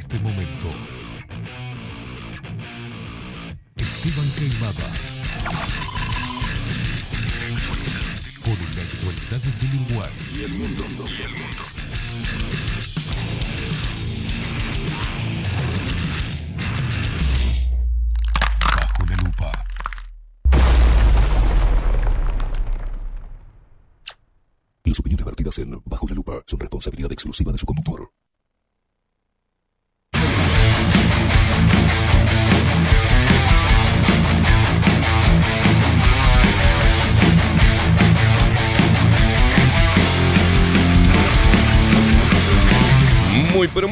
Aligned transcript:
este 0.00 0.18
momento. 0.20 0.68
Esteban 3.76 4.30
Queimada. 4.38 4.88
Por 8.42 8.58
la 8.76 8.82
actualidad 8.82 9.40
del 9.44 9.82
Uruguay. 9.84 10.10
Y 10.34 10.44
el 10.44 10.52
mundo. 10.52 10.84
Y 11.06 11.22
el 11.22 11.32
mundo. 11.32 11.62
Bajo 18.74 19.04
la 19.04 19.16
lupa. 19.16 19.52
Las 24.84 24.98
opiniones 24.98 25.26
vertidas 25.26 25.58
en 25.58 25.82
Bajo 25.84 26.08
la 26.08 26.14
Lupa 26.14 26.42
son 26.46 26.58
responsabilidad 26.58 27.12
exclusiva 27.12 27.52
de 27.52 27.58
su 27.58 27.66
conductor. 27.66 28.10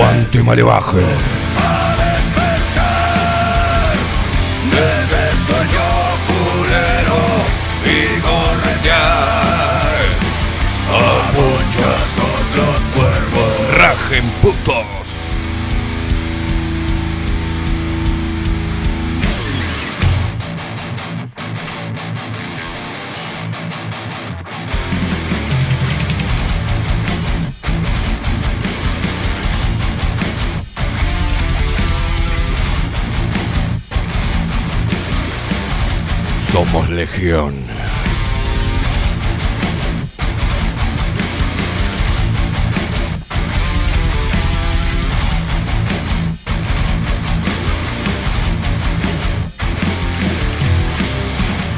Aguante 0.00 0.42
malevaje. 0.42 0.98
a 0.98 1.94
despertar 2.00 3.96
de 4.70 4.94
este 4.94 5.22
sueño 5.44 5.88
fulero 6.26 7.20
y 7.84 8.20
corretear 8.22 10.00
a 10.88 11.22
muchachos 11.36 12.40
los 12.56 12.80
cuervos. 12.94 13.76
Rajen 13.76 14.26
putos. 14.40 14.99
Somos 36.60 36.90
legión. 36.90 37.54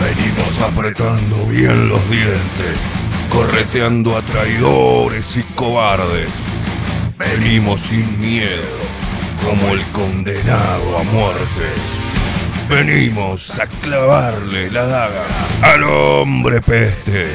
Venimos 0.00 0.58
apretando 0.58 1.46
bien 1.46 1.88
los 1.88 2.10
dientes, 2.10 2.76
correteando 3.30 4.16
a 4.16 4.22
traidores 4.22 5.36
y 5.36 5.44
cobardes. 5.54 6.30
Venimos 7.16 7.82
sin 7.82 8.20
miedo, 8.20 8.62
como 9.44 9.74
el 9.74 9.82
condenado 9.92 10.98
a 10.98 11.04
muerte. 11.04 12.01
Venimos 12.72 13.60
a 13.60 13.66
clavarle 13.66 14.70
la 14.70 14.86
daga 14.86 15.26
al 15.60 15.84
hombre 15.84 16.62
peste. 16.62 17.30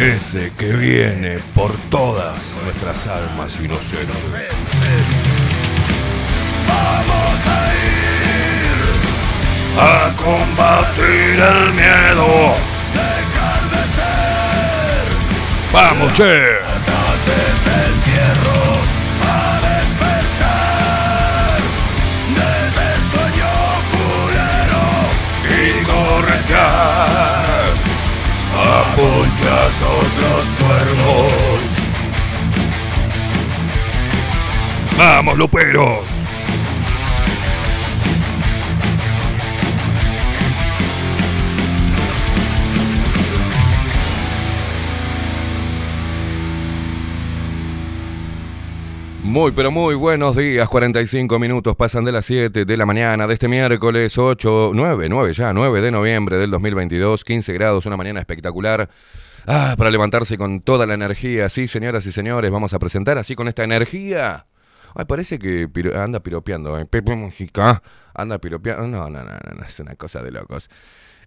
Ese 0.00 0.52
que 0.56 0.72
viene 0.74 1.40
por 1.52 1.76
todas 1.90 2.54
nuestras 2.64 3.08
almas 3.08 3.58
inocentes. 3.58 4.14
Vamos 6.68 7.40
a 7.44 7.74
ir 7.74 8.78
A 9.80 10.12
combatir 10.16 11.40
el 11.40 11.72
miedo. 11.72 12.54
dejar 12.94 13.62
de 13.72 13.82
ser 13.96 15.08
Vamos, 15.72 16.12
che. 16.12 16.69
A 29.00 29.22
punchazos 29.22 30.04
los 30.20 30.44
cuervos. 30.58 31.60
Vamos, 34.98 35.38
luperos. 35.38 36.09
Muy, 49.30 49.52
pero 49.52 49.70
muy 49.70 49.94
buenos 49.94 50.34
días. 50.34 50.68
45 50.68 51.38
minutos 51.38 51.76
pasan 51.76 52.04
de 52.04 52.10
las 52.10 52.26
7 52.26 52.64
de 52.64 52.76
la 52.76 52.84
mañana 52.84 53.28
de 53.28 53.34
este 53.34 53.46
miércoles 53.46 54.18
8, 54.18 54.72
9, 54.74 55.08
9 55.08 55.32
ya, 55.32 55.52
9 55.52 55.80
de 55.80 55.92
noviembre 55.92 56.36
del 56.36 56.50
2022. 56.50 57.22
15 57.24 57.52
grados, 57.52 57.86
una 57.86 57.96
mañana 57.96 58.18
espectacular. 58.18 58.90
Ah, 59.46 59.76
para 59.78 59.90
levantarse 59.92 60.36
con 60.36 60.60
toda 60.60 60.84
la 60.84 60.94
energía. 60.94 61.48
Sí, 61.48 61.68
señoras 61.68 62.06
y 62.06 62.12
señores, 62.12 62.50
vamos 62.50 62.74
a 62.74 62.80
presentar 62.80 63.18
así 63.18 63.36
con 63.36 63.46
esta 63.46 63.62
energía. 63.62 64.46
Ay, 64.96 65.04
parece 65.04 65.38
que 65.38 65.68
piro- 65.68 65.96
anda 65.96 66.18
piropeando. 66.20 66.76
¿eh? 66.76 66.84
Pepe 66.86 67.14
Mujica 67.14 67.80
anda 68.12 68.38
piropeando. 68.38 68.88
No, 68.88 69.08
no, 69.08 69.22
no, 69.22 69.30
no, 69.56 69.64
es 69.64 69.78
una 69.78 69.94
cosa 69.94 70.22
de 70.24 70.32
locos. 70.32 70.68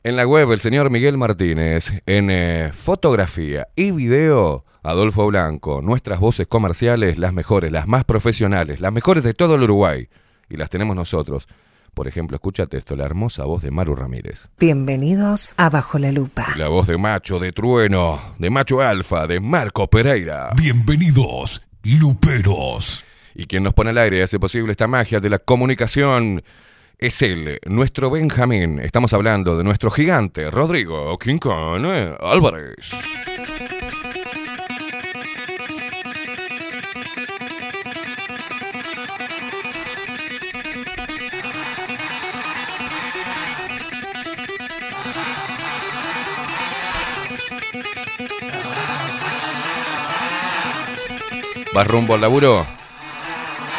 En 0.04 0.18
la 0.18 0.28
web, 0.28 0.52
el 0.52 0.60
señor 0.60 0.90
Miguel 0.90 1.18
Martínez. 1.18 1.94
En 2.06 2.30
eh, 2.30 2.72
fotografía 2.74 3.70
y 3.78 3.92
video, 3.92 4.66
Adolfo 4.84 5.26
Blanco. 5.28 5.82
Nuestras 5.82 6.20
voces 6.20 6.46
comerciales, 6.48 7.18
las 7.18 7.34
mejores, 7.34 7.72
las 7.72 7.88
más 7.88 8.04
profesionales, 8.04 8.82
las 8.82 8.92
mejores 8.92 9.24
de 9.24 9.34
todo 9.34 9.56
el 9.56 9.64
Uruguay. 9.64 10.08
Y 10.50 10.58
las 10.58 10.70
tenemos 10.70 10.96
nosotros. 10.96 11.48
Por 11.94 12.08
ejemplo, 12.08 12.36
escúchate 12.36 12.78
esto, 12.78 12.96
la 12.96 13.06
hermosa 13.06 13.46
voz 13.46 13.62
de 13.62 13.72
Maru 13.72 13.96
Ramírez. 13.96 14.50
Bienvenidos 14.60 15.54
a 15.58 15.70
Bajo 15.70 16.00
la 16.00 16.12
Lupa. 16.12 16.54
La 16.58 16.68
voz 16.68 16.88
de 16.88 16.98
macho, 16.98 17.40
de 17.40 17.52
trueno, 17.52 18.20
de 18.40 18.50
macho 18.50 18.82
alfa, 18.82 19.28
de 19.28 19.40
Marco 19.40 19.88
Pereira. 19.88 20.52
Bienvenidos, 20.56 21.62
luperos. 21.84 23.06
Y 23.36 23.46
quien 23.46 23.64
nos 23.64 23.74
pone 23.74 23.92
al 23.92 23.98
aire 24.00 24.18
y 24.18 24.22
hace 24.22 24.40
posible 24.40 24.72
esta 24.72 24.88
magia 24.88 25.20
de 25.20 25.30
la 25.30 25.40
comunicación 25.40 26.44
es 26.98 27.22
él, 27.22 27.60
nuestro 27.66 28.10
Benjamín. 28.10 28.80
Estamos 28.80 29.14
hablando 29.14 29.56
de 29.58 29.64
nuestro 29.64 29.92
gigante, 29.92 30.50
Rodrigo 30.50 31.18
King 31.20 31.38
Kong 31.38 31.84
eh, 31.86 32.16
Álvarez. 32.22 32.92
¿Vas 51.74 51.88
rumbo 51.88 52.14
al 52.14 52.22
laburo? 52.22 52.66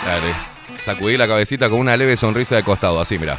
Dale. 0.05 0.35
Sacudí 0.77 1.17
la 1.17 1.29
cabecita 1.29 1.69
con 1.69 1.79
una 1.79 1.97
leve 1.97 2.17
sonrisa 2.17 2.57
de 2.57 2.63
costado, 2.63 3.01
así, 3.01 3.19
mira. 3.19 3.39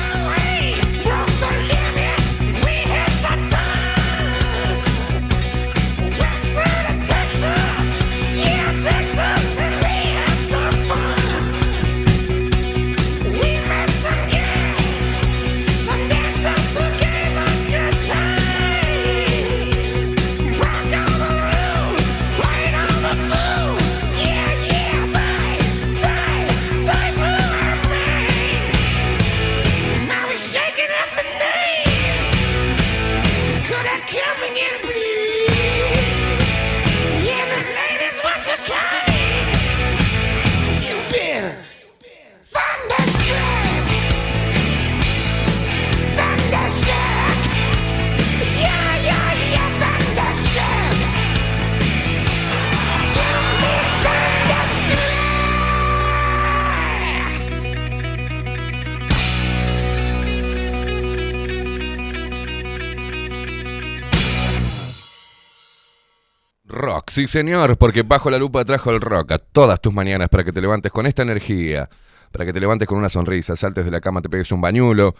Sí 67.11 67.27
señor, 67.27 67.77
porque 67.77 68.03
Bajo 68.03 68.31
la 68.31 68.37
Lupa 68.37 68.63
trajo 68.63 68.89
el 68.89 69.01
rock 69.01 69.33
a 69.33 69.37
todas 69.37 69.81
tus 69.81 69.93
mañanas 69.93 70.29
para 70.29 70.45
que 70.45 70.53
te 70.53 70.61
levantes 70.61 70.91
con 70.93 71.05
esta 71.05 71.21
energía, 71.21 71.89
para 72.31 72.45
que 72.45 72.53
te 72.53 72.59
levantes 72.61 72.87
con 72.87 72.97
una 72.97 73.09
sonrisa, 73.09 73.55
saltes 73.57 73.83
de 73.83 73.91
la 73.91 73.99
cama, 73.99 74.21
te 74.21 74.29
pegues 74.29 74.51
un 74.53 74.61
bañulo 74.61 75.13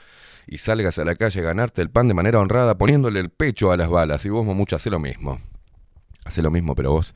y 0.47 0.57
salgas 0.57 0.97
a 0.99 1.03
la 1.03 1.15
calle 1.15 1.41
a 1.41 1.43
ganarte 1.43 1.81
el 1.81 1.89
pan 1.89 2.07
de 2.07 2.13
manera 2.13 2.39
honrada 2.39 2.77
poniéndole 2.77 3.19
el 3.19 3.29
pecho 3.29 3.73
a 3.73 3.77
las 3.77 3.89
balas. 3.89 4.23
Y 4.25 4.29
vos, 4.29 4.45
mucho 4.45 4.77
hace 4.77 4.89
lo 4.89 4.99
mismo. 4.99 5.41
Hace 6.23 6.41
lo 6.41 6.49
mismo, 6.49 6.75
pero 6.75 6.91
vos, 6.91 7.13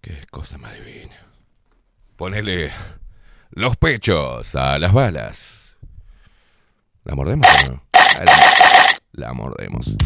qué 0.00 0.16
cosa 0.30 0.58
más 0.58 0.72
divina. 0.74 1.16
Ponele 2.16 2.70
los 3.50 3.76
pechos 3.76 4.54
a 4.54 4.78
las 4.78 4.92
balas. 4.92 5.76
¿La 7.04 7.16
mordemos 7.16 7.48
o 7.64 7.68
no? 7.68 7.82
La 9.10 9.32
mordemos. 9.32 9.96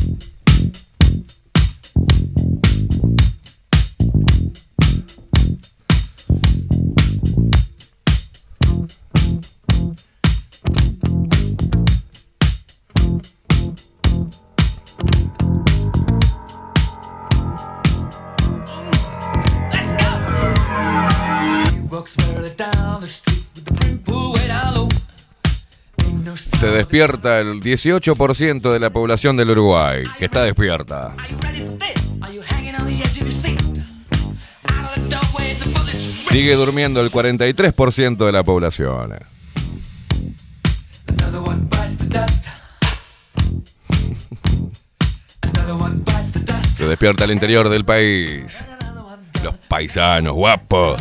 Se 26.37 26.67
despierta 26.69 27.41
el 27.41 27.61
18% 27.61 28.73
de 28.73 28.79
la 28.79 28.91
población 28.91 29.37
del 29.37 29.51
Uruguay, 29.51 30.05
que 30.19 30.27
está 30.27 30.43
despierta. 30.43 31.15
Sigue 35.97 36.55
durmiendo 36.55 37.01
el 37.01 37.11
43% 37.11 38.27
de 38.27 38.33
la 38.33 38.43
población. 38.43 39.15
Se 46.75 46.87
despierta 46.87 47.25
el 47.25 47.31
interior 47.31 47.69
del 47.71 47.85
país. 47.85 48.65
Los 49.43 49.55
paisanos 49.69 50.35
guapos 50.35 51.01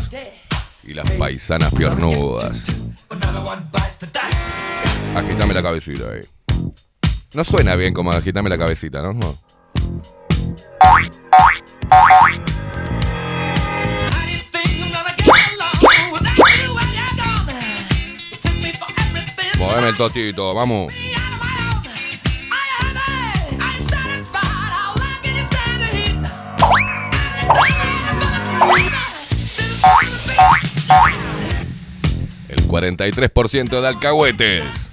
y 0.83 0.93
las 0.93 1.09
paisanas 1.11 1.73
piernudas. 1.73 2.65
Agitame 5.15 5.53
la 5.53 5.63
cabecita 5.63 6.11
ahí. 6.11 6.21
No 7.33 7.43
suena 7.43 7.75
bien 7.75 7.93
como 7.93 8.11
agitame 8.11 8.49
la 8.49 8.57
cabecita, 8.57 9.01
¿no? 9.01 9.13
No. 9.13 9.37
Moveme 19.57 19.89
el 19.89 19.95
totito, 19.95 20.53
vamos. 20.53 20.93
El 32.65 32.71
43% 32.71 33.79
de 33.79 33.87
alcahuetes. 33.87 34.91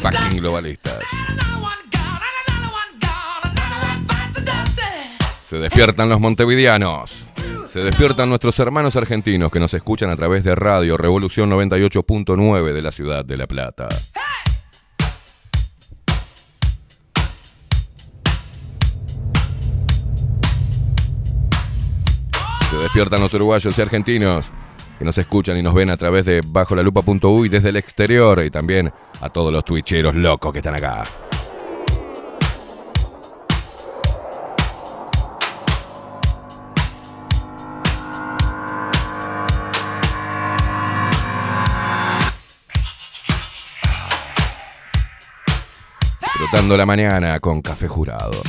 Fucking 0.00 0.38
globalistas. 0.38 1.04
Se 5.44 5.58
despiertan 5.58 6.08
los 6.08 6.18
montevideanos. 6.18 7.30
Se 7.68 7.80
despiertan 7.80 8.28
nuestros 8.28 8.58
hermanos 8.58 8.96
argentinos 8.96 9.52
que 9.52 9.60
nos 9.60 9.72
escuchan 9.72 10.10
a 10.10 10.16
través 10.16 10.42
de 10.42 10.56
Radio 10.56 10.96
Revolución 10.96 11.48
98.9 11.50 12.72
de 12.72 12.82
la 12.82 12.90
ciudad 12.90 13.24
de 13.24 13.36
La 13.36 13.46
Plata. 13.46 13.88
Se 22.76 22.82
despiertan 22.82 23.22
los 23.22 23.32
uruguayos 23.32 23.78
y 23.78 23.80
argentinos 23.80 24.52
que 24.98 25.04
nos 25.06 25.16
escuchan 25.16 25.56
y 25.56 25.62
nos 25.62 25.72
ven 25.72 25.88
a 25.88 25.96
través 25.96 26.26
de 26.26 26.42
bajo 26.46 26.74
la 26.76 26.82
y 26.82 27.48
desde 27.48 27.70
el 27.70 27.76
exterior 27.76 28.44
y 28.44 28.50
también 28.50 28.92
a 29.18 29.30
todos 29.30 29.50
los 29.50 29.64
twitcheros 29.64 30.14
locos 30.14 30.52
que 30.52 30.58
están 30.58 30.74
acá. 30.74 31.04
Disfrutando 46.20 46.76
la 46.76 46.84
mañana 46.84 47.40
con 47.40 47.62
café 47.62 47.88
jurado. 47.88 48.42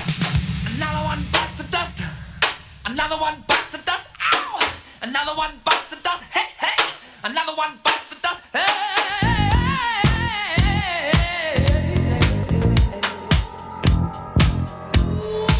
Another 5.07 5.35
one 5.37 5.53
bites 5.63 5.87
the 5.89 5.95
dust. 6.03 6.23
Hey, 6.33 6.49
hey! 6.59 6.83
Another 7.23 7.55
one 7.55 7.79
bites 7.81 8.09
the 8.09 8.17
dust. 8.21 8.43
Hey! 8.51 8.67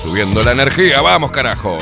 Subiendo 0.01 0.43
la 0.43 0.51
energía, 0.51 0.99
vamos 0.99 1.31
carajo. 1.31 1.77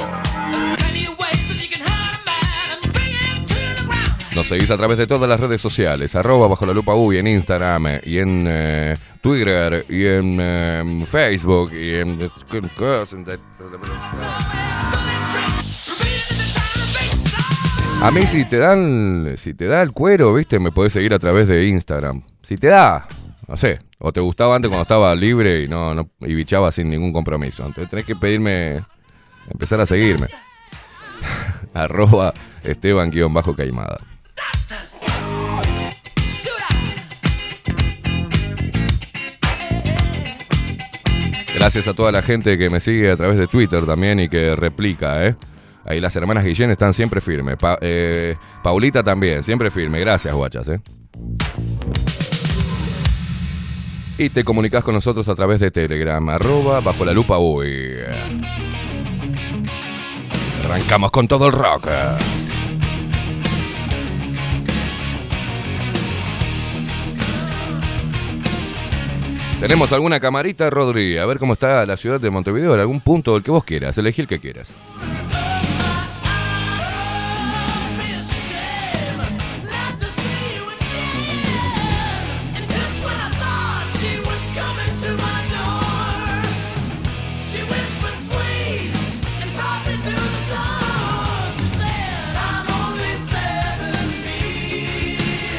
Nos 4.35 4.47
seguís 4.47 4.69
a 4.69 4.77
través 4.77 4.99
de 4.99 5.07
todas 5.07 5.27
las 5.27 5.39
redes 5.39 5.59
sociales, 5.59 6.13
arroba 6.15 6.47
bajo 6.47 6.67
la 6.67 6.73
lupa 6.73 6.93
uy 6.93 7.17
en 7.17 7.25
Instagram 7.25 7.87
eh, 7.87 8.01
y 8.03 8.19
en 8.19 8.45
eh, 8.47 8.97
Twitter 9.21 9.85
y 9.89 10.05
en 10.05 10.37
eh, 10.39 11.03
Facebook 11.07 11.73
y 11.73 11.95
en... 11.95 12.29
A 18.05 18.11
mí 18.11 18.27
si 18.27 18.45
te 18.45 18.59
dan, 18.59 19.33
si 19.35 19.55
te 19.55 19.65
da 19.65 19.81
el 19.81 19.91
cuero, 19.91 20.31
viste, 20.31 20.59
me 20.59 20.71
podés 20.71 20.93
seguir 20.93 21.11
a 21.15 21.17
través 21.17 21.47
de 21.47 21.65
Instagram. 21.65 22.21
Si 22.43 22.55
te 22.55 22.67
da, 22.67 23.07
no 23.47 23.57
sé, 23.57 23.79
o 23.97 24.13
te 24.13 24.19
gustaba 24.19 24.55
antes 24.55 24.69
cuando 24.69 24.83
estaba 24.83 25.15
libre 25.15 25.63
y 25.63 25.67
no, 25.67 26.07
y 26.19 26.35
bichaba 26.35 26.71
sin 26.71 26.87
ningún 26.87 27.11
compromiso. 27.11 27.65
Entonces 27.65 27.89
tenés 27.89 28.05
que 28.05 28.15
pedirme, 28.15 28.83
empezar 29.49 29.81
a 29.81 29.87
seguirme. 29.87 30.27
Arroba 31.73 32.35
Esteban 32.63 33.09
guion 33.09 33.33
bajo 33.33 33.55
Caimada. 33.55 33.99
Gracias 41.55 41.87
a 41.87 41.95
toda 41.95 42.11
la 42.11 42.21
gente 42.21 42.55
que 42.59 42.69
me 42.69 42.79
sigue 42.79 43.09
a 43.09 43.17
través 43.17 43.39
de 43.39 43.47
Twitter 43.47 43.83
también 43.87 44.19
y 44.19 44.29
que 44.29 44.55
replica, 44.55 45.25
¿eh? 45.25 45.35
Ahí 45.85 45.99
las 45.99 46.15
hermanas 46.15 46.43
Guillén 46.43 46.71
están 46.71 46.93
siempre 46.93 47.21
firmes. 47.21 47.57
Eh, 47.81 48.35
Paulita 48.63 49.03
también, 49.03 49.43
siempre 49.43 49.69
firme. 49.69 49.99
Gracias, 49.99 50.33
guachas, 50.33 50.67
¿eh? 50.69 50.81
Y 54.17 54.29
te 54.29 54.43
comunicas 54.43 54.83
con 54.83 54.95
nosotros 54.95 55.27
a 55.27 55.35
través 55.35 55.59
de 55.59 55.71
Telegram, 55.71 56.27
arroba 56.29 56.79
bajo 56.79 57.03
la 57.05 57.13
lupa 57.13 57.37
uy. 57.37 57.95
Arrancamos 60.63 61.11
con 61.11 61.27
todo 61.27 61.47
el 61.47 61.51
rock. 61.51 61.87
Tenemos 69.59 69.91
alguna 69.93 70.19
camarita, 70.19 70.69
Rodri. 70.69 71.17
A 71.17 71.25
ver 71.25 71.39
cómo 71.39 71.53
está 71.53 71.85
la 71.85 71.97
ciudad 71.97 72.19
de 72.19 72.29
Montevideo, 72.29 72.73
en 72.73 72.79
algún 72.79 73.01
punto, 73.01 73.35
el 73.35 73.43
que 73.43 73.51
vos 73.51 73.63
quieras. 73.63 73.97
Elegí 73.97 74.21
el 74.21 74.27
que 74.27 74.39
quieras. 74.39 74.73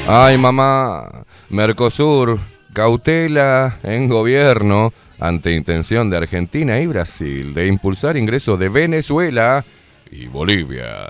Ay, 0.08 0.38
mamá. 0.38 1.24
Mercosur, 1.48 2.38
cautela 2.72 3.78
en 3.82 4.08
gobierno 4.08 4.92
ante 5.18 5.50
intención 5.52 6.10
de 6.10 6.16
Argentina 6.16 6.78
y 6.78 6.86
Brasil 6.86 7.52
de 7.52 7.66
impulsar 7.66 8.16
ingresos 8.16 8.56
de 8.58 8.68
Venezuela 8.68 9.64
y 10.08 10.26
Bolivia. 10.26 11.08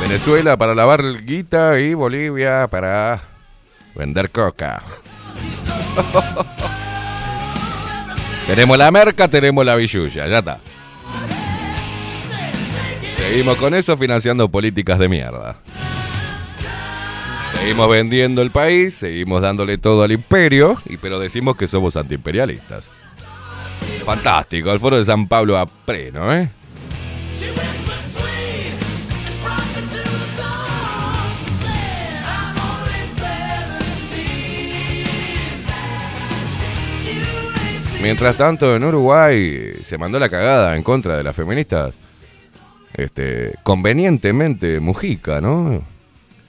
Venezuela 0.00 0.56
para 0.56 0.74
lavar 0.74 1.22
guita 1.22 1.78
y 1.78 1.92
Bolivia 1.92 2.66
para 2.68 3.20
vender 3.94 4.30
coca. 4.30 4.82
tenemos 8.46 8.78
la 8.78 8.90
merca, 8.90 9.28
tenemos 9.28 9.66
la 9.66 9.74
billulla, 9.74 10.26
ya 10.28 10.38
está. 10.38 10.71
Seguimos 13.22 13.56
con 13.56 13.72
eso 13.72 13.96
financiando 13.96 14.48
políticas 14.48 14.98
de 14.98 15.08
mierda. 15.08 15.56
Seguimos 17.52 17.88
vendiendo 17.88 18.42
el 18.42 18.50
país, 18.50 18.94
seguimos 18.94 19.40
dándole 19.40 19.78
todo 19.78 20.02
al 20.02 20.10
imperio, 20.10 20.76
y 20.86 20.96
pero 20.96 21.20
decimos 21.20 21.56
que 21.56 21.68
somos 21.68 21.96
antiimperialistas. 21.96 22.90
Fantástico, 24.04 24.72
el 24.72 24.80
foro 24.80 24.98
de 24.98 25.04
San 25.04 25.28
Pablo 25.28 25.56
a 25.56 25.66
pleno, 25.66 26.34
¿eh? 26.34 26.50
Mientras 38.02 38.36
tanto, 38.36 38.74
en 38.74 38.82
Uruguay 38.82 39.74
se 39.84 39.96
mandó 39.96 40.18
la 40.18 40.28
cagada 40.28 40.74
en 40.74 40.82
contra 40.82 41.16
de 41.16 41.22
las 41.22 41.36
feministas. 41.36 41.94
Este, 42.94 43.54
convenientemente 43.62 44.80
Mujica, 44.80 45.40
¿no? 45.40 45.82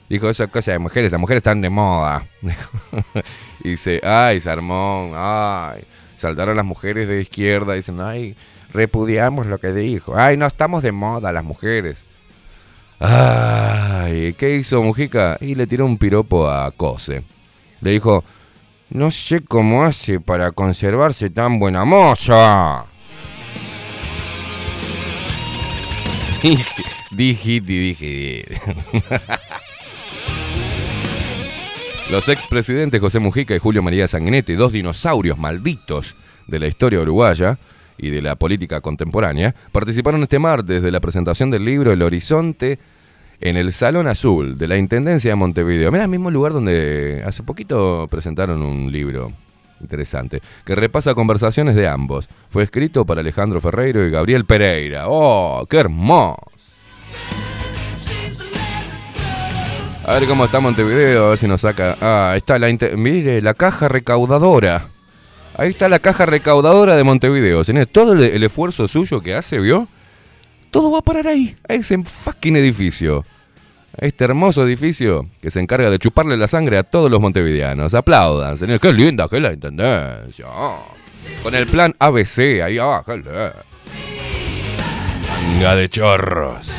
Dijo 0.10 0.30
esa 0.30 0.48
cosa 0.48 0.74
de 0.74 0.80
mujeres, 0.80 1.12
las 1.12 1.22
mujeres 1.22 1.40
están 1.40 1.62
de 1.62 1.70
moda. 1.70 2.28
dice, 3.64 4.02
ay, 4.04 4.40
Sarmón, 4.40 5.14
ay. 5.16 5.84
Saltaron 6.18 6.56
las 6.56 6.66
mujeres 6.66 7.08
de 7.08 7.22
izquierda, 7.22 7.74
dicen, 7.74 8.00
ay, 8.00 8.36
repudiamos 8.74 9.46
lo 9.48 9.58
que 9.60 9.74
dijo. 9.74 10.16
Ay, 10.16 10.38
no 10.38 10.46
estamos 10.46 10.84
de 10.84 10.92
moda 10.92 11.32
las 11.32 11.44
mujeres. 11.44 12.04
Ay, 13.00 14.34
¿qué 14.34 14.56
hizo 14.56 14.82
Mujica? 14.82 15.38
Y 15.42 15.56
le 15.56 15.68
tiró 15.68 15.86
un 15.86 15.98
piropo 15.98 16.50
a 16.50 16.72
Cose. 16.72 17.24
Le 17.82 17.92
dijo, 17.92 18.24
no 18.90 19.12
sé 19.12 19.44
cómo 19.44 19.84
hace 19.84 20.20
para 20.20 20.52
conservarse 20.52 21.30
tan 21.30 21.60
buena 21.60 21.86
moza. 21.86 22.86
dije, 27.12 27.62
dije. 27.62 28.46
Los 32.12 32.28
expresidentes 32.30 33.00
José 33.00 33.20
Mujica 33.20 33.56
y 33.56 33.60
Julio 33.60 33.82
María 33.82 34.08
Sanguinetti, 34.08 34.54
dos 34.56 34.72
dinosaurios 34.72 35.38
malditos 35.38 36.16
de 36.48 36.60
la 36.60 36.68
historia 36.68 37.00
uruguaya 37.00 37.58
y 37.98 38.10
de 38.10 38.22
la 38.22 38.36
política 38.36 38.82
contemporánea, 38.82 39.56
participaron 39.72 40.22
este 40.24 40.38
martes 40.38 40.84
de 40.84 40.92
la 40.92 41.00
presentación 41.00 41.50
del 41.50 41.64
libro 41.64 41.92
El 41.92 42.02
Horizonte 42.02 42.78
en 43.40 43.58
el 43.58 43.72
Salón 43.72 44.08
Azul 44.08 44.58
de 44.58 44.68
la 44.68 44.78
Intendencia 44.78 45.32
de 45.32 45.36
Montevideo. 45.36 45.92
Mira, 45.92 46.04
el 46.04 46.10
mismo 46.10 46.30
lugar 46.30 46.54
donde 46.54 47.24
hace 47.26 47.44
poquito 47.44 48.08
presentaron 48.12 48.62
un 48.62 48.92
libro 48.92 49.32
interesante 49.80 50.42
que 50.66 50.76
repasa 50.76 51.14
conversaciones 51.14 51.76
de 51.76 51.88
ambos. 51.88 52.28
Fue 52.50 52.64
escrito 52.64 53.06
para 53.06 53.22
Alejandro 53.22 53.62
Ferreiro 53.62 54.06
y 54.06 54.12
Gabriel 54.12 54.46
Pereira. 54.46 55.06
¡Oh, 55.08 55.66
qué 55.70 55.78
hermoso! 55.78 56.38
A 60.06 60.20
ver 60.20 60.28
cómo 60.28 60.46
está 60.46 60.60
Montevideo, 60.60 61.28
a 61.28 61.30
ver 61.30 61.38
si 61.38 61.48
nos 61.48 61.62
saca. 61.62 61.96
Ah, 62.02 62.34
está 62.36 62.60
la 62.60 62.68
mire, 62.98 63.42
la 63.42 63.54
caja 63.54 63.88
recaudadora. 63.88 64.90
Ahí 65.56 65.70
está 65.70 65.88
la 65.88 66.00
caja 66.00 66.26
recaudadora 66.26 66.98
de 66.98 67.04
Montevideo. 67.04 67.64
señor. 67.64 67.86
Todo 67.86 68.14
el 68.14 68.44
esfuerzo 68.44 68.88
suyo 68.88 69.22
que 69.22 69.36
hace, 69.36 69.60
¿vio? 69.60 69.88
Todo 70.72 70.92
va 70.92 71.00
a 71.00 71.04
parar 71.04 71.28
ahí, 71.28 71.56
a 71.70 71.76
ese 71.76 72.04
fucking 72.04 72.58
edificio. 72.58 73.24
Este 73.98 74.26
hermoso 74.26 74.66
edificio 74.66 75.30
que 75.40 75.52
se 75.52 75.60
encarga 75.60 75.92
de 75.92 76.00
chuparle 76.00 76.36
la 76.36 76.48
sangre 76.48 76.78
a 76.78 76.84
todos 76.84 77.12
los 77.12 77.20
montevideanos. 77.22 77.94
Aplaudan, 77.94 78.58
señor. 78.58 78.80
Qué 78.80 78.92
linda 78.92 79.28
que 79.28 79.36
es 79.36 79.42
la 79.42 79.54
intendencia. 79.54 80.46
Ah. 80.48 80.80
Con 81.44 81.54
el 81.54 81.68
plan 81.68 81.94
ABC, 82.00 82.62
ahí 82.64 82.80
abajo. 82.80 83.14
Manga 85.30 85.76
de 85.76 85.88
chorros. 85.90 86.72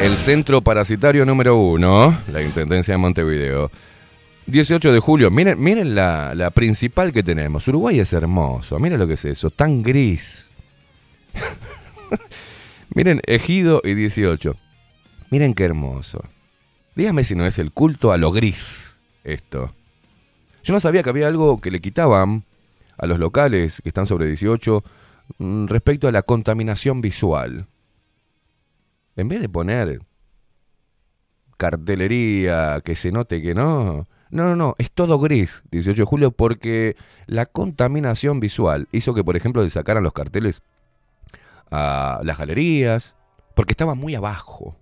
El 0.00 0.16
centro 0.18 0.60
parasitario 0.60 1.24
número 1.24 1.56
uno, 1.56 2.16
la 2.30 2.42
Intendencia 2.42 2.92
de 2.92 2.98
Montevideo, 2.98 3.70
18 4.46 4.92
de 4.92 5.00
julio. 5.00 5.30
Miren, 5.30 5.58
miren 5.58 5.94
la, 5.94 6.34
la 6.34 6.50
principal 6.50 7.12
que 7.12 7.22
tenemos. 7.22 7.66
Uruguay 7.66 7.98
es 7.98 8.12
hermoso. 8.12 8.78
Miren 8.78 8.98
lo 8.98 9.06
que 9.06 9.14
es 9.14 9.24
eso. 9.24 9.50
Tan 9.50 9.82
gris. 9.82 10.52
miren, 12.94 13.20
Ejido 13.26 13.80
y 13.84 13.94
18. 13.94 14.56
Miren 15.30 15.54
qué 15.54 15.64
hermoso. 15.64 16.22
Dígame 16.94 17.24
si 17.24 17.34
no 17.34 17.46
es 17.46 17.58
el 17.58 17.72
culto 17.72 18.12
a 18.12 18.16
lo 18.16 18.32
gris 18.32 18.96
esto. 19.24 19.74
Yo 20.62 20.72
no 20.72 20.80
sabía 20.80 21.02
que 21.02 21.10
había 21.10 21.28
algo 21.28 21.58
que 21.58 21.70
le 21.70 21.80
quitaban 21.80 22.44
a 22.96 23.06
los 23.06 23.18
locales 23.18 23.80
que 23.82 23.88
están 23.88 24.06
sobre 24.06 24.26
18 24.26 24.82
mm, 25.38 25.66
respecto 25.66 26.08
a 26.08 26.12
la 26.12 26.22
contaminación 26.22 27.00
visual. 27.00 27.66
En 29.16 29.28
vez 29.28 29.40
de 29.40 29.48
poner 29.48 30.00
cartelería, 31.56 32.80
que 32.84 32.96
se 32.96 33.12
note 33.12 33.42
que 33.42 33.54
no. 33.54 34.06
No, 34.30 34.44
no, 34.48 34.56
no, 34.56 34.74
es 34.78 34.90
todo 34.90 35.18
gris, 35.20 35.62
18 35.70 36.02
de 36.02 36.06
julio, 36.06 36.30
porque 36.32 36.96
la 37.26 37.46
contaminación 37.46 38.40
visual 38.40 38.88
hizo 38.90 39.14
que, 39.14 39.22
por 39.22 39.36
ejemplo, 39.36 39.62
le 39.62 39.70
sacaran 39.70 40.02
los 40.02 40.12
carteles 40.12 40.62
a 41.70 42.20
las 42.22 42.38
galerías, 42.38 43.14
porque 43.54 43.72
estaba 43.72 43.94
muy 43.94 44.14
abajo. 44.14 44.76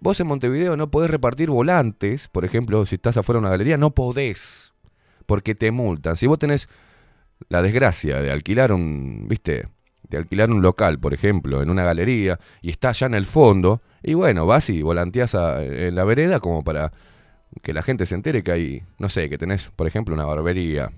Vos 0.00 0.18
en 0.18 0.26
Montevideo 0.26 0.76
no 0.76 0.90
podés 0.90 1.10
repartir 1.10 1.48
volantes, 1.50 2.28
por 2.28 2.44
ejemplo, 2.44 2.84
si 2.86 2.96
estás 2.96 3.16
afuera 3.16 3.36
de 3.38 3.42
una 3.42 3.50
galería, 3.50 3.76
no 3.76 3.90
podés, 3.92 4.72
porque 5.26 5.54
te 5.54 5.70
multan. 5.70 6.16
Si 6.16 6.26
vos 6.26 6.38
tenés 6.38 6.68
la 7.48 7.62
desgracia 7.62 8.20
de 8.20 8.32
alquilar 8.32 8.72
un, 8.72 9.26
viste, 9.28 9.68
de 10.08 10.16
alquilar 10.18 10.50
un 10.50 10.60
local, 10.60 10.98
por 10.98 11.14
ejemplo, 11.14 11.62
en 11.62 11.70
una 11.70 11.84
galería, 11.84 12.38
y 12.62 12.70
está 12.70 12.88
allá 12.88 13.06
en 13.06 13.14
el 13.14 13.26
fondo, 13.26 13.80
y 14.02 14.14
bueno, 14.14 14.44
vas 14.44 14.70
y 14.70 14.82
volanteás 14.82 15.34
a- 15.36 15.62
en 15.64 15.94
la 15.94 16.04
vereda 16.04 16.40
como 16.40 16.64
para 16.64 16.92
que 17.62 17.72
la 17.72 17.82
gente 17.82 18.04
se 18.06 18.14
entere 18.16 18.42
que 18.42 18.50
hay, 18.52 18.82
no 18.98 19.08
sé, 19.08 19.28
que 19.30 19.38
tenés, 19.38 19.70
por 19.70 19.86
ejemplo, 19.86 20.14
una 20.14 20.24
barbería. 20.26 20.90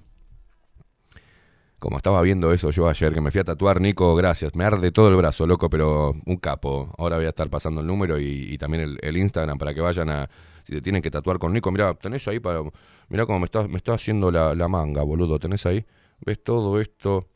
Como 1.78 1.98
estaba 1.98 2.22
viendo 2.22 2.52
eso 2.52 2.70
yo 2.70 2.88
ayer, 2.88 3.12
que 3.12 3.20
me 3.20 3.30
fui 3.30 3.40
a 3.40 3.44
tatuar, 3.44 3.80
Nico, 3.80 4.14
gracias. 4.14 4.54
Me 4.54 4.64
arde 4.64 4.90
todo 4.90 5.08
el 5.08 5.16
brazo, 5.16 5.46
loco, 5.46 5.68
pero 5.68 6.14
un 6.24 6.36
capo. 6.36 6.94
Ahora 6.96 7.16
voy 7.16 7.26
a 7.26 7.30
estar 7.30 7.50
pasando 7.50 7.80
el 7.80 7.86
número 7.86 8.18
y, 8.18 8.56
también 8.58 8.96
el, 9.00 9.16
Instagram 9.16 9.58
para 9.58 9.74
que 9.74 9.80
vayan 9.80 10.08
a. 10.10 10.30
Si 10.62 10.72
te 10.72 10.80
tienen 10.80 11.02
que 11.02 11.10
tatuar 11.10 11.38
con 11.38 11.52
Nico, 11.52 11.70
mira, 11.70 11.92
tenés 11.94 12.26
ahí 12.28 12.40
para. 12.40 12.62
Mirá 13.08 13.26
cómo 13.26 13.38
me 13.38 13.44
está, 13.44 13.68
me 13.68 13.76
está 13.76 13.94
haciendo 13.94 14.30
la, 14.30 14.54
la 14.54 14.68
manga, 14.68 15.02
boludo. 15.02 15.38
Tenés 15.38 15.66
ahí. 15.66 15.84
¿Ves 16.24 16.42
todo 16.42 16.80
esto? 16.80 17.28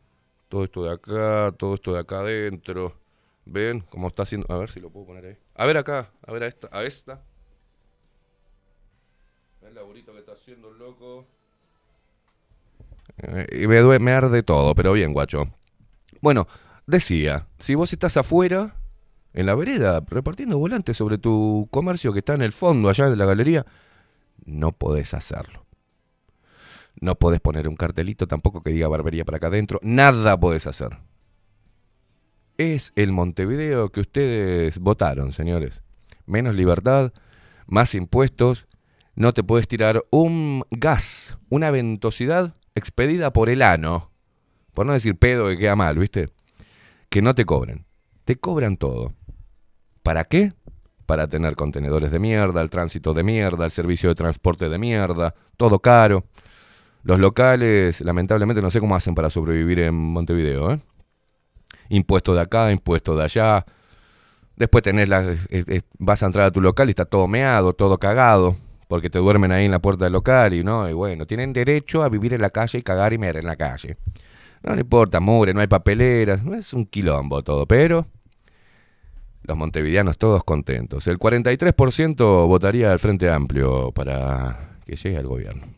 Todo 0.48 0.64
esto 0.64 0.82
de 0.84 0.92
acá, 0.92 1.54
todo 1.58 1.74
esto 1.74 1.92
de 1.92 2.00
acá 2.00 2.20
adentro. 2.20 2.94
¿Ven 3.44 3.80
cómo 3.80 4.08
está 4.08 4.22
haciendo? 4.22 4.46
A 4.52 4.58
ver 4.58 4.70
si 4.70 4.80
lo 4.80 4.90
puedo 4.90 5.06
poner 5.06 5.26
ahí. 5.26 5.36
A 5.54 5.66
ver 5.66 5.76
acá, 5.76 6.10
a 6.26 6.32
ver 6.32 6.42
a 6.44 6.46
esta. 6.46 6.68
A 6.72 6.84
esta. 6.84 7.22
¿Ven 9.60 9.70
el 9.70 9.74
laburito 9.74 10.12
que 10.12 10.20
está 10.20 10.32
haciendo 10.32 10.70
el 10.70 10.78
loco? 10.78 11.26
Eh, 13.22 13.62
y 13.62 13.66
me, 13.66 13.80
due- 13.80 13.98
me 14.00 14.12
arde 14.12 14.42
todo, 14.42 14.74
pero 14.74 14.92
bien, 14.92 15.12
guacho. 15.12 15.48
Bueno, 16.20 16.46
decía, 16.86 17.46
si 17.58 17.74
vos 17.74 17.92
estás 17.92 18.16
afuera, 18.16 18.76
en 19.32 19.46
la 19.46 19.54
vereda, 19.54 20.02
repartiendo 20.08 20.58
volantes 20.58 20.96
sobre 20.96 21.18
tu 21.18 21.68
comercio 21.70 22.12
que 22.12 22.20
está 22.20 22.34
en 22.34 22.42
el 22.42 22.52
fondo, 22.52 22.88
allá 22.88 23.08
de 23.10 23.16
la 23.16 23.24
galería, 23.26 23.66
no 24.44 24.72
podés 24.72 25.14
hacerlo. 25.14 25.66
No 27.00 27.14
podés 27.16 27.40
poner 27.40 27.68
un 27.68 27.76
cartelito 27.76 28.26
tampoco 28.26 28.62
que 28.62 28.70
diga 28.72 28.88
barbería 28.88 29.24
para 29.24 29.36
acá 29.36 29.46
adentro. 29.48 29.78
Nada 29.82 30.38
podés 30.40 30.66
hacer. 30.66 30.98
Es 32.56 32.92
el 32.96 33.12
Montevideo 33.12 33.90
que 33.90 34.00
ustedes 34.00 34.78
votaron, 34.78 35.30
señores. 35.32 35.80
Menos 36.26 36.56
libertad, 36.56 37.12
más 37.66 37.94
impuestos. 37.94 38.66
No 39.14 39.32
te 39.32 39.44
puedes 39.44 39.68
tirar 39.68 40.02
un 40.10 40.64
gas, 40.70 41.38
una 41.50 41.70
ventosidad 41.70 42.56
expedida 42.78 43.32
por 43.32 43.48
el 43.48 43.62
ano. 43.62 44.10
Por 44.74 44.86
no 44.86 44.92
decir 44.92 45.18
pedo 45.18 45.48
que 45.48 45.58
queda 45.58 45.76
mal, 45.76 45.98
¿viste? 45.98 46.28
Que 47.08 47.20
no 47.20 47.34
te 47.34 47.44
cobren. 47.44 47.84
Te 48.24 48.36
cobran 48.36 48.76
todo. 48.76 49.12
¿Para 50.02 50.24
qué? 50.24 50.52
Para 51.06 51.26
tener 51.28 51.56
contenedores 51.56 52.10
de 52.10 52.18
mierda, 52.18 52.60
el 52.60 52.70
tránsito 52.70 53.14
de 53.14 53.22
mierda, 53.22 53.64
el 53.64 53.70
servicio 53.70 54.08
de 54.08 54.14
transporte 54.14 54.68
de 54.68 54.78
mierda, 54.78 55.34
todo 55.56 55.80
caro. 55.80 56.24
Los 57.02 57.18
locales, 57.18 58.00
lamentablemente, 58.00 58.60
no 58.60 58.70
sé 58.70 58.80
cómo 58.80 58.94
hacen 58.94 59.14
para 59.14 59.30
sobrevivir 59.30 59.80
en 59.80 59.94
Montevideo, 59.94 60.72
¿eh? 60.72 60.80
Impuesto 61.88 62.34
de 62.34 62.42
acá, 62.42 62.70
impuesto 62.70 63.16
de 63.16 63.24
allá. 63.24 63.64
Después 64.56 64.82
tenés 64.82 65.08
la, 65.08 65.22
eh, 65.22 65.38
eh, 65.50 65.80
vas 65.98 66.22
a 66.22 66.26
entrar 66.26 66.46
a 66.46 66.50
tu 66.50 66.60
local 66.60 66.88
y 66.88 66.90
está 66.90 67.04
todo 67.04 67.26
meado, 67.28 67.72
todo 67.72 67.98
cagado, 67.98 68.56
porque 68.88 69.10
te 69.10 69.18
duermen 69.18 69.52
ahí 69.52 69.66
en 69.66 69.70
la 69.70 69.78
puerta 69.78 70.04
del 70.04 70.14
local 70.14 70.54
y 70.54 70.64
no, 70.64 70.88
y 70.88 70.92
bueno, 70.94 71.26
tienen 71.26 71.52
derecho 71.52 72.02
a 72.02 72.08
vivir 72.08 72.34
en 72.34 72.40
la 72.40 72.50
calle 72.50 72.78
y 72.78 72.82
cagar 72.82 73.12
y 73.12 73.18
mear 73.18 73.36
en 73.36 73.46
la 73.46 73.56
calle. 73.56 73.96
No 74.62 74.74
importa, 74.74 75.20
mugre, 75.20 75.54
no 75.54 75.60
hay 75.60 75.68
papeleras, 75.68 76.42
es 76.44 76.72
un 76.72 76.86
quilombo 76.86 77.42
todo, 77.42 77.66
pero 77.66 78.06
los 79.42 79.56
montevideanos 79.56 80.18
todos 80.18 80.42
contentos. 80.42 81.06
El 81.06 81.18
43% 81.18 82.48
votaría 82.48 82.90
al 82.90 82.98
Frente 82.98 83.30
Amplio 83.30 83.92
para 83.92 84.78
que 84.84 84.96
llegue 84.96 85.18
al 85.18 85.26
gobierno. 85.26 85.77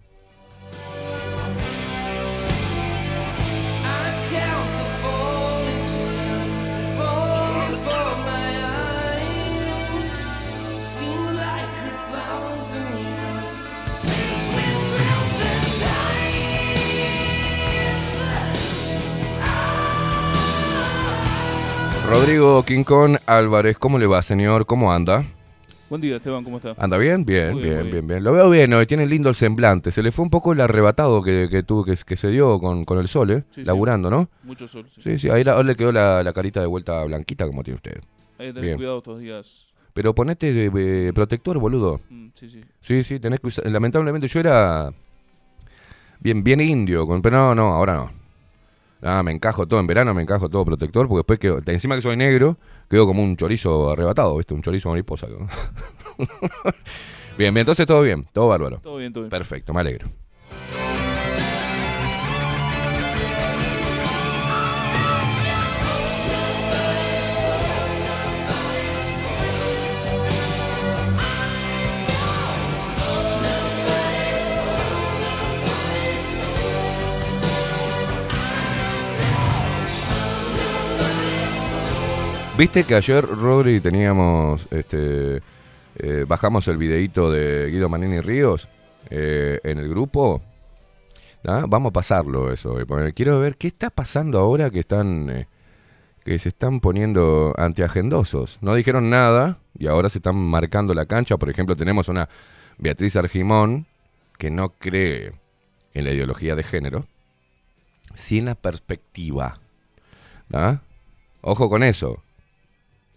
Rodrigo 22.11 22.65
Quincón 22.65 23.19
Álvarez, 23.27 23.79
¿cómo 23.79 23.97
le 23.97 24.07
va, 24.09 24.21
señor? 24.23 24.67
¿Cómo 24.67 24.93
anda? 24.93 25.25
Buen 25.89 26.03
día, 26.03 26.17
Esteban, 26.17 26.43
¿cómo 26.43 26.57
está? 26.57 26.75
¿Anda 26.77 26.99
bien? 26.99 27.25
Bien, 27.25 27.51
bien, 27.51 27.63
bien, 27.63 27.63
bien, 27.79 27.91
bien. 27.91 28.07
bien. 28.09 28.25
Lo 28.25 28.33
veo 28.33 28.51
bien 28.51 28.73
hoy, 28.73 28.85
tiene 28.87 29.07
lindo 29.07 29.29
el 29.29 29.37
semblante. 29.37 29.93
Se 29.93 30.03
le 30.03 30.11
fue 30.11 30.25
un 30.25 30.31
poco 30.31 30.53
el 30.53 30.61
arrebatado 30.61 31.23
que, 31.23 31.47
que 31.49 31.63
tuvo, 31.63 31.85
que, 31.85 31.95
que 32.05 32.17
se 32.17 32.29
dio 32.29 32.59
con, 32.59 32.85
con 32.85 32.99
el 32.99 33.07
sol, 33.07 33.31
¿eh? 33.31 33.45
Sí, 33.51 33.61
sí. 33.61 33.65
Laburando, 33.65 34.11
¿no? 34.11 34.29
Mucho 34.43 34.67
sol. 34.67 34.87
Sí. 34.93 35.03
Sí, 35.03 35.19
sí, 35.21 35.31
ahí, 35.31 35.45
la- 35.45 35.63
le 35.63 35.77
quedó 35.77 35.93
la, 35.93 36.25
la 36.25 36.33
carita 36.33 36.61
de 36.61 36.67
vuelta 36.67 37.05
blanquita 37.05 37.47
como 37.47 37.63
tiene 37.63 37.77
usted. 37.77 38.01
Hay 38.39 38.49
que 38.49 38.53
tener 38.55 38.63
Bien. 38.63 38.77
cuidado 38.77 38.99
estos 38.99 39.21
días. 39.21 39.67
Pero 39.95 40.13
ponete 40.13 40.67
eh, 40.73 41.13
protector, 41.13 41.59
boludo. 41.59 42.01
Mm, 42.11 42.29
sí, 42.35 42.51
sí. 42.51 42.61
Sí, 42.81 43.03
sí, 43.05 43.21
tenés 43.21 43.39
que 43.39 43.47
usar. 43.49 43.67
Lamentablemente 43.71 44.27
yo 44.27 44.41
era 44.41 44.93
bien, 46.19 46.43
bien 46.43 46.61
indio, 46.61 47.07
con, 47.07 47.23
pero 47.23 47.37
no, 47.37 47.55
no, 47.55 47.73
ahora 47.73 47.95
no. 47.95 48.20
Ah, 49.03 49.23
me 49.23 49.33
encajo 49.33 49.67
todo, 49.67 49.81
en 49.81 49.87
verano 49.87 50.13
me 50.13 50.23
encajo 50.23 50.49
todo 50.49 50.65
protector, 50.65 51.09
porque 51.09 51.21
después 51.21 51.39
quedo, 51.39 51.61
encima 51.67 51.95
que 51.95 52.03
soy 52.03 52.17
negro, 52.17 52.59
quedo 52.89 53.07
como 53.07 53.23
un 53.23 53.37
chorizo 53.37 53.93
arrebatado, 53.93 54.37
¿viste? 54.37 54.55
Un 54.55 54.63
chorizo 54.63 54.91
mariposa. 54.91 55.27
bien, 57.39 57.55
bien, 57.55 57.59
entonces 57.59 57.87
todo 57.87 58.03
bien, 58.03 58.25
todo 58.33 58.49
bárbaro. 58.49 58.81
Todo 58.81 58.99
bien, 58.99 59.13
todo 59.13 59.25
bien. 59.25 59.31
Perfecto, 59.31 59.73
me 59.73 59.81
alegro. 59.81 60.09
Viste 82.61 82.85
que 82.85 82.95
ayer, 82.95 83.27
Rodri, 83.27 83.81
teníamos, 83.81 84.71
este, 84.71 85.41
eh, 85.97 86.27
bajamos 86.29 86.69
el 86.69 86.77
videíto 86.77 87.33
de 87.33 87.71
Guido 87.71 87.89
Manini 87.89 88.21
Ríos 88.21 88.69
eh, 89.09 89.59
en 89.65 89.79
el 89.79 89.89
grupo. 89.89 90.43
¿Ah? 91.47 91.65
Vamos 91.67 91.89
a 91.89 91.93
pasarlo 91.95 92.53
eso. 92.53 92.77
Quiero 93.15 93.41
ver 93.41 93.57
qué 93.57 93.67
está 93.69 93.89
pasando 93.89 94.39
ahora 94.39 94.69
que 94.69 94.81
están, 94.81 95.31
eh, 95.31 95.49
que 96.23 96.39
se 96.39 96.51
están 96.51 96.81
poniendo 96.81 97.55
antiagendosos. 97.57 98.59
No 98.61 98.75
dijeron 98.75 99.09
nada 99.09 99.57
y 99.79 99.87
ahora 99.87 100.11
se 100.11 100.19
están 100.19 100.37
marcando 100.37 100.93
la 100.93 101.07
cancha. 101.07 101.39
Por 101.39 101.49
ejemplo, 101.49 101.77
tenemos 101.77 102.11
una 102.11 102.29
Beatriz 102.77 103.17
Argimón 103.17 103.87
que 104.37 104.51
no 104.51 104.69
cree 104.69 105.33
en 105.95 106.05
la 106.05 106.11
ideología 106.11 106.55
de 106.57 106.63
género, 106.63 107.07
sin 108.13 108.45
la 108.45 108.55
perspectiva. 108.55 109.55
¿Ah? 110.53 110.81
Ojo 111.41 111.71
con 111.71 111.83
eso. 111.83 112.23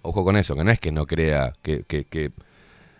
Ojo 0.03 0.23
con 0.23 0.37
eso, 0.37 0.55
que 0.55 0.63
no 0.63 0.71
es 0.71 0.79
que 0.79 0.91
no 0.91 1.05
crea, 1.07 1.53
que, 1.61 1.83
que, 1.83 2.05
que, 2.05 2.31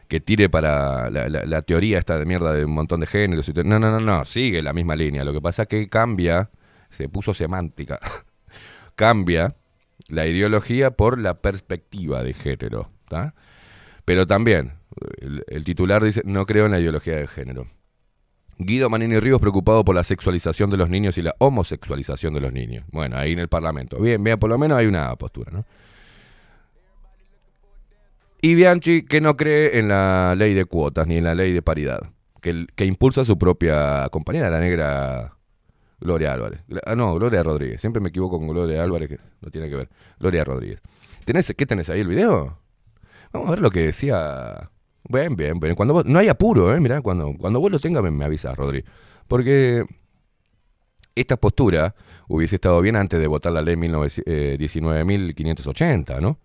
que 0.07 0.19
tire 0.21 0.49
para 0.49 1.09
la, 1.09 1.29
la- 1.29 1.61
teoría 1.61 1.99
esta 1.99 2.17
de 2.17 2.25
mierda 2.25 2.53
de 2.53 2.65
un 2.65 2.73
montón 2.73 2.99
de 3.01 3.07
géneros. 3.07 3.51
No, 3.55 3.79
no, 3.79 3.91
no, 3.91 3.99
no, 3.99 4.25
sigue 4.25 4.61
la 4.61 4.73
misma 4.73 4.95
línea. 4.95 5.23
Lo 5.23 5.33
que 5.33 5.41
pasa 5.41 5.63
es 5.63 5.67
que 5.67 5.89
cambia, 5.89 6.49
se 6.89 7.09
puso 7.09 7.33
semántica, 7.33 7.99
cambia 8.95 9.55
la 10.07 10.25
ideología 10.27 10.91
por 10.91 11.19
la 11.19 11.41
perspectiva 11.41 12.23
de 12.23 12.33
género. 12.33 12.89
¿tá? 13.07 13.35
Pero 14.05 14.27
también, 14.27 14.73
el, 15.21 15.43
el 15.47 15.63
titular 15.63 16.03
dice, 16.03 16.21
no 16.25 16.45
creo 16.45 16.65
en 16.65 16.71
la 16.71 16.79
ideología 16.79 17.15
de 17.17 17.27
género. 17.27 17.67
Guido 18.59 18.89
Manini 18.89 19.19
Ríos 19.19 19.39
preocupado 19.41 19.83
por 19.83 19.95
la 19.95 20.03
sexualización 20.03 20.69
de 20.69 20.77
los 20.77 20.89
niños 20.89 21.17
y 21.17 21.21
la 21.23 21.35
homosexualización 21.39 22.33
de 22.35 22.41
los 22.41 22.53
niños. 22.53 22.85
Bueno, 22.91 23.17
ahí 23.17 23.31
en 23.31 23.39
el 23.39 23.47
Parlamento. 23.49 23.99
Bien, 23.99 24.23
bien, 24.23 24.37
por 24.37 24.49
lo 24.49 24.57
menos 24.57 24.77
hay 24.77 24.85
una 24.85 25.13
postura, 25.15 25.51
¿no? 25.51 25.65
Y 28.43 28.55
Bianchi 28.55 29.03
que 29.03 29.21
no 29.21 29.37
cree 29.37 29.79
en 29.79 29.87
la 29.87 30.35
ley 30.35 30.53
de 30.53 30.65
cuotas 30.65 31.07
ni 31.07 31.15
en 31.15 31.23
la 31.23 31.33
ley 31.33 31.53
de 31.53 31.61
paridad, 31.61 32.01
que, 32.41 32.65
que 32.75 32.83
impulsa 32.83 33.23
su 33.23 33.37
propia 33.37 34.09
compañera, 34.11 34.49
la 34.49 34.59
negra 34.59 35.37
Gloria 36.01 36.33
Álvarez. 36.33 36.59
Ah, 36.85 36.93
no, 36.93 37.15
Gloria 37.15 37.41
Rodríguez. 37.41 37.79
Siempre 37.79 38.01
me 38.01 38.09
equivoco 38.09 38.37
con 38.37 38.49
Gloria 38.49 38.83
Álvarez, 38.83 39.07
que 39.07 39.19
no 39.39 39.49
tiene 39.49 39.69
que 39.69 39.77
ver. 39.77 39.89
Gloria 40.19 40.43
Rodríguez. 40.43 40.81
¿Tenés, 41.23 41.53
¿Qué 41.55 41.65
tenés 41.65 41.89
ahí 41.89 42.01
el 42.01 42.07
video? 42.09 42.59
Vamos 43.31 43.47
a 43.47 43.51
ver 43.51 43.61
lo 43.61 43.71
que 43.71 43.79
decía. 43.79 44.69
Bien, 45.07 45.37
bien, 45.37 45.61
bien. 45.61 45.75
Cuando 45.75 45.93
vos- 45.93 46.05
no 46.05 46.19
hay 46.19 46.27
apuro, 46.27 46.75
¿eh? 46.75 46.81
Mirá, 46.81 47.01
cuando, 47.01 47.33
cuando 47.37 47.61
vos 47.61 47.71
lo 47.71 47.79
tengas 47.79 48.03
me, 48.03 48.11
me 48.11 48.25
avisas, 48.25 48.57
Rodri. 48.57 48.83
Porque 49.29 49.85
esta 51.15 51.37
postura 51.37 51.95
hubiese 52.27 52.55
estado 52.55 52.81
bien 52.81 52.97
antes 52.97 53.21
de 53.21 53.27
votar 53.27 53.53
la 53.53 53.61
ley 53.61 53.77
19 53.77 54.09
eh, 54.25 54.57
19.580, 54.59 56.19
¿no? 56.19 56.39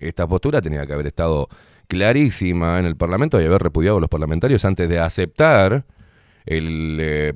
Esta 0.00 0.26
postura 0.26 0.62
tenía 0.62 0.86
que 0.86 0.94
haber 0.94 1.06
estado 1.06 1.48
clarísima 1.86 2.78
en 2.78 2.86
el 2.86 2.96
Parlamento 2.96 3.40
y 3.40 3.44
haber 3.44 3.62
repudiado 3.62 3.98
a 3.98 4.00
los 4.00 4.08
parlamentarios 4.08 4.64
antes 4.64 4.88
de 4.88 4.98
aceptar 4.98 5.84
el 6.46 6.98
eh, 7.00 7.34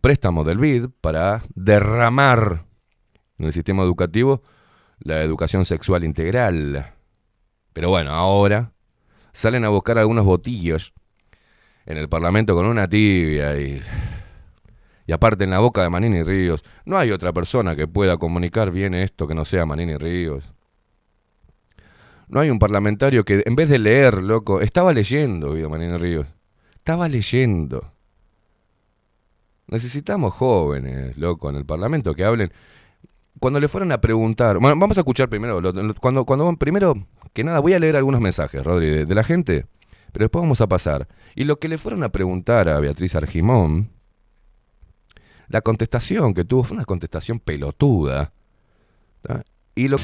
préstamo 0.00 0.44
del 0.44 0.58
BID 0.58 0.86
para 1.00 1.42
derramar 1.54 2.66
en 3.38 3.46
el 3.46 3.52
sistema 3.52 3.82
educativo 3.82 4.42
la 5.00 5.22
educación 5.22 5.64
sexual 5.64 6.04
integral. 6.04 6.94
Pero 7.72 7.88
bueno, 7.88 8.12
ahora 8.12 8.72
salen 9.32 9.64
a 9.64 9.68
buscar 9.68 9.98
algunos 9.98 10.24
botillos 10.24 10.92
en 11.84 11.98
el 11.98 12.08
Parlamento 12.08 12.54
con 12.54 12.66
una 12.66 12.88
tibia 12.88 13.58
y, 13.58 13.82
y 15.06 15.12
aparte 15.12 15.42
en 15.42 15.50
la 15.50 15.58
boca 15.58 15.82
de 15.82 15.90
Manini 15.90 16.22
Ríos. 16.22 16.62
No 16.84 16.96
hay 16.96 17.10
otra 17.10 17.32
persona 17.32 17.74
que 17.74 17.88
pueda 17.88 18.16
comunicar 18.18 18.70
bien 18.70 18.94
esto 18.94 19.26
que 19.26 19.34
no 19.34 19.44
sea 19.44 19.66
Manini 19.66 19.96
Ríos. 19.96 20.53
No 22.28 22.40
hay 22.40 22.50
un 22.50 22.58
parlamentario 22.58 23.24
que 23.24 23.42
en 23.44 23.56
vez 23.56 23.68
de 23.68 23.78
leer, 23.78 24.22
loco, 24.22 24.60
estaba 24.60 24.92
leyendo, 24.92 25.54
Guido 25.54 25.68
Manini 25.68 25.96
Ríos. 25.96 26.26
Estaba 26.74 27.08
leyendo. 27.08 27.92
Necesitamos 29.66 30.34
jóvenes, 30.34 31.16
loco, 31.16 31.50
en 31.50 31.56
el 31.56 31.64
Parlamento 31.64 32.14
que 32.14 32.24
hablen. 32.24 32.52
Cuando 33.40 33.60
le 33.60 33.68
fueron 33.68 33.92
a 33.92 34.00
preguntar, 34.00 34.58
bueno, 34.58 34.78
vamos 34.78 34.96
a 34.96 35.00
escuchar 35.00 35.28
primero, 35.28 35.60
cuando, 36.00 36.24
cuando 36.24 36.56
primero 36.56 36.94
que 37.32 37.44
nada, 37.44 37.60
voy 37.60 37.72
a 37.72 37.78
leer 37.78 37.96
algunos 37.96 38.20
mensajes, 38.20 38.62
Rodri, 38.62 39.04
de, 39.04 39.14
la 39.14 39.24
gente, 39.24 39.66
pero 40.12 40.24
después 40.24 40.42
vamos 40.42 40.60
a 40.60 40.68
pasar. 40.68 41.08
Y 41.34 41.44
lo 41.44 41.58
que 41.58 41.68
le 41.68 41.78
fueron 41.78 42.04
a 42.04 42.10
preguntar 42.10 42.68
a 42.68 42.78
Beatriz 42.78 43.16
Argimón, 43.16 43.90
la 45.48 45.60
contestación 45.60 46.32
que 46.32 46.44
tuvo 46.44 46.62
fue 46.62 46.76
una 46.76 46.84
contestación 46.84 47.38
pelotuda. 47.40 48.32
Y 49.74 49.88
lo... 49.88 49.98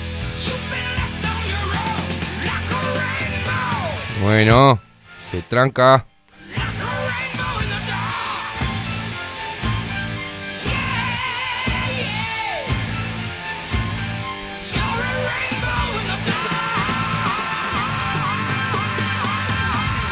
Bueno, 4.21 4.79
se 5.31 5.41
tranca. 5.43 6.05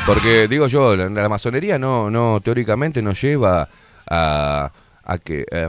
Porque 0.07 0.49
digo 0.49 0.68
yo, 0.68 0.97
la, 0.97 1.29
masonería 1.29 1.79
no, 1.79 2.11
no 2.11 2.40
teóricamente 2.40 3.03
nos 3.03 3.21
lleva 3.21 3.68
a, 4.09 4.73
a 5.05 5.18
que 5.18 5.44
eh, 5.51 5.68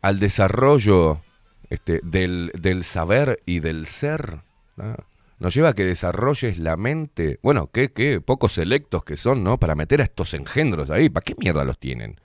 al 0.00 0.18
desarrollo 0.18 1.20
este, 1.68 2.00
del, 2.02 2.52
del 2.54 2.84
saber 2.84 3.38
y 3.44 3.60
del 3.60 3.84
ser. 3.84 4.38
¿no? 4.76 4.96
Nos 5.38 5.54
lleva 5.54 5.70
a 5.70 5.74
que 5.74 5.84
desarrolles 5.84 6.58
la 6.58 6.76
mente. 6.76 7.38
Bueno, 7.42 7.70
qué, 7.70 7.92
qué 7.92 8.20
pocos 8.20 8.52
selectos 8.52 9.04
que 9.04 9.16
son, 9.16 9.44
¿no? 9.44 9.58
Para 9.58 9.74
meter 9.74 10.00
a 10.00 10.04
estos 10.04 10.32
engendros 10.34 10.90
ahí. 10.90 11.10
¿Para 11.10 11.24
qué 11.24 11.34
mierda 11.38 11.64
los 11.64 11.78
tienen? 11.78 12.18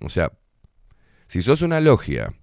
O 0.00 0.08
sea, 0.08 0.32
si 1.26 1.42
sos 1.42 1.62
una 1.62 1.80
logia 1.80 2.34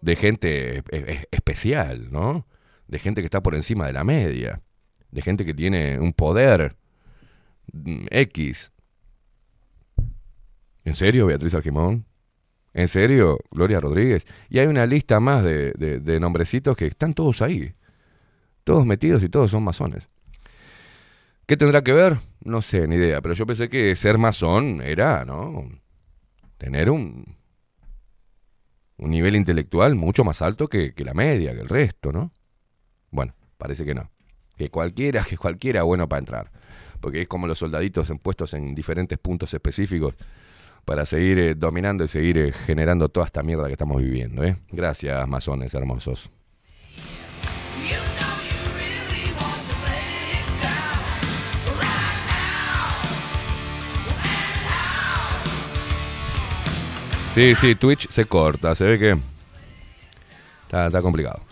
de 0.00 0.16
gente 0.16 0.78
e- 0.78 0.84
e- 0.90 1.28
especial, 1.30 2.10
¿no? 2.12 2.46
De 2.86 2.98
gente 2.98 3.22
que 3.22 3.26
está 3.26 3.42
por 3.42 3.54
encima 3.54 3.86
de 3.86 3.92
la 3.92 4.04
media, 4.04 4.62
de 5.10 5.22
gente 5.22 5.44
que 5.44 5.54
tiene 5.54 5.98
un 5.98 6.12
poder 6.12 6.76
mm, 7.72 8.06
X. 8.10 8.70
¿En 10.84 10.94
serio, 10.94 11.26
Beatriz 11.26 11.54
Argimón? 11.54 12.05
¿En 12.76 12.88
serio, 12.88 13.38
Gloria 13.50 13.80
Rodríguez? 13.80 14.26
Y 14.50 14.58
hay 14.58 14.66
una 14.66 14.84
lista 14.84 15.18
más 15.18 15.42
de, 15.42 15.72
de- 15.78 15.98
de 15.98 16.20
nombrecitos 16.20 16.76
que 16.76 16.86
están 16.86 17.14
todos 17.14 17.40
ahí. 17.40 17.72
Todos 18.64 18.84
metidos 18.84 19.22
y 19.22 19.30
todos 19.30 19.50
son 19.50 19.64
masones. 19.64 20.10
¿Qué 21.46 21.56
tendrá 21.56 21.82
que 21.82 21.94
ver? 21.94 22.18
No 22.44 22.60
sé, 22.60 22.86
ni 22.86 22.96
idea. 22.96 23.22
Pero 23.22 23.34
yo 23.34 23.46
pensé 23.46 23.70
que 23.70 23.96
ser 23.96 24.18
masón 24.18 24.82
era, 24.82 25.24
¿no? 25.24 25.66
Tener 26.58 26.90
un, 26.90 27.36
un 28.98 29.10
nivel 29.10 29.36
intelectual 29.36 29.94
mucho 29.94 30.22
más 30.22 30.42
alto 30.42 30.68
que, 30.68 30.92
que 30.92 31.02
la 31.06 31.14
media, 31.14 31.54
que 31.54 31.60
el 31.62 31.70
resto, 31.70 32.12
¿no? 32.12 32.30
Bueno, 33.10 33.34
parece 33.56 33.86
que 33.86 33.94
no. 33.94 34.10
Que 34.58 34.68
cualquiera, 34.68 35.24
que 35.24 35.38
cualquiera 35.38 35.82
bueno 35.82 36.10
para 36.10 36.18
entrar. 36.18 36.52
Porque 37.00 37.22
es 37.22 37.26
como 37.28 37.46
los 37.46 37.56
soldaditos 37.58 38.10
en- 38.10 38.18
puestos 38.18 38.52
en 38.52 38.74
diferentes 38.74 39.16
puntos 39.18 39.54
específicos 39.54 40.14
para 40.86 41.04
seguir 41.04 41.38
eh, 41.40 41.54
dominando 41.56 42.04
y 42.04 42.08
seguir 42.08 42.38
eh, 42.38 42.52
generando 42.52 43.08
toda 43.08 43.26
esta 43.26 43.42
mierda 43.42 43.66
que 43.66 43.72
estamos 43.72 44.00
viviendo, 44.00 44.44
¿eh? 44.44 44.56
Gracias, 44.70 45.28
masones 45.28 45.74
hermosos. 45.74 46.30
Sí, 57.34 57.54
sí, 57.54 57.74
Twitch 57.74 58.08
se 58.08 58.24
corta, 58.24 58.74
se 58.74 58.84
ve 58.84 58.98
que 58.98 59.18
está, 60.62 60.86
está 60.86 61.02
complicado. 61.02 61.42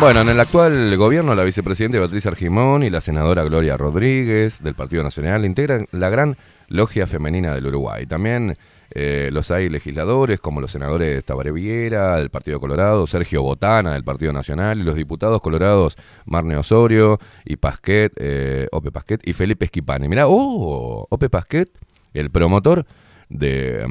Bueno, 0.00 0.22
en 0.22 0.30
el 0.30 0.40
actual 0.40 0.96
gobierno, 0.96 1.34
la 1.34 1.44
vicepresidenta 1.44 1.98
Beatriz 1.98 2.24
Argimón 2.24 2.82
y 2.82 2.88
la 2.88 3.02
senadora 3.02 3.44
Gloria 3.44 3.76
Rodríguez 3.76 4.62
del 4.62 4.74
Partido 4.74 5.02
Nacional 5.02 5.44
integran 5.44 5.88
la 5.92 6.08
gran 6.08 6.38
logia 6.68 7.06
femenina 7.06 7.54
del 7.54 7.66
Uruguay. 7.66 8.06
También 8.06 8.56
eh, 8.92 9.28
los 9.30 9.50
hay 9.50 9.68
legisladores 9.68 10.40
como 10.40 10.62
los 10.62 10.70
senadores 10.70 11.22
Tabaré 11.22 11.52
Viera 11.52 12.16
del 12.16 12.30
Partido 12.30 12.58
Colorado, 12.60 13.06
Sergio 13.06 13.42
Botana 13.42 13.92
del 13.92 14.02
Partido 14.02 14.32
Nacional 14.32 14.80
y 14.80 14.84
los 14.84 14.96
diputados 14.96 15.42
colorados 15.42 15.98
Marne 16.24 16.56
Osorio 16.56 17.18
y 17.44 17.56
Pasquet, 17.56 18.14
eh, 18.16 18.68
Ope 18.72 18.90
Pasquet 18.90 19.20
y 19.28 19.34
Felipe 19.34 19.66
Esquipani. 19.66 20.08
Mirá, 20.08 20.28
oh, 20.28 21.06
Ope 21.10 21.28
Pasquet, 21.28 21.68
el 22.14 22.30
promotor 22.30 22.86
de... 23.28 23.86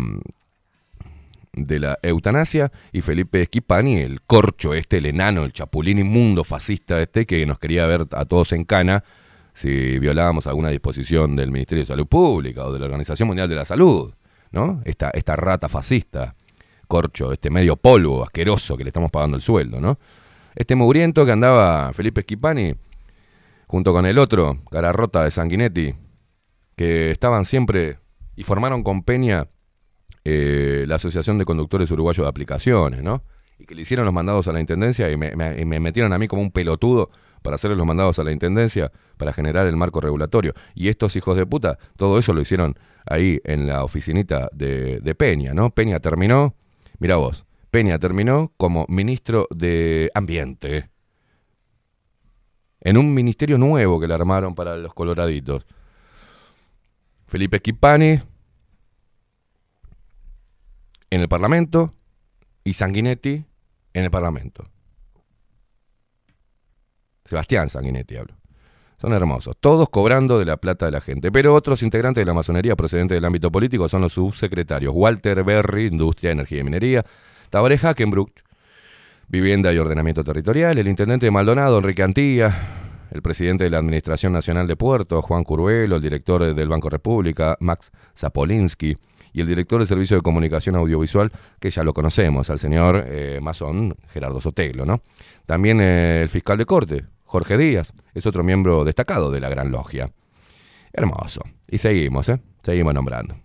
de 1.53 1.79
la 1.79 1.97
eutanasia 2.01 2.71
y 2.91 3.01
Felipe 3.01 3.43
Schipani, 3.45 3.97
el 3.97 4.21
corcho 4.21 4.73
este, 4.73 4.97
el 4.97 5.07
enano, 5.07 5.43
el 5.43 5.53
chapulín 5.53 5.99
inmundo 5.99 6.43
fascista 6.43 7.01
este 7.01 7.25
que 7.25 7.45
nos 7.45 7.59
quería 7.59 7.85
ver 7.85 8.05
a 8.11 8.25
todos 8.25 8.53
en 8.53 8.65
cana 8.65 9.03
si 9.53 9.99
violábamos 9.99 10.47
alguna 10.47 10.69
disposición 10.69 11.35
del 11.35 11.51
Ministerio 11.51 11.81
de 11.81 11.87
Salud 11.87 12.07
Pública 12.07 12.65
o 12.65 12.71
de 12.71 12.79
la 12.79 12.85
Organización 12.85 13.27
Mundial 13.27 13.49
de 13.49 13.55
la 13.55 13.65
Salud, 13.65 14.13
¿no? 14.51 14.81
Esta, 14.85 15.09
esta 15.09 15.35
rata 15.35 15.67
fascista, 15.67 16.35
corcho, 16.87 17.33
este 17.33 17.49
medio 17.49 17.75
polvo 17.75 18.23
asqueroso 18.23 18.77
que 18.77 18.83
le 18.83 18.89
estamos 18.89 19.11
pagando 19.11 19.35
el 19.35 19.41
sueldo, 19.41 19.81
¿no? 19.81 19.99
Este 20.55 20.75
mugriento 20.75 21.25
que 21.25 21.31
andaba 21.31 21.91
Felipe 21.93 22.21
Schipani 22.21 22.73
junto 23.67 23.91
con 23.91 24.05
el 24.05 24.17
otro, 24.17 24.59
cara 24.71 24.91
rota 24.91 25.23
de 25.23 25.31
Sanguinetti, 25.31 25.93
que 26.75 27.11
estaban 27.11 27.43
siempre 27.45 27.99
y 28.35 28.43
formaron 28.43 28.83
con 28.83 29.03
Peña 29.03 29.47
eh, 30.25 30.85
la 30.87 30.95
Asociación 30.95 31.37
de 31.37 31.45
Conductores 31.45 31.89
Uruguayos 31.91 32.25
de 32.25 32.29
Aplicaciones, 32.29 33.03
¿no? 33.03 33.23
Y 33.57 33.65
que 33.65 33.75
le 33.75 33.81
hicieron 33.81 34.05
los 34.05 34.13
mandados 34.13 34.47
a 34.47 34.53
la 34.53 34.59
Intendencia 34.59 35.09
y 35.11 35.17
me, 35.17 35.35
metieron 35.79 36.13
a 36.13 36.17
mí 36.17 36.27
como 36.27 36.41
un 36.41 36.51
pelotudo 36.51 37.09
para 37.41 37.55
hacerle 37.55 37.77
los 37.77 37.85
mandados 37.85 38.19
a 38.19 38.23
la 38.23 38.31
Intendencia 38.31 38.91
para 39.17 39.33
generar 39.33 39.67
el 39.67 39.75
marco 39.75 40.01
regulatorio. 40.01 40.53
Y 40.75 40.89
estos 40.89 41.15
hijos 41.15 41.35
de 41.35 41.45
puta, 41.45 41.77
todo 41.97 42.19
eso 42.19 42.33
lo 42.33 42.41
hicieron 42.41 42.75
ahí 43.05 43.39
en 43.43 43.67
la 43.67 43.83
oficinita 43.83 44.49
de, 44.53 44.99
de 44.99 45.15
Peña, 45.15 45.53
¿no? 45.53 45.71
Peña 45.71 45.99
terminó, 45.99 46.55
mira 46.99 47.15
vos, 47.15 47.45
Peña 47.71 47.99
terminó 47.99 48.53
como 48.57 48.85
ministro 48.87 49.47
de 49.49 50.09
Ambiente. 50.13 50.89
En 52.81 52.97
un 52.97 53.13
ministerio 53.13 53.57
nuevo 53.57 53.99
que 53.99 54.07
le 54.07 54.13
armaron 54.13 54.55
para 54.55 54.77
los 54.77 54.93
coloraditos. 54.93 55.65
Felipe 57.27 57.57
Schipani 57.57 58.21
en 61.09 61.21
el 61.21 61.27
Parlamento 61.27 61.93
y 62.63 62.73
Sanguinetti 62.73 63.45
en 63.93 64.03
el 64.03 64.11
Parlamento. 64.11 64.65
Sebastián 67.25 67.69
Sanguinetti 67.69 68.15
hablo. 68.15 68.35
Son 68.97 69.13
hermosos, 69.13 69.55
todos 69.57 69.89
cobrando 69.89 70.39
de 70.39 70.45
la 70.45 70.57
plata 70.57 70.85
de 70.85 70.91
la 70.91 70.99
gente. 70.99 71.31
Pero 71.31 71.53
otros 71.53 71.83
integrantes 71.83 72.21
de 72.21 72.25
la 72.25 72.33
masonería 72.33 72.75
procedentes 72.75 73.15
del 73.15 73.23
ámbito 73.23 73.49
político 73.49 73.87
son 73.87 74.01
los 74.01 74.13
subsecretarios. 74.13 74.93
Walter 74.93 75.43
Berry, 75.43 75.85
Industria, 75.85 76.31
Energía 76.31 76.59
y 76.59 76.63
Minería, 76.63 77.05
Tabaré 77.49 77.77
Hackenbruch, 77.77 78.33
Vivienda 79.29 79.71
y 79.71 79.77
Ordenamiento 79.77 80.23
Territorial, 80.23 80.77
el 80.77 80.87
intendente 80.87 81.27
de 81.27 81.31
Maldonado, 81.31 81.77
Enrique 81.77 82.03
Antía, 82.03 82.53
el 83.11 83.21
presidente 83.21 83.63
de 83.63 83.69
la 83.69 83.77
Administración 83.77 84.33
Nacional 84.33 84.67
de 84.67 84.75
Puertos, 84.75 85.23
Juan 85.23 85.43
Curvelo, 85.43 85.95
el 85.95 86.01
director 86.01 86.53
del 86.53 86.67
Banco 86.67 86.89
República, 86.89 87.55
Max 87.59 87.91
Zapolinsky, 88.17 88.97
y 89.39 89.41
el 89.41 89.47
director 89.47 89.79
del 89.79 89.87
Servicio 89.87 90.17
de 90.17 90.21
Comunicación 90.21 90.75
Audiovisual, 90.75 91.31
que 91.61 91.69
ya 91.69 91.81
lo 91.83 91.93
conocemos, 91.93 92.49
al 92.49 92.59
señor 92.59 93.05
eh, 93.07 93.39
masón 93.41 93.95
Gerardo 94.11 94.41
Sotelo, 94.41 94.85
¿no? 94.85 95.01
También 95.45 95.79
eh, 95.79 96.21
el 96.21 96.27
fiscal 96.27 96.57
de 96.57 96.65
corte, 96.65 97.05
Jorge 97.23 97.57
Díaz, 97.57 97.93
es 98.13 98.25
otro 98.25 98.43
miembro 98.43 98.83
destacado 98.83 99.31
de 99.31 99.39
la 99.39 99.47
Gran 99.47 99.71
Logia. 99.71 100.11
Hermoso. 100.91 101.41
Y 101.69 101.77
seguimos, 101.77 102.27
¿eh? 102.27 102.41
Seguimos 102.61 102.93
nombrando. 102.93 103.37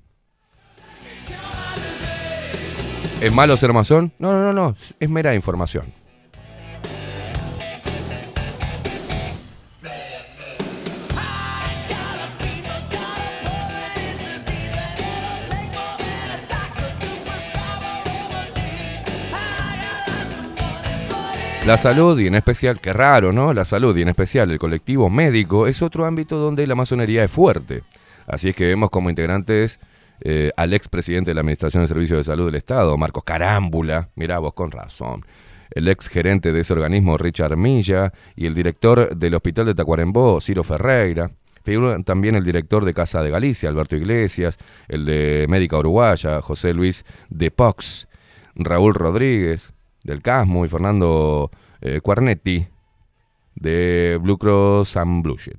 ¿Es 3.20 3.32
malo 3.32 3.56
ser 3.56 3.72
masón? 3.72 4.12
No, 4.18 4.32
no, 4.32 4.42
no, 4.42 4.52
no. 4.52 4.76
Es 4.98 5.08
mera 5.08 5.32
información. 5.32 5.84
La 21.66 21.78
salud 21.78 22.18
y 22.20 22.26
en 22.26 22.34
especial, 22.34 22.78
qué 22.78 22.92
raro, 22.92 23.32
¿no? 23.32 23.54
La 23.54 23.64
salud 23.64 23.96
y 23.96 24.02
en 24.02 24.08
especial 24.08 24.50
el 24.50 24.58
colectivo 24.58 25.08
médico 25.08 25.66
es 25.66 25.80
otro 25.80 26.04
ámbito 26.04 26.36
donde 26.36 26.66
la 26.66 26.74
masonería 26.74 27.24
es 27.24 27.30
fuerte. 27.30 27.84
Así 28.26 28.50
es 28.50 28.54
que 28.54 28.66
vemos 28.66 28.90
como 28.90 29.08
integrantes 29.08 29.80
eh, 30.20 30.50
al 30.58 30.74
expresidente 30.74 31.30
de 31.30 31.34
la 31.34 31.40
Administración 31.40 31.82
de 31.82 31.88
Servicios 31.88 32.18
de 32.18 32.24
Salud 32.24 32.46
del 32.46 32.56
Estado, 32.56 32.98
Marcos 32.98 33.24
Carámbula, 33.24 34.10
mirá 34.14 34.40
vos 34.40 34.52
con 34.52 34.72
razón, 34.72 35.24
el 35.70 35.88
ex 35.88 36.08
gerente 36.08 36.52
de 36.52 36.60
ese 36.60 36.74
organismo, 36.74 37.16
Richard 37.16 37.56
Milla, 37.56 38.12
y 38.36 38.44
el 38.44 38.54
director 38.54 39.16
del 39.16 39.34
Hospital 39.34 39.64
de 39.64 39.74
Tacuarembó, 39.74 40.42
Ciro 40.42 40.64
Ferreira. 40.64 41.30
Figuran 41.64 42.04
también 42.04 42.34
el 42.34 42.44
director 42.44 42.84
de 42.84 42.92
Casa 42.92 43.22
de 43.22 43.30
Galicia, 43.30 43.70
Alberto 43.70 43.96
Iglesias, 43.96 44.58
el 44.86 45.06
de 45.06 45.46
Médica 45.48 45.78
Uruguaya, 45.78 46.42
José 46.42 46.74
Luis 46.74 47.06
de 47.30 47.50
Pox, 47.50 48.06
Raúl 48.54 48.92
Rodríguez, 48.92 49.72
del 50.04 50.22
Casmo, 50.22 50.64
y 50.64 50.68
Fernando 50.68 51.50
eh, 51.80 52.00
Cuarnetti, 52.00 52.66
de 53.56 54.18
Blue 54.22 54.38
Cross 54.38 54.96
and 54.96 55.22
Blue 55.22 55.36
Shield. 55.36 55.58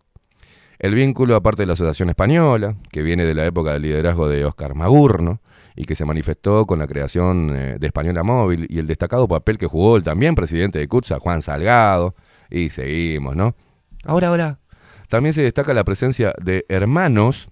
El 0.79 0.93
vínculo, 0.93 1.35
aparte 1.35 1.63
de 1.63 1.67
la 1.67 1.73
Asociación 1.73 2.09
Española, 2.09 2.75
que 2.91 3.01
viene 3.01 3.25
de 3.25 3.33
la 3.33 3.45
época 3.45 3.73
del 3.73 3.81
liderazgo 3.81 4.27
de 4.27 4.45
Oscar 4.45 4.75
Magurno 4.75 5.41
y 5.75 5.85
que 5.85 5.95
se 5.95 6.05
manifestó 6.05 6.65
con 6.65 6.79
la 6.79 6.87
creación 6.87 7.51
eh, 7.55 7.77
de 7.79 7.87
Española 7.87 8.23
Móvil 8.23 8.65
y 8.69 8.79
el 8.79 8.87
destacado 8.87 9.27
papel 9.27 9.57
que 9.57 9.67
jugó 9.67 9.97
el 9.97 10.03
también 10.03 10.35
presidente 10.35 10.79
de 10.79 10.87
CUTSA, 10.87 11.19
Juan 11.19 11.41
Salgado, 11.41 12.15
y 12.49 12.69
seguimos, 12.69 13.35
¿no? 13.35 13.55
Ahora, 14.03 14.27
ahora, 14.27 14.59
también 15.07 15.33
se 15.33 15.41
destaca 15.41 15.73
la 15.73 15.83
presencia 15.83 16.33
de 16.41 16.65
hermanos 16.69 17.49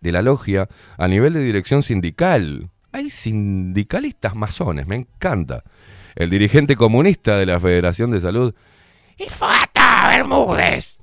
de 0.00 0.12
la 0.12 0.22
logia 0.22 0.68
a 0.96 1.08
nivel 1.08 1.32
de 1.32 1.42
dirección 1.42 1.82
sindical. 1.82 2.70
Hay 2.92 3.10
sindicalistas 3.10 4.34
masones, 4.36 4.86
me 4.86 4.96
encanta. 4.96 5.64
El 6.14 6.30
dirigente 6.30 6.76
comunista 6.76 7.36
de 7.38 7.46
la 7.46 7.58
Federación 7.58 8.10
de 8.10 8.20
Salud, 8.20 8.54
Y 9.16 9.24
Fata 9.24 10.08
Bermúdez. 10.08 11.02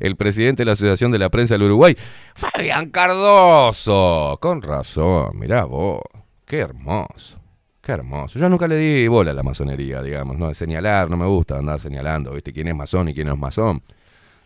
el 0.00 0.16
presidente 0.16 0.62
de 0.62 0.66
la 0.66 0.72
Asociación 0.72 1.12
de 1.12 1.18
la 1.18 1.30
Prensa 1.30 1.54
del 1.54 1.64
Uruguay, 1.64 1.96
Fabián 2.34 2.90
Cardoso. 2.90 4.38
Con 4.40 4.62
razón, 4.62 5.38
mirá 5.38 5.64
vos, 5.64 6.00
qué 6.46 6.58
hermoso, 6.58 7.38
qué 7.82 7.92
hermoso. 7.92 8.38
Yo 8.38 8.48
nunca 8.48 8.66
le 8.66 8.76
di 8.76 9.08
bola 9.08 9.32
a 9.32 9.34
la 9.34 9.42
masonería, 9.42 10.02
digamos, 10.02 10.38
¿no? 10.38 10.48
De 10.48 10.54
señalar, 10.54 11.10
no 11.10 11.16
me 11.16 11.26
gusta 11.26 11.58
andar 11.58 11.78
señalando, 11.78 12.32
¿viste? 12.32 12.52
Quién 12.52 12.68
es 12.68 12.74
masón 12.74 13.08
y 13.08 13.14
quién 13.14 13.26
no 13.26 13.34
es 13.34 13.38
masón. 13.38 13.82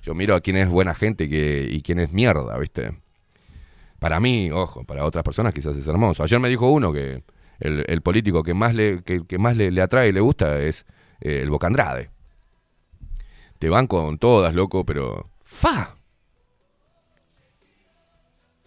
Yo 0.02 0.14
miro 0.14 0.34
a 0.34 0.40
quién 0.40 0.56
es 0.56 0.68
buena 0.68 0.94
gente 0.94 1.24
y, 1.24 1.82
quién 1.82 2.00
es 2.00 2.12
mierda, 2.12 2.56
¿viste? 2.58 2.98
Para 3.98 4.20
mí, 4.20 4.50
ojo, 4.50 4.84
para 4.84 5.04
otras 5.04 5.24
personas 5.24 5.52
quizás 5.52 5.76
es 5.76 5.86
hermoso. 5.86 6.22
Ayer 6.22 6.38
me 6.38 6.48
dijo 6.48 6.70
uno 6.70 6.92
que 6.92 7.22
el, 7.60 7.84
el 7.88 8.02
político 8.02 8.42
que 8.42 8.54
más 8.54 8.74
le, 8.74 9.02
que, 9.02 9.20
que 9.26 9.38
más 9.38 9.56
le, 9.56 9.80
atrae 9.80 10.08
y 10.08 10.12
le 10.12 10.20
gusta 10.20 10.58
es 10.60 10.86
eh, 11.20 11.40
el 11.42 11.50
Bocandrade. 11.50 12.10
Te 13.58 13.68
van 13.68 13.86
con 13.86 14.18
todas, 14.18 14.54
loco, 14.54 14.84
pero. 14.84 15.30
¡Fa! 15.44 15.96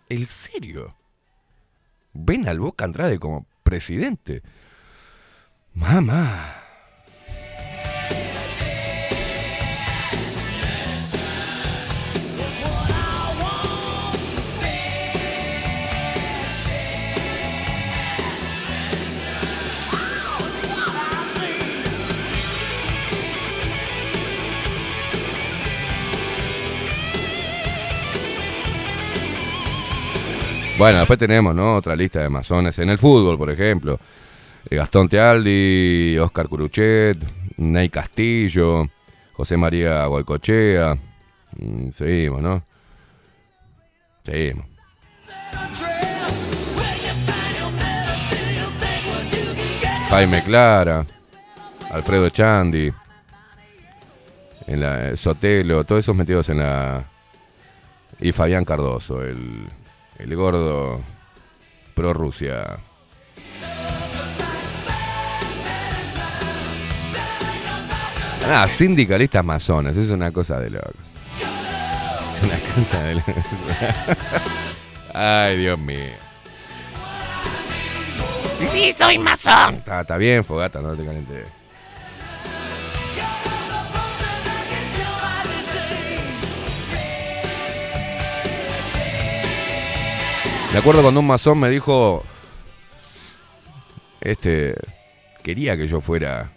¿En 0.09 0.25
serio? 0.25 0.95
¿Ven 2.13 2.49
al 2.49 2.59
Boca 2.59 2.83
Andrade 2.83 3.17
como 3.17 3.47
presidente? 3.63 4.41
Mamá. 5.73 6.60
Bueno, 30.81 30.97
después 30.97 31.19
tenemos, 31.19 31.53
¿no? 31.53 31.75
Otra 31.75 31.95
lista 31.95 32.21
de 32.21 32.29
masones 32.29 32.79
en 32.79 32.89
el 32.89 32.97
fútbol, 32.97 33.37
por 33.37 33.51
ejemplo. 33.51 33.99
Eh, 34.67 34.77
Gastón 34.77 35.07
Tealdi, 35.07 36.17
Oscar 36.17 36.47
Curuchet, 36.47 37.19
Ney 37.57 37.87
Castillo, 37.89 38.89
José 39.31 39.57
María 39.57 40.07
Guaycochea. 40.07 40.97
Mm, 41.55 41.91
seguimos, 41.91 42.41
¿no? 42.41 42.63
Seguimos. 44.23 44.65
Jaime 50.09 50.43
Clara, 50.43 51.05
Alfredo 51.91 52.29
Chandi, 52.29 52.91
en 54.65 54.79
la, 54.79 55.09
eh, 55.09 55.15
Sotelo, 55.15 55.83
todos 55.83 55.99
esos 55.99 56.15
metidos 56.15 56.49
en 56.49 56.57
la... 56.57 57.05
Y 58.19 58.31
Fabián 58.31 58.65
Cardoso, 58.65 59.23
el, 59.23 59.69
el 60.21 60.35
gordo 60.35 61.01
pro 61.95 62.13
Rusia. 62.13 62.79
Ah, 68.47 68.67
sindicalistas 68.67 69.43
masones, 69.45 69.97
es 69.97 70.09
una 70.09 70.31
cosa 70.31 70.59
de 70.59 70.71
locos. 70.71 70.95
Es 72.19 72.41
una 72.43 72.59
cosa 72.75 73.03
de 73.03 73.15
locos. 73.15 73.35
Ay, 75.13 75.57
Dios 75.57 75.79
mío. 75.79 76.13
Y 78.61 78.67
sí, 78.67 78.93
soy 78.95 79.17
masón. 79.17 79.75
Está, 79.75 80.01
está 80.01 80.17
bien, 80.17 80.43
Fogata, 80.43 80.81
no 80.81 80.95
te 80.95 81.03
calientes. 81.05 81.60
Me 90.73 90.79
acuerdo 90.79 91.01
cuando 91.01 91.19
un 91.19 91.27
masón 91.27 91.59
me 91.59 91.69
dijo, 91.69 92.23
este, 94.21 94.75
quería 95.43 95.75
que 95.75 95.87
yo 95.87 96.01
fuera, 96.01 96.51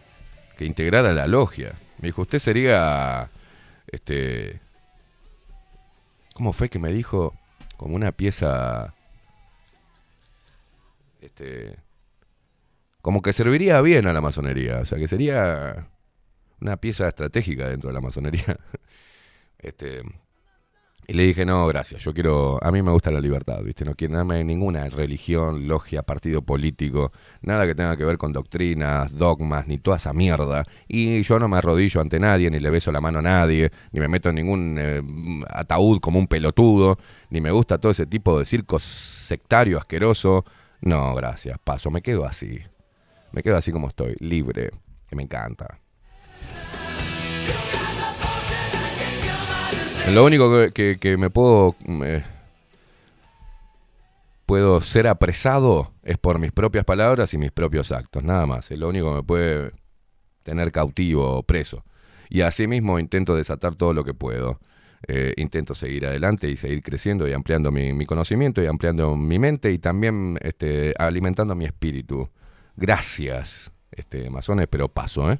que 0.57 0.65
integrara 0.65 1.13
la 1.13 1.27
logia. 1.27 1.75
Me 1.99 2.09
dijo, 2.09 2.23
usted 2.23 2.39
sería, 2.39 3.31
este, 3.87 4.61
¿cómo 6.35 6.53
fue 6.53 6.69
que 6.69 6.79
me 6.79 6.93
dijo? 6.93 7.35
como 7.77 7.97
una 7.97 8.13
pieza, 8.13 8.95
este, 11.21 11.77
como 13.03 13.23
que 13.23 13.33
serviría 13.33 13.81
bien 13.81 14.07
a 14.07 14.13
la 14.13 14.21
masonería, 14.21 14.81
o 14.81 14.85
sea, 14.87 14.99
que 14.99 15.09
sería 15.09 15.89
una 16.61 16.77
pieza 16.77 17.09
estratégica 17.09 17.69
dentro 17.69 17.89
de 17.89 17.95
la 17.95 18.01
masonería. 18.01 18.59
Este, 19.59 20.03
y 21.07 21.13
le 21.13 21.25
dije, 21.25 21.45
no, 21.45 21.67
gracias, 21.67 22.03
yo 22.03 22.15
quiero, 22.15 22.59
a 22.63 22.71
mí 22.73 22.83
me 22.83 22.91
gusta 22.91 23.11
la 23.11 23.21
libertad, 23.21 23.63
¿viste? 23.63 23.85
No 23.85 23.95
quiero 23.95 24.17
darme 24.17 24.43
ninguna 24.45 24.89
religión, 24.89 25.69
logia, 25.69 26.03
partido 26.03 26.43
político, 26.43 27.13
nada 27.43 27.67
que 27.67 27.75
tenga 27.75 27.97
que 27.97 28.05
ver 28.05 28.17
con 28.17 28.33
doctrinas, 28.33 29.15
dogmas, 29.17 29.67
ni 29.67 29.79
toda 29.79 29.99
esa 29.99 30.13
mierda. 30.13 30.65
Y 30.89 31.23
yo 31.23 31.39
no 31.39 31.49
me 31.49 31.59
arrodillo 31.59 32.01
ante 32.01 32.19
nadie, 32.19 32.51
ni 32.51 32.59
le 32.59 32.71
beso 32.71 32.91
la 32.91 33.01
mano 33.01 33.19
a 33.19 33.23
nadie, 33.23 33.71
ni 33.93 34.01
me 34.01 34.09
meto 34.09 34.31
en 34.31 34.37
ningún 34.37 34.77
eh, 34.79 35.03
ataúd 35.49 36.01
como 36.01 36.19
un 36.19 36.27
pelotudo, 36.27 36.99
ni 37.31 37.41
me 37.41 37.51
gusta 37.51 37.79
todo 37.79 37.93
ese 37.93 38.07
tipo 38.07 38.39
de 38.39 38.45
circo 38.45 38.79
sectario, 38.79 39.79
asqueroso. 39.79 40.45
No, 40.81 41.15
gracias, 41.15 41.59
paso, 41.63 41.91
me 41.91 42.03
quedo 42.03 42.25
así. 42.25 42.61
Me 43.33 43.43
quedo 43.43 43.57
así 43.57 43.73
como 43.73 43.89
estoy, 43.89 44.15
libre, 44.21 44.71
que 45.09 45.17
me 45.17 45.23
encanta. 45.23 45.81
Lo 50.13 50.25
único 50.25 50.71
que, 50.73 50.99
que- 50.99 51.17
me 51.17 51.31
puedo. 51.31 51.75
eh, 52.05 52.23
puedo 54.47 54.81
ser 54.83 55.09
apresado 55.09 55.93
es 56.03 56.19
por 56.19 56.39
mis 56.39 56.53
propias 56.53 56.85
palabras 56.85 57.33
y 57.33 57.39
mis 57.39 57.51
propios 57.51 57.91
actos, 57.93 58.23
nada 58.23 58.47
más. 58.47 58.71
Es 58.71 58.79
lo 58.79 58.89
único 58.89 59.11
que 59.11 59.17
me 59.17 59.23
puede 59.23 59.73
tener 60.43 60.71
cautivo 60.71 61.39
o 61.39 61.43
preso. 61.43 61.85
Y 62.29 62.43
asimismo 62.43 62.99
intento 62.99 63.35
desatar 63.35 63.75
todo 63.75 63.95
lo 63.95 64.05
que 64.05 64.13
puedo. 64.15 64.61
Eh, 65.07 65.33
intento 65.37 65.75
seguir 65.75 66.07
adelante 66.07 66.49
y 66.49 66.57
seguir 66.57 66.83
creciendo 66.83 67.27
y 67.29 67.33
ampliando 67.33 67.71
mi, 67.71 67.93
mi 67.93 68.05
conocimiento 68.07 68.63
y 68.63 68.67
ampliando 68.67 69.17
mi 69.17 69.39
mente 69.39 69.71
y 69.73 69.79
también 69.79 70.39
este, 70.43 70.95
alimentando 70.99 71.55
mi 71.55 71.65
espíritu. 71.67 72.29
Gracias, 72.77 73.71
este, 73.91 74.31
masones, 74.31 74.67
pero 74.69 74.89
paso, 74.89 75.31
¿eh? 75.33 75.39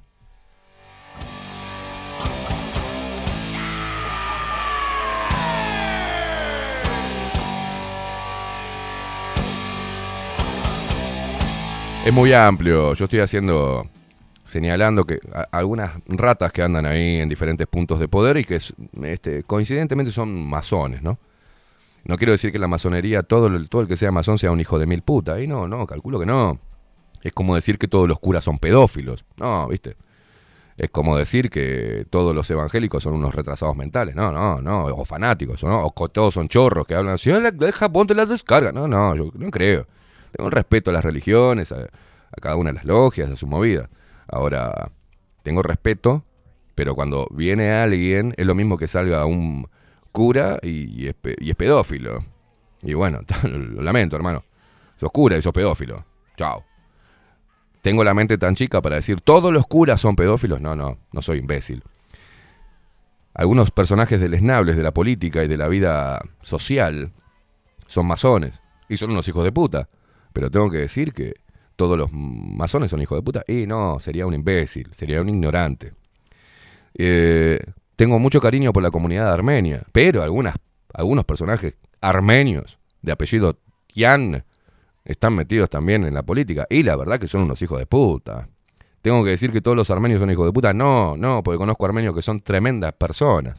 Es 12.05 12.13
muy 12.13 12.33
amplio. 12.33 12.93
Yo 12.95 13.05
estoy 13.05 13.21
haciendo, 13.21 13.89
señalando 14.45 15.05
que 15.05 15.21
algunas 15.53 15.93
ratas 16.07 16.53
que 16.53 16.63
andan 16.63 16.85
ahí 16.87 17.21
en 17.21 17.29
diferentes 17.29 17.67
puntos 17.67 17.99
de 17.99 18.09
poder 18.09 18.37
y 18.37 18.45
que 18.45 18.57
es- 18.57 18.75
este, 19.03 19.43
coincidentemente 19.45 20.13
son 20.13 20.35
masones, 20.47 21.03
¿no? 21.03 21.19
No 22.05 22.17
quiero 22.19 22.33
decir 22.33 22.53
que 22.53 22.59
la 22.59 22.69
masonería, 22.69 23.23
todo 23.23 23.47
el, 23.47 23.69
todo 23.71 23.81
el 23.81 23.89
que 23.89 23.97
sea 23.97 24.13
masón 24.13 24.37
sea 24.39 24.51
un 24.51 24.61
hijo 24.61 24.79
de 24.79 24.87
mil 24.87 25.01
puta. 25.03 25.35
Ahí 25.35 25.47
no, 25.47 25.67
no, 25.67 25.87
calculo 25.87 26.21
que 26.21 26.27
no. 26.27 26.59
Es 27.23 27.33
como 27.33 27.55
decir 27.55 27.79
que 27.79 27.89
todos 27.89 28.07
los 28.07 28.19
curas 28.21 28.45
son 28.45 28.59
pedófilos. 28.59 29.25
No, 29.39 29.67
¿viste? 29.69 29.97
Es 30.77 30.91
como 30.91 31.17
decir 31.17 31.49
que 31.49 32.05
todos 32.11 32.35
los 32.35 32.51
evangélicos 32.51 33.03
son 33.03 33.15
unos 33.15 33.35
retrasados 33.35 33.77
mentales. 33.77 34.15
No, 34.15 34.31
no, 34.31 34.61
no. 34.61 34.85
O 34.87 35.05
fanáticos, 35.07 35.65
¿no? 35.65 35.87
O 35.87 36.09
todos 36.11 36.35
son 36.35 36.49
chorros 36.49 36.85
que 36.87 36.95
hablan 36.95 37.15
así, 37.15 37.31
"Ah, 37.31 37.39
la- 37.41 37.51
deja, 37.53 37.89
ponte 37.89 38.15
las 38.15 38.29
descargas. 38.29 38.75
No, 38.75 38.87
no, 38.87 39.15
yo 39.17 39.31
no 39.35 39.51
creo. 39.51 39.87
Tengo 40.35 40.47
un 40.47 40.53
respeto 40.53 40.91
a 40.91 40.93
las 40.93 41.05
religiones, 41.05 41.71
a, 41.71 41.87
cada 42.43 42.57
una 42.57 42.71
de 42.71 42.75
las 42.75 42.85
logias, 42.85 43.31
a 43.31 43.37
su 43.37 43.47
movida. 43.47 43.89
Ahora, 44.27 44.91
tengo 45.45 45.63
respeto, 45.63 46.25
pero 46.75 46.97
cuando 46.97 47.29
viene 47.31 47.73
alguien, 47.73 48.35
es 48.37 48.45
lo 48.45 48.57
mismo 48.57 48.77
que 48.77 48.89
salga 48.89 49.27
un 49.27 49.69
cura 50.11 50.59
y, 50.61 51.07
es, 51.07 51.15
y 51.39 51.51
es 51.51 51.57
pedófilo. 51.57 52.25
Y 52.83 52.95
bueno, 52.95 53.21
lo 53.45 53.81
lamento, 53.81 54.17
hermano. 54.17 54.43
Sos 54.99 55.11
cura 55.13 55.37
y 55.37 55.43
sos 55.43 55.53
pedófilo. 55.53 56.05
Chao. 56.37 56.65
Tengo 57.81 58.03
la 58.03 58.13
mente 58.13 58.37
tan 58.37 58.57
chica 58.57 58.83
para 58.83 58.97
decir, 58.97 59.21
todos 59.21 59.53
los 59.53 59.67
curas 59.67 60.01
son 60.01 60.17
pedófilos. 60.17 60.61
No, 60.61 60.75
no, 60.75 60.99
no 61.13 61.23
soy 61.23 61.39
imbécil. 61.39 61.85
Algunos 63.35 63.71
personajes 63.71 64.21
deleznables 64.21 64.77
de 64.77 64.83
la 64.83 64.93
política 64.93 65.45
y 65.45 65.49
de 65.49 65.57
la 65.57 65.69
vida 65.69 66.21
social 66.41 67.13
son 67.87 68.07
masones 68.07 68.61
y 68.89 68.97
son 68.97 69.13
unos 69.13 69.29
hijos 69.29 69.45
de 69.45 69.53
puta. 69.53 69.89
Pero 70.35 70.51
tengo 70.51 70.69
que 70.71 70.79
decir 70.79 71.15
que 71.15 71.35
todos 71.77 71.97
los 71.97 72.13
masones 72.13 72.91
son 72.91 73.01
hijos 73.01 73.17
de 73.17 73.23
puta. 73.23 73.43
Y 73.49 73.67
no, 73.67 73.99
sería 74.01 74.27
un 74.27 74.35
imbécil, 74.35 74.91
sería 74.95 75.23
un 75.23 75.31
ignorante. 75.31 75.95
Eh, 76.95 77.59
tengo 77.97 78.19
mucho 78.19 78.41
cariño 78.41 78.73
por 78.73 78.83
la 78.83 78.91
comunidad 78.91 79.33
armenia, 79.33 79.83
pero 79.93 80.23
algunas, 80.23 80.57
algunos 80.93 81.25
personajes 81.25 81.77
armenios 82.01 82.79
de 83.01 83.13
apellido 83.13 83.59
Tian 83.87 84.45
están 85.05 85.35
metidos 85.35 85.71
también 85.71 86.05
en 86.05 86.15
la 86.15 86.23
política. 86.23 86.67
Y 86.69 86.83
la 86.83 86.97
verdad 86.97 87.19
que 87.19 87.29
son 87.29 87.43
unos 87.43 87.63
hijos 87.63 87.79
de 87.79 87.87
puta. 87.87 88.49
Tengo 89.03 89.23
que 89.23 89.31
decir 89.31 89.53
que 89.53 89.61
todos 89.61 89.77
los 89.77 89.91
armenios 89.91 90.21
son 90.21 90.31
hijos 90.31 90.47
de 90.47 90.53
puta. 90.53 90.73
No, 90.73 91.17
no, 91.17 91.43
porque 91.43 91.59
conozco 91.59 91.87
armenios 91.87 92.15
que 92.15 92.23
son 92.23 92.41
tremendas 92.41 92.93
personas. 92.95 93.55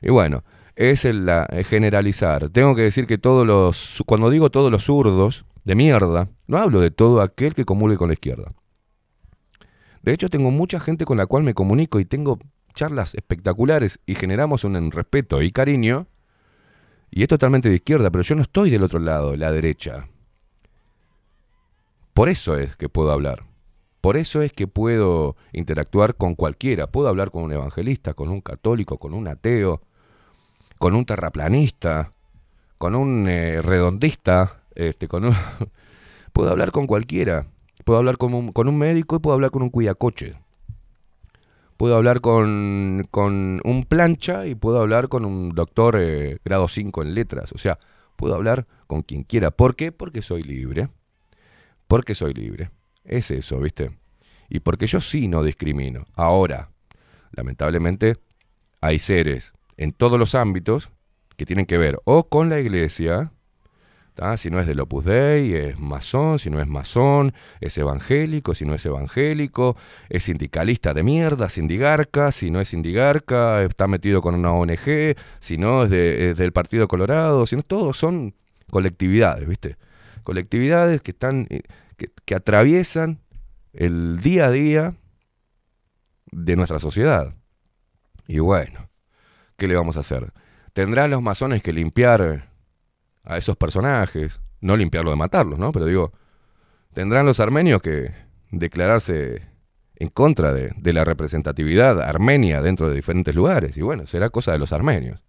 Y 0.00 0.10
bueno, 0.10 0.42
es 0.74 1.04
la- 1.04 1.44
el 1.50 1.64
generalizar. 1.64 2.48
Tengo 2.48 2.74
que 2.74 2.82
decir 2.82 3.06
que 3.06 3.18
todos 3.18 3.46
los, 3.46 4.02
cuando 4.06 4.30
digo 4.30 4.50
todos 4.50 4.70
los 4.70 4.84
zurdos 4.84 5.44
de 5.64 5.74
mierda, 5.74 6.28
no 6.46 6.58
hablo 6.58 6.80
de 6.80 6.90
todo 6.90 7.20
aquel 7.20 7.54
que 7.54 7.64
comulgue 7.64 7.96
con 7.96 8.08
la 8.08 8.14
izquierda. 8.14 8.52
De 10.02 10.12
hecho, 10.12 10.28
tengo 10.28 10.50
mucha 10.50 10.80
gente 10.80 11.04
con 11.04 11.16
la 11.16 11.26
cual 11.26 11.44
me 11.44 11.54
comunico 11.54 12.00
y 12.00 12.04
tengo 12.04 12.38
charlas 12.74 13.14
espectaculares 13.14 14.00
y 14.06 14.14
generamos 14.14 14.64
un 14.64 14.90
respeto 14.90 15.42
y 15.42 15.52
cariño. 15.52 16.08
Y 17.10 17.22
es 17.22 17.28
totalmente 17.28 17.68
de 17.68 17.76
izquierda, 17.76 18.10
pero 18.10 18.22
yo 18.22 18.34
no 18.34 18.42
estoy 18.42 18.70
del 18.70 18.82
otro 18.82 18.98
lado, 18.98 19.36
la 19.36 19.52
derecha. 19.52 20.08
Por 22.14 22.28
eso 22.28 22.56
es 22.56 22.76
que 22.76 22.88
puedo 22.88 23.12
hablar. 23.12 23.44
Por 24.00 24.16
eso 24.16 24.42
es 24.42 24.52
que 24.52 24.66
puedo 24.66 25.36
interactuar 25.52 26.16
con 26.16 26.34
cualquiera. 26.34 26.88
Puedo 26.88 27.08
hablar 27.08 27.30
con 27.30 27.44
un 27.44 27.52
evangelista, 27.52 28.14
con 28.14 28.30
un 28.30 28.40
católico, 28.40 28.98
con 28.98 29.14
un 29.14 29.28
ateo, 29.28 29.82
con 30.78 30.94
un 30.94 31.04
terraplanista, 31.04 32.10
con 32.78 32.96
un 32.96 33.28
eh, 33.28 33.62
redondista, 33.62 34.61
este, 34.74 35.08
puedo 36.32 36.50
hablar 36.50 36.70
con 36.70 36.86
cualquiera. 36.86 37.46
Puedo 37.84 37.98
hablar 37.98 38.16
con 38.18 38.34
un, 38.34 38.52
con 38.52 38.68
un 38.68 38.78
médico 38.78 39.16
y 39.16 39.18
puedo 39.18 39.34
hablar 39.34 39.50
con 39.50 39.62
un 39.62 39.70
cuidacoche. 39.70 40.36
Puedo 41.76 41.96
hablar 41.96 42.20
con, 42.20 43.06
con 43.10 43.60
un 43.64 43.84
plancha 43.84 44.46
y 44.46 44.54
puedo 44.54 44.80
hablar 44.80 45.08
con 45.08 45.24
un 45.24 45.54
doctor 45.54 45.96
eh, 45.98 46.38
grado 46.44 46.68
5 46.68 47.02
en 47.02 47.14
letras. 47.14 47.52
O 47.52 47.58
sea, 47.58 47.78
puedo 48.16 48.34
hablar 48.34 48.66
con 48.86 49.02
quien 49.02 49.24
quiera. 49.24 49.50
¿Por 49.50 49.74
qué? 49.74 49.90
Porque 49.90 50.22
soy 50.22 50.42
libre. 50.42 50.90
Porque 51.88 52.14
soy 52.14 52.34
libre. 52.34 52.70
Es 53.04 53.30
eso, 53.30 53.58
¿viste? 53.58 53.98
Y 54.48 54.60
porque 54.60 54.86
yo 54.86 55.00
sí 55.00 55.26
no 55.26 55.42
discrimino. 55.42 56.04
Ahora, 56.14 56.70
lamentablemente, 57.32 58.18
hay 58.80 58.98
seres 58.98 59.52
en 59.76 59.92
todos 59.92 60.18
los 60.18 60.34
ámbitos 60.34 60.90
que 61.36 61.46
tienen 61.46 61.66
que 61.66 61.78
ver 61.78 61.98
o 62.04 62.28
con 62.28 62.48
la 62.48 62.60
iglesia, 62.60 63.32
si 64.36 64.50
no 64.50 64.60
es 64.60 64.66
del 64.66 64.80
Opus 64.80 65.04
Dei, 65.04 65.54
es 65.54 65.78
masón, 65.78 66.38
si 66.38 66.50
no 66.50 66.60
es 66.60 66.66
masón, 66.66 67.32
es 67.60 67.76
evangélico, 67.78 68.54
si 68.54 68.64
no 68.64 68.74
es 68.74 68.84
evangélico, 68.84 69.76
es 70.08 70.24
sindicalista 70.24 70.92
de 70.92 71.02
mierda, 71.02 71.48
sindigarca, 71.48 72.30
si 72.30 72.50
no 72.50 72.60
es 72.60 72.68
sindigarca, 72.68 73.62
está 73.62 73.86
metido 73.86 74.20
con 74.20 74.34
una 74.34 74.52
ONG, 74.52 75.16
si 75.38 75.56
no 75.56 75.84
es 75.84 75.90
del 75.90 76.52
Partido 76.52 76.88
Colorado, 76.88 77.46
si 77.46 77.56
no, 77.56 77.62
todos 77.62 77.96
son 77.96 78.34
colectividades, 78.70 79.48
¿viste? 79.48 79.76
Colectividades 80.24 81.00
que 81.02 81.12
están, 81.12 81.46
eh, 81.50 81.62
que, 81.96 82.10
que 82.24 82.34
atraviesan 82.34 83.20
el 83.72 84.20
día 84.20 84.46
a 84.46 84.50
día 84.50 84.94
de 86.30 86.56
nuestra 86.56 86.78
sociedad. 86.78 87.34
Y 88.26 88.38
bueno, 88.38 88.90
¿qué 89.56 89.66
le 89.66 89.74
vamos 89.74 89.96
a 89.96 90.00
hacer? 90.00 90.32
Tendrán 90.72 91.10
los 91.10 91.22
masones 91.22 91.62
que 91.62 91.72
limpiar 91.72 92.51
a 93.24 93.36
esos 93.36 93.56
personajes, 93.56 94.40
no 94.60 94.76
limpiarlo 94.76 95.10
de 95.10 95.16
matarlos, 95.16 95.58
¿no? 95.58 95.72
Pero 95.72 95.86
digo, 95.86 96.12
tendrán 96.92 97.26
los 97.26 97.40
armenios 97.40 97.80
que 97.80 98.12
declararse 98.50 99.42
en 99.96 100.08
contra 100.08 100.52
de, 100.52 100.72
de 100.76 100.92
la 100.92 101.04
representatividad 101.04 102.00
armenia 102.00 102.62
dentro 102.62 102.88
de 102.88 102.96
diferentes 102.96 103.34
lugares. 103.34 103.76
Y 103.76 103.82
bueno, 103.82 104.06
será 104.06 104.30
cosa 104.30 104.52
de 104.52 104.58
los 104.58 104.72
armenios. 104.72 105.22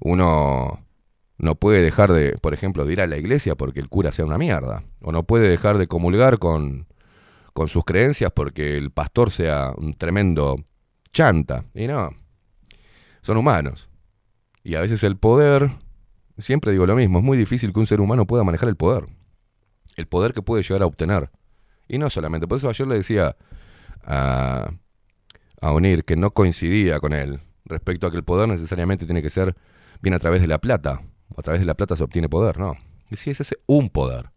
Uno 0.00 0.86
no 1.36 1.54
puede 1.54 1.82
dejar 1.82 2.12
de, 2.12 2.36
por 2.40 2.54
ejemplo, 2.54 2.84
de 2.84 2.92
ir 2.92 3.00
a 3.00 3.06
la 3.06 3.16
iglesia 3.16 3.54
porque 3.54 3.80
el 3.80 3.88
cura 3.88 4.12
sea 4.12 4.24
una 4.24 4.38
mierda. 4.38 4.82
O 5.00 5.12
no 5.12 5.22
puede 5.22 5.48
dejar 5.48 5.78
de 5.78 5.86
comulgar 5.86 6.38
con, 6.38 6.86
con 7.52 7.68
sus 7.68 7.84
creencias 7.84 8.32
porque 8.34 8.76
el 8.76 8.90
pastor 8.90 9.30
sea 9.30 9.72
un 9.76 9.94
tremendo 9.94 10.56
chanta. 11.12 11.64
Y 11.74 11.86
no, 11.86 12.10
son 13.22 13.36
humanos. 13.36 13.88
Y 14.62 14.74
a 14.74 14.80
veces 14.80 15.02
el 15.04 15.16
poder, 15.16 15.70
siempre 16.40 16.72
digo 16.72 16.86
lo 16.86 16.96
mismo, 16.96 17.18
es 17.18 17.24
muy 17.24 17.38
difícil 17.38 17.72
que 17.72 17.80
un 17.80 17.86
ser 17.86 18.00
humano 18.00 18.26
pueda 18.26 18.44
manejar 18.44 18.68
el 18.68 18.76
poder. 18.76 19.06
El 19.96 20.06
poder 20.06 20.32
que 20.32 20.42
puede 20.42 20.62
llegar 20.62 20.82
a 20.82 20.86
obtener. 20.86 21.30
Y 21.88 21.98
no 21.98 22.10
solamente, 22.10 22.46
por 22.46 22.58
eso 22.58 22.68
ayer 22.68 22.86
le 22.86 22.96
decía 22.96 23.36
a, 24.02 24.70
a 25.60 25.72
Unir 25.72 26.04
que 26.04 26.16
no 26.16 26.30
coincidía 26.32 27.00
con 27.00 27.12
él. 27.12 27.40
respecto 27.64 28.06
a 28.06 28.10
que 28.10 28.16
el 28.16 28.24
poder 28.24 28.48
necesariamente 28.48 29.06
tiene 29.06 29.22
que 29.22 29.30
ser 29.30 29.56
bien 30.02 30.14
a 30.14 30.18
través 30.18 30.40
de 30.40 30.46
la 30.46 30.58
plata. 30.58 31.02
A 31.36 31.42
través 31.42 31.60
de 31.60 31.66
la 31.66 31.74
plata 31.74 31.94
se 31.96 32.02
obtiene 32.02 32.28
poder, 32.28 32.58
no. 32.58 32.76
Y 33.10 33.16
si 33.16 33.30
es 33.30 33.40
ese 33.40 33.56
un 33.66 33.88
poder. 33.88 34.30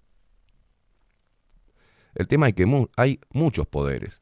El 2.15 2.27
tema 2.27 2.47
es 2.47 2.53
que 2.53 2.87
hay 2.95 3.19
muchos 3.31 3.67
poderes. 3.67 4.21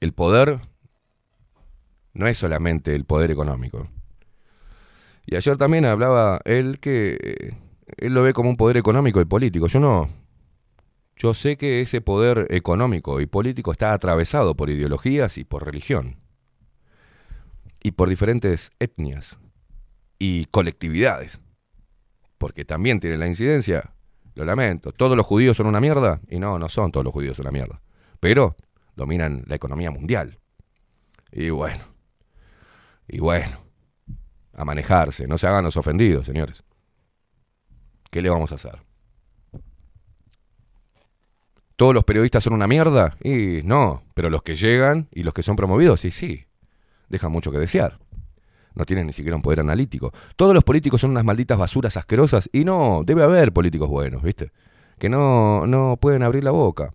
El 0.00 0.12
poder 0.12 0.60
no 2.12 2.26
es 2.26 2.38
solamente 2.38 2.94
el 2.94 3.04
poder 3.04 3.30
económico. 3.30 3.88
Y 5.26 5.34
ayer 5.34 5.56
también 5.56 5.84
hablaba 5.84 6.40
él 6.44 6.78
que 6.80 7.18
eh, 7.20 7.56
él 7.98 8.14
lo 8.14 8.22
ve 8.22 8.32
como 8.32 8.48
un 8.48 8.56
poder 8.56 8.76
económico 8.76 9.20
y 9.20 9.24
político. 9.24 9.66
Yo 9.66 9.80
no. 9.80 10.08
Yo 11.16 11.34
sé 11.34 11.56
que 11.56 11.80
ese 11.80 12.00
poder 12.00 12.46
económico 12.50 13.20
y 13.20 13.26
político 13.26 13.72
está 13.72 13.92
atravesado 13.92 14.54
por 14.54 14.70
ideologías 14.70 15.38
y 15.38 15.44
por 15.44 15.64
religión. 15.64 16.16
Y 17.82 17.92
por 17.92 18.08
diferentes 18.08 18.70
etnias 18.78 19.38
y 20.18 20.44
colectividades. 20.46 21.40
Porque 22.38 22.64
también 22.64 23.00
tiene 23.00 23.16
la 23.16 23.26
incidencia, 23.26 23.94
lo 24.34 24.44
lamento, 24.44 24.92
todos 24.92 25.16
los 25.16 25.24
judíos 25.24 25.56
son 25.56 25.66
una 25.66 25.80
mierda. 25.80 26.20
Y 26.28 26.38
no, 26.38 26.58
no 26.58 26.68
son 26.68 26.92
todos 26.92 27.04
los 27.04 27.12
judíos 27.12 27.38
una 27.38 27.50
mierda. 27.50 27.80
Pero 28.20 28.56
dominan 28.94 29.42
la 29.46 29.56
economía 29.56 29.90
mundial. 29.90 30.38
Y 31.32 31.50
bueno, 31.50 31.84
y 33.08 33.18
bueno, 33.20 33.65
a 34.56 34.64
manejarse, 34.64 35.26
no 35.26 35.38
se 35.38 35.46
hagan 35.46 35.64
los 35.64 35.76
ofendidos, 35.76 36.26
señores. 36.26 36.64
¿Qué 38.10 38.22
le 38.22 38.30
vamos 38.30 38.52
a 38.52 38.54
hacer? 38.54 38.82
¿Todos 41.76 41.94
los 41.94 42.04
periodistas 42.04 42.42
son 42.42 42.54
una 42.54 42.66
mierda? 42.66 43.16
Y 43.22 43.60
no, 43.64 44.02
pero 44.14 44.30
los 44.30 44.42
que 44.42 44.56
llegan 44.56 45.08
y 45.12 45.24
los 45.24 45.34
que 45.34 45.42
son 45.42 45.56
promovidos, 45.56 46.00
sí, 46.00 46.10
sí, 46.10 46.46
dejan 47.10 47.30
mucho 47.30 47.52
que 47.52 47.58
desear. 47.58 47.98
No 48.74 48.86
tienen 48.86 49.06
ni 49.06 49.12
siquiera 49.12 49.36
un 49.36 49.42
poder 49.42 49.60
analítico. 49.60 50.12
Todos 50.36 50.54
los 50.54 50.64
políticos 50.64 51.02
son 51.02 51.10
unas 51.10 51.24
malditas 51.24 51.58
basuras 51.58 51.96
asquerosas 51.98 52.48
y 52.52 52.64
no, 52.64 53.02
debe 53.04 53.22
haber 53.22 53.52
políticos 53.52 53.90
buenos, 53.90 54.22
¿viste? 54.22 54.52
Que 54.98 55.10
no, 55.10 55.66
no 55.66 55.98
pueden 56.00 56.22
abrir 56.22 56.44
la 56.44 56.50
boca. 56.50 56.94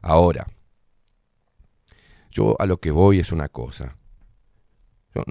Ahora, 0.00 0.46
yo 2.30 2.54
a 2.60 2.66
lo 2.66 2.78
que 2.78 2.92
voy 2.92 3.18
es 3.18 3.32
una 3.32 3.48
cosa. 3.48 3.96
no, 5.14 5.24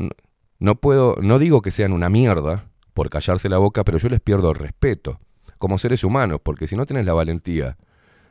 puedo, 0.75 1.15
no 1.21 1.39
digo 1.39 1.61
que 1.61 1.71
sean 1.71 1.93
una 1.93 2.09
mierda 2.09 2.69
por 2.93 3.09
callarse 3.09 3.49
la 3.49 3.57
boca, 3.57 3.83
pero 3.83 3.97
yo 3.97 4.09
les 4.09 4.19
pierdo 4.19 4.53
respeto 4.53 5.19
como 5.57 5.77
seres 5.77 6.03
humanos, 6.03 6.39
porque 6.43 6.67
si 6.67 6.75
no 6.75 6.85
tenés 6.85 7.05
la 7.05 7.13
valentía 7.13 7.77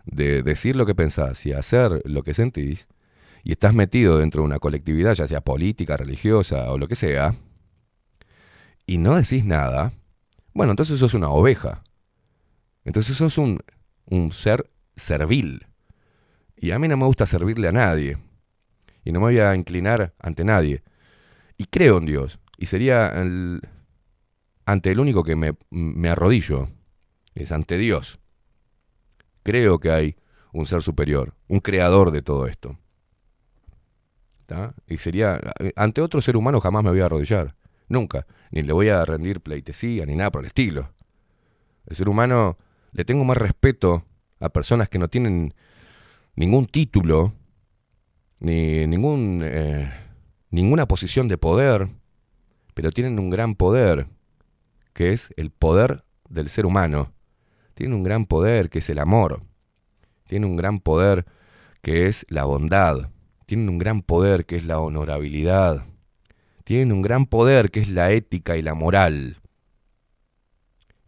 de 0.04 0.42
decir 0.42 0.76
lo 0.76 0.86
que 0.86 0.94
pensás 0.94 1.44
y 1.46 1.52
hacer 1.52 2.02
lo 2.04 2.22
que 2.22 2.34
sentís, 2.34 2.88
y 3.44 3.52
estás 3.52 3.74
metido 3.74 4.18
dentro 4.18 4.42
de 4.42 4.46
una 4.46 4.58
colectividad, 4.58 5.14
ya 5.14 5.26
sea 5.26 5.40
política, 5.40 5.96
religiosa 5.96 6.70
o 6.70 6.78
lo 6.78 6.88
que 6.88 6.96
sea, 6.96 7.34
y 8.86 8.98
no 8.98 9.16
decís 9.16 9.44
nada, 9.44 9.92
bueno, 10.54 10.72
entonces 10.72 10.98
sos 10.98 11.14
una 11.14 11.28
oveja. 11.28 11.82
Entonces 12.84 13.16
sos 13.16 13.36
un, 13.36 13.60
un 14.06 14.32
ser 14.32 14.70
servil. 14.96 15.66
Y 16.56 16.70
a 16.70 16.78
mí 16.78 16.88
no 16.88 16.96
me 16.96 17.04
gusta 17.04 17.26
servirle 17.26 17.68
a 17.68 17.72
nadie 17.72 18.16
y 19.04 19.12
no 19.12 19.20
me 19.20 19.26
voy 19.26 19.38
a 19.38 19.54
inclinar 19.54 20.14
ante 20.18 20.44
nadie. 20.44 20.82
Y 21.58 21.66
creo 21.66 21.98
en 21.98 22.06
Dios. 22.06 22.38
Y 22.56 22.66
sería 22.66 23.12
ante 24.64 24.90
el 24.90 25.00
único 25.00 25.22
que 25.22 25.36
me, 25.36 25.52
me 25.70 26.08
arrodillo. 26.08 26.68
Es 27.34 27.52
ante 27.52 27.76
Dios. 27.76 28.18
Creo 29.42 29.78
que 29.78 29.90
hay 29.90 30.16
un 30.52 30.66
ser 30.66 30.82
superior, 30.82 31.34
un 31.48 31.60
creador 31.60 32.10
de 32.10 32.22
todo 32.22 32.46
esto. 32.46 32.78
Y 34.86 34.98
sería, 34.98 35.38
ante 35.76 36.00
otro 36.00 36.20
ser 36.20 36.36
humano 36.36 36.60
jamás 36.60 36.82
me 36.82 36.90
voy 36.90 37.00
a 37.00 37.06
arrodillar. 37.06 37.54
Nunca. 37.88 38.26
Ni 38.50 38.62
le 38.62 38.72
voy 38.72 38.88
a 38.88 39.04
rendir 39.04 39.40
pleitesía, 39.40 40.06
ni 40.06 40.16
nada 40.16 40.30
por 40.30 40.42
el 40.42 40.46
estilo. 40.46 40.90
El 41.86 41.96
ser 41.96 42.08
humano 42.08 42.56
le 42.92 43.04
tengo 43.04 43.24
más 43.24 43.36
respeto 43.36 44.04
a 44.40 44.48
personas 44.48 44.88
que 44.88 44.98
no 44.98 45.08
tienen 45.08 45.54
ningún 46.34 46.66
título 46.66 47.34
ni 48.40 48.86
ningún, 48.86 49.42
eh, 49.44 49.92
ninguna 50.50 50.86
posición 50.86 51.28
de 51.28 51.38
poder, 51.38 51.88
pero 52.74 52.90
tienen 52.90 53.18
un 53.18 53.30
gran 53.30 53.54
poder, 53.54 54.06
que 54.92 55.12
es 55.12 55.32
el 55.36 55.50
poder 55.50 56.04
del 56.28 56.48
ser 56.48 56.66
humano. 56.66 57.12
Tienen 57.74 57.96
un 57.96 58.02
gran 58.02 58.26
poder, 58.26 58.70
que 58.70 58.80
es 58.80 58.90
el 58.90 58.98
amor. 58.98 59.42
Tienen 60.26 60.50
un 60.50 60.56
gran 60.56 60.80
poder, 60.80 61.26
que 61.82 62.06
es 62.06 62.26
la 62.28 62.44
bondad. 62.44 63.10
Tienen 63.46 63.68
un 63.68 63.78
gran 63.78 64.02
poder, 64.02 64.46
que 64.46 64.56
es 64.56 64.64
la 64.64 64.80
honorabilidad. 64.80 65.86
Tienen 66.64 66.92
un 66.92 67.02
gran 67.02 67.26
poder, 67.26 67.70
que 67.70 67.80
es 67.80 67.88
la 67.88 68.10
ética 68.12 68.56
y 68.56 68.62
la 68.62 68.74
moral. 68.74 69.40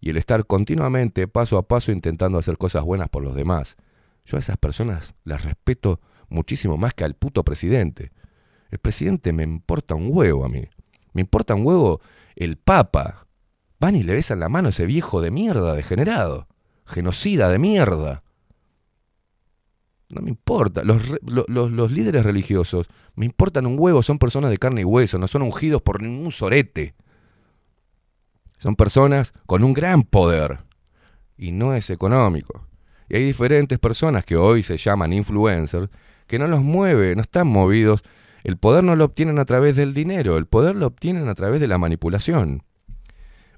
Y 0.00 0.10
el 0.10 0.16
estar 0.16 0.46
continuamente, 0.46 1.28
paso 1.28 1.58
a 1.58 1.68
paso, 1.68 1.92
intentando 1.92 2.38
hacer 2.38 2.56
cosas 2.56 2.84
buenas 2.84 3.08
por 3.10 3.22
los 3.22 3.34
demás. 3.34 3.76
Yo 4.24 4.36
a 4.36 4.40
esas 4.40 4.56
personas 4.56 5.14
las 5.24 5.44
respeto 5.44 6.00
muchísimo 6.28 6.78
más 6.78 6.94
que 6.94 7.04
al 7.04 7.14
puto 7.14 7.44
presidente. 7.44 8.12
El 8.70 8.78
presidente 8.78 9.32
me 9.32 9.42
importa 9.42 9.94
un 9.94 10.08
huevo 10.10 10.44
a 10.44 10.48
mí. 10.48 10.62
Me 11.12 11.20
importa 11.20 11.54
un 11.54 11.66
huevo 11.66 12.00
el 12.36 12.56
Papa. 12.56 13.26
Van 13.78 13.96
y 13.96 14.02
le 14.02 14.12
besan 14.12 14.40
la 14.40 14.48
mano 14.48 14.68
a 14.68 14.70
ese 14.70 14.86
viejo 14.86 15.20
de 15.20 15.30
mierda 15.30 15.74
degenerado. 15.74 16.46
Genocida 16.86 17.50
de 17.50 17.58
mierda. 17.58 18.22
No 20.08 20.22
me 20.22 20.30
importa. 20.30 20.82
Los, 20.84 21.90
líderes 21.92 22.24
religiosos 22.24 22.88
me 23.14 23.26
importan 23.26 23.66
un 23.66 23.76
huevo. 23.78 24.02
Son 24.02 24.18
personas 24.18 24.50
de 24.50 24.58
carne 24.58 24.82
y 24.82 24.84
hueso. 24.84 25.18
No 25.18 25.28
son 25.28 25.42
ungidos 25.42 25.82
por 25.82 26.02
ningún 26.02 26.32
sorete. 26.32 26.94
Son 28.58 28.76
personas 28.76 29.32
con 29.46 29.64
un 29.64 29.72
gran 29.72 30.02
poder. 30.02 30.60
Y 31.36 31.52
no 31.52 31.74
es 31.74 31.90
económico. 31.90 32.66
Y 33.08 33.16
hay 33.16 33.24
diferentes 33.24 33.78
personas 33.78 34.24
que 34.24 34.36
hoy 34.36 34.62
se 34.62 34.76
llaman 34.76 35.12
influencers 35.12 35.88
que 36.26 36.38
no 36.38 36.46
los 36.46 36.62
mueve, 36.62 37.16
no 37.16 37.22
están 37.22 37.48
movidos. 37.48 38.04
El 38.42 38.56
poder 38.56 38.84
no 38.84 38.96
lo 38.96 39.04
obtienen 39.04 39.38
a 39.38 39.44
través 39.44 39.76
del 39.76 39.94
dinero, 39.94 40.36
el 40.36 40.46
poder 40.46 40.76
lo 40.76 40.86
obtienen 40.86 41.28
a 41.28 41.34
través 41.34 41.60
de 41.60 41.68
la 41.68 41.78
manipulación. 41.78 42.62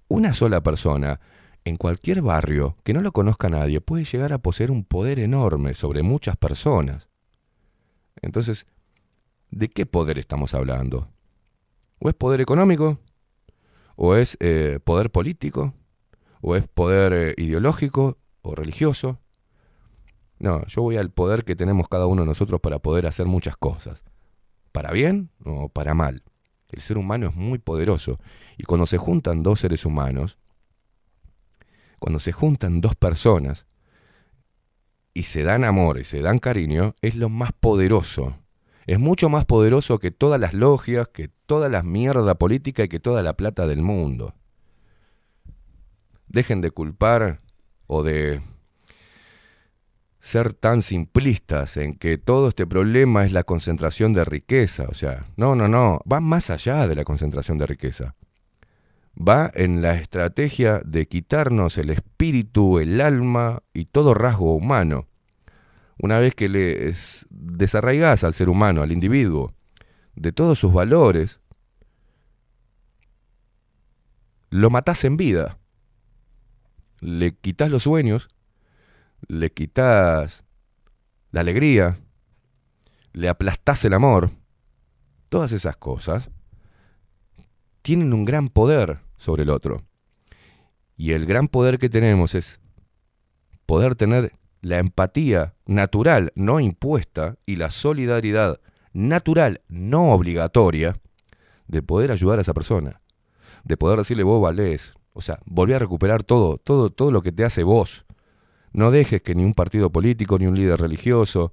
Una 0.09 0.35
sola 0.35 0.62
persona, 0.62 1.20
en 1.64 1.76
cualquier 1.76 2.22
barrio 2.22 2.76
que 2.83 2.93
no 2.93 3.01
lo 3.01 3.12
conozca 3.12 3.49
nadie, 3.49 3.80
puede 3.80 4.05
llegar 4.05 4.33
a 4.33 4.39
poseer 4.39 4.70
un 4.70 4.85
poder 4.85 5.20
enorme 5.20 5.74
sobre 5.74 6.03
muchas 6.03 6.37
personas. 6.37 7.09
Entonces, 8.20 8.66
¿de 9.51 9.68
qué 9.68 9.87
poder 9.87 10.18
estamos 10.18 10.55
hablando? 10.55 11.09
¿O 11.99 12.09
es 12.09 12.14
poder 12.14 12.41
económico? 12.41 12.99
¿O 13.95 14.16
es 14.16 14.37
eh, 14.41 14.80
poder 14.83 15.11
político? 15.11 15.74
¿O 16.41 16.57
es 16.57 16.66
poder 16.66 17.12
eh, 17.12 17.35
ideológico 17.37 18.18
o 18.43 18.57
religioso? 18.57 19.20
No, 20.41 20.66
yo 20.66 20.83
voy 20.83 20.97
al 20.97 21.11
poder 21.11 21.45
que 21.45 21.55
tenemos 21.55 21.87
cada 21.89 22.07
uno 22.07 22.22
de 22.22 22.26
nosotros 22.26 22.61
para 22.61 22.80
poder 22.80 23.07
hacer 23.07 23.26
muchas 23.26 23.57
cosas. 23.57 24.03
Para 24.72 24.90
bien 24.90 25.30
o 25.44 25.68
para 25.68 25.94
mal. 25.94 26.22
El 26.68 26.80
ser 26.80 26.98
humano 26.98 27.28
es 27.28 27.34
muy 27.34 27.58
poderoso. 27.58 28.18
Y 28.56 28.64
cuando 28.64 28.86
se 28.86 28.96
juntan 28.96 29.42
dos 29.42 29.60
seres 29.60 29.84
humanos, 29.84 30.38
cuando 32.00 32.18
se 32.18 32.32
juntan 32.32 32.80
dos 32.80 32.96
personas 32.96 33.66
y 35.14 35.24
se 35.24 35.44
dan 35.44 35.64
amor 35.64 35.98
y 35.98 36.04
se 36.04 36.20
dan 36.20 36.38
cariño, 36.38 36.94
es 37.02 37.14
lo 37.14 37.28
más 37.28 37.52
poderoso. 37.52 38.34
Es 38.86 38.98
mucho 38.98 39.28
más 39.28 39.44
poderoso 39.44 39.98
que 39.98 40.10
todas 40.10 40.40
las 40.40 40.54
logias, 40.54 41.08
que 41.08 41.28
toda 41.28 41.68
la 41.68 41.82
mierda 41.82 42.34
política 42.34 42.82
y 42.84 42.88
que 42.88 42.98
toda 42.98 43.22
la 43.22 43.36
plata 43.36 43.66
del 43.66 43.82
mundo. 43.82 44.34
Dejen 46.26 46.60
de 46.62 46.70
culpar 46.70 47.38
o 47.86 48.02
de 48.02 48.42
ser 50.22 50.54
tan 50.54 50.82
simplistas 50.82 51.76
en 51.76 51.96
que 51.96 52.16
todo 52.16 52.46
este 52.46 52.64
problema 52.64 53.26
es 53.26 53.32
la 53.32 53.42
concentración 53.42 54.12
de 54.12 54.24
riqueza. 54.24 54.84
O 54.88 54.94
sea, 54.94 55.26
no, 55.36 55.56
no, 55.56 55.66
no, 55.66 56.00
va 56.10 56.20
más 56.20 56.48
allá 56.48 56.86
de 56.86 56.94
la 56.94 57.02
concentración 57.02 57.58
de 57.58 57.66
riqueza. 57.66 58.14
Va 59.16 59.50
en 59.52 59.82
la 59.82 59.96
estrategia 59.96 60.80
de 60.84 61.08
quitarnos 61.08 61.76
el 61.76 61.90
espíritu, 61.90 62.78
el 62.78 63.00
alma 63.00 63.64
y 63.74 63.86
todo 63.86 64.14
rasgo 64.14 64.54
humano. 64.54 65.08
Una 65.98 66.20
vez 66.20 66.36
que 66.36 66.48
le 66.48 66.94
desarraigas 67.30 68.22
al 68.22 68.32
ser 68.32 68.48
humano, 68.48 68.82
al 68.82 68.92
individuo, 68.92 69.52
de 70.14 70.30
todos 70.30 70.56
sus 70.56 70.72
valores, 70.72 71.40
lo 74.50 74.70
matás 74.70 75.02
en 75.02 75.16
vida. 75.16 75.58
Le 77.00 77.34
quitas 77.34 77.72
los 77.72 77.82
sueños 77.82 78.28
le 79.28 79.50
quitas 79.50 80.44
la 81.30 81.40
alegría, 81.40 81.98
le 83.12 83.28
aplastás 83.28 83.84
el 83.84 83.94
amor, 83.94 84.30
todas 85.28 85.52
esas 85.52 85.76
cosas 85.76 86.30
tienen 87.82 88.12
un 88.12 88.24
gran 88.24 88.48
poder 88.48 89.00
sobre 89.16 89.42
el 89.42 89.50
otro. 89.50 89.82
Y 90.96 91.12
el 91.12 91.26
gran 91.26 91.48
poder 91.48 91.78
que 91.78 91.88
tenemos 91.88 92.34
es 92.34 92.60
poder 93.66 93.94
tener 93.94 94.34
la 94.60 94.78
empatía 94.78 95.54
natural, 95.66 96.32
no 96.36 96.60
impuesta, 96.60 97.36
y 97.44 97.56
la 97.56 97.70
solidaridad 97.70 98.60
natural, 98.92 99.62
no 99.68 100.12
obligatoria, 100.12 100.96
de 101.66 101.82
poder 101.82 102.12
ayudar 102.12 102.38
a 102.38 102.42
esa 102.42 102.54
persona. 102.54 103.00
De 103.64 103.76
poder 103.76 103.98
decirle, 103.98 104.22
vos 104.22 104.40
valés. 104.40 104.94
O 105.12 105.20
sea, 105.20 105.40
volví 105.46 105.72
a 105.72 105.78
recuperar 105.78 106.22
todo, 106.22 106.58
todo, 106.58 106.90
todo 106.90 107.10
lo 107.10 107.22
que 107.22 107.32
te 107.32 107.44
hace 107.44 107.64
vos. 107.64 108.04
No 108.72 108.90
dejes 108.90 109.22
que 109.22 109.34
ni 109.34 109.44
un 109.44 109.54
partido 109.54 109.90
político, 109.90 110.38
ni 110.38 110.46
un 110.46 110.56
líder 110.56 110.80
religioso, 110.80 111.52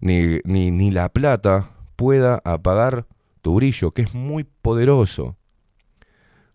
ni, 0.00 0.40
ni, 0.44 0.70
ni 0.70 0.90
la 0.90 1.08
plata 1.08 1.70
pueda 1.96 2.40
apagar 2.44 3.06
tu 3.42 3.54
brillo, 3.54 3.92
que 3.92 4.02
es 4.02 4.14
muy 4.14 4.44
poderoso. 4.44 5.36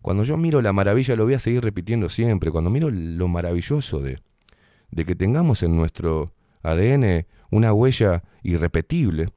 Cuando 0.02 0.22
yo 0.22 0.36
miro 0.36 0.62
la 0.62 0.72
maravilla, 0.72 1.16
lo 1.16 1.24
voy 1.24 1.34
a 1.34 1.40
seguir 1.40 1.62
repitiendo 1.62 2.08
siempre, 2.08 2.50
cuando 2.50 2.70
miro 2.70 2.90
lo 2.90 3.26
maravilloso 3.26 4.00
de, 4.00 4.20
de 4.90 5.04
que 5.04 5.16
tengamos 5.16 5.62
en 5.62 5.76
nuestro 5.76 6.32
ADN 6.62 7.26
una 7.50 7.72
huella 7.72 8.22
irrepetible, 8.42 9.30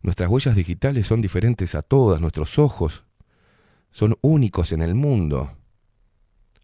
nuestras 0.00 0.28
huellas 0.28 0.56
digitales 0.56 1.06
son 1.06 1.20
diferentes 1.20 1.74
a 1.74 1.82
todas, 1.82 2.20
nuestros 2.20 2.58
ojos 2.58 3.04
son 3.92 4.16
únicos 4.20 4.72
en 4.72 4.82
el 4.82 4.94
mundo. 4.94 5.52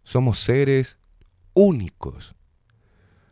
Somos 0.03 0.39
seres 0.39 0.97
únicos. 1.55 2.35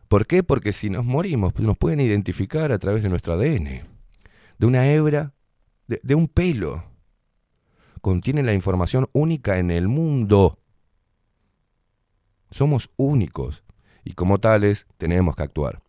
¿Por 0.09 0.27
qué? 0.27 0.43
Porque 0.43 0.73
si 0.73 0.91
nos 0.91 1.05
morimos, 1.05 1.53
pues 1.53 1.67
nos 1.67 1.77
pueden 1.77 2.01
identificar 2.01 2.73
a 2.73 2.79
través 2.79 3.03
de 3.03 3.09
nuestro 3.09 3.35
ADN, 3.35 3.83
de 4.59 4.67
una 4.67 4.87
hebra, 4.87 5.35
de, 5.87 6.01
de 6.03 6.15
un 6.15 6.29
pelo. 6.29 6.85
Contiene 8.01 8.43
la 8.43 8.55
información 8.55 9.09
única 9.13 9.59
en 9.59 9.71
el 9.71 9.89
mundo. 9.89 10.59
Somos 12.51 12.91
únicos 12.97 13.65
y 14.05 14.13
como 14.13 14.39
tales 14.39 14.87
tenemos 14.97 15.35
que 15.35 15.43
actuar. 15.43 15.83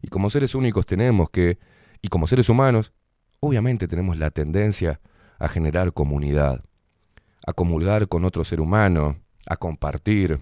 Y 0.00 0.08
como 0.08 0.30
seres 0.30 0.54
únicos 0.54 0.86
tenemos 0.86 1.28
que, 1.30 1.58
y 2.00 2.08
como 2.08 2.26
seres 2.26 2.48
humanos, 2.48 2.92
obviamente 3.40 3.86
tenemos 3.88 4.18
la 4.18 4.30
tendencia 4.30 5.00
a 5.38 5.48
generar 5.48 5.92
comunidad, 5.92 6.64
a 7.46 7.52
comulgar 7.52 8.08
con 8.08 8.24
otro 8.24 8.44
ser 8.44 8.60
humano, 8.60 9.18
a 9.46 9.56
compartir, 9.56 10.40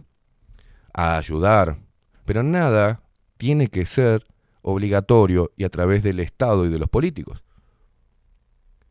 a 0.95 1.17
ayudar, 1.17 1.79
pero 2.25 2.43
nada 2.43 3.03
tiene 3.37 3.69
que 3.69 3.87
ser 3.87 4.27
obligatorio 4.63 5.53
y 5.57 5.65
a 5.65 5.71
través 5.71 6.03
del 6.03 6.21
Estado 6.21 6.67
y 6.67 6.69
de 6.69 6.79
los 6.79 6.89
políticos. 6.89 7.45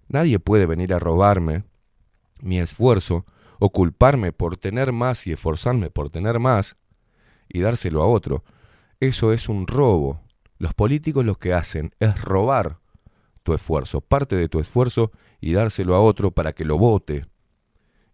Nadie 0.08 0.40
puede 0.40 0.66
venir 0.66 0.94
a 0.94 1.00
robarme 1.00 1.64
mi 2.42 2.60
esfuerzo 2.60 3.26
o 3.60 3.70
culparme 3.70 4.34
por 4.34 4.58
tener 4.58 4.92
más 4.92 5.26
y 5.28 5.32
esforzarme 5.32 5.90
por 5.90 6.10
tener 6.10 6.40
más 6.40 6.76
y 7.48 7.62
dárselo 7.62 8.02
a 8.02 8.08
otro. 8.08 8.44
Eso 9.00 9.34
es 9.34 9.48
un 9.48 9.68
robo. 9.68 10.22
Los 10.58 10.74
políticos 10.74 11.24
lo 11.26 11.36
que 11.36 11.54
hacen 11.54 11.96
es 12.00 12.22
robar 12.22 12.80
tu 13.44 13.54
esfuerzo, 13.54 14.02
parte 14.02 14.36
de 14.36 14.50
tu 14.50 14.60
esfuerzo 14.60 15.12
y 15.40 15.54
dárselo 15.54 15.96
a 15.96 16.02
otro 16.02 16.32
para 16.32 16.54
que 16.54 16.66
lo 16.66 16.78
vote. 16.78 17.26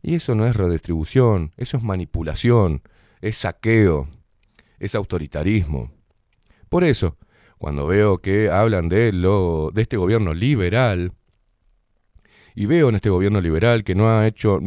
Y 0.01 0.15
eso 0.15 0.35
no 0.35 0.45
es 0.45 0.55
redistribución, 0.55 1.53
eso 1.57 1.77
es 1.77 1.83
manipulación, 1.83 2.83
es 3.21 3.37
saqueo, 3.37 4.07
es 4.79 4.95
autoritarismo. 4.95 5.91
Por 6.69 6.83
eso, 6.83 7.17
cuando 7.57 7.87
veo 7.87 8.19
que 8.19 8.49
hablan 8.49 8.89
de 8.89 9.11
lo 9.11 9.71
de 9.73 9.81
este 9.81 9.97
gobierno 9.97 10.33
liberal 10.33 11.13
y 12.55 12.65
veo 12.65 12.89
en 12.89 12.95
este 12.95 13.09
gobierno 13.09 13.41
liberal 13.41 13.83
que 13.83 13.95
no 13.95 14.09
ha 14.09 14.27
hecho 14.27 14.59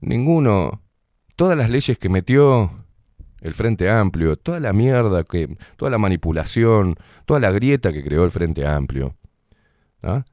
ninguno 0.00 0.82
todas 1.36 1.56
las 1.56 1.70
leyes 1.70 1.98
que 1.98 2.08
metió 2.08 2.72
el 3.40 3.54
Frente 3.54 3.88
Amplio, 3.90 4.36
toda 4.36 4.60
la 4.60 4.72
mierda 4.72 5.24
que 5.24 5.56
toda 5.76 5.90
la 5.90 5.98
manipulación, 5.98 6.96
toda 7.24 7.40
la 7.40 7.52
grieta 7.52 7.92
que 7.92 8.02
creó 8.02 8.24
el 8.24 8.30
Frente 8.30 8.66
Amplio. 8.66 9.16
¿ah? 10.02 10.24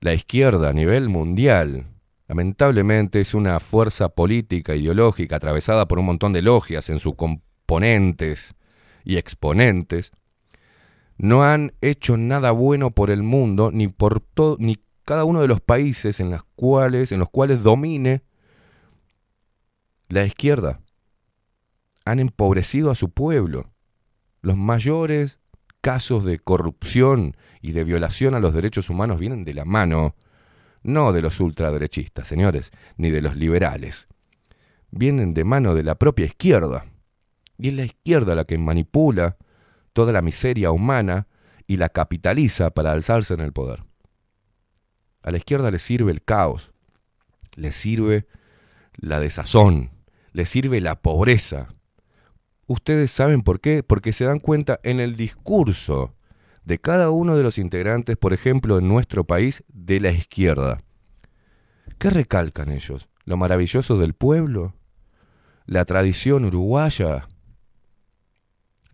La 0.00 0.12
izquierda 0.12 0.70
a 0.70 0.72
nivel 0.72 1.08
mundial 1.08 1.86
lamentablemente 2.28 3.20
es 3.20 3.34
una 3.34 3.60
fuerza 3.60 4.08
política 4.08 4.74
ideológica 4.74 5.36
atravesada 5.36 5.86
por 5.86 5.98
un 5.98 6.06
montón 6.06 6.32
de 6.32 6.42
logias 6.42 6.90
en 6.90 6.98
sus 6.98 7.14
componentes 7.66 8.54
y 9.04 9.16
exponentes, 9.16 10.12
no 11.18 11.42
han 11.42 11.72
hecho 11.80 12.16
nada 12.16 12.52
bueno 12.52 12.92
por 12.92 13.10
el 13.10 13.22
mundo 13.22 13.70
ni 13.72 13.88
por 13.88 14.20
todo 14.20 14.56
ni 14.60 14.78
cada 15.04 15.24
uno 15.24 15.40
de 15.40 15.48
los 15.48 15.60
países 15.60 16.20
en 16.20 16.30
los 16.30 16.42
cuales 16.54 17.12
en 17.12 17.18
los 17.18 17.30
cuales 17.30 17.62
domine 17.62 18.22
la 20.08 20.24
izquierda. 20.24 20.80
Han 22.04 22.20
empobrecido 22.20 22.92
a 22.92 22.94
su 22.94 23.10
pueblo. 23.10 23.72
Los 24.42 24.56
mayores 24.56 25.40
casos 25.80 26.24
de 26.24 26.38
corrupción 26.38 27.36
y 27.60 27.72
de 27.72 27.82
violación 27.82 28.34
a 28.34 28.40
los 28.40 28.54
derechos 28.54 28.90
humanos 28.90 29.18
vienen 29.18 29.44
de 29.44 29.54
la 29.54 29.64
mano 29.64 30.14
no 30.84 31.12
de 31.12 31.20
los 31.20 31.40
ultraderechistas, 31.40 32.28
señores, 32.28 32.70
ni 32.96 33.10
de 33.10 33.22
los 33.22 33.34
liberales. 33.34 34.06
Vienen 34.92 35.34
de 35.34 35.42
mano 35.42 35.74
de 35.74 35.82
la 35.82 35.96
propia 35.96 36.26
izquierda. 36.26 36.86
Y 37.58 37.68
es 37.68 37.74
la 37.74 37.84
izquierda 37.84 38.34
la 38.34 38.44
que 38.44 38.58
manipula 38.58 39.36
toda 39.92 40.12
la 40.12 40.22
miseria 40.22 40.70
humana 40.70 41.26
y 41.66 41.76
la 41.76 41.88
capitaliza 41.88 42.70
para 42.70 42.92
alzarse 42.92 43.34
en 43.34 43.40
el 43.40 43.52
poder. 43.52 43.84
A 45.22 45.30
la 45.30 45.38
izquierda 45.38 45.70
le 45.70 45.78
sirve 45.78 46.12
el 46.12 46.22
caos, 46.22 46.72
le 47.56 47.72
sirve 47.72 48.26
la 48.96 49.20
desazón, 49.20 49.90
le 50.32 50.46
sirve 50.46 50.80
la 50.80 51.00
pobreza. 51.00 51.68
Ustedes 52.66 53.10
saben 53.10 53.42
por 53.42 53.60
qué, 53.60 53.82
porque 53.82 54.12
se 54.12 54.24
dan 54.24 54.38
cuenta 54.38 54.80
en 54.82 55.00
el 55.00 55.16
discurso 55.16 56.14
de 56.64 56.78
cada 56.78 57.10
uno 57.10 57.36
de 57.36 57.42
los 57.42 57.58
integrantes, 57.58 58.16
por 58.16 58.32
ejemplo, 58.32 58.78
en 58.78 58.88
nuestro 58.88 59.24
país, 59.24 59.64
de 59.68 60.00
la 60.00 60.10
izquierda. 60.10 60.82
¿Qué 61.98 62.10
recalcan 62.10 62.70
ellos? 62.70 63.08
¿Lo 63.24 63.36
maravilloso 63.36 63.98
del 63.98 64.14
pueblo? 64.14 64.74
¿La 65.64 65.84
tradición 65.84 66.44
uruguaya? 66.44 67.28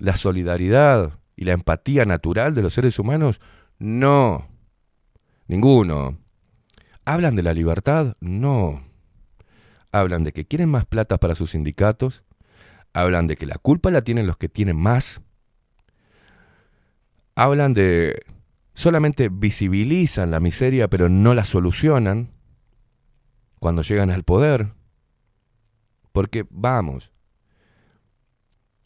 ¿La 0.03 0.17
solidaridad 0.17 1.19
y 1.37 1.45
la 1.45 1.53
empatía 1.53 2.05
natural 2.05 2.55
de 2.57 2.63
los 2.63 2.75
seres 2.75 2.99
humanos? 2.99 3.41
No. 3.79 4.49
Ninguno. 5.47 6.19
¿Hablan 7.05 7.37
de 7.37 7.43
la 7.43 7.55
libertad? 7.55 8.17
No. 8.21 8.83
Hablan 9.93 10.25
de 10.25 10.33
que 10.33 10.45
quieren 10.45 10.71
más 10.71 10.87
plata 10.87 11.19
para 11.19 11.37
sus 11.37 11.53
sindicatos. 11.53 12.25
Hablan 12.93 13.29
de 13.29 13.37
que 13.37 13.47
la 13.47 13.59
culpa 13.59 13.93
la 13.93 14.03
tienen 14.03 14.27
los 14.27 14.37
que 14.37 14.49
tienen 14.49 14.77
más 14.77 15.23
hablan 17.35 17.75
de 17.75 18.25
solamente 18.75 19.29
visibilizan 19.31 20.31
la 20.31 20.41
miseria 20.41 20.89
pero 20.89 21.09
no 21.09 21.35
la 21.35 21.45
solucionan 21.45 22.31
cuando 23.59 23.83
llegan 23.83 24.11
al 24.11 24.25
poder. 24.25 24.73
Porque 26.13 26.45
vamos, 26.51 27.11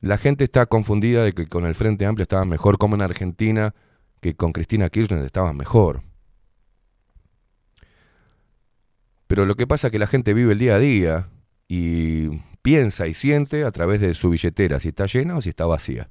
la 0.06 0.18
gente 0.18 0.44
está 0.44 0.66
confundida 0.66 1.24
de 1.24 1.32
que 1.32 1.46
con 1.46 1.66
el 1.66 1.74
Frente 1.74 2.06
Amplio 2.06 2.22
estaba 2.22 2.44
mejor 2.44 2.78
como 2.78 2.94
en 2.94 3.02
Argentina 3.02 3.74
que 4.20 4.34
con 4.34 4.52
Cristina 4.52 4.88
Kirchner 4.88 5.24
estaba 5.24 5.52
mejor. 5.52 6.02
Pero 9.26 9.44
lo 9.44 9.56
que 9.56 9.66
pasa 9.66 9.88
es 9.88 9.90
que 9.90 9.98
la 9.98 10.06
gente 10.06 10.34
vive 10.34 10.52
el 10.52 10.58
día 10.58 10.76
a 10.76 10.78
día 10.78 11.28
y 11.68 12.28
piensa 12.62 13.06
y 13.06 13.14
siente 13.14 13.64
a 13.64 13.72
través 13.72 14.00
de 14.00 14.14
su 14.14 14.30
billetera 14.30 14.80
si 14.80 14.88
está 14.88 15.06
llena 15.06 15.36
o 15.36 15.40
si 15.40 15.50
está 15.50 15.66
vacía. 15.66 16.08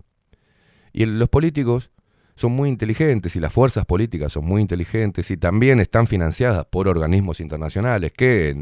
Y 0.92 1.06
los 1.06 1.30
políticos 1.30 1.92
son 2.36 2.52
muy 2.52 2.70
inteligentes 2.70 3.36
y 3.38 3.40
las 3.40 3.54
fuerzas 3.54 3.86
políticas 3.86 4.34
son 4.34 4.46
muy 4.46 4.62
inteligentes 4.62 5.32
y 5.32 5.38
también 5.38 5.80
están 5.80 6.06
financiadas 6.06 6.66
por 6.66 6.90
organismos 6.90 7.40
internacionales 7.40 8.12
que, 8.12 8.54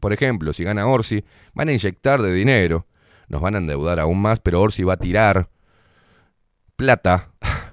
por 0.00 0.12
ejemplo, 0.12 0.52
si 0.52 0.64
gana 0.64 0.86
Orsi, 0.86 1.24
van 1.54 1.70
a 1.70 1.72
inyectar 1.72 2.20
de 2.20 2.32
dinero, 2.34 2.86
nos 3.28 3.40
van 3.40 3.54
a 3.54 3.58
endeudar 3.58 4.00
aún 4.00 4.20
más, 4.20 4.40
pero 4.40 4.60
Orsi 4.60 4.84
va 4.84 4.94
a 4.94 4.98
tirar 4.98 5.48
plata. 6.76 7.28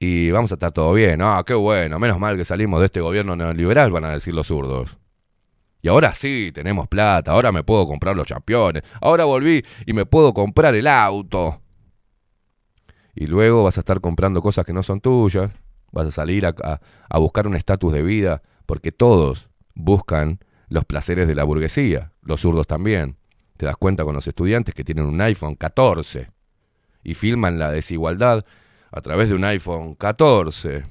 Y 0.00 0.30
vamos 0.32 0.50
a 0.50 0.56
estar 0.56 0.70
todo 0.70 0.92
bien. 0.92 1.22
Ah, 1.22 1.42
qué 1.46 1.54
bueno, 1.54 1.98
menos 1.98 2.18
mal 2.18 2.36
que 2.36 2.44
salimos 2.44 2.80
de 2.80 2.86
este 2.86 3.00
gobierno 3.00 3.36
neoliberal, 3.36 3.90
van 3.90 4.04
a 4.04 4.10
decir 4.10 4.34
los 4.34 4.48
zurdos. 4.48 4.98
Y 5.80 5.88
ahora 5.88 6.14
sí, 6.14 6.50
tenemos 6.52 6.88
plata, 6.88 7.32
ahora 7.32 7.52
me 7.52 7.62
puedo 7.62 7.86
comprar 7.86 8.16
los 8.16 8.26
campeones, 8.26 8.82
ahora 9.00 9.24
volví 9.24 9.64
y 9.86 9.92
me 9.92 10.04
puedo 10.04 10.34
comprar 10.34 10.74
el 10.74 10.86
auto. 10.86 11.62
Y 13.14 13.26
luego 13.26 13.64
vas 13.64 13.76
a 13.76 13.80
estar 13.80 14.00
comprando 14.00 14.42
cosas 14.42 14.64
que 14.64 14.72
no 14.72 14.82
son 14.82 15.00
tuyas, 15.00 15.52
vas 15.92 16.06
a 16.06 16.10
salir 16.10 16.46
a, 16.46 16.80
buscar 17.18 17.46
un 17.46 17.54
estatus 17.54 17.92
de 17.92 18.02
vida, 18.02 18.42
porque 18.66 18.92
todos 18.92 19.50
buscan 19.74 20.40
los 20.68 20.84
placeres 20.84 21.28
de 21.28 21.34
la 21.34 21.44
burguesía, 21.44 22.12
los 22.22 22.40
zurdos 22.40 22.66
también. 22.66 23.16
Te 23.64 23.68
das 23.68 23.78
cuenta 23.78 24.04
con 24.04 24.14
los 24.14 24.26
estudiantes 24.26 24.74
que 24.74 24.84
tienen 24.84 25.06
un 25.06 25.18
iPhone 25.22 25.54
14 25.54 26.28
y 27.02 27.14
filman 27.14 27.58
la 27.58 27.70
desigualdad 27.70 28.44
a 28.92 29.00
través 29.00 29.30
de 29.30 29.34
un 29.36 29.44
iPhone 29.44 29.94
14. 29.94 30.84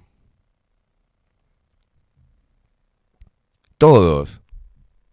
Todos 3.78 4.42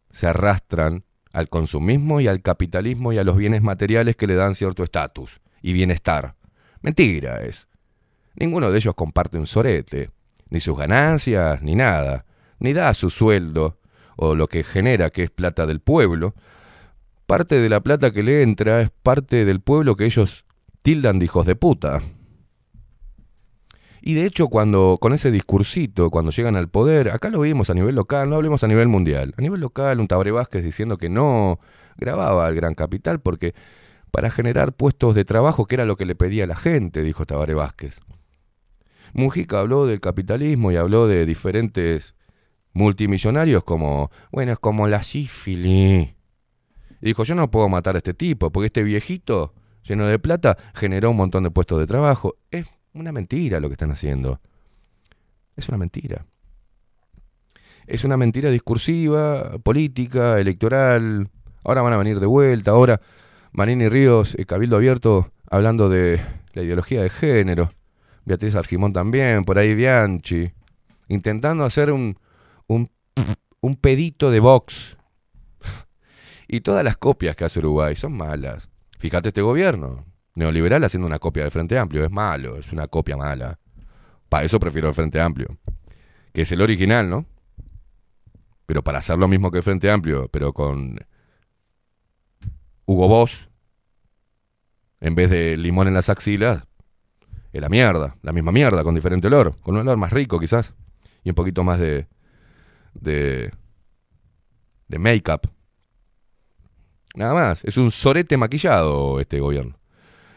se 0.09 0.27
arrastran 0.27 1.05
al 1.33 1.51
consumismo 1.51 2.23
y 2.23 2.29
al 2.29 2.41
capitalismo 2.41 3.13
y 3.13 3.19
a 3.19 3.25
los 3.25 3.37
bienes 3.37 3.61
materiales 3.61 4.17
que 4.17 4.27
le 4.27 4.37
dan 4.37 4.55
cierto 4.55 4.83
estatus 4.83 5.43
y 5.61 5.75
bienestar. 5.75 6.37
Mentira 6.81 7.43
es. 7.43 7.69
Ninguno 8.37 8.71
de 8.71 8.79
ellos 8.79 8.95
comparte 8.95 9.37
un 9.37 9.47
sorete. 9.47 10.09
ni 10.49 10.61
sus 10.61 10.79
ganancias, 10.79 11.61
ni 11.61 11.75
nada, 11.75 12.25
ni 12.59 12.73
da 12.73 12.95
su 12.95 13.11
sueldo 13.11 13.79
o 14.17 14.35
lo 14.35 14.47
que 14.47 14.65
genera, 14.65 15.11
que 15.11 15.25
es 15.25 15.31
plata 15.31 15.67
del 15.67 15.81
pueblo. 15.81 16.35
Parte 17.31 17.61
de 17.61 17.69
la 17.69 17.79
plata 17.79 18.11
que 18.11 18.25
le 18.25 18.43
entra 18.43 18.81
es 18.81 18.91
parte 18.91 19.45
del 19.45 19.61
pueblo 19.61 19.95
que 19.95 20.05
ellos 20.05 20.45
tildan 20.83 21.21
de 21.21 21.27
hijos 21.27 21.47
de 21.47 21.55
puta. 21.55 22.03
Y 24.03 24.15
de 24.15 24.27
hecho, 24.27 24.49
cuando 24.49 24.99
con 25.01 25.13
ese 25.13 25.31
discursito, 25.31 26.11
cuando 26.11 26.33
llegan 26.33 26.57
al 26.57 26.69
poder, 26.69 27.11
acá 27.11 27.31
lo 27.31 27.39
vimos 27.39 27.71
a 27.71 27.75
nivel 27.75 27.95
local, 27.95 28.29
no 28.29 28.35
hablemos 28.35 28.65
a 28.65 28.67
nivel 28.67 28.89
mundial. 28.89 29.33
A 29.39 29.43
nivel 29.43 29.61
local, 29.61 30.01
un 30.01 30.09
Tabaré 30.09 30.33
Vázquez 30.33 30.65
diciendo 30.65 30.99
que 30.99 31.09
no 31.09 31.61
grababa 31.99 32.49
al 32.49 32.57
gran 32.57 32.75
capital 32.75 33.21
porque 33.21 33.55
para 34.11 34.33
generar 34.33 34.73
puestos 34.73 35.15
de 35.15 35.25
trabajo, 35.25 35.67
que 35.67 35.77
era 35.77 35.85
lo 35.85 35.95
que 35.95 36.07
le 36.07 36.17
pedía 36.17 36.49
la 36.49 36.57
gente, 36.57 37.05
dijo 37.05 37.27
Tabaré 37.27 37.55
Vázquez. 37.55 38.01
Mujica 39.13 39.61
habló 39.61 39.87
del 39.87 40.01
capitalismo 40.01 40.73
y 40.73 40.77
habló 40.77 41.07
de 41.07 41.27
diferentes 41.27 42.17
multimillonarios 42.73 43.63
como, 43.63 44.11
bueno, 44.33 44.51
es 44.51 44.59
como 44.59 44.89
la 44.89 45.05
sífilis. 45.05 46.20
Y 47.01 47.07
dijo, 47.07 47.25
yo 47.25 47.35
no 47.35 47.51
puedo 47.51 47.69
matar 47.69 47.95
a 47.95 47.99
este 47.99 48.15
tipo, 48.15 48.51
porque 48.51 48.67
este 48.67 48.83
viejito 48.83 49.55
lleno 49.83 50.07
de 50.07 50.19
plata 50.19 50.57
generó 50.75 51.11
un 51.11 51.17
montón 51.17 51.45
de 51.45 51.51
puestos 51.51 51.79
de 51.79 51.87
trabajo. 51.87 52.37
Es 52.51 52.69
una 52.93 53.13
mentira 53.13 53.61
lo 53.61 53.69
que 53.69 53.75
están 53.75 53.91
haciendo. 53.91 54.41
Es 55.57 55.69
una 55.69 55.79
mentira. 55.79 56.27
Es 57.87 58.05
una 58.05 58.17
mentira 58.17 58.51
discursiva, 58.51 59.59
política, 59.63 60.39
electoral. 60.39 61.29
Ahora 61.65 61.83
van 61.83 61.93
a 61.93 61.99
venir 61.99 62.21
de 62.21 62.27
vuelta. 62.27 62.71
Ahora 62.73 63.01
Manini 63.53 63.89
Ríos, 63.89 64.37
y 64.39 64.45
Cabildo 64.45 64.77
Abierto, 64.77 65.33
hablando 65.51 65.89
de 65.89 66.21
la 66.53 66.63
ideología 66.63 67.03
de 67.03 67.11
género. 67.11 67.73
Beatriz 68.25 68.55
Argimón 68.55 68.93
también, 68.93 69.45
por 69.45 69.59
ahí 69.59 69.75
Bianchi. 69.75 70.53
Intentando 71.09 71.65
hacer 71.65 71.91
un, 71.91 72.17
un, 72.69 72.91
un 73.61 73.77
pedito 73.77 74.31
de 74.31 74.41
Vox. 74.41 74.97
Y 76.53 76.63
todas 76.63 76.83
las 76.83 76.97
copias 76.97 77.37
que 77.37 77.45
hace 77.45 77.61
Uruguay 77.61 77.95
son 77.95 78.17
malas. 78.17 78.69
Fíjate 78.99 79.29
este 79.29 79.41
gobierno 79.41 80.05
neoliberal 80.35 80.83
haciendo 80.83 81.07
una 81.07 81.21
copia 81.21 81.45
del 81.45 81.53
Frente 81.53 81.79
Amplio. 81.79 82.05
Es 82.05 82.11
malo, 82.11 82.57
es 82.57 82.73
una 82.73 82.89
copia 82.89 83.17
mala. 83.17 83.61
Para 84.29 84.45
eso 84.45 84.59
prefiero 84.59 84.89
el 84.89 84.95
Frente 84.95 85.21
Amplio. 85.21 85.59
Que 86.33 86.43
es 86.43 86.51
el 86.51 86.61
original, 86.61 87.09
¿no? 87.09 87.25
Pero 88.67 88.83
para 88.83 88.99
hacer 88.99 89.17
lo 89.17 89.29
mismo 89.29 89.53
que 89.53 89.59
el 89.59 89.63
Frente 89.63 89.93
Amplio, 89.93 90.29
pero 90.29 90.53
con 90.53 90.99
Hugo 92.85 93.07
Boss, 93.07 93.49
en 94.99 95.15
vez 95.15 95.31
de 95.31 95.57
limón 95.57 95.87
en 95.87 95.95
las 95.95 96.09
axilas, 96.09 96.65
es 97.53 97.61
la 97.61 97.69
mierda. 97.69 98.17
La 98.23 98.33
misma 98.33 98.51
mierda, 98.51 98.83
con 98.83 98.97
diferente 98.97 99.29
olor. 99.29 99.55
Con 99.63 99.77
un 99.77 99.83
olor 99.83 99.99
más 99.99 100.13
rico, 100.13 100.41
quizás. 100.41 100.75
Y 101.23 101.29
un 101.29 101.37
poquito 101.37 101.63
más 101.63 101.79
de. 101.79 102.09
de. 102.95 103.53
de 104.89 104.99
make-up. 104.99 105.49
Nada 107.15 107.35
más. 107.35 107.65
Es 107.65 107.77
un 107.77 107.91
sorete 107.91 108.37
maquillado 108.37 109.21
este 109.21 109.41
gobierno. 109.41 109.79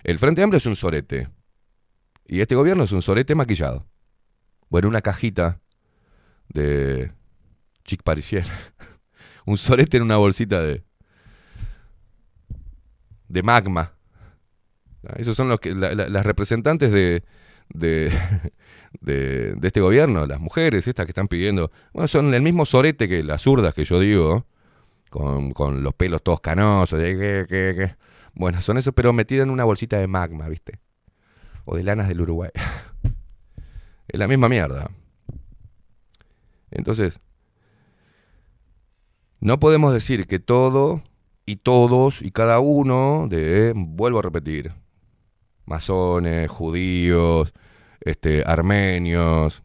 El 0.03 0.19
Frente 0.19 0.43
Amplio 0.43 0.57
es 0.57 0.65
un 0.65 0.75
sorete. 0.75 1.29
Y 2.25 2.41
este 2.41 2.55
gobierno 2.55 2.83
es 2.83 2.91
un 2.91 3.01
sorete 3.01 3.35
maquillado. 3.35 3.85
Bueno, 4.69 4.87
una 4.87 5.01
cajita 5.01 5.61
de 6.49 7.11
chic 7.83 8.03
parisier. 8.03 8.45
un 9.45 9.57
sorete 9.57 9.97
en 9.97 10.03
una 10.03 10.17
bolsita 10.17 10.61
de 10.61 10.83
de 13.33 13.43
magma. 13.43 13.93
Esos 15.17 15.35
son 15.35 15.49
los 15.49 15.59
que 15.59 15.73
las 15.73 16.25
representantes 16.25 16.91
de, 16.91 17.23
de, 17.73 18.11
de, 19.01 19.57
este 19.61 19.81
gobierno, 19.81 20.25
las 20.27 20.39
mujeres, 20.39 20.87
estas 20.87 21.05
que 21.05 21.11
están 21.11 21.27
pidiendo, 21.27 21.71
bueno, 21.93 22.07
son 22.07 22.33
el 22.33 22.41
mismo 22.41 22.65
sorete 22.65 23.09
que 23.09 23.23
las 23.23 23.41
zurdas 23.41 23.73
que 23.73 23.83
yo 23.83 23.99
digo, 23.99 24.45
con, 25.13 25.83
los 25.83 25.93
pelos 25.93 26.23
todos 26.23 26.41
canosos, 26.41 26.99
que, 26.99 27.45
que. 27.47 27.95
Bueno, 28.33 28.61
son 28.61 28.79
esos, 28.79 28.93
pero 28.95 29.13
metidos 29.13 29.43
en 29.43 29.51
una 29.51 29.63
bolsita 29.63 29.99
de 29.99 30.07
magma, 30.07 30.47
¿viste? 30.47 30.79
O 31.65 31.75
de 31.75 31.83
lanas 31.83 32.07
del 32.07 32.21
Uruguay. 32.21 32.49
es 34.07 34.19
la 34.19 34.27
misma 34.27 34.49
mierda. 34.49 34.89
Entonces, 36.71 37.21
no 39.39 39.59
podemos 39.59 39.93
decir 39.93 40.25
que 40.25 40.39
todo 40.39 41.03
y 41.45 41.57
todos 41.57 42.23
y 42.23 42.31
cada 42.31 42.59
uno 42.59 43.27
de, 43.29 43.73
vuelvo 43.75 44.17
a 44.17 44.23
repetir, 44.23 44.73
masones, 45.65 46.49
judíos, 46.49 47.53
este, 48.01 48.43
armenios, 48.47 49.61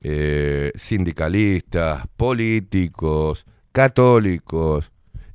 eh, 0.00 0.70
sindicalistas, 0.76 2.06
políticos, 2.16 3.46
católicos, 3.76 4.90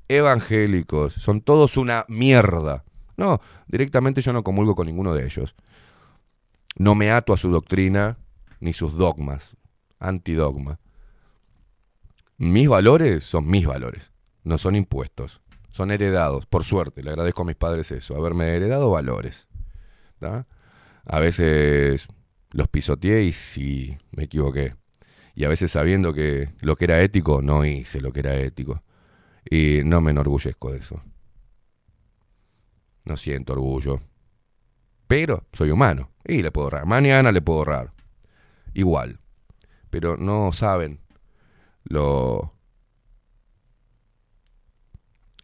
evangélicos, 0.07 1.13
son 1.13 1.41
todos 1.41 1.77
una 1.77 2.05
mierda. 2.07 2.83
No, 3.15 3.39
directamente 3.67 4.21
yo 4.21 4.33
no 4.33 4.43
comulgo 4.43 4.73
con 4.73 4.87
ninguno 4.87 5.13
de 5.13 5.25
ellos. 5.25 5.53
No 6.75 6.95
me 6.95 7.11
ato 7.11 7.33
a 7.33 7.37
su 7.37 7.51
doctrina 7.51 8.17
ni 8.59 8.73
sus 8.73 8.97
dogmas, 8.97 9.55
antidogma. 9.99 10.79
Mis 12.39 12.67
valores 12.67 13.23
son 13.23 13.47
mis 13.47 13.67
valores, 13.67 14.11
no 14.43 14.57
son 14.57 14.75
impuestos, 14.75 15.39
son 15.69 15.91
heredados, 15.91 16.47
por 16.47 16.63
suerte, 16.63 17.03
le 17.03 17.11
agradezco 17.11 17.43
a 17.43 17.45
mis 17.45 17.55
padres 17.55 17.91
eso, 17.91 18.17
haberme 18.17 18.55
heredado 18.55 18.89
valores. 18.89 19.47
A 21.05 21.19
veces 21.19 22.07
los 22.49 22.67
pisoteé 22.69 23.21
y 23.21 23.33
sí, 23.33 23.99
me 24.09 24.23
equivoqué. 24.23 24.80
Y 25.35 25.45
a 25.45 25.49
veces 25.49 25.71
sabiendo 25.71 26.13
que 26.13 26.53
lo 26.61 26.75
que 26.75 26.85
era 26.85 27.01
ético, 27.01 27.41
no 27.41 27.65
hice 27.65 28.01
lo 28.01 28.11
que 28.11 28.19
era 28.19 28.35
ético. 28.35 28.83
Y 29.49 29.81
no 29.85 30.01
me 30.01 30.11
enorgullezco 30.11 30.71
de 30.71 30.79
eso. 30.79 31.01
No 33.05 33.17
siento 33.17 33.53
orgullo. 33.53 34.01
Pero 35.07 35.45
soy 35.53 35.71
humano. 35.71 36.11
Y 36.25 36.41
le 36.41 36.51
puedo 36.51 36.65
ahorrar. 36.65 36.85
Mañana 36.85 37.31
le 37.31 37.41
puedo 37.41 37.59
ahorrar. 37.59 37.93
Igual. 38.73 39.19
Pero 39.89 40.17
no 40.17 40.51
saben 40.51 41.01
lo, 41.83 42.53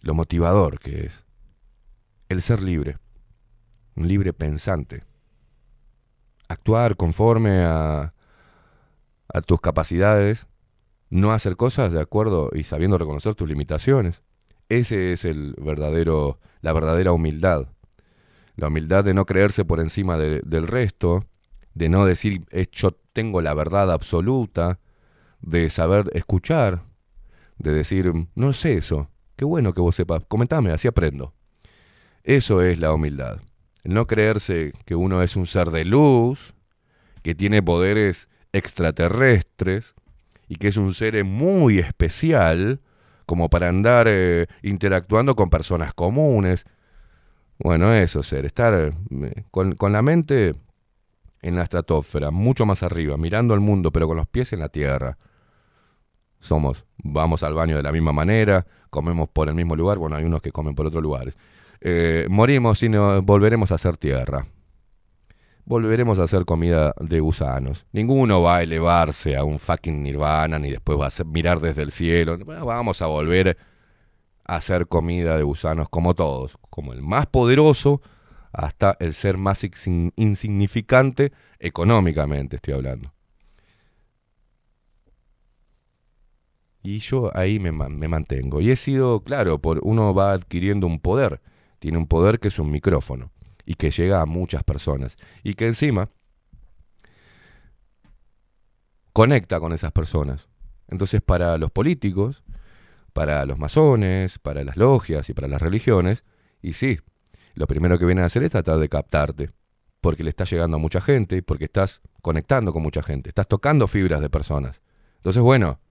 lo 0.01 0.13
motivador 0.13 0.79
que 0.79 1.05
es 1.05 1.23
el 2.29 2.41
ser 2.41 2.61
libre. 2.61 2.97
Un 3.95 4.07
libre 4.07 4.33
pensante. 4.33 5.03
Actuar 6.47 6.95
conforme 6.95 7.61
a, 7.63 8.13
a 9.33 9.41
tus 9.41 9.61
capacidades 9.61 10.47
no 11.09 11.31
hacer 11.31 11.55
cosas 11.55 11.91
de 11.91 12.01
acuerdo 12.01 12.49
y 12.53 12.63
sabiendo 12.63 12.97
reconocer 12.97 13.35
tus 13.35 13.49
limitaciones. 13.49 14.21
Ese 14.69 15.13
es 15.13 15.25
el 15.25 15.55
verdadero, 15.57 16.39
la 16.61 16.73
verdadera 16.73 17.13
humildad. 17.13 17.67
La 18.55 18.67
humildad 18.67 19.03
de 19.03 19.13
no 19.13 19.25
creerse 19.25 19.63
por 19.63 19.79
encima 19.79 20.17
del 20.17 20.67
resto, 20.67 21.25
de 21.73 21.89
no 21.89 22.05
decir 22.05 22.45
yo 22.71 22.91
tengo 23.13 23.41
la 23.41 23.53
verdad 23.53 23.91
absoluta, 23.91 24.79
de 25.41 25.69
saber 25.69 26.09
escuchar, 26.13 26.83
de 27.57 27.71
decir 27.71 28.11
no 28.35 28.53
sé 28.53 28.73
eso, 28.73 29.09
qué 29.35 29.45
bueno 29.45 29.73
que 29.73 29.81
vos 29.81 29.95
sepas, 29.95 30.23
comentame, 30.27 30.71
así 30.71 30.87
aprendo. 30.87 31.33
Eso 32.23 32.61
es 32.61 32.79
la 32.79 32.91
humildad. 32.91 33.39
No 33.83 34.07
creerse 34.07 34.73
que 34.85 34.95
uno 34.95 35.23
es 35.23 35.35
un 35.37 35.45
ser 35.45 35.69
de 35.69 35.85
luz, 35.85 36.55
que 37.21 37.35
tiene 37.35 37.61
poderes 37.63 38.27
extraterrestres, 38.57 39.95
y 40.47 40.55
que 40.55 40.69
es 40.69 40.77
un 40.77 40.93
ser 40.93 41.23
muy 41.23 41.79
especial 41.79 42.81
como 43.25 43.49
para 43.49 43.67
andar 43.67 44.07
eh, 44.09 44.47
interactuando 44.61 45.35
con 45.35 45.49
personas 45.49 45.93
comunes. 45.93 46.65
Bueno, 47.59 47.93
eso, 47.93 48.23
ser, 48.23 48.45
estar 48.45 48.73
eh, 48.73 49.43
con, 49.51 49.75
con 49.75 49.91
la 49.91 50.01
mente 50.01 50.55
en 51.41 51.55
la 51.55 51.63
estratosfera, 51.63 52.31
mucho 52.31 52.65
más 52.65 52.83
arriba, 52.83 53.17
mirando 53.17 53.53
al 53.53 53.59
mundo, 53.59 53.91
pero 53.91 54.07
con 54.07 54.17
los 54.17 54.27
pies 54.27 54.53
en 54.53 54.59
la 54.59 54.69
tierra. 54.69 55.17
Somos, 56.39 56.85
vamos 56.97 57.43
al 57.43 57.53
baño 57.53 57.75
de 57.75 57.83
la 57.83 57.91
misma 57.91 58.13
manera, 58.13 58.65
comemos 58.89 59.27
por 59.27 59.49
el 59.49 59.55
mismo 59.55 59.75
lugar, 59.75 59.97
bueno, 59.97 60.15
hay 60.15 60.23
unos 60.23 60.41
que 60.41 60.51
comen 60.51 60.75
por 60.75 60.85
otros 60.85 61.03
lugares. 61.03 61.35
Eh, 61.81 62.27
morimos 62.29 62.81
y 62.81 62.87
volveremos 62.87 63.71
a 63.71 63.77
ser 63.77 63.97
tierra 63.97 64.47
volveremos 65.67 66.17
a 66.17 66.23
hacer 66.23 66.45
comida 66.45 66.93
de 66.99 67.19
gusanos. 67.19 67.85
Ninguno 67.91 68.41
va 68.41 68.57
a 68.57 68.63
elevarse 68.63 69.35
a 69.35 69.43
un 69.43 69.59
fucking 69.59 70.01
nirvana 70.01 70.57
ni 70.57 70.71
después 70.71 70.97
va 70.97 71.07
a 71.07 71.23
mirar 71.25 71.59
desde 71.59 71.81
el 71.81 71.91
cielo. 71.91 72.37
Vamos 72.37 73.01
a 73.01 73.07
volver 73.07 73.57
a 74.45 74.55
hacer 74.55 74.87
comida 74.87 75.35
de 75.35 75.43
gusanos 75.43 75.89
como 75.89 76.15
todos, 76.15 76.57
como 76.69 76.93
el 76.93 77.01
más 77.01 77.27
poderoso 77.27 78.01
hasta 78.53 78.95
el 79.01 79.13
ser 79.13 79.37
más 79.37 79.61
insignificante 80.15 81.33
económicamente, 81.59 82.55
estoy 82.55 82.73
hablando. 82.73 83.13
Y 86.81 86.99
yo 86.99 87.29
ahí 87.37 87.59
me, 87.59 87.73
me 87.73 88.07
mantengo. 88.07 88.61
Y 88.61 88.71
he 88.71 88.77
sido, 88.77 89.19
claro, 89.19 89.59
por, 89.59 89.81
uno 89.83 90.13
va 90.13 90.31
adquiriendo 90.31 90.87
un 90.87 90.99
poder. 90.99 91.41
Tiene 91.79 91.97
un 91.97 92.07
poder 92.07 92.39
que 92.39 92.47
es 92.47 92.57
un 92.57 92.71
micrófono 92.71 93.31
y 93.67 93.75
que 93.75 93.91
llega 93.91 94.21
a 94.21 94.25
muchas 94.25 94.63
personas. 94.63 95.17
Y 95.43 95.53
que 95.53 95.67
encima 95.67 96.09
conecta 99.11 99.59
con 99.59 99.73
esas 99.73 99.91
personas. 99.91 100.47
Entonces, 100.87 101.21
para 101.21 101.57
los 101.57 101.69
políticos, 101.69 102.43
para 103.11 103.45
los 103.45 103.59
masones, 103.59 104.39
para 104.39 104.63
las 104.63 104.77
logias 104.77 105.29
y 105.29 105.33
para 105.33 105.49
las 105.49 105.61
religiones, 105.61 106.23
y 106.61 106.73
sí, 106.73 106.97
lo 107.55 107.67
primero 107.67 107.99
que 107.99 108.05
vienen 108.05 108.23
a 108.23 108.27
hacer 108.27 108.43
es 108.43 108.51
tratar 108.51 108.79
de 108.79 108.87
captarte, 108.87 109.51
porque 109.99 110.23
le 110.23 110.29
estás 110.29 110.49
llegando 110.49 110.77
a 110.77 110.79
mucha 110.79 111.01
gente, 111.01 111.43
porque 111.43 111.65
estás 111.65 112.01
conectando 112.21 112.71
con 112.71 112.81
mucha 112.81 113.03
gente, 113.03 113.29
estás 113.29 113.49
tocando 113.49 113.85
fibras 113.87 114.21
de 114.21 114.29
personas. 114.29 114.81
Entonces, 115.17 115.41
bueno, 115.41 115.81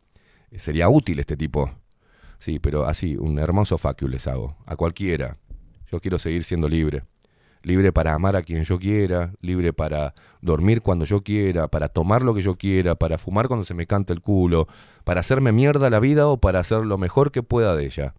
sería 0.57 0.89
útil 0.89 1.19
este 1.19 1.37
tipo. 1.37 1.71
Sí, 2.39 2.59
pero 2.59 2.87
así, 2.87 3.17
un 3.17 3.39
hermoso 3.39 3.77
facio 3.77 4.09
les 4.09 4.27
hago, 4.29 4.57
a 4.65 4.77
cualquiera. 4.77 5.37
Yo 5.93 6.01
quiero 6.01 6.19
seguir 6.19 6.43
siendo 6.43 6.69
libre 6.69 7.03
libre 7.63 7.93
para 7.93 8.15
amar 8.15 8.37
a 8.37 8.43
quien 8.43 8.65
yo 8.65 8.79
quiera, 8.79 9.33
libre 9.41 9.73
para 9.73 10.15
dormir 10.41 10.83
cuando 10.83 11.05
yo 11.05 11.23
quiera, 11.23 11.69
para 11.69 11.89
tomar 11.89 12.23
lo 12.23 12.35
que 12.35 12.43
yo 12.43 12.57
quiera, 12.57 12.95
para 12.95 13.19
fumar 13.19 13.49
cuando 13.49 13.65
se 13.65 13.75
me 13.75 13.87
canta 13.87 14.13
el 14.13 14.21
culo, 14.21 14.69
para 15.05 15.21
hacerme 15.21 15.53
mierda 15.53 15.91
la 15.91 16.01
vida 16.01 16.29
o 16.29 16.41
para 16.41 16.61
hacer 16.61 16.85
lo 16.85 16.99
mejor 16.99 17.33
que 17.33 17.43
pueda 17.43 17.75
de 17.75 17.87
ella. 17.87 18.15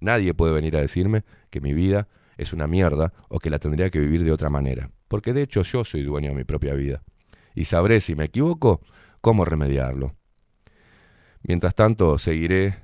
Nadie 0.00 0.34
puede 0.34 0.52
venir 0.52 0.76
a 0.76 0.80
decirme 0.80 1.24
que 1.50 1.60
mi 1.60 1.72
vida 1.72 2.08
es 2.36 2.52
una 2.52 2.66
mierda 2.66 3.12
o 3.28 3.38
que 3.38 3.50
la 3.50 3.58
tendría 3.58 3.90
que 3.90 3.98
vivir 3.98 4.24
de 4.24 4.32
otra 4.32 4.50
manera, 4.50 4.90
porque 5.08 5.32
de 5.32 5.42
hecho 5.42 5.62
yo 5.62 5.84
soy 5.84 6.02
dueño 6.02 6.30
de 6.30 6.36
mi 6.36 6.44
propia 6.44 6.74
vida 6.74 7.02
y 7.54 7.64
sabré 7.64 8.00
si 8.00 8.14
me 8.14 8.24
equivoco 8.24 8.80
cómo 9.20 9.44
remediarlo. 9.44 10.14
Mientras 11.42 11.74
tanto, 11.74 12.18
seguiré 12.18 12.76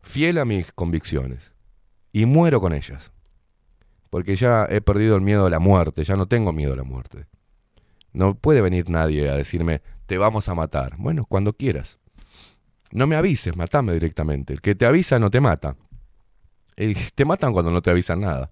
fiel 0.00 0.38
a 0.38 0.44
mis 0.44 0.72
convicciones 0.72 1.52
y 2.12 2.24
muero 2.24 2.60
con 2.60 2.72
ellas 2.72 3.12
porque 4.16 4.34
ya 4.34 4.66
he 4.70 4.80
perdido 4.80 5.14
el 5.14 5.20
miedo 5.20 5.44
a 5.44 5.50
la 5.50 5.58
muerte, 5.58 6.02
ya 6.02 6.16
no 6.16 6.24
tengo 6.24 6.50
miedo 6.50 6.72
a 6.72 6.76
la 6.76 6.84
muerte. 6.84 7.26
No 8.14 8.34
puede 8.34 8.62
venir 8.62 8.88
nadie 8.88 9.28
a 9.28 9.36
decirme, 9.36 9.82
te 10.06 10.16
vamos 10.16 10.48
a 10.48 10.54
matar. 10.54 10.96
Bueno, 10.96 11.26
cuando 11.26 11.52
quieras. 11.52 11.98
No 12.92 13.06
me 13.06 13.14
avises, 13.14 13.58
matame 13.58 13.92
directamente. 13.92 14.54
El 14.54 14.62
que 14.62 14.74
te 14.74 14.86
avisa 14.86 15.18
no 15.18 15.30
te 15.30 15.42
mata. 15.42 15.76
te 17.14 17.24
matan 17.26 17.52
cuando 17.52 17.70
no 17.70 17.82
te 17.82 17.90
avisan 17.90 18.20
nada. 18.20 18.48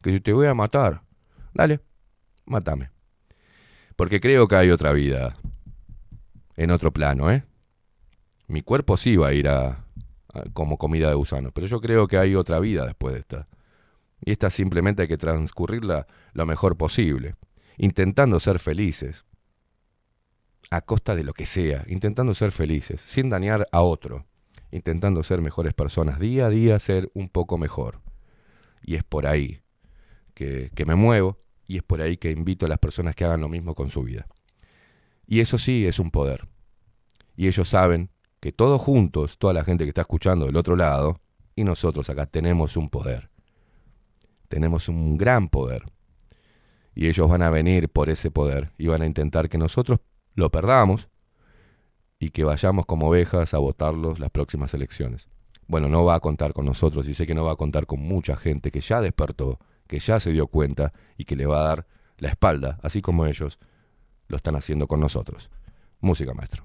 Que 0.00 0.10
yo 0.10 0.22
te 0.22 0.32
voy 0.32 0.46
a 0.46 0.54
matar. 0.54 1.02
Dale, 1.52 1.80
mátame. 2.46 2.90
Porque 3.96 4.20
creo 4.20 4.48
que 4.48 4.56
hay 4.56 4.70
otra 4.70 4.92
vida 4.92 5.34
en 6.56 6.70
otro 6.70 6.94
plano, 6.94 7.30
¿eh? 7.30 7.44
Mi 8.46 8.62
cuerpo 8.62 8.96
sí 8.96 9.18
va 9.18 9.28
a 9.28 9.32
ir 9.34 9.48
a, 9.50 9.84
como 10.54 10.78
comida 10.78 11.10
de 11.10 11.14
gusanos, 11.14 11.52
pero 11.54 11.66
yo 11.66 11.82
creo 11.82 12.08
que 12.08 12.16
hay 12.16 12.34
otra 12.36 12.58
vida 12.58 12.86
después 12.86 13.12
de 13.12 13.20
esta. 13.20 13.48
Y 14.24 14.32
esta 14.32 14.48
simplemente 14.48 15.02
hay 15.02 15.08
que 15.08 15.18
transcurrirla 15.18 16.06
lo 16.32 16.46
mejor 16.46 16.78
posible, 16.78 17.34
intentando 17.76 18.40
ser 18.40 18.58
felices, 18.58 19.26
a 20.70 20.80
costa 20.80 21.14
de 21.14 21.24
lo 21.24 21.34
que 21.34 21.44
sea, 21.44 21.84
intentando 21.88 22.32
ser 22.34 22.50
felices, 22.50 23.02
sin 23.02 23.28
dañar 23.28 23.66
a 23.70 23.82
otro, 23.82 24.24
intentando 24.70 25.22
ser 25.22 25.42
mejores 25.42 25.74
personas, 25.74 26.18
día 26.18 26.46
a 26.46 26.50
día 26.50 26.80
ser 26.80 27.10
un 27.12 27.28
poco 27.28 27.58
mejor. 27.58 28.00
Y 28.82 28.94
es 28.94 29.04
por 29.04 29.26
ahí 29.26 29.60
que, 30.32 30.70
que 30.74 30.86
me 30.86 30.94
muevo 30.94 31.36
y 31.66 31.76
es 31.76 31.82
por 31.82 32.00
ahí 32.00 32.16
que 32.16 32.30
invito 32.30 32.64
a 32.64 32.70
las 32.70 32.78
personas 32.78 33.14
que 33.14 33.26
hagan 33.26 33.42
lo 33.42 33.50
mismo 33.50 33.74
con 33.74 33.90
su 33.90 34.02
vida. 34.04 34.26
Y 35.26 35.40
eso 35.40 35.58
sí 35.58 35.86
es 35.86 35.98
un 35.98 36.10
poder. 36.10 36.48
Y 37.36 37.46
ellos 37.46 37.68
saben 37.68 38.10
que 38.40 38.52
todos 38.52 38.80
juntos, 38.80 39.36
toda 39.36 39.52
la 39.52 39.64
gente 39.64 39.84
que 39.84 39.90
está 39.90 40.02
escuchando 40.02 40.46
del 40.46 40.56
otro 40.56 40.76
lado, 40.76 41.20
y 41.54 41.64
nosotros 41.64 42.08
acá 42.08 42.24
tenemos 42.24 42.76
un 42.78 42.88
poder 42.88 43.33
tenemos 44.48 44.88
un 44.88 45.16
gran 45.16 45.48
poder. 45.48 45.84
Y 46.94 47.08
ellos 47.08 47.28
van 47.28 47.42
a 47.42 47.50
venir 47.50 47.88
por 47.88 48.08
ese 48.08 48.30
poder 48.30 48.70
y 48.78 48.86
van 48.86 49.02
a 49.02 49.06
intentar 49.06 49.48
que 49.48 49.58
nosotros 49.58 50.00
lo 50.34 50.50
perdamos 50.50 51.08
y 52.18 52.30
que 52.30 52.44
vayamos 52.44 52.86
como 52.86 53.08
ovejas 53.08 53.54
a 53.54 53.58
votarlos 53.58 54.20
las 54.20 54.30
próximas 54.30 54.72
elecciones. 54.74 55.28
Bueno, 55.66 55.88
no 55.88 56.04
va 56.04 56.14
a 56.14 56.20
contar 56.20 56.52
con 56.52 56.66
nosotros 56.66 57.08
y 57.08 57.14
sé 57.14 57.26
que 57.26 57.34
no 57.34 57.44
va 57.44 57.52
a 57.52 57.56
contar 57.56 57.86
con 57.86 58.00
mucha 58.00 58.36
gente 58.36 58.70
que 58.70 58.80
ya 58.80 59.00
despertó, 59.00 59.58
que 59.86 59.98
ya 59.98 60.20
se 60.20 60.30
dio 60.30 60.46
cuenta 60.46 60.92
y 61.16 61.24
que 61.24 61.36
le 61.36 61.46
va 61.46 61.60
a 61.60 61.68
dar 61.68 61.86
la 62.18 62.28
espalda, 62.28 62.78
así 62.82 63.02
como 63.02 63.26
ellos 63.26 63.58
lo 64.28 64.36
están 64.36 64.56
haciendo 64.56 64.86
con 64.86 65.00
nosotros. 65.00 65.50
Música 66.00 66.34
maestro. 66.34 66.64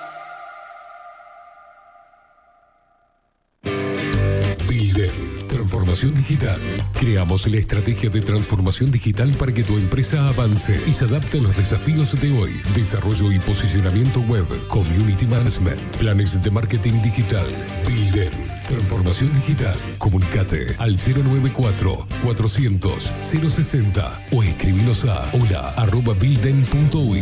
Transformación 5.91 6.23
Digital. 6.23 6.61
Creamos 6.93 7.47
la 7.47 7.57
estrategia 7.57 8.09
de 8.09 8.21
transformación 8.21 8.91
digital 8.91 9.33
para 9.37 9.53
que 9.53 9.61
tu 9.61 9.77
empresa 9.77 10.25
avance 10.25 10.81
y 10.87 10.93
se 10.93 11.03
adapte 11.03 11.39
a 11.39 11.41
los 11.41 11.57
desafíos 11.57 12.17
de 12.21 12.31
hoy. 12.31 12.61
Desarrollo 12.73 13.29
y 13.33 13.39
posicionamiento 13.39 14.21
web, 14.21 14.45
community 14.69 15.27
management, 15.27 15.81
planes 15.97 16.41
de 16.41 16.49
marketing 16.49 17.01
digital, 17.01 17.45
building, 17.85 18.29
transformación 18.69 19.33
digital. 19.33 19.75
Comunicate 19.97 20.77
al 20.77 20.95
094 20.95 22.07
400 22.23 23.11
060 23.19 24.27
o 24.31 24.43
escribinos 24.43 25.03
a 25.03 25.29
hola@builden.uy. 25.33 27.21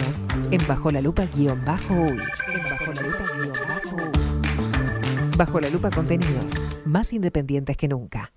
Seguinos 0.00 0.22
en 0.50 0.66
Bajo 0.66 0.90
la 0.90 1.00
Lupa 1.00 1.26
guion 1.34 1.64
bajo 1.64 1.94
uy. 1.94 2.18
En 2.52 2.62
Bajo 2.62 2.92
la 2.92 3.02
Lupa 3.02 3.24
guion 3.34 3.52
bajo 3.68 3.96
uy. 3.96 5.36
Bajo 5.36 5.60
la 5.60 5.70
Lupa 5.70 5.90
contenidos 5.90 6.54
más 6.84 7.12
independientes 7.12 7.76
que 7.76 7.88
nunca. 7.88 8.32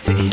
Sí, 0.00 0.30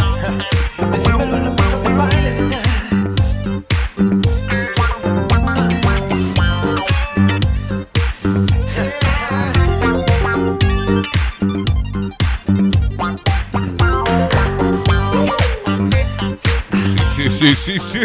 sí, 17.40 17.56
sí, 17.56 17.80
sí. 17.80 18.02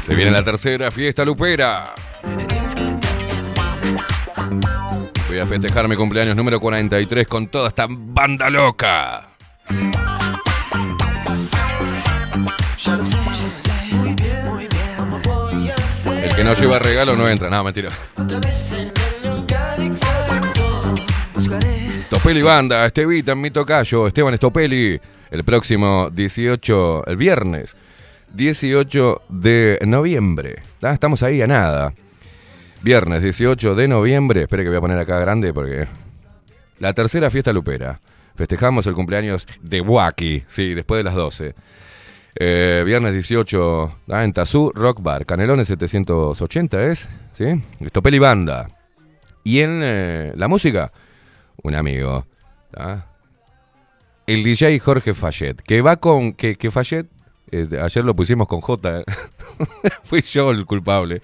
Se 0.00 0.14
viene 0.14 0.30
la 0.30 0.42
tercera 0.42 0.90
fiesta 0.90 1.24
lupera. 1.26 1.94
Voy 5.28 5.38
a 5.38 5.46
festejar 5.46 5.86
mi 5.86 5.94
cumpleaños 5.94 6.34
número 6.34 6.58
43 6.58 7.28
con 7.28 7.48
toda 7.48 7.68
esta 7.68 7.86
banda 7.88 8.48
loca. 8.48 9.28
El 16.22 16.34
que 16.34 16.44
no 16.44 16.54
lleva 16.54 16.78
regalo 16.78 17.14
no 17.14 17.28
entra, 17.28 17.50
no, 17.50 17.62
mentira. 17.62 17.90
Stopeli 22.20 22.42
Banda, 22.42 22.84
Estevita 22.84 23.34
mi 23.34 23.50
tocayo, 23.50 24.06
Esteban 24.06 24.36
Stopeli, 24.36 25.00
el 25.30 25.42
próximo 25.42 26.10
18, 26.10 27.06
el 27.06 27.16
viernes 27.16 27.78
18 28.34 29.22
de 29.30 29.78
noviembre. 29.86 30.56
Ah, 30.82 30.92
estamos 30.92 31.22
ahí 31.22 31.40
a 31.40 31.46
nada. 31.46 31.94
Viernes 32.82 33.22
18 33.22 33.74
de 33.74 33.88
noviembre, 33.88 34.42
espere 34.42 34.64
que 34.64 34.68
voy 34.68 34.76
a 34.76 34.82
poner 34.82 34.98
acá 34.98 35.18
grande 35.18 35.54
porque... 35.54 35.88
La 36.78 36.92
tercera 36.92 37.30
fiesta 37.30 37.54
lupera. 37.54 38.02
Festejamos 38.34 38.86
el 38.86 38.92
cumpleaños 38.92 39.46
de 39.62 39.80
Waki, 39.80 40.44
sí, 40.46 40.74
después 40.74 40.98
de 40.98 41.04
las 41.04 41.14
12. 41.14 41.54
Eh, 42.34 42.82
viernes 42.84 43.14
18 43.14 43.98
ah, 44.10 44.24
en 44.24 44.34
Tazú, 44.34 44.72
Rock 44.74 45.00
Bar. 45.00 45.24
Canelones 45.24 45.68
780 45.68 46.84
es, 46.84 47.08
¿sí? 47.32 47.62
Estopeli 47.80 48.18
Banda. 48.18 48.68
Y 49.42 49.60
en 49.60 49.80
eh, 49.82 50.32
la 50.36 50.48
música, 50.48 50.92
un 51.62 51.74
amigo. 51.74 52.26
El 54.26 54.42
DJ 54.42 54.78
Jorge 54.78 55.14
Fayet. 55.14 55.56
Que 55.62 55.80
va 55.82 55.96
con. 55.96 56.32
Que, 56.32 56.56
que 56.56 56.70
Fayet. 56.70 57.06
eh, 57.50 57.68
ayer 57.82 58.04
lo 58.04 58.14
pusimos 58.14 58.46
con 58.46 58.60
J. 58.60 59.02
Fui 60.04 60.22
yo 60.22 60.50
el 60.50 60.66
culpable. 60.66 61.20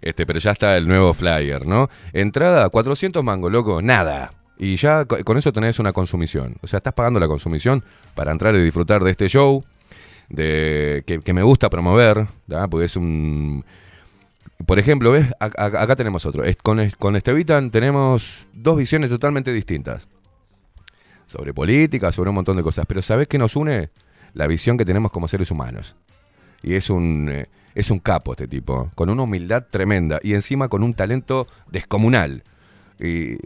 Este, 0.00 0.24
pero 0.24 0.38
ya 0.38 0.52
está 0.52 0.76
el 0.78 0.88
nuevo 0.88 1.12
flyer, 1.12 1.66
¿no? 1.66 1.90
Entrada, 2.14 2.68
400 2.70 3.22
mangos, 3.22 3.52
loco, 3.52 3.82
nada. 3.82 4.32
Y 4.58 4.76
ya 4.76 5.04
co- 5.04 5.22
con 5.24 5.36
eso 5.36 5.52
tenés 5.52 5.78
una 5.78 5.92
consumición. 5.92 6.56
O 6.62 6.66
sea, 6.66 6.78
estás 6.78 6.94
pagando 6.94 7.20
la 7.20 7.28
consumición 7.28 7.84
para 8.14 8.32
entrar 8.32 8.54
y 8.54 8.62
disfrutar 8.62 9.04
de 9.04 9.10
este 9.10 9.28
show, 9.28 9.62
de 10.30 11.02
que, 11.06 11.32
me 11.34 11.42
gusta 11.42 11.68
promover, 11.68 12.26
porque 12.70 12.86
es 12.86 12.96
un... 12.96 13.64
Por 14.66 14.78
ejemplo, 14.78 15.10
¿ves? 15.10 15.26
Acá 15.38 15.96
tenemos 15.96 16.26
otro. 16.26 16.44
Con 16.62 17.16
Estevitan 17.16 17.70
tenemos 17.70 18.46
dos 18.52 18.76
visiones 18.76 19.10
totalmente 19.10 19.52
distintas. 19.52 20.08
Sobre 21.26 21.54
política, 21.54 22.12
sobre 22.12 22.30
un 22.30 22.36
montón 22.36 22.56
de 22.56 22.62
cosas. 22.62 22.84
Pero 22.86 23.02
¿sabés 23.02 23.28
qué 23.28 23.38
nos 23.38 23.56
une? 23.56 23.90
La 24.34 24.46
visión 24.46 24.76
que 24.76 24.84
tenemos 24.84 25.12
como 25.12 25.28
seres 25.28 25.50
humanos. 25.50 25.96
Y 26.62 26.74
es 26.74 26.90
un, 26.90 27.28
eh, 27.30 27.46
es 27.74 27.90
un 27.90 27.98
capo 27.98 28.32
este 28.32 28.46
tipo, 28.46 28.90
con 28.94 29.08
una 29.08 29.22
humildad 29.22 29.66
tremenda 29.70 30.20
y 30.22 30.34
encima 30.34 30.68
con 30.68 30.82
un 30.82 30.94
talento 30.94 31.46
descomunal. 31.70 32.44
Y, 32.98 33.38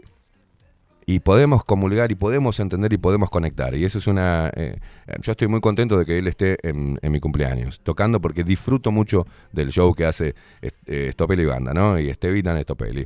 y 1.05 1.19
podemos 1.19 1.63
comulgar 1.63 2.11
y 2.11 2.15
podemos 2.15 2.59
entender 2.59 2.91
y 2.93 2.97
podemos 2.97 3.29
conectar. 3.29 3.75
Y 3.75 3.85
eso 3.85 3.99
es 3.99 4.07
una... 4.07 4.51
eh, 4.55 4.79
yo 5.21 5.33
estoy 5.33 5.47
muy 5.47 5.61
contento 5.61 5.99
de 5.99 6.05
que 6.05 6.17
él 6.17 6.27
esté 6.27 6.57
en, 6.67 6.97
mi 7.03 7.19
cumpleaños, 7.19 7.79
tocando 7.81 8.19
porque 8.19 8.43
disfruto 8.43 8.91
mucho 8.91 9.27
del 9.51 9.71
show 9.71 9.93
que 9.93 10.05
hace 10.05 10.33
eh, 10.61 11.09
Stopeli 11.11 11.45
Banda, 11.45 11.71
¿no? 11.73 11.99
Y 11.99 12.09
Estevitan 12.09 12.59
Stopeli. 12.61 13.05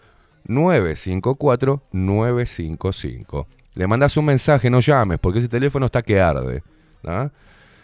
954-955. 0.48 3.46
Le 3.74 3.88
mandas 3.88 4.16
un 4.18 4.26
mensaje, 4.26 4.70
no 4.70 4.80
llames, 4.80 5.18
porque 5.20 5.40
ese 5.40 5.50
teléfono 5.50 5.88
está 5.88 6.02
que 6.02 6.20
arde. 6.20 6.64
¿ah? 7.04 7.30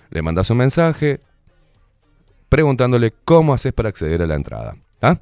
Le 0.10 0.22
mandas 0.22 0.50
un 0.50 0.58
mensaje 0.58 1.22
preguntándole 2.54 3.16
cómo 3.26 3.56
haces 3.56 3.74
para 3.74 3.90
acceder 3.90 4.22
a 4.22 4.28
la 4.28 4.36
entrada. 4.36 4.76
¿ah? 5.02 5.18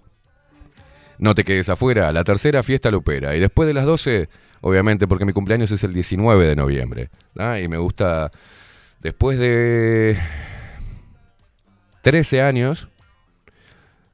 No 1.17 1.33
te 1.33 1.45
quedes 1.45 1.69
afuera, 1.69 2.11
la 2.11 2.25
tercera 2.25 2.61
fiesta 2.61 2.91
lupera. 2.91 3.33
Y 3.37 3.39
después 3.39 3.67
de 3.67 3.73
las 3.73 3.85
12, 3.85 4.27
obviamente, 4.59 5.07
porque 5.07 5.23
mi 5.23 5.31
cumpleaños 5.31 5.71
es 5.71 5.81
el 5.85 5.93
19 5.93 6.45
de 6.45 6.57
noviembre. 6.57 7.09
¿ah? 7.39 7.57
Y 7.57 7.69
me 7.69 7.77
gusta, 7.77 8.31
después 8.99 9.39
de 9.39 10.17
13 12.01 12.41
años, 12.41 12.89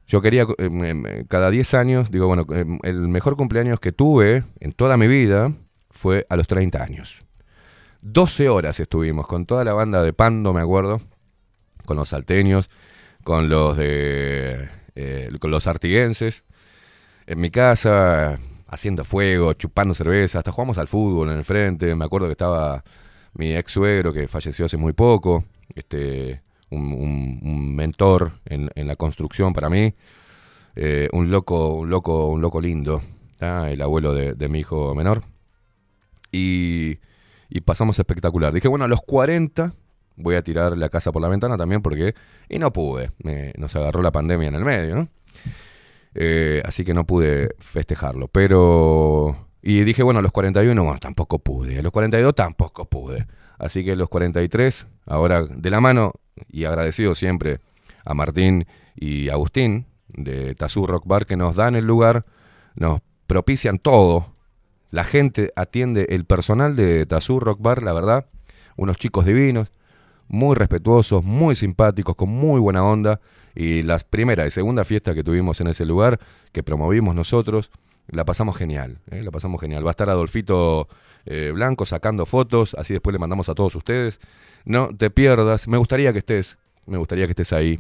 yo 0.07 0.22
quería, 0.22 0.45
em, 0.59 0.84
em, 0.84 1.26
cada 1.26 1.49
10 1.49 1.74
años, 1.74 2.11
digo, 2.11 2.28
bueno, 2.28 2.45
em, 2.51 2.78
el 2.84 3.07
mejor 3.07 3.36
cumpleaños 3.36 3.80
que 3.80 3.91
tuve 3.91 4.43
en 4.59 4.74
toda 4.74 4.95
mi 4.95 5.07
vida 5.07 5.53
fue 5.89 6.28
a 6.30 6.36
los 6.36 6.45
30 6.45 6.84
años. 6.84 7.26
12 8.03 8.47
horas 8.47 8.80
estuvimos 8.80 9.26
con 9.26 9.47
toda 9.47 9.63
la 9.63 9.74
banda 9.74 10.03
de 10.03 10.13
Pando, 10.13 10.53
me 10.53 10.61
acuerdo, 10.61 11.01
con 11.84 11.97
los 11.97 12.09
salteños, 12.09 12.70
con 13.28 13.50
los 13.50 13.76
de 13.76 14.70
eh, 14.96 15.30
con 15.42 15.52
los 15.52 15.68
artiguenses, 15.68 16.46
en 17.26 17.42
mi 17.42 17.50
casa, 17.50 18.40
haciendo 18.68 19.04
fuego, 19.04 19.52
chupando 19.52 19.94
cerveza, 19.94 20.38
hasta 20.38 20.54
jugamos 20.54 20.78
al 20.78 20.88
fútbol 20.88 21.30
en 21.32 21.40
el 21.40 21.44
frente, 21.44 21.94
me 21.94 22.06
acuerdo 22.06 22.28
que 22.28 22.32
estaba 22.32 22.86
mi 23.34 23.54
ex 23.54 23.74
suegro 23.74 24.14
que 24.14 24.30
falleció 24.30 24.64
hace 24.64 24.78
muy 24.78 24.94
poco, 24.94 25.44
este 25.76 26.42
un, 26.70 27.76
mentor 27.76 28.32
en, 28.46 28.88
la 28.88 28.96
construcción 28.96 29.52
para 29.52 29.70
mí, 29.70 29.94
eh, 30.78 31.10
un 31.12 31.30
loco, 31.30 31.74
un 31.74 31.90
loco, 31.90 32.28
un 32.30 32.40
loco 32.40 32.62
lindo, 32.62 33.02
el 33.42 33.82
abuelo 33.82 34.14
de, 34.14 34.36
de 34.36 34.48
mi 34.48 34.60
hijo 34.60 34.96
menor. 34.96 35.22
Y, 36.32 37.00
y 37.50 37.60
pasamos 37.60 38.00
espectacular. 38.00 38.54
Dije, 38.54 38.70
bueno, 38.70 38.86
a 38.86 38.88
los 38.88 39.02
40 39.02 39.74
voy 40.18 40.36
a 40.36 40.41
tirar 40.41 40.78
la 40.78 40.89
casa 40.89 41.11
por 41.11 41.22
la 41.22 41.30
ventana 41.30 41.57
también 41.57 41.82
porque... 41.82 42.13
Y 42.49 42.59
no 42.59 42.74
pude, 42.74 43.11
nos 43.57 43.76
agarró 43.76 44.01
la 44.01 44.11
pandemia 44.11 44.49
en 44.49 44.55
el 44.55 44.65
medio, 44.65 44.95
¿no? 44.95 45.07
Eh, 46.15 46.61
así 46.65 46.84
que 46.84 46.93
no 46.93 47.05
pude 47.05 47.55
festejarlo. 47.59 48.28
Pero... 48.28 49.47
Y 49.61 49.84
dije, 49.84 50.03
bueno, 50.03 50.20
a 50.20 50.24
los 50.24 50.32
41, 50.32 50.82
bueno, 50.82 50.99
tampoco 50.99 51.39
pude. 51.39 51.80
A 51.80 51.82
los 51.82 51.91
42 51.91 52.34
tampoco 52.36 52.86
pude. 52.86 53.28
Así 53.57 53.84
que 53.84 53.95
los 53.95 54.09
43, 54.09 54.88
ahora 55.05 55.45
de 55.45 55.70
la 55.70 55.82
mano 55.82 56.13
y 56.49 56.65
agradecido 56.65 57.15
siempre 57.15 57.59
a 58.05 58.13
Martín 58.13 58.65
y 58.95 59.30
Agustín 59.30 59.88
de 60.07 60.55
Tazú 60.55 60.88
Rock 60.88 61.05
Bar 61.05 61.26
que 61.26 61.36
nos 61.36 61.55
dan 61.55 61.76
el 61.76 61.86
lugar, 61.86 62.26
nos 62.76 63.01
propician 63.26 63.80
todo. 63.80 64.34
La 64.89 65.03
gente 65.03 65.51
atiende, 65.55 66.07
el 66.09 66.26
personal 66.26 66.76
de 66.76 67.05
Tazú 67.05 67.39
Rock 67.39 67.61
Bar, 67.61 67.84
la 67.84 67.93
verdad, 67.93 68.28
unos 68.78 68.97
chicos 68.97 69.26
divinos, 69.26 69.72
muy 70.28 70.56
respetuosos, 70.56 71.24
muy 71.24 71.56
simpáticos, 71.56 72.16
con 72.16 72.30
muy 72.30 72.60
buena 72.60 72.84
onda. 72.84 73.20
Y 73.56 73.82
las 73.82 74.04
primera 74.04 74.46
y 74.46 74.52
segunda 74.52 74.86
fiesta 74.86 75.16
que 75.16 75.24
tuvimos 75.24 75.60
en 75.62 75.68
ese 75.68 75.86
lugar, 75.86 76.20
que 76.52 76.64
promovimos 76.64 77.16
nosotros, 77.16 77.72
la 78.08 78.24
pasamos 78.24 78.56
genial, 78.56 79.00
¿eh? 79.10 79.22
la 79.24 79.32
pasamos 79.32 79.60
genial. 79.60 79.86
Va 79.86 79.90
a 79.90 79.92
estar 79.92 80.10
Adolfito 80.10 80.88
eh, 81.26 81.52
Blanco 81.54 81.86
sacando 81.86 82.26
fotos, 82.26 82.76
así 82.78 82.94
después 82.94 83.14
le 83.14 83.20
mandamos 83.20 83.50
a 83.50 83.56
todos 83.56 83.76
ustedes. 83.76 84.20
No 84.64 84.90
te 84.96 85.10
pierdas, 85.10 85.68
me 85.68 85.78
gustaría 85.78 86.14
que 86.14 86.20
estés, 86.20 86.58
me 86.86 86.98
gustaría 86.98 87.26
que 87.26 87.32
estés 87.32 87.52
ahí. 87.52 87.80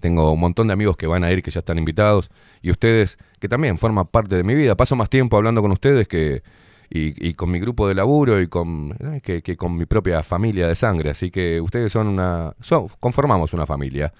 Tengo 0.00 0.32
un 0.32 0.40
montón 0.40 0.66
de 0.66 0.72
amigos 0.72 0.96
que 0.96 1.06
van 1.06 1.24
a 1.24 1.30
ir, 1.30 1.42
que 1.42 1.50
ya 1.50 1.60
están 1.60 1.78
invitados, 1.78 2.30
y 2.62 2.70
ustedes, 2.70 3.18
que 3.38 3.48
también 3.48 3.78
forman 3.78 4.06
parte 4.06 4.34
de 4.34 4.44
mi 4.44 4.54
vida. 4.54 4.74
Paso 4.74 4.96
más 4.96 5.10
tiempo 5.10 5.36
hablando 5.36 5.62
con 5.62 5.70
ustedes 5.72 6.08
que, 6.08 6.42
y, 6.90 7.28
y 7.28 7.34
con 7.34 7.50
mi 7.52 7.60
grupo 7.60 7.86
de 7.86 7.94
laburo 7.94 8.40
y 8.40 8.48
con, 8.48 8.96
eh, 8.98 9.20
que, 9.20 9.56
con 9.56 9.76
mi 9.76 9.86
propia 9.86 10.24
familia 10.24 10.66
de 10.66 10.74
sangre. 10.74 11.10
Así 11.10 11.30
que 11.30 11.60
ustedes 11.60 11.92
son 11.92 12.08
una, 12.08 12.54
son, 12.60 12.88
conformamos 12.98 13.52
una 13.54 13.64
familia. 13.64 14.12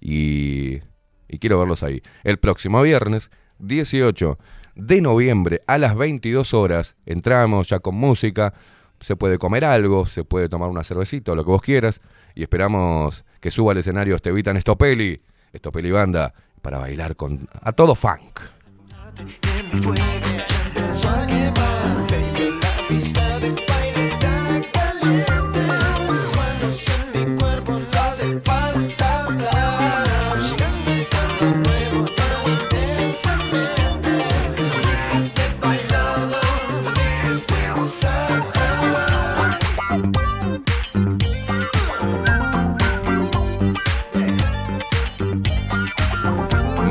Y, 0.00 0.80
y 1.28 1.38
quiero 1.38 1.58
verlos 1.58 1.82
ahí. 1.82 2.02
El 2.24 2.38
próximo 2.38 2.80
viernes, 2.80 3.30
18 3.58 4.38
de 4.74 5.00
noviembre, 5.02 5.62
a 5.66 5.76
las 5.76 5.94
22 5.94 6.54
horas, 6.54 6.96
entramos 7.04 7.68
ya 7.68 7.80
con 7.80 7.94
música. 7.94 8.54
Se 9.00 9.16
puede 9.16 9.36
comer 9.36 9.66
algo, 9.66 10.06
se 10.06 10.24
puede 10.24 10.48
tomar 10.48 10.70
una 10.70 10.82
cervecita 10.82 11.34
lo 11.34 11.44
que 11.44 11.50
vos 11.50 11.62
quieras. 11.62 12.00
Y 12.34 12.42
esperamos 12.42 13.26
que 13.40 13.50
suba 13.50 13.72
al 13.72 13.78
escenario 13.78 14.16
Estevitan 14.16 14.58
Stopeli, 14.58 15.20
Stopeli 15.54 15.90
Banda, 15.90 16.32
para 16.62 16.78
bailar 16.78 17.16
con 17.16 17.46
a 17.60 17.72
todo 17.72 17.94
funk. 17.94 18.40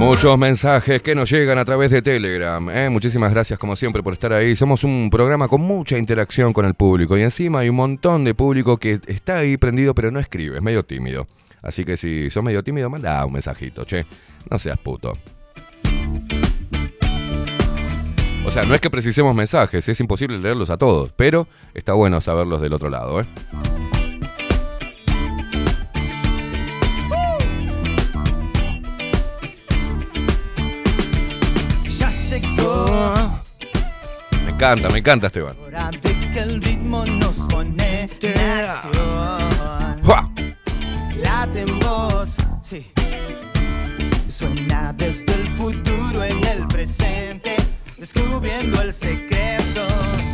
Muchos 0.05 0.37
mensajes 0.37 1.01
que 1.01 1.15
nos 1.15 1.29
llegan 1.29 1.57
a 1.57 1.63
través 1.63 1.89
de 1.89 2.01
Telegram. 2.01 2.69
¿eh? 2.69 2.89
Muchísimas 2.89 3.33
gracias 3.33 3.57
como 3.57 3.77
siempre 3.77 4.03
por 4.03 4.11
estar 4.11 4.33
ahí. 4.33 4.53
Somos 4.53 4.83
un 4.83 5.09
programa 5.09 5.47
con 5.47 5.61
mucha 5.61 5.97
interacción 5.97 6.51
con 6.51 6.65
el 6.65 6.73
público 6.73 7.17
y 7.17 7.21
encima 7.21 7.59
hay 7.59 7.69
un 7.69 7.77
montón 7.77 8.25
de 8.25 8.35
público 8.35 8.75
que 8.75 8.99
está 9.07 9.37
ahí 9.37 9.55
prendido 9.55 9.95
pero 9.95 10.11
no 10.11 10.19
escribe, 10.19 10.57
es 10.57 10.61
medio 10.61 10.83
tímido. 10.83 11.25
Así 11.61 11.85
que 11.85 11.95
si 11.95 12.29
sos 12.29 12.43
medio 12.43 12.61
tímido, 12.63 12.89
manda 12.89 13.25
un 13.25 13.31
mensajito, 13.31 13.85
che. 13.85 14.05
No 14.51 14.57
seas 14.57 14.77
puto. 14.77 15.17
O 18.45 18.51
sea, 18.51 18.65
no 18.65 18.75
es 18.75 18.81
que 18.81 18.89
precisemos 18.89 19.33
mensajes, 19.33 19.87
es 19.87 19.99
imposible 20.01 20.37
leerlos 20.37 20.69
a 20.69 20.75
todos, 20.75 21.13
pero 21.15 21.47
está 21.73 21.93
bueno 21.93 22.19
saberlos 22.19 22.59
del 22.59 22.73
otro 22.73 22.89
lado, 22.89 23.21
¿eh? 23.21 23.25
Me 34.43 34.49
encanta, 34.51 34.89
me 34.89 34.99
encanta 34.99 35.27
Esteban. 35.27 35.55
De 36.01 36.31
que 36.31 36.39
el 36.39 36.61
ritmo 36.61 37.05
nos 37.05 37.39
pone 37.49 38.09
en 38.21 38.39
acción. 38.39 40.03
¡Jua! 40.03 40.29
Late 41.17 41.61
en 41.61 41.79
voz, 41.79 42.37
sí. 42.61 42.91
Suena 44.29 44.93
desde 44.93 45.33
el 45.33 45.47
futuro 45.49 46.23
en 46.23 46.43
el 46.45 46.67
presente. 46.67 47.55
Descubriendo 47.97 48.81
el 48.81 48.93
secreto. 48.93 49.81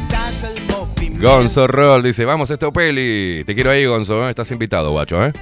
Estalla 0.03 0.51
el 0.56 0.64
movimiento. 0.68 1.27
Gonzo 1.27 1.68
Roll 1.68 2.03
dice, 2.03 2.26
vamos 2.26 2.49
esto 2.49 2.72
peli. 2.72 3.43
Te 3.45 3.53
quiero 3.56 3.72
ahí, 3.72 3.85
Gonzo, 3.85 4.26
¿eh? 4.27 4.30
estás 4.30 4.51
invitado, 4.51 4.91
guacho, 4.91 5.26
¿eh? 5.26 5.34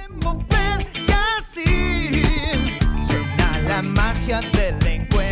Suena 3.06 3.58
la 3.66 3.82
magia 3.82 4.38
encuentro. 4.38 4.57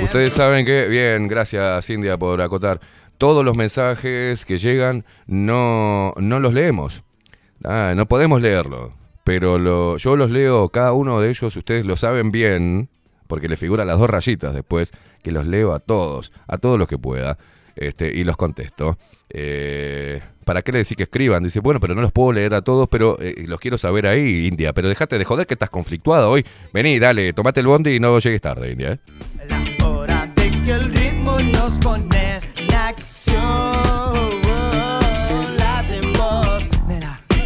Ustedes 0.06 0.32
saben 0.34 0.64
que, 0.64 0.86
bien, 0.88 1.26
gracias 1.28 1.90
India 1.90 2.16
por 2.16 2.40
acotar, 2.40 2.80
todos 3.18 3.44
los 3.44 3.56
mensajes 3.56 4.44
que 4.44 4.56
llegan 4.58 5.04
no, 5.26 6.14
no 6.16 6.40
los 6.40 6.54
leemos. 6.54 7.04
Ah, 7.64 7.92
no 7.96 8.06
podemos 8.06 8.40
leerlo. 8.40 8.94
Pero 9.24 9.58
lo- 9.58 9.96
yo 9.98 10.16
los 10.16 10.30
leo, 10.30 10.68
cada 10.68 10.92
uno 10.92 11.20
de 11.20 11.28
ellos, 11.30 11.54
ustedes 11.56 11.84
lo 11.84 11.96
saben 11.96 12.30
bien, 12.30 12.88
porque 13.26 13.48
le 13.48 13.56
figuran 13.56 13.88
las 13.88 13.98
dos 13.98 14.08
rayitas 14.08 14.54
después, 14.54 14.92
que 15.22 15.32
los 15.32 15.46
leo 15.46 15.74
a 15.74 15.80
todos, 15.80 16.32
a 16.46 16.56
todos 16.58 16.78
los 16.78 16.86
que 16.88 16.96
pueda, 16.98 17.36
este, 17.74 18.12
y 18.16 18.22
los 18.24 18.36
contesto. 18.36 18.98
Eh, 19.28 20.20
¿Para 20.44 20.62
qué 20.62 20.70
le 20.70 20.78
decís 20.78 20.96
que 20.96 21.02
escriban? 21.02 21.42
Dice, 21.42 21.58
bueno, 21.60 21.80
pero 21.80 21.96
no 21.96 22.00
los 22.02 22.12
puedo 22.12 22.32
leer 22.32 22.54
a 22.54 22.62
todos, 22.62 22.86
pero 22.88 23.18
eh, 23.20 23.44
los 23.46 23.58
quiero 23.58 23.76
saber 23.76 24.06
ahí, 24.06 24.46
India. 24.46 24.72
Pero 24.72 24.88
dejate 24.88 25.18
de 25.18 25.24
joder 25.24 25.46
que 25.48 25.54
estás 25.54 25.70
conflictuada 25.70 26.28
hoy. 26.28 26.46
Vení, 26.72 27.00
dale, 27.00 27.32
tomate 27.32 27.58
el 27.60 27.66
bondi 27.66 27.96
y 27.96 28.00
no 28.00 28.16
llegues 28.20 28.40
tarde, 28.40 28.70
India. 28.70 28.92
¿eh? 28.92 28.98
Nos 31.42 31.78
pone 31.78 32.40
en 32.56 32.74
acción. 32.74 33.36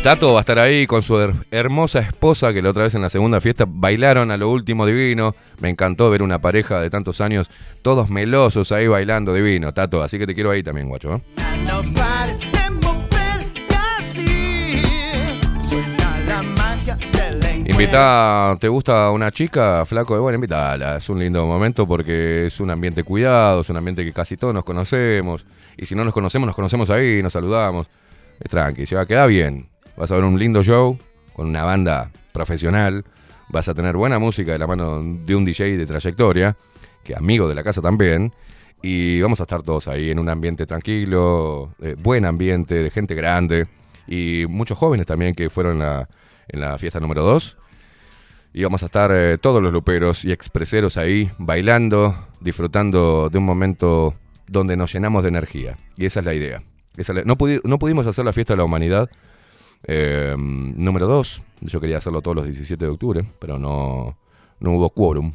Tato 0.02 0.32
va 0.32 0.38
a 0.38 0.40
estar 0.40 0.58
ahí 0.58 0.86
con 0.86 1.02
su 1.02 1.14
her- 1.18 1.34
hermosa 1.50 1.98
esposa 2.00 2.54
que 2.54 2.62
la 2.62 2.70
otra 2.70 2.84
vez 2.84 2.94
en 2.94 3.02
la 3.02 3.10
segunda 3.10 3.38
fiesta 3.38 3.66
bailaron 3.68 4.30
a 4.30 4.38
lo 4.38 4.48
último 4.48 4.86
divino. 4.86 5.34
Me 5.58 5.68
encantó 5.68 6.08
ver 6.08 6.22
una 6.22 6.38
pareja 6.40 6.80
de 6.80 6.88
tantos 6.88 7.20
años, 7.20 7.50
todos 7.82 8.08
melosos 8.08 8.72
ahí 8.72 8.86
bailando 8.86 9.34
divino, 9.34 9.74
Tato. 9.74 10.02
Así 10.02 10.18
que 10.18 10.26
te 10.26 10.34
quiero 10.34 10.50
ahí 10.50 10.62
también, 10.62 10.88
guacho. 10.88 11.16
¿eh? 11.16 11.20
Invita, 17.81 18.59
¿te 18.61 18.69
gusta 18.69 19.11
una 19.11 19.31
chica, 19.31 19.86
flaco? 19.86 20.20
Bueno, 20.20 20.35
invítala. 20.35 20.98
Es 20.98 21.09
un 21.09 21.19
lindo 21.19 21.47
momento 21.47 21.86
porque 21.86 22.44
es 22.44 22.61
un 22.61 22.70
ambiente 22.70 23.05
cuidado, 23.05 23.62
es 23.62 23.70
un 23.70 23.78
ambiente 23.78 24.05
que 24.05 24.12
casi 24.12 24.36
todos 24.36 24.52
nos 24.52 24.65
conocemos. 24.65 25.47
Y 25.78 25.86
si 25.86 25.94
no 25.94 26.05
nos 26.05 26.12
conocemos, 26.12 26.47
nos 26.47 26.55
conocemos 26.55 26.90
ahí, 26.90 27.23
nos 27.23 27.32
saludamos. 27.32 27.86
Es 28.39 28.51
tranqui, 28.51 28.85
se 28.85 28.97
va 28.97 29.01
a 29.01 29.07
quedar 29.07 29.31
bien. 29.31 29.70
Vas 29.97 30.12
a 30.12 30.16
ver 30.16 30.24
un 30.24 30.39
lindo 30.39 30.62
show 30.62 30.98
con 31.32 31.47
una 31.47 31.65
banda 31.65 32.11
profesional. 32.32 33.02
Vas 33.48 33.66
a 33.70 33.73
tener 33.73 33.97
buena 33.97 34.19
música 34.19 34.52
de 34.52 34.59
la 34.59 34.66
mano 34.66 35.01
de 35.02 35.35
un 35.35 35.47
DJ 35.47 35.78
de 35.78 35.86
trayectoria, 35.86 36.59
que 37.02 37.16
amigo 37.16 37.48
de 37.48 37.55
la 37.55 37.62
casa 37.62 37.81
también. 37.81 38.31
Y 38.82 39.23
vamos 39.23 39.40
a 39.40 39.44
estar 39.44 39.62
todos 39.62 39.89
ahí 39.89 40.11
en 40.11 40.19
un 40.19 40.28
ambiente 40.28 40.66
tranquilo, 40.66 41.73
eh, 41.81 41.97
buen 41.98 42.27
ambiente, 42.27 42.74
de 42.74 42.90
gente 42.90 43.15
grande. 43.15 43.69
Y 44.07 44.44
muchos 44.51 44.77
jóvenes 44.77 45.07
también 45.07 45.35
que 45.35 45.48
fueron 45.48 45.81
en 45.81 46.61
la 46.61 46.77
fiesta 46.77 47.01
número 47.01 47.23
2. 47.23 47.57
Y 48.52 48.64
vamos 48.64 48.82
a 48.82 48.86
estar 48.86 49.10
eh, 49.12 49.39
todos 49.39 49.62
los 49.62 49.72
luperos 49.72 50.24
y 50.24 50.32
expreseros 50.32 50.97
ahí, 50.97 51.31
bailando, 51.39 52.28
disfrutando 52.40 53.28
de 53.31 53.39
un 53.39 53.44
momento 53.44 54.14
donde 54.48 54.77
nos 54.77 54.93
llenamos 54.93 55.22
de 55.22 55.28
energía. 55.28 55.77
Y 55.97 56.06
esa 56.06 56.20
es 56.20 56.27
la 56.27 56.35
idea. 56.35 56.62
No, 57.24 57.36
pudi- 57.39 57.60
no 57.64 57.78
pudimos 57.78 58.06
hacer 58.06 58.24
la 58.24 58.32
fiesta 58.32 58.55
de 58.55 58.59
la 58.59 58.64
humanidad 58.64 59.09
eh, 59.85 60.35
número 60.36 61.06
2. 61.06 61.43
Yo 61.60 61.81
quería 61.81 61.98
hacerlo 61.98 62.20
todos 62.22 62.36
los 62.36 62.44
17 62.47 62.85
de 62.85 62.90
octubre, 62.90 63.24
pero 63.39 63.59
no, 63.59 64.18
no 64.59 64.72
hubo 64.72 64.90
quórum. 64.90 65.32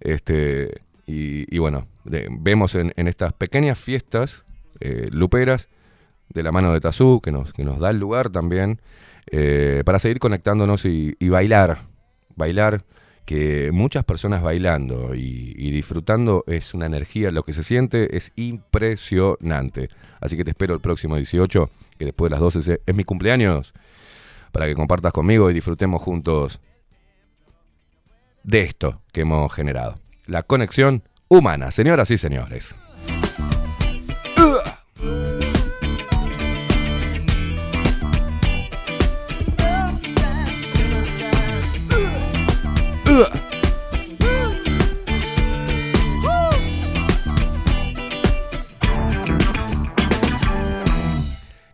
Este, 0.00 0.82
y, 1.06 1.58
bueno, 1.58 1.86
vemos 2.04 2.74
en, 2.74 2.92
en 2.96 3.08
estas 3.08 3.32
pequeñas 3.34 3.78
fiestas 3.78 4.44
eh, 4.80 5.08
luperas 5.10 5.68
de 6.30 6.42
la 6.42 6.52
mano 6.52 6.72
de 6.72 6.80
Tazú, 6.80 7.20
que 7.22 7.30
nos, 7.30 7.52
que 7.52 7.64
nos 7.64 7.78
da 7.78 7.90
el 7.90 7.98
lugar 7.98 8.30
también, 8.30 8.80
eh, 9.30 9.82
para 9.84 9.98
seguir 9.98 10.18
conectándonos 10.18 10.84
y, 10.84 11.16
bailar. 11.28 11.82
Bailar, 12.34 12.84
que 13.24 13.70
muchas 13.72 14.04
personas 14.04 14.42
bailando 14.42 15.14
y, 15.14 15.70
disfrutando 15.70 16.44
es 16.46 16.74
una 16.74 16.86
energía, 16.86 17.30
lo 17.30 17.42
que 17.42 17.52
se 17.52 17.62
siente 17.62 18.16
es 18.16 18.32
impresionante. 18.36 19.88
Así 20.20 20.36
que 20.36 20.44
te 20.44 20.50
espero 20.50 20.74
el 20.74 20.80
próximo 20.80 21.16
18, 21.16 21.70
que 21.98 22.04
después 22.06 22.28
de 22.28 22.34
las 22.34 22.40
12 22.40 22.58
es, 22.58 22.80
es 22.84 22.96
mi 22.96 23.04
cumpleaños, 23.04 23.72
para 24.50 24.66
que 24.66 24.74
compartas 24.74 25.12
conmigo 25.12 25.50
y 25.50 25.54
disfrutemos 25.54 26.02
juntos 26.02 26.60
de 28.42 28.62
esto 28.62 29.02
que 29.12 29.22
hemos 29.22 29.52
generado. 29.52 29.98
La 30.26 30.42
conexión 30.42 31.02
humana, 31.28 31.70
señoras 31.70 32.10
y 32.10 32.18
señores. 32.18 32.76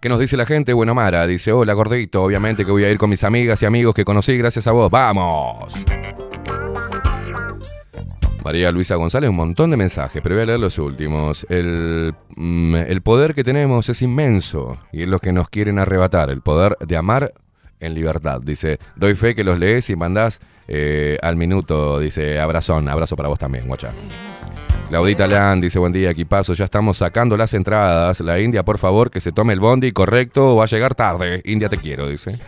¿Qué 0.01 0.09
nos 0.09 0.21
dice 0.21 0.37
la 0.37 0.47
gente? 0.47 0.73
Bueno, 0.73 0.95
Mara 0.95 1.27
dice, 1.27 1.53
hola 1.53 1.75
gordito, 1.75 2.23
obviamente 2.23 2.65
que 2.65 2.71
voy 2.71 2.85
a 2.85 2.91
ir 2.91 2.99
con 2.99 3.11
mis 3.11 3.25
amigas 3.25 3.61
y 3.63 3.67
amigos 3.67 3.95
que 3.95 4.05
conocí 4.05 4.37
gracias 4.37 4.67
a 4.67 4.73
vos. 4.73 4.91
¡Vamos! 4.91 5.75
María 8.45 8.71
Luisa 8.73 8.95
González, 8.95 9.29
un 9.29 9.37
montón 9.37 9.71
de 9.71 9.77
mensajes, 9.77 10.23
pero 10.23 10.35
voy 10.35 10.43
a 10.43 10.47
leer 10.47 10.61
los 10.61 10.79
últimos. 10.79 11.47
El, 11.51 12.15
mm, 12.37 12.77
el 12.77 13.03
poder 13.03 13.35
que 13.35 13.45
tenemos 13.45 13.89
es 13.89 14.01
inmenso 14.01 14.79
y 14.93 15.03
es 15.03 15.09
lo 15.09 15.19
que 15.19 15.33
nos 15.33 15.51
quieren 15.51 15.79
arrebatar, 15.79 16.31
el 16.31 16.41
poder 16.41 16.77
de 16.81 16.97
amar 16.97 17.33
en 17.81 17.95
libertad. 17.95 18.41
Dice, 18.43 18.79
doy 18.97 19.15
fe 19.15 19.35
que 19.35 19.45
los 19.45 19.59
lees 19.59 19.91
y 19.91 19.97
mandás 19.97 20.41
eh, 20.67 21.19
al 21.23 21.37
minuto. 21.37 21.99
Dice, 21.99 22.39
abrazón, 22.41 22.89
abrazo 22.89 23.17
para 23.17 23.29
vos 23.29 23.39
también, 23.39 23.67
guacha. 23.67 23.93
Claudita 24.89 25.27
Land 25.27 25.63
dice, 25.63 25.79
buen 25.79 25.93
día, 25.93 26.11
equipazo, 26.11 26.55
ya 26.55 26.65
estamos 26.65 26.97
sacando 26.97 27.37
las 27.37 27.53
entradas. 27.53 28.21
La 28.21 28.41
India, 28.41 28.65
por 28.65 28.79
favor, 28.79 29.11
que 29.11 29.21
se 29.21 29.33
tome 29.33 29.53
el 29.53 29.61
bondi, 29.61 29.93
correcto, 29.93 30.55
o 30.55 30.57
va 30.57 30.65
a 30.65 30.67
llegar 30.67 30.95
tarde. 30.95 31.43
India, 31.45 31.69
te 31.69 31.77
quiero, 31.77 32.09
dice. 32.09 32.39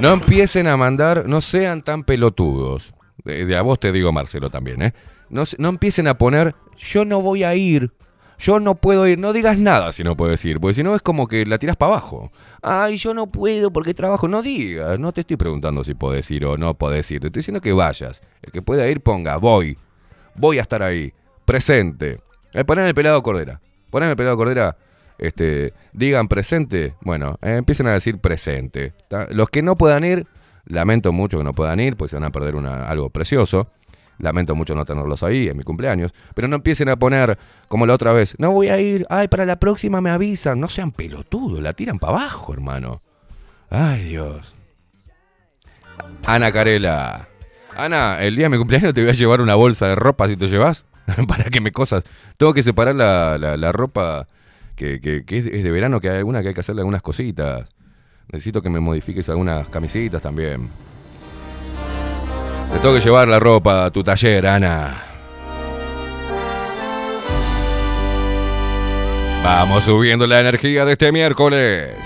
No 0.00 0.12
empiecen 0.14 0.66
a 0.66 0.76
mandar, 0.76 1.26
no 1.26 1.40
sean 1.40 1.82
tan 1.82 2.02
pelotudos. 2.02 2.92
De, 3.24 3.44
de 3.44 3.56
a 3.56 3.62
vos 3.62 3.78
te 3.78 3.92
digo, 3.92 4.10
Marcelo, 4.10 4.50
también, 4.50 4.82
¿eh? 4.82 4.94
No, 5.30 5.44
no 5.58 5.68
empiecen 5.68 6.08
a 6.08 6.18
poner, 6.18 6.56
yo 6.76 7.04
no 7.04 7.22
voy 7.22 7.44
a 7.44 7.54
ir, 7.54 7.92
yo 8.42 8.60
no 8.60 8.74
puedo 8.74 9.06
ir. 9.06 9.18
No 9.18 9.32
digas 9.32 9.58
nada 9.58 9.92
si 9.92 10.02
no 10.04 10.16
puedes 10.16 10.44
ir, 10.44 10.58
porque 10.60 10.74
si 10.74 10.82
no 10.82 10.94
es 10.94 11.00
como 11.02 11.28
que 11.28 11.46
la 11.46 11.58
tiras 11.58 11.76
para 11.76 11.92
abajo. 11.92 12.30
Ay, 12.60 12.96
yo 12.96 13.14
no 13.14 13.28
puedo 13.28 13.72
porque 13.72 13.94
trabajo. 13.94 14.26
No 14.28 14.42
digas, 14.42 14.98
no 14.98 15.12
te 15.12 15.22
estoy 15.22 15.36
preguntando 15.36 15.84
si 15.84 15.94
podés 15.94 16.30
ir 16.30 16.44
o 16.44 16.58
no 16.58 16.74
podés 16.74 17.10
ir. 17.10 17.20
Te 17.20 17.28
estoy 17.28 17.40
diciendo 17.40 17.60
que 17.60 17.72
vayas. 17.72 18.20
El 18.42 18.50
que 18.52 18.60
pueda 18.62 18.86
ir, 18.88 19.00
ponga, 19.00 19.36
voy. 19.36 19.78
Voy 20.34 20.58
a 20.58 20.62
estar 20.62 20.82
ahí, 20.82 21.12
presente. 21.44 22.20
Eh, 22.52 22.64
ponen 22.64 22.86
el 22.86 22.94
pelado 22.94 23.22
Cordera. 23.22 23.60
Ponen 23.90 24.10
el 24.10 24.16
pelado 24.16 24.36
Cordera. 24.36 24.76
Este, 25.18 25.72
digan 25.92 26.26
presente, 26.26 26.94
bueno, 27.02 27.38
eh, 27.42 27.56
empiecen 27.56 27.86
a 27.86 27.92
decir 27.92 28.18
presente. 28.18 28.92
Los 29.30 29.50
que 29.50 29.62
no 29.62 29.76
puedan 29.76 30.04
ir, 30.04 30.26
lamento 30.64 31.12
mucho 31.12 31.38
que 31.38 31.44
no 31.44 31.52
puedan 31.52 31.78
ir, 31.80 31.96
pues 31.96 32.10
se 32.10 32.16
van 32.16 32.24
a 32.24 32.30
perder 32.30 32.56
una- 32.56 32.88
algo 32.88 33.08
precioso. 33.10 33.70
Lamento 34.18 34.54
mucho 34.54 34.74
no 34.74 34.84
tenerlos 34.84 35.22
ahí 35.22 35.48
en 35.48 35.56
mi 35.56 35.64
cumpleaños. 35.64 36.12
Pero 36.34 36.46
no 36.48 36.56
empiecen 36.56 36.88
a 36.88 36.96
poner 36.96 37.38
como 37.68 37.86
la 37.86 37.94
otra 37.94 38.12
vez. 38.12 38.34
No 38.38 38.52
voy 38.52 38.68
a 38.68 38.78
ir. 38.80 39.06
Ay, 39.10 39.28
para 39.28 39.44
la 39.44 39.58
próxima 39.58 40.00
me 40.00 40.10
avisan. 40.10 40.60
No 40.60 40.68
sean 40.68 40.92
pelotudos. 40.92 41.60
La 41.60 41.72
tiran 41.72 41.98
para 41.98 42.12
abajo, 42.14 42.52
hermano. 42.52 43.02
Ay, 43.70 44.04
Dios. 44.04 44.54
Ana 46.26 46.52
Carela. 46.52 47.28
Ana, 47.76 48.22
el 48.22 48.36
día 48.36 48.46
de 48.46 48.50
mi 48.50 48.58
cumpleaños 48.58 48.92
te 48.94 49.00
voy 49.02 49.10
a 49.10 49.14
llevar 49.14 49.40
una 49.40 49.54
bolsa 49.54 49.88
de 49.88 49.94
ropa 49.94 50.28
si 50.28 50.36
te 50.36 50.48
llevas. 50.48 50.84
para 51.26 51.44
que 51.44 51.60
me 51.60 51.72
cosas. 51.72 52.04
Tengo 52.36 52.54
que 52.54 52.62
separar 52.62 52.94
la, 52.94 53.38
la- 53.38 53.56
la 53.56 53.72
ropa 53.72 54.28
que, 54.76 55.24
es, 55.28 55.44
de 55.44 55.70
verano, 55.70 56.00
que 56.00 56.10
hay 56.10 56.18
alguna 56.18 56.42
que 56.42 56.48
hay 56.48 56.54
que 56.54 56.60
hacerle 56.60 56.80
algunas 56.82 57.02
cositas. 57.02 57.68
Necesito 58.30 58.62
que 58.62 58.70
me 58.70 58.78
modifiques 58.80 59.28
algunas 59.28 59.68
camisitas 59.68 60.22
también. 60.22 60.70
Te 62.72 62.78
tengo 62.78 62.94
que 62.94 63.00
llevar 63.00 63.28
la 63.28 63.38
ropa 63.38 63.84
a 63.84 63.90
tu 63.90 64.02
taller, 64.02 64.46
Ana. 64.46 65.02
Vamos 69.44 69.84
subiendo 69.84 70.26
la 70.26 70.40
energía 70.40 70.84
de 70.84 70.92
este 70.92 71.10
miércoles. 71.10 71.96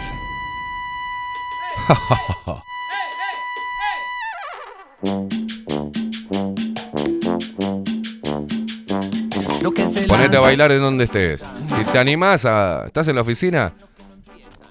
Ponete 10.08 10.36
a 10.36 10.40
bailar 10.40 10.72
en 10.72 10.80
donde 10.80 11.04
estés. 11.04 11.40
Si 11.40 11.92
te 11.92 11.98
animás 11.98 12.44
a. 12.44 12.84
¿Estás 12.86 13.08
en 13.08 13.16
la 13.16 13.20
oficina? 13.22 13.72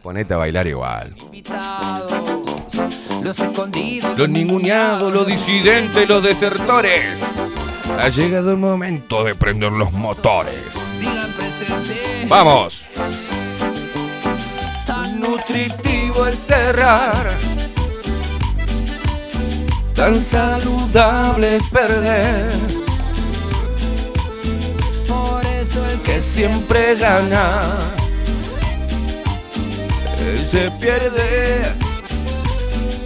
Ponete 0.01 0.33
a 0.33 0.37
bailar 0.37 0.67
igual. 0.67 1.13
Los 3.25 3.39
escondidos, 3.39 4.19
Los 4.19 4.29
ninguneados, 4.29 5.11
los 5.11 5.25
disidentes, 5.25 6.07
los 6.07 6.21
desertores. 6.23 7.41
Ha 7.99 8.09
llegado 8.09 8.51
el 8.51 8.57
momento 8.57 9.23
de 9.23 9.33
prender 9.33 9.71
los 9.71 9.91
motores. 9.91 10.87
digan 10.99 11.31
presente. 11.33 12.27
¡Vamos! 12.29 12.85
Tan 14.85 15.19
nutritivo 15.19 16.27
es 16.27 16.37
cerrar, 16.37 17.31
Tan 19.95 20.21
saludable 20.21 21.55
es 21.55 21.67
perder. 21.67 22.51
por 25.07 25.43
eso 25.47 25.83
el 25.89 25.99
que 26.01 26.21
siempre 26.21 26.93
gana. 26.95 27.61
Se 30.39 30.69
pierde. 30.71 31.84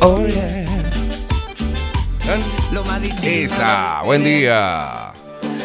Oh, 0.01 0.25
yeah. 0.25 0.65
lo 2.71 2.83
más 2.85 3.01
distinto. 3.01 3.27
Esa, 3.27 4.01
buen 4.03 4.23
día. 4.23 5.11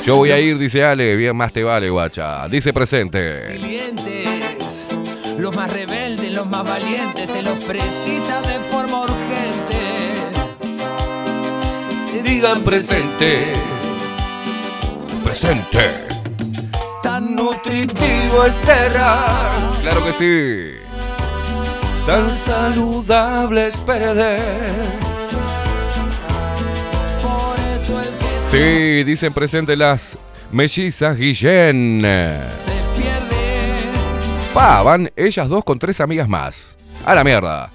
Yo 0.05 0.16
voy 0.16 0.32
a 0.32 0.40
ir, 0.40 0.59
dice 0.59 0.85
Ale, 0.85 1.15
bien 1.16 1.36
más 1.36 1.52
te 1.52 1.62
vale, 1.62 1.89
guacha. 1.89 2.48
Dice 2.48 2.73
presente. 2.73 3.40
Resilientes, 3.47 4.85
los 5.39 5.55
más 5.55 5.73
rebeldes, 5.73 6.35
los 6.35 6.47
más 6.47 6.65
valientes, 6.65 7.31
se 7.31 7.43
los 7.43 7.59
precisa 7.65 8.43
de 8.43 8.59
forma 8.70 9.02
urgente. 9.02 9.44
Digan 12.23 12.62
presente. 12.62 13.52
Presente. 15.24 16.06
Tan 17.02 17.36
nutritivo 17.36 18.44
es 18.47 18.55
cerrar, 18.55 19.52
Claro 19.82 20.05
que 20.05 20.12
sí. 20.12 20.84
Tan 22.06 22.31
saludable 22.31 23.68
es 23.68 23.81
perder. 23.81 24.40
Sí, 28.44 29.05
dicen 29.05 29.32
presente 29.32 29.74
las 29.74 30.18
mellizas 30.52 31.16
Guillén. 31.16 32.02
se 32.02 32.72
pierde. 32.94 34.52
Pa, 34.52 34.82
van 34.82 35.10
ellas 35.16 35.48
dos 35.48 35.64
con 35.64 35.78
tres 35.78 36.01
amigas 36.01 36.28
más. 36.28 36.76
A 37.06 37.14
la 37.14 37.24
mierda. 37.24 37.70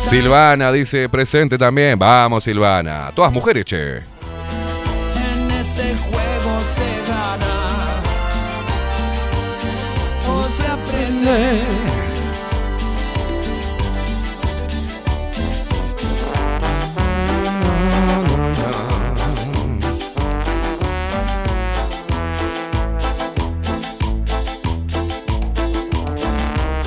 Silvana 0.00 0.72
dice 0.72 1.08
presente 1.08 1.56
también. 1.56 1.98
Vamos, 1.98 2.44
Silvana. 2.44 3.10
Todas 3.14 3.32
mujeres, 3.32 3.64
che. 3.64 4.13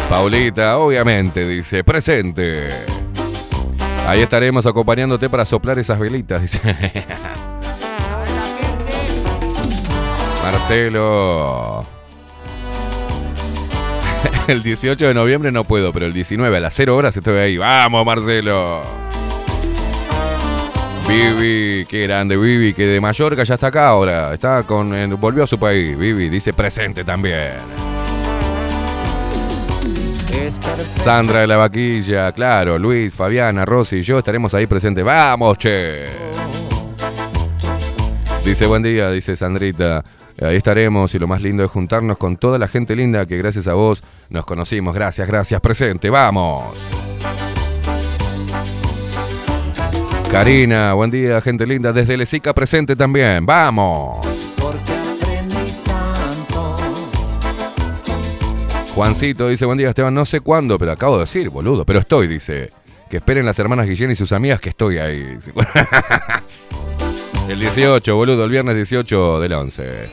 Paulita, 0.09 0.77
obviamente, 0.77 1.45
dice 1.47 1.84
presente. 1.84 2.69
Ahí 4.07 4.21
estaremos 4.21 4.65
acompañándote 4.65 5.29
para 5.29 5.43
soplar 5.43 5.77
esas 5.79 5.99
velitas, 5.99 6.41
dice. 6.41 6.61
Marcelo. 10.43 11.85
El 14.47 14.63
18 14.63 15.07
de 15.07 15.13
noviembre 15.13 15.51
no 15.51 15.65
puedo, 15.65 15.91
pero 15.91 16.05
el 16.05 16.13
19 16.13 16.55
a 16.55 16.59
las 16.61 16.73
0 16.73 16.95
horas 16.95 17.17
estoy 17.17 17.38
ahí. 17.38 17.57
Vamos, 17.57 18.05
Marcelo. 18.05 18.81
Vivi, 21.07 21.85
qué 21.85 22.03
grande 22.03 22.35
Vivi, 22.38 22.73
que 22.73 22.85
de 22.85 22.99
Mallorca 23.01 23.43
ya 23.43 23.55
está 23.55 23.67
acá 23.67 23.88
ahora. 23.88 24.34
Está 24.34 24.63
con, 24.63 24.93
eh, 24.95 25.07
volvió 25.07 25.43
a 25.43 25.47
su 25.47 25.59
país. 25.59 25.97
Vivi 25.97 26.29
dice 26.29 26.53
presente 26.53 27.03
también. 27.03 27.86
Sandra 30.91 31.41
de 31.41 31.48
la 31.48 31.57
Vaquilla, 31.57 32.32
claro, 32.32 32.78
Luis, 32.78 33.14
Fabiana, 33.14 33.65
Rosy 33.65 33.98
y 33.98 34.02
yo 34.02 34.19
estaremos 34.19 34.53
ahí 34.53 34.68
presentes. 34.68 35.03
¡Vamos, 35.03 35.57
che! 35.57 36.06
Dice 38.45 38.65
buen 38.65 38.82
día, 38.84 39.11
dice 39.11 39.36
Sandrita. 39.36 40.03
Ahí 40.41 40.56
estaremos 40.56 41.14
y 41.15 41.19
lo 41.19 41.28
más 41.28 41.41
lindo 41.41 41.64
es 41.64 41.72
juntarnos 41.72 42.18
con 42.18 42.38
toda 42.38 42.60
la 42.60 42.68
gente 42.68 42.95
linda 42.95 43.26
que 43.26 43.38
gracias 43.38 43.68
a 43.68 43.74
vos 43.74 44.03
nos 44.30 44.45
conocimos. 44.45 44.94
Gracias, 44.94 45.28
gracias, 45.28 45.60
presente, 45.60 46.10
vamos. 46.10 46.78
Karina, 50.32 50.94
buen 50.94 51.10
día, 51.10 51.41
gente 51.41 51.65
linda. 51.65 51.91
Desde 51.91 52.15
Lesica 52.18 52.53
presente 52.53 52.95
también. 52.95 53.45
Vamos. 53.45 54.47
Juancito 58.98 59.48
dice, 59.48 59.64
buen 59.68 59.78
día 59.78 59.90
Esteban, 59.90 60.11
no 60.11 60.26
sé 60.26 60.40
cuándo, 60.40 60.80
pero 60.80 60.91
acabo 60.91 61.18
de 61.18 61.26
decir, 61.26 61.52
boludo, 61.52 61.86
pero 61.86 61.99
estoy, 61.99 62.26
dice. 62.26 62.72
Que 63.11 63.18
esperen 63.18 63.45
las 63.45 63.60
hermanas 63.60 63.86
Guillén 63.86 64.10
y 64.10 64.15
sus 64.15 64.32
amigas 64.32 64.60
que 64.60 64.69
estoy 64.69 64.98
ahí. 64.98 65.38
el 67.48 67.60
18, 67.60 68.15
boludo, 68.15 68.44
el 68.45 68.49
viernes 68.49 68.76
18 68.76 69.40
del 69.40 69.53
11. 69.53 70.03
Es 70.03 70.10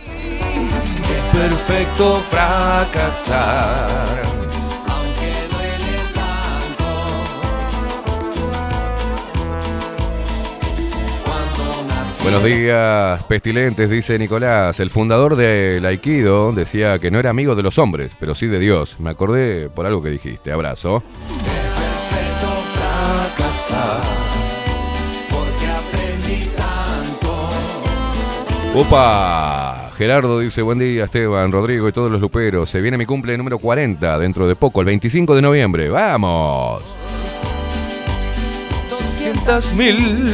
perfecto 1.33 2.23
fracasar. 2.31 4.24
Buenos 12.25 12.43
días, 12.43 13.23
pestilentes, 13.25 13.91
dice 13.91 14.19
Nicolás. 14.19 14.81
El 14.81 14.89
fundador 14.89 15.37
del 15.37 15.85
Aikido 15.85 16.53
decía 16.53 16.99
que 16.99 17.11
no 17.11 17.19
era 17.19 17.29
amigo 17.29 17.55
de 17.55 17.63
los 17.63 17.77
hombres, 17.77 18.17
pero 18.19 18.35
sí 18.35 18.47
de 18.47 18.59
Dios. 18.59 18.99
Me 18.99 19.11
acordé 19.11 19.69
por 19.69 19.85
algo 19.85 20.01
que 20.03 20.09
dijiste. 20.09 20.51
Abrazo. 20.51 21.03
perfecto 21.45 22.49
fracasar. 22.73 24.01
Porque 25.31 25.67
aprendí 25.67 26.49
tanto. 26.57 27.51
Opa, 28.75 29.93
Gerardo 29.99 30.39
dice, 30.39 30.63
buen 30.63 30.79
día 30.79 31.05
Esteban, 31.05 31.53
Rodrigo 31.53 31.87
y 31.91 31.93
todos 31.93 32.11
los 32.11 32.23
luperos. 32.23 32.71
Se 32.71 32.81
viene 32.81 32.97
mi 32.97 33.05
cumple 33.05 33.37
número 33.37 33.59
40 33.59 34.19
dentro 34.19 34.49
de 34.49 34.57
poco, 34.57 34.81
el 34.81 34.87
25 34.87 35.35
de 35.35 35.43
noviembre. 35.43 35.91
¡Vamos! 35.91 36.83
200 38.89 39.73
mil, 39.75 40.33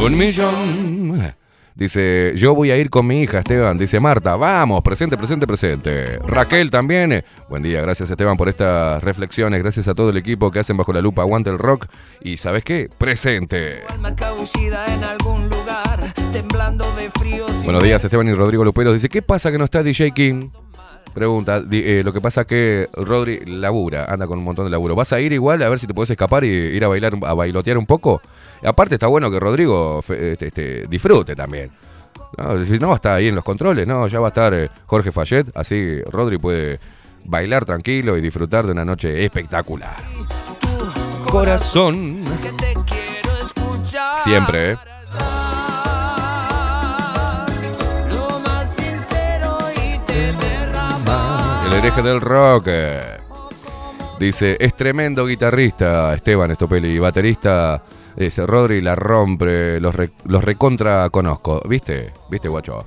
un 0.00 0.18
millón. 0.18 1.34
Dice, 1.74 2.34
yo 2.36 2.54
voy 2.54 2.70
a 2.70 2.76
ir 2.76 2.90
con 2.90 3.06
mi 3.06 3.22
hija 3.22 3.38
Esteban. 3.38 3.78
Dice 3.78 3.98
Marta, 3.98 4.36
vamos, 4.36 4.82
presente, 4.82 5.16
presente, 5.16 5.46
presente. 5.46 6.18
Raquel 6.26 6.70
también. 6.70 7.24
Buen 7.48 7.62
día, 7.62 7.80
gracias 7.80 8.10
Esteban 8.10 8.36
por 8.36 8.48
estas 8.48 9.02
reflexiones. 9.02 9.62
Gracias 9.62 9.88
a 9.88 9.94
todo 9.94 10.10
el 10.10 10.18
equipo 10.18 10.50
que 10.50 10.58
hacen 10.58 10.76
bajo 10.76 10.92
la 10.92 11.00
lupa 11.00 11.22
Aguanta 11.22 11.50
el 11.50 11.58
Rock. 11.58 11.86
Y 12.20 12.36
¿sabes 12.36 12.62
qué? 12.62 12.90
Presente. 12.98 13.82
Buenos 17.64 17.82
días, 17.82 18.04
Esteban 18.04 18.28
y 18.28 18.34
Rodrigo 18.34 18.64
Luperos. 18.64 18.92
Dice, 18.92 19.08
¿qué 19.08 19.22
pasa 19.22 19.50
que 19.50 19.58
no 19.58 19.64
está 19.64 19.82
DJ 19.82 20.12
King? 20.12 20.50
Pregunta, 21.14 21.62
eh, 21.70 22.02
lo 22.04 22.12
que 22.12 22.20
pasa 22.20 22.44
que 22.44 22.88
Rodri 22.94 23.44
labura, 23.44 24.06
anda 24.06 24.26
con 24.26 24.38
un 24.38 24.44
montón 24.44 24.64
de 24.64 24.70
laburo. 24.70 24.94
¿Vas 24.94 25.12
a 25.12 25.20
ir 25.20 25.32
igual 25.32 25.62
a 25.62 25.68
ver 25.68 25.78
si 25.78 25.86
te 25.86 25.94
puedes 25.94 26.10
escapar 26.10 26.44
y 26.44 26.48
ir 26.48 26.84
a 26.84 26.88
bailar, 26.88 27.18
a 27.22 27.34
bailotear 27.34 27.76
un 27.76 27.86
poco? 27.86 28.22
Aparte 28.64 28.94
está 28.94 29.08
bueno 29.08 29.30
que 29.30 29.38
Rodrigo 29.38 30.00
este, 30.08 30.46
este, 30.46 30.86
disfrute 30.86 31.36
también. 31.36 31.70
No, 32.38 32.54
no 32.54 32.88
va 32.88 32.94
a 32.94 32.96
estar 32.96 33.16
ahí 33.16 33.28
en 33.28 33.34
los 33.34 33.44
controles, 33.44 33.86
no, 33.86 34.06
ya 34.06 34.18
va 34.20 34.28
a 34.28 34.30
estar 34.30 34.54
eh, 34.54 34.70
Jorge 34.86 35.12
Fayet, 35.12 35.54
así 35.54 36.00
Rodri 36.10 36.38
puede 36.38 36.80
bailar 37.24 37.64
tranquilo 37.64 38.16
y 38.16 38.20
disfrutar 38.20 38.64
de 38.64 38.72
una 38.72 38.84
noche 38.84 39.24
espectacular. 39.24 39.96
Corazón. 41.30 42.24
Siempre, 44.16 44.72
¿eh? 44.72 44.76
Lo 48.10 48.40
más 48.40 48.74
sincero 48.74 49.58
y 49.74 49.98
te 50.06 50.32
derramas. 50.32 50.51
El 51.72 51.78
hereje 51.78 52.02
del 52.02 52.20
rock. 52.20 52.68
Dice, 54.20 54.58
es 54.60 54.74
tremendo 54.74 55.24
guitarrista 55.24 56.14
Esteban 56.14 56.50
Estopelli, 56.50 56.98
baterista. 56.98 57.82
Dice, 58.14 58.46
Rodri 58.46 58.82
la 58.82 58.94
rompe, 58.94 59.80
los, 59.80 59.94
los 60.24 60.44
recontra 60.44 61.08
conozco. 61.08 61.62
¿Viste? 61.66 62.12
¿Viste, 62.30 62.48
guacho? 62.48 62.84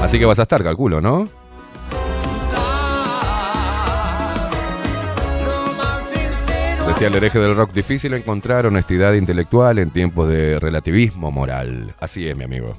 Así 0.00 0.20
que 0.20 0.24
vas 0.24 0.38
a 0.38 0.42
estar, 0.42 0.62
calculo, 0.62 1.00
¿no? 1.00 1.28
Decía 6.86 7.08
el 7.08 7.14
hereje 7.16 7.40
del 7.40 7.56
rock, 7.56 7.72
difícil 7.72 8.14
encontrar 8.14 8.66
honestidad 8.66 9.14
intelectual 9.14 9.80
en 9.80 9.90
tiempos 9.90 10.28
de 10.28 10.60
relativismo 10.60 11.32
moral. 11.32 11.94
Así 11.98 12.28
es, 12.28 12.36
mi 12.36 12.44
amigo. 12.44 12.76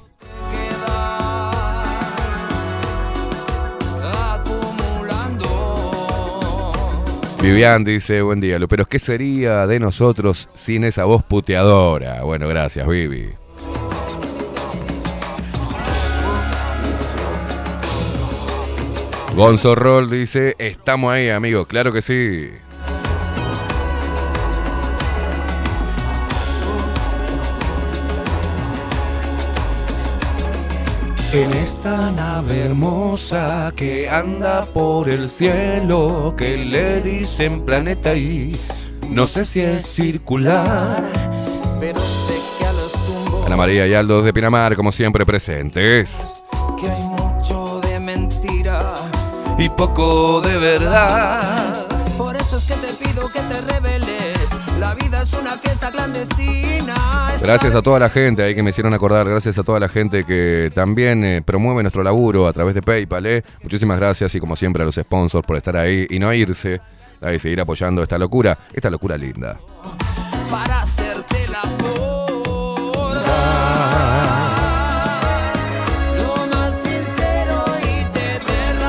Vivian 7.44 7.84
dice, 7.84 8.22
buen 8.22 8.40
día, 8.40 8.58
Lu, 8.58 8.68
pero 8.68 8.86
¿qué 8.86 8.98
sería 8.98 9.66
de 9.66 9.78
nosotros 9.78 10.48
sin 10.54 10.82
esa 10.82 11.04
voz 11.04 11.22
puteadora? 11.22 12.22
Bueno, 12.22 12.48
gracias, 12.48 12.88
Vivi. 12.88 13.34
Gonzo 19.36 19.74
Roll 19.74 20.08
dice, 20.08 20.54
estamos 20.58 21.12
ahí, 21.12 21.28
amigo, 21.28 21.66
claro 21.66 21.92
que 21.92 22.00
sí. 22.00 22.48
En 31.34 31.52
esta 31.52 32.12
nave 32.12 32.66
hermosa 32.66 33.72
que 33.74 34.08
anda 34.08 34.64
por 34.66 35.08
el 35.08 35.28
cielo, 35.28 36.32
que 36.38 36.58
le 36.58 37.02
dicen 37.02 37.64
planeta 37.64 38.14
y 38.14 38.56
no 39.10 39.26
sé 39.26 39.44
si 39.44 39.60
es 39.60 39.84
circular. 39.84 41.02
Pero 41.80 42.00
sé 42.00 42.40
que 42.56 42.66
a 42.66 42.72
los 42.72 42.92
tumbos 43.04 43.44
Ana 43.46 43.56
María 43.56 43.84
y 43.84 43.94
Aldo 43.94 44.22
de 44.22 44.32
Pinamar, 44.32 44.76
como 44.76 44.92
siempre, 44.92 45.26
presentes. 45.26 46.24
que 46.80 46.88
hay 46.88 47.02
mucho 47.02 47.80
de 47.80 47.98
mentira. 47.98 48.80
Y 49.58 49.68
poco 49.70 50.40
de 50.40 50.56
verdad. 50.56 51.84
Por 52.16 52.36
eso 52.36 52.58
es 52.58 52.64
que 52.64 52.74
te 52.74 52.94
pido 52.94 53.28
que 53.32 53.40
te 53.40 53.60
reveles. 53.60 54.50
La 54.78 54.94
vida 54.94 55.22
es 55.22 55.32
una 55.32 55.58
fiesta 55.58 55.90
clandestina. 55.90 56.63
Gracias 57.44 57.74
a 57.74 57.82
toda 57.82 57.98
la 57.98 58.08
gente 58.08 58.42
ahí 58.42 58.54
que 58.54 58.62
me 58.62 58.70
hicieron 58.70 58.94
acordar, 58.94 59.28
gracias 59.28 59.58
a 59.58 59.62
toda 59.62 59.78
la 59.78 59.90
gente 59.90 60.24
que 60.24 60.70
también 60.74 61.22
eh, 61.22 61.42
promueve 61.44 61.82
nuestro 61.82 62.02
laburo 62.02 62.48
a 62.48 62.54
través 62.54 62.74
de 62.74 62.80
PayPal. 62.80 63.26
eh. 63.26 63.42
Muchísimas 63.62 63.98
gracias 64.00 64.34
y 64.34 64.40
como 64.40 64.56
siempre 64.56 64.82
a 64.82 64.86
los 64.86 64.94
sponsors 64.94 65.46
por 65.46 65.58
estar 65.58 65.76
ahí 65.76 66.06
y 66.08 66.18
no 66.18 66.32
irse, 66.32 66.80
y 67.34 67.38
seguir 67.38 67.60
apoyando 67.60 68.02
esta 68.02 68.16
locura, 68.16 68.56
esta 68.72 68.88
locura 68.88 69.18
linda. 69.18 69.60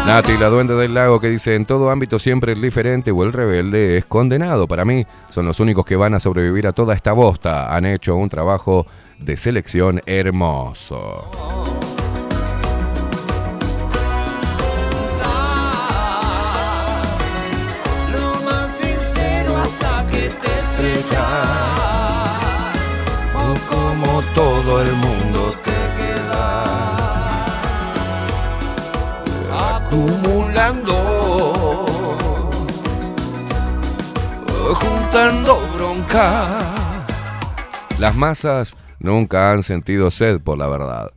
Nati, 0.06 0.38
la 0.38 0.50
duende 0.50 0.76
del 0.76 0.94
lago, 0.94 1.20
que 1.20 1.30
dice, 1.32 1.56
en 1.56 1.66
todo 1.66 1.90
ámbito 1.90 2.20
siempre 2.20 2.52
el 2.52 2.62
diferente 2.62 3.10
o 3.10 3.24
el 3.24 3.34
rebelde 3.34 3.98
es 3.98 4.06
condenado. 4.06 4.68
Para 4.68 4.86
mí, 4.86 5.04
son 5.32 5.48
los 5.48 5.60
únicos 5.60 5.84
que 5.84 5.96
van 5.96 6.14
a 6.14 6.20
sobrevivir 6.20 6.68
a 6.68 6.74
toda 6.74 6.94
esta 6.94 7.12
bosta. 7.12 7.76
Han 7.76 7.88
hecho 7.88 8.16
un 8.16 8.30
trabajo 8.30 8.86
de 9.18 9.36
selección 9.36 10.04
hermoso. 10.06 11.32
Lo 18.12 18.42
más 18.46 18.78
sincero 18.78 19.58
hasta 19.58 20.06
que 20.06 20.30
te 20.30 20.60
estrellas. 20.60 21.18
O 23.34 23.58
como 23.68 24.22
todo 24.36 24.82
el 24.84 24.92
mundo 24.94 25.35
juntando 34.76 35.68
bronca. 35.74 37.06
Las 38.00 38.16
masas 38.16 38.76
nunca 39.00 39.52
han 39.52 39.64
sentido 39.64 40.12
sed 40.12 40.42
por 40.42 40.58
la 40.58 40.68
verdad. 40.68 41.12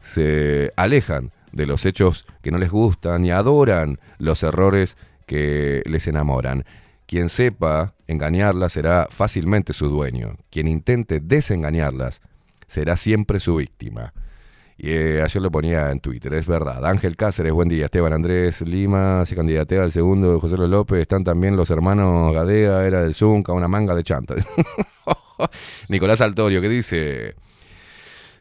Se 0.00 0.72
alejan 0.76 1.32
de 1.52 1.66
los 1.66 1.84
hechos 1.84 2.26
que 2.42 2.50
no 2.50 2.58
les 2.58 2.70
gustan 2.70 3.24
y 3.24 3.30
adoran 3.30 3.98
los 4.18 4.42
errores 4.42 4.96
que 5.26 5.82
les 5.86 6.06
enamoran. 6.06 6.64
Quien 7.06 7.28
sepa 7.28 7.94
engañarlas 8.06 8.72
será 8.72 9.08
fácilmente 9.10 9.72
su 9.72 9.88
dueño. 9.88 10.36
Quien 10.50 10.68
intente 10.68 11.20
desengañarlas 11.20 12.22
será 12.68 12.96
siempre 12.96 13.40
su 13.40 13.56
víctima. 13.56 14.12
Y 14.82 14.92
eh, 14.92 15.22
ayer 15.22 15.42
lo 15.42 15.50
ponía 15.50 15.90
en 15.90 16.00
Twitter, 16.00 16.32
es 16.32 16.46
verdad. 16.46 16.86
Ángel 16.86 17.14
Cáceres, 17.14 17.52
buen 17.52 17.68
día. 17.68 17.84
Esteban 17.84 18.14
Andrés 18.14 18.62
Lima 18.62 19.26
se 19.26 19.36
candidatea 19.36 19.82
al 19.82 19.90
segundo 19.90 20.32
de 20.32 20.40
José 20.40 20.56
Luis 20.56 20.70
López. 20.70 21.02
Están 21.02 21.22
también 21.22 21.54
los 21.54 21.70
hermanos 21.70 22.32
Gadea, 22.32 22.86
era 22.86 23.02
del 23.02 23.12
Zunca, 23.12 23.52
una 23.52 23.68
manga 23.68 23.94
de 23.94 24.02
chanta. 24.02 24.36
Nicolás 25.90 26.22
Altorio, 26.22 26.62
que 26.62 26.70
dice... 26.70 27.34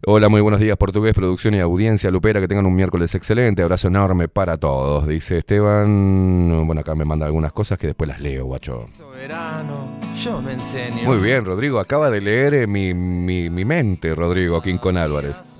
Hola, 0.06 0.30
muy 0.30 0.40
buenos 0.40 0.61
días, 0.61 0.78
portugués, 0.78 1.14
producción 1.14 1.56
y 1.56 1.60
audiencia 1.60 2.10
lupera. 2.10 2.40
Que 2.40 2.48
tengan 2.48 2.66
un 2.66 2.74
miércoles 2.74 3.14
excelente. 3.16 3.61
Abrazo 3.61 3.90
enorme 3.90 4.30
para 4.30 4.56
todos. 4.56 5.06
Dice 5.10 5.40
Esteban. 5.40 6.66
Bueno, 6.66 6.80
acá 6.80 6.95
me 6.95 7.03
manda 7.03 7.26
algunas 7.26 7.52
cosas 7.52 7.78
que 7.78 7.88
después 7.88 8.07
las 8.07 8.22
leo, 8.22 8.45
guacho. 8.45 8.86
Soberano, 8.98 9.99
yo 10.16 10.41
me 10.41 10.53
enseño. 10.53 11.03
Muy 11.03 11.18
bien, 11.18 11.44
Rodrigo. 11.44 11.80
Acaba 11.80 12.10
de 12.10 12.22
leer 12.22 12.53
eh, 12.53 12.66
mi, 12.66 12.94
mi, 12.94 13.49
mi 13.49 13.66
mente, 13.66 14.16
Rodrigo 14.16 14.61
Quincón 14.61 14.95
Álvarez. 14.95 15.60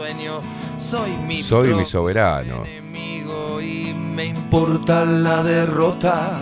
Soy 0.00 0.12
un 0.12 0.16
sueño, 0.16 0.40
soy 0.78 1.10
mi 1.26 1.42
Soy 1.42 1.74
mi 1.74 1.84
soberano. 1.84 2.64
enemigo 2.64 3.60
y 3.60 3.92
me 3.92 4.24
importa 4.24 5.04
la 5.04 5.42
derrota. 5.42 6.40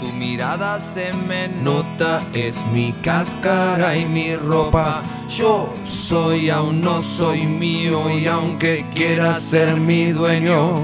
Tu 0.00 0.06
mirada 0.12 0.78
se 0.78 1.10
me 1.26 1.48
nota, 1.48 2.22
es 2.34 2.62
mi 2.74 2.92
cáscara 2.92 3.96
y 3.96 4.04
mi 4.04 4.36
ropa. 4.36 5.00
Yo 5.30 5.72
soy, 5.84 6.50
aún 6.50 6.82
no 6.82 7.00
soy 7.00 7.46
mío 7.46 8.10
y 8.10 8.26
aunque 8.26 8.84
quiera 8.94 9.34
ser 9.34 9.76
mi 9.76 10.12
dueño, 10.12 10.74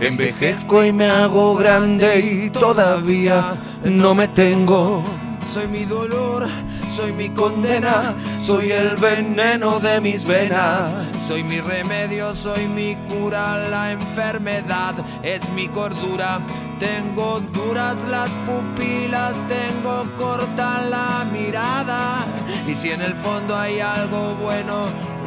envejezco 0.00 0.84
y 0.84 0.92
me 0.92 1.06
hago 1.06 1.56
grande 1.56 2.20
y 2.20 2.50
todavía 2.50 3.56
no 3.82 4.14
me 4.14 4.28
tengo. 4.28 5.02
Soy 5.46 5.66
mi 5.68 5.84
dolor, 5.84 6.46
soy 6.94 7.12
mi 7.12 7.30
condena, 7.30 8.14
soy 8.40 8.70
el 8.70 8.96
veneno 8.96 9.80
de 9.80 10.00
mis 10.00 10.24
venas. 10.24 10.94
Soy 11.26 11.42
mi 11.42 11.60
remedio, 11.60 12.34
soy 12.34 12.66
mi 12.66 12.96
cura, 13.08 13.68
la 13.68 13.92
enfermedad 13.92 14.94
es 15.22 15.48
mi 15.50 15.68
cordura. 15.68 16.40
Tengo 16.78 17.40
duras 17.52 18.06
las 18.08 18.30
pupilas, 18.46 19.36
tengo 19.48 20.06
corta 20.16 20.82
la 20.88 21.26
mirada. 21.32 22.24
Y 22.66 22.74
si 22.74 22.90
en 22.90 23.02
el 23.02 23.14
fondo 23.14 23.56
hay 23.56 23.80
algo 23.80 24.34
bueno, 24.36 24.86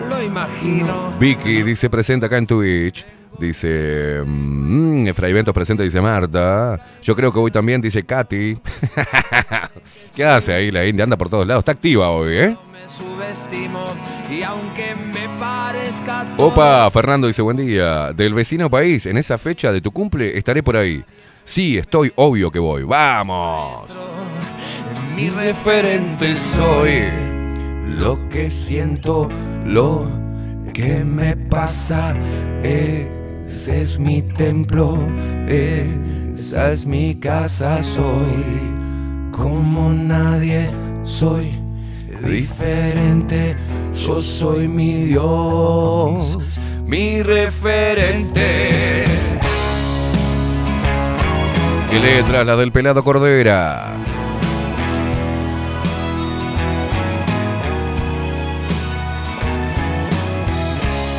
lo 0.10 0.24
imagino. 0.24 1.14
Vicky 1.20 1.62
dice 1.64 1.90
presenta 1.90 2.28
acá 2.28 2.38
en 2.38 2.48
Twitch. 2.48 3.06
Dice 3.40 4.22
mm, 4.26 5.08
Efraín 5.08 5.36
Ventos 5.36 5.78
dice 5.78 6.02
Marta. 6.02 6.80
Yo 7.02 7.16
creo 7.16 7.34
que 7.34 7.40
hoy 7.40 7.52
también, 7.52 7.82
dice 7.82 8.04
Katy. 8.04 8.58
¿Qué 10.16 10.26
hace 10.26 10.54
ahí 10.54 10.72
la 10.72 10.86
India? 10.86 11.04
Anda 11.04 11.18
por 11.18 11.30
todos 11.30 11.48
lados. 11.48 11.62
Está 11.62 11.72
activa 11.72 12.10
hoy, 12.10 12.38
¿eh? 12.38 12.58
Opa, 16.38 16.90
Fernando 16.92 17.28
dice 17.28 17.42
buen 17.42 17.58
día. 17.58 18.12
Del 18.14 18.34
vecino 18.34 18.70
país, 18.70 19.06
en 19.06 19.18
esa 19.18 19.38
fecha 19.38 19.72
de 19.72 19.82
tu 19.82 19.92
cumple 19.92 20.38
estaré 20.38 20.64
por 20.64 20.76
ahí. 20.76 21.04
Sí, 21.44 21.78
estoy 21.78 22.12
obvio 22.16 22.52
que 22.52 22.60
voy. 22.60 22.84
¡Vamos! 22.84 23.90
mi 25.16 25.30
referente 25.30 26.36
soy. 26.36 27.04
Lo 28.00 28.28
que 28.30 28.50
siento, 28.50 29.30
lo 29.66 30.08
que 30.74 31.04
me 31.04 31.36
pasa, 31.36 32.16
es 32.64 34.00
mi 34.00 34.22
templo, 34.22 34.98
esa 35.48 36.72
es 36.72 36.86
mi 36.86 37.16
casa, 37.16 37.82
soy 37.82 38.81
como 39.32 39.90
nadie, 39.90 40.70
soy 41.04 41.52
diferente, 42.24 43.56
yo 43.94 44.22
soy 44.22 44.68
mi 44.68 45.06
Dios, 45.06 46.38
mi 46.86 47.24
referente. 47.24 49.06
¿Qué 51.90 52.00
letra? 52.00 52.44
La 52.44 52.56
del 52.56 52.72
pelado 52.72 53.04
Cordera. 53.04 53.92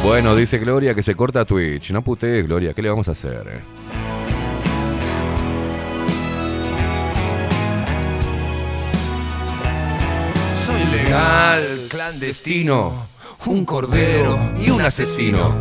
Bueno, 0.03 0.35
dice 0.35 0.59
Gloria 0.59 0.95
que 0.95 1.03
se 1.03 1.15
corta 1.15 1.45
Twitch. 1.45 1.93
No 1.93 2.03
putees, 2.03 2.45
Gloria. 2.45 2.75
¿Qué 2.75 2.83
le 2.83 2.89
vamos 2.89 3.09
a 3.09 3.13
hacer? 3.13 3.61
Clandestino, 11.89 13.09
un 13.47 13.65
cordero 13.65 14.39
y 14.65 14.71
un 14.71 14.81
asesino. 14.81 15.55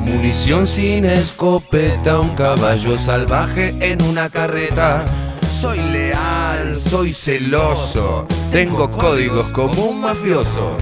Munición 0.00 0.66
sin 0.66 1.04
escopeta, 1.04 2.20
un 2.20 2.34
caballo 2.34 2.98
salvaje 2.98 3.74
en 3.80 4.02
una 4.02 4.28
carreta. 4.28 5.04
Soy 5.60 5.78
leal, 5.78 6.78
soy 6.78 7.14
celoso, 7.14 8.26
tengo 8.52 8.90
códigos 8.90 9.46
como 9.46 9.86
un 9.86 10.00
mafioso. 10.00 10.76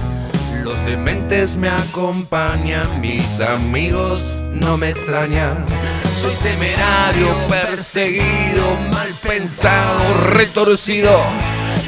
Los 0.63 0.75
dementes 0.85 1.55
me 1.55 1.69
acompañan, 1.69 2.99
mis 2.99 3.39
amigos 3.39 4.21
no 4.51 4.77
me 4.77 4.89
extraña. 4.89 5.53
Soy 6.21 6.33
temerario, 6.43 7.33
perseguido, 7.47 8.75
mal 8.91 9.09
pensado, 9.23 10.13
retorcido. 10.31 11.17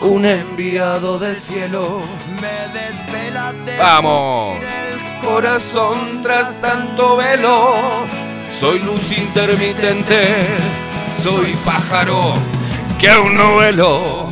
un 0.00 0.24
enviado 0.24 1.18
del 1.18 1.36
cielo. 1.36 2.02
me 2.40 2.78
desvela 2.78 3.52
de 3.52 3.76
Vamos. 3.78 4.58
Corazón 5.22 6.22
tras 6.22 6.60
tanto 6.60 7.16
velo, 7.16 8.06
soy 8.52 8.78
luz 8.78 9.16
intermitente, 9.18 10.46
soy 11.20 11.54
pájaro 11.64 12.34
que 12.98 13.08
aún 13.08 13.36
no 13.36 13.56
velo. 13.56 14.26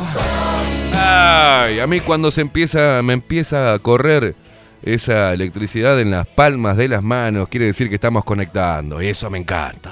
Ay, 0.93 1.79
a 1.79 1.87
mí 1.87 1.99
cuando 1.99 2.31
se 2.31 2.41
empieza, 2.41 3.01
me 3.03 3.13
empieza 3.13 3.73
a 3.73 3.79
correr 3.79 4.35
esa 4.81 5.33
electricidad 5.33 5.99
en 5.99 6.11
las 6.11 6.25
palmas 6.25 6.77
de 6.77 6.87
las 6.87 7.03
manos, 7.03 7.49
quiere 7.49 7.67
decir 7.67 7.89
que 7.89 7.95
estamos 7.95 8.23
conectando, 8.23 9.01
y 9.01 9.07
eso 9.07 9.29
me 9.29 9.37
encanta. 9.37 9.91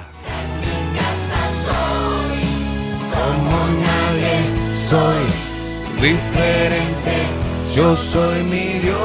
Como 3.12 3.68
nadie 3.84 4.76
soy 4.76 5.45
diferente, 6.06 7.14
yo 7.76 7.96
soy 7.96 8.44
mi 8.44 8.80
Dios. 8.80 9.00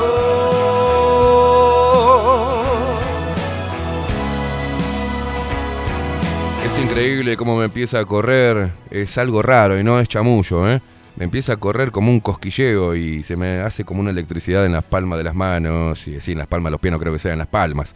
Es 6.67 6.79
increíble 6.79 7.39
cómo 7.39 7.57
me 7.57 7.65
empieza 7.65 8.01
a 8.01 8.05
correr, 8.05 8.71
es 8.91 9.17
algo 9.17 9.41
raro 9.41 9.81
y 9.81 9.83
no 9.83 9.99
es 9.99 10.09
chamullo, 10.09 10.71
¿eh? 10.71 10.83
Me 11.17 11.25
empieza 11.25 11.55
a 11.55 11.57
correr 11.57 11.91
como 11.91 12.11
un 12.11 12.21
cosquilleo 12.21 12.95
y 12.95 13.23
se 13.23 13.37
me 13.37 13.61
hace 13.61 13.85
como 13.85 14.01
una 14.01 14.11
electricidad 14.11 14.67
en 14.67 14.73
las 14.73 14.85
palmas 14.85 15.17
de 15.19 15.25
las 15.25 15.35
manos, 15.35 16.07
y 16.07 16.21
sí, 16.21 16.33
en 16.33 16.39
las 16.39 16.49
palmas 16.49 16.69
de 16.69 16.73
los 16.73 16.81
pies 16.81 16.93
no 16.93 16.99
creo 16.99 17.15
que 17.15 17.19
sea 17.19 17.33
en 17.33 17.39
las 17.39 17.49
palmas. 17.49 17.95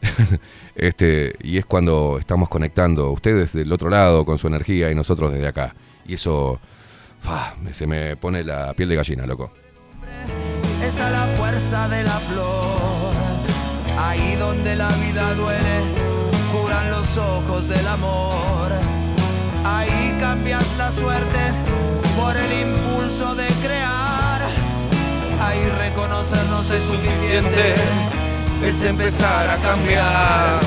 este, 0.76 1.34
y 1.42 1.58
es 1.58 1.66
cuando 1.66 2.18
estamos 2.20 2.48
conectando, 2.48 3.10
ustedes 3.10 3.52
del 3.52 3.72
otro 3.72 3.90
lado 3.90 4.24
con 4.24 4.38
su 4.38 4.46
energía 4.46 4.92
y 4.92 4.94
nosotros 4.94 5.32
desde 5.32 5.48
acá. 5.48 5.74
Y 6.06 6.14
eso, 6.14 6.60
se 7.74 7.86
me 7.86 8.16
pone 8.16 8.44
la 8.44 8.72
piel 8.74 8.88
de 8.88 8.96
gallina, 8.96 9.26
loco. 9.26 9.50
está 10.82 11.10
la 11.10 11.26
fuerza 11.36 11.88
de 11.88 12.02
la 12.04 12.18
flor. 12.20 13.14
Ahí 13.98 14.36
donde 14.36 14.76
la 14.76 14.88
vida 14.88 15.34
duele, 15.34 15.76
curan 16.52 16.90
los 16.90 17.16
ojos 17.16 17.68
del 17.68 17.86
amor. 17.86 18.70
Ahí 19.64 20.16
cambias 20.20 20.64
la 20.78 20.92
suerte 20.92 21.40
por 22.16 22.36
el 22.36 22.52
impulso 22.68 23.34
de 23.34 23.46
crear. 23.64 24.40
Ahí 25.40 25.64
reconocernos 25.78 26.70
es 26.70 26.82
suficiente, 26.84 27.74
es 28.64 28.84
empezar 28.84 29.48
a 29.48 29.56
cambiar. 29.56 30.60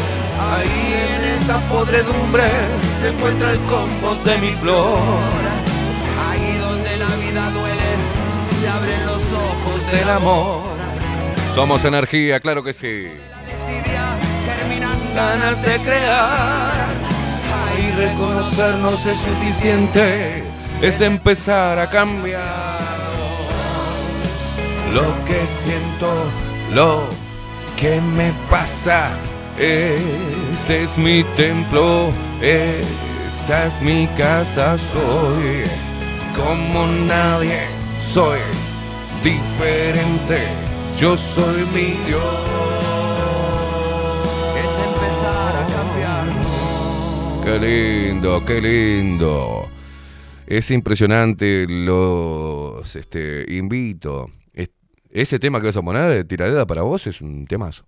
Ahí 0.51 0.93
en 1.15 1.41
esa 1.41 1.59
podredumbre 1.69 2.49
se 2.99 3.09
encuentra 3.09 3.51
el 3.51 3.59
compost 3.61 4.25
de 4.25 4.37
mi 4.39 4.51
flor. 4.55 5.66
Del 9.91 10.09
amor. 10.09 10.61
Somos 11.53 11.85
energía, 11.85 12.39
claro 12.39 12.63
que 12.63 12.73
sí. 12.73 13.07
Ganas 15.15 15.61
de 15.63 15.79
crear. 15.79 16.87
Ahí 17.57 17.91
reconocernos 17.97 19.05
es 19.05 19.17
suficiente. 19.17 20.43
Es 20.81 21.01
empezar 21.01 21.79
a 21.79 21.89
cambiar. 21.89 22.77
Lo 24.93 25.25
que 25.25 25.47
siento, 25.47 26.11
lo 26.73 27.07
que 27.75 27.99
me 28.01 28.31
pasa. 28.49 29.09
Ese 29.57 30.83
es 30.83 30.97
mi 30.97 31.23
templo, 31.35 32.11
esa 32.41 33.65
es 33.65 33.81
mi 33.81 34.07
casa. 34.17 34.77
Soy 34.77 35.63
como 36.35 36.85
nadie, 37.07 37.61
soy 38.07 38.39
diferente. 39.31 40.39
Yo 40.99 41.17
soy 41.17 41.65
mi 41.73 41.89
Dios. 42.07 42.23
es 44.63 44.73
empezar 44.89 45.53
a 45.63 45.67
cambiar. 45.67 46.25
Qué 47.43 47.59
lindo, 47.59 48.45
qué 48.45 48.61
lindo. 48.61 49.69
Es 50.47 50.71
impresionante, 50.71 51.65
los 51.67 52.95
este, 52.95 53.45
invito. 53.53 54.31
Es- 54.53 54.71
ese 55.09 55.39
tema 55.39 55.59
que 55.59 55.67
vas 55.67 55.77
a 55.77 55.81
poner, 55.81 56.11
eh, 56.11 56.23
Tiradera 56.23 56.65
para 56.65 56.83
vos, 56.83 57.05
es 57.07 57.21
un 57.21 57.45
temazo. 57.47 57.85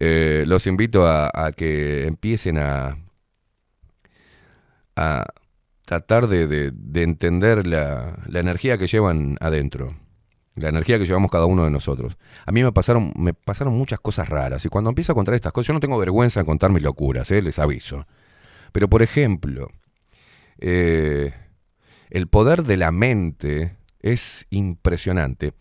Eh, 0.00 0.44
los 0.46 0.66
invito 0.66 1.06
a, 1.06 1.30
a 1.32 1.52
que 1.52 2.06
empiecen 2.06 2.58
a, 2.58 2.98
a 4.96 5.24
tratar 5.86 6.26
de, 6.26 6.46
de- 6.48 6.72
de 6.74 7.02
entender 7.02 7.66
la, 7.66 8.16
la 8.26 8.40
energía 8.40 8.76
que 8.76 8.86
llevan 8.88 9.36
adentro. 9.40 9.94
La 10.60 10.68
energía 10.68 10.98
que 10.98 11.04
llevamos 11.04 11.30
cada 11.30 11.46
uno 11.46 11.64
de 11.64 11.70
nosotros. 11.70 12.18
A 12.46 12.52
mí 12.52 12.62
me 12.62 12.72
pasaron, 12.72 13.12
me 13.16 13.34
pasaron 13.34 13.76
muchas 13.76 14.00
cosas 14.00 14.28
raras. 14.28 14.64
Y 14.64 14.68
cuando 14.68 14.90
empiezo 14.90 15.12
a 15.12 15.14
contar 15.14 15.34
estas 15.34 15.52
cosas, 15.52 15.68
yo 15.68 15.74
no 15.74 15.80
tengo 15.80 15.98
vergüenza 15.98 16.40
en 16.40 16.46
contar 16.46 16.70
mis 16.70 16.82
locuras, 16.82 17.30
¿eh? 17.30 17.42
les 17.42 17.58
aviso. 17.58 18.06
Pero 18.72 18.88
por 18.88 19.02
ejemplo, 19.02 19.68
eh, 20.58 21.32
el 22.10 22.26
poder 22.28 22.64
de 22.64 22.76
la 22.76 22.90
mente 22.90 23.76
es 24.00 24.46
impresionante. 24.50 25.52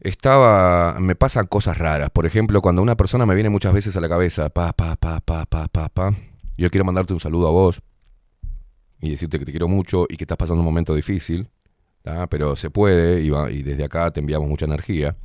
Estaba, 0.00 0.98
me 0.98 1.14
pasan 1.14 1.46
cosas 1.46 1.76
raras. 1.76 2.10
Por 2.10 2.24
ejemplo, 2.24 2.62
cuando 2.62 2.80
una 2.82 2.96
persona 2.96 3.26
me 3.26 3.34
viene 3.34 3.50
muchas 3.50 3.74
veces 3.74 3.96
a 3.96 4.00
la 4.00 4.08
cabeza, 4.08 4.48
pa, 4.48 4.72
pa, 4.72 4.96
pa, 4.96 5.20
pa, 5.20 5.44
pa, 5.44 5.68
pa, 5.68 5.88
pa. 5.88 6.14
Yo 6.56 6.70
quiero 6.70 6.84
mandarte 6.84 7.12
un 7.12 7.20
saludo 7.20 7.48
a 7.48 7.50
vos 7.50 7.82
y 9.00 9.10
decirte 9.10 9.38
que 9.38 9.44
te 9.44 9.52
quiero 9.52 9.68
mucho 9.68 10.06
y 10.08 10.16
que 10.16 10.24
estás 10.24 10.38
pasando 10.38 10.60
un 10.60 10.64
momento 10.64 10.94
difícil, 10.94 11.50
pero 12.28 12.56
se 12.56 12.70
puede 12.70 13.22
y 13.22 13.62
desde 13.62 13.84
acá 13.84 14.10
te 14.10 14.20
enviamos 14.20 14.48
mucha 14.48 14.66
energía. 14.66 15.16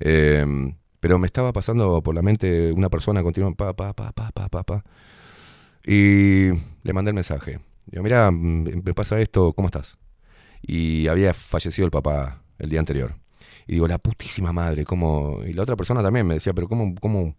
Eh, 0.00 0.44
pero 1.00 1.18
me 1.18 1.26
estaba 1.26 1.52
pasando 1.52 2.02
por 2.02 2.14
la 2.14 2.22
mente 2.22 2.70
una 2.72 2.88
persona 2.88 3.24
continua, 3.24 3.52
pa, 3.54 3.74
pa, 3.74 3.92
pa, 3.92 4.12
pa, 4.12 4.30
pa, 4.30 4.48
pa, 4.48 4.62
pa. 4.62 4.84
Y 5.84 6.50
le 6.82 6.92
mandé 6.92 7.10
el 7.10 7.14
mensaje. 7.14 7.58
Digo, 7.86 8.04
mira, 8.04 8.30
mm, 8.30 8.82
me 8.84 8.94
pasa 8.94 9.20
esto, 9.20 9.52
¿cómo 9.52 9.66
estás? 9.66 9.98
Y 10.62 11.08
había 11.08 11.34
fallecido 11.34 11.86
el 11.86 11.90
papá 11.90 12.44
el 12.58 12.70
día 12.70 12.78
anterior. 12.78 13.16
Y 13.66 13.72
digo, 13.72 13.88
la 13.88 13.98
putísima 13.98 14.52
madre, 14.52 14.84
¿cómo? 14.84 15.40
Y 15.44 15.52
la 15.54 15.62
otra 15.62 15.74
persona 15.76 16.02
también 16.02 16.26
me 16.26 16.34
decía, 16.34 16.52
pero 16.52 16.68
¿cómo, 16.68 16.94
cómo 17.00 17.36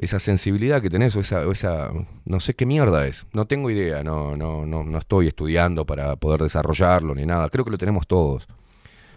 esa 0.00 0.18
sensibilidad 0.18 0.80
que 0.80 0.88
tenés 0.88 1.14
o 1.14 1.20
esa, 1.20 1.90
no 2.24 2.40
sé 2.40 2.54
qué 2.54 2.64
mierda 2.64 3.06
es? 3.06 3.26
No 3.34 3.46
tengo 3.46 3.68
idea, 3.68 4.02
no, 4.02 4.34
no, 4.34 4.64
no, 4.64 4.82
no 4.82 4.98
estoy 4.98 5.28
estudiando 5.28 5.84
para 5.84 6.16
poder 6.16 6.40
desarrollarlo 6.40 7.14
ni 7.14 7.26
nada. 7.26 7.50
Creo 7.50 7.66
que 7.66 7.70
lo 7.70 7.76
tenemos 7.76 8.06
todos. 8.06 8.48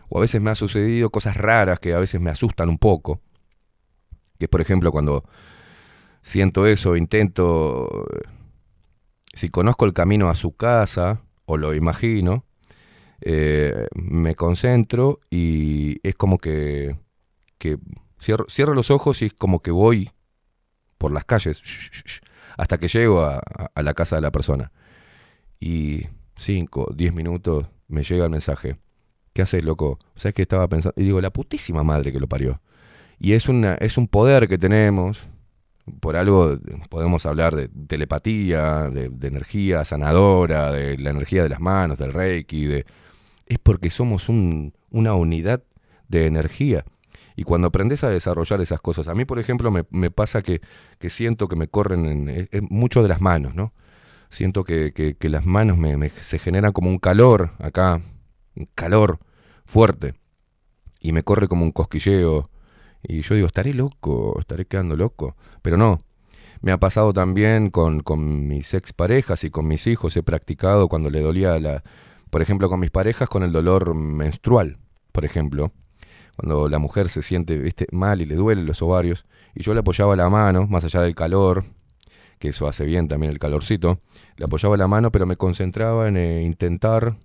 O 0.10 0.18
a 0.18 0.22
veces 0.22 0.41
me 0.41 0.51
ha 0.51 0.55
sucedido 0.55 1.10
cosas 1.10 1.38
raras 1.38 1.80
que 1.80 1.93
a 1.93 1.99
veces 1.99 2.19
me 2.19 2.30
asustan 2.30 2.68
un 2.68 2.77
poco. 2.77 3.22
Que 4.38 4.49
por 4.49 4.60
ejemplo, 4.60 4.91
cuando 4.91 5.23
siento 6.22 6.68
eso, 6.68 6.97
intento, 6.97 8.05
si 9.34 9.47
conozco 9.47 9.85
el 9.85 9.93
camino 9.93 10.30
a 10.30 10.35
su 10.35 10.51
casa, 10.57 11.22
o 11.45 11.55
lo 11.55 11.73
imagino, 11.73 12.43
eh, 13.22 13.88
me 13.95 14.35
concentro 14.35 15.22
y 15.30 16.05
es 16.05 16.15
como 16.15 16.39
que, 16.39 16.97
que 17.57 17.77
cierro, 18.19 18.47
cierro 18.49 18.73
los 18.73 18.91
ojos 18.91 19.22
y 19.22 19.27
es 19.27 19.34
como 19.34 19.61
que 19.61 19.72
voy 19.72 20.10
por 21.03 21.11
las 21.11 21.25
calles 21.25 21.61
hasta 22.55 22.77
que 22.77 22.88
llego 22.88 23.25
a, 23.25 23.41
la 23.75 23.93
casa 23.93 24.15
de 24.15 24.21
la 24.21 24.31
persona. 24.31 24.71
Y 25.59 26.07
5, 26.38 26.93
10 26.95 27.13
minutos 27.13 27.65
me 27.89 28.03
llega 28.03 28.23
el 28.23 28.31
mensaje. 28.31 28.77
¿Qué 29.34 29.41
haces, 29.41 29.65
loco? 29.65 29.99
¿Sabes 30.15 30.34
qué 30.34 30.43
estaba 30.43 30.65
pensando? 30.69 30.93
Y 30.95 31.03
digo, 31.03 31.19
la 31.19 31.30
putísima 31.31 31.84
madre 31.84 32.13
que 32.13 32.21
lo 32.21 32.27
parió. 32.30 32.61
Y 33.19 33.34
es, 33.34 33.49
una, 33.49 33.73
es 33.75 33.97
un 33.97 34.07
poder 34.07 34.47
que 34.47 34.57
tenemos. 34.57 35.27
Por 35.99 36.15
algo 36.15 36.57
podemos 36.89 37.25
hablar 37.25 37.53
de 37.53 37.67
telepatía, 37.67 38.89
de, 38.89 39.09
de 39.09 39.27
energía 39.27 39.84
sanadora, 39.84 40.71
de 40.71 40.97
la 40.97 41.09
energía 41.09 41.43
de 41.43 41.49
las 41.49 41.59
manos, 41.59 41.97
del 41.97 42.13
reiki. 42.13 42.65
De... 42.65 42.85
Es 43.45 43.59
porque 43.59 43.89
somos 43.89 44.30
un- 44.30 44.73
una 44.89 45.15
unidad 45.15 45.63
de 46.07 46.27
energía. 46.27 46.85
Y 47.35 47.43
cuando 47.43 47.68
aprendes 47.68 48.03
a 48.03 48.10
desarrollar 48.10 48.61
esas 48.61 48.81
cosas, 48.81 49.07
a 49.07 49.15
mí, 49.15 49.26
por 49.26 49.39
ejemplo, 49.39 49.72
me, 49.72 50.11
pasa 50.11 50.41
que, 50.41 50.61
que 50.99 51.10
siento 51.10 51.47
que 51.47 51.55
me 51.55 51.68
corren 51.68 52.05
en, 52.05 52.30
es- 52.30 52.47
es 52.51 52.61
mucho 52.69 53.01
de 53.01 53.10
las 53.10 53.22
manos, 53.22 53.55
¿no? 53.55 53.73
siento 54.30 54.64
que, 54.64 54.93
que- 54.93 55.30
las 55.30 55.45
manos 55.45 55.77
me, 55.77 55.95
me- 55.97 56.10
se 56.10 56.39
generan 56.39 56.72
como 56.73 56.89
un 56.89 56.97
calor 56.99 57.51
acá, 57.60 58.01
un 58.55 58.68
calor 58.76 59.19
fuerte, 59.65 60.15
y 60.99 61.11
me 61.11 61.23
corre 61.23 61.47
como 61.47 61.64
un 61.64 61.72
cosquilleo, 61.72 62.49
y 63.03 63.22
yo 63.22 63.35
digo, 63.35 63.47
estaré 63.47 63.73
loco, 63.73 64.38
estaré 64.39 64.65
quedando 64.65 64.95
loco, 64.95 65.35
pero 65.61 65.77
no. 65.77 65.97
Me 66.61 66.72
ha 66.72 66.80
pasado 66.80 67.11
también 67.14 67.69
con, 67.69 67.99
con 68.01 68.47
mis 68.47 68.73
exparejas 68.73 69.43
y 69.43 69.49
con 69.49 69.68
mis 69.68 69.85
hijos, 69.88 70.15
he 70.18 70.23
practicado 70.23 70.88
cuando 70.88 71.10
le 71.10 71.22
dolía 71.22 71.60
la, 71.60 71.84
por 72.30 72.41
ejemplo, 72.41 72.69
con 72.69 72.80
mis 72.80 72.91
parejas 72.91 73.27
con 73.30 73.43
el 73.43 73.51
dolor 73.51 73.93
menstrual, 73.95 74.77
por 75.11 75.26
ejemplo, 75.26 75.73
cuando 76.35 76.68
la 76.69 76.80
mujer 76.80 77.10
se 77.10 77.22
siente 77.22 77.57
¿viste? 77.57 77.88
mal 77.91 78.22
y 78.22 78.26
le 78.26 78.35
duelen 78.35 78.65
los 78.65 78.81
ovarios, 78.81 79.26
y 79.55 79.64
yo 79.64 79.73
le 79.73 79.81
apoyaba 79.81 80.15
la 80.15 80.30
mano, 80.30 80.68
más 80.68 80.84
allá 80.85 81.01
del 81.01 81.15
calor, 81.15 81.65
que 82.39 82.49
eso 82.49 82.68
hace 82.68 82.85
bien 82.85 83.07
también 83.07 83.31
el 83.31 83.39
calorcito, 83.39 84.01
le 84.38 84.45
apoyaba 84.45 84.76
la 84.77 84.88
mano, 84.88 85.11
pero 85.11 85.26
me 85.26 85.38
concentraba 85.38 86.07
en 86.07 86.18
eh, 86.18 86.43
intentar 86.43 87.15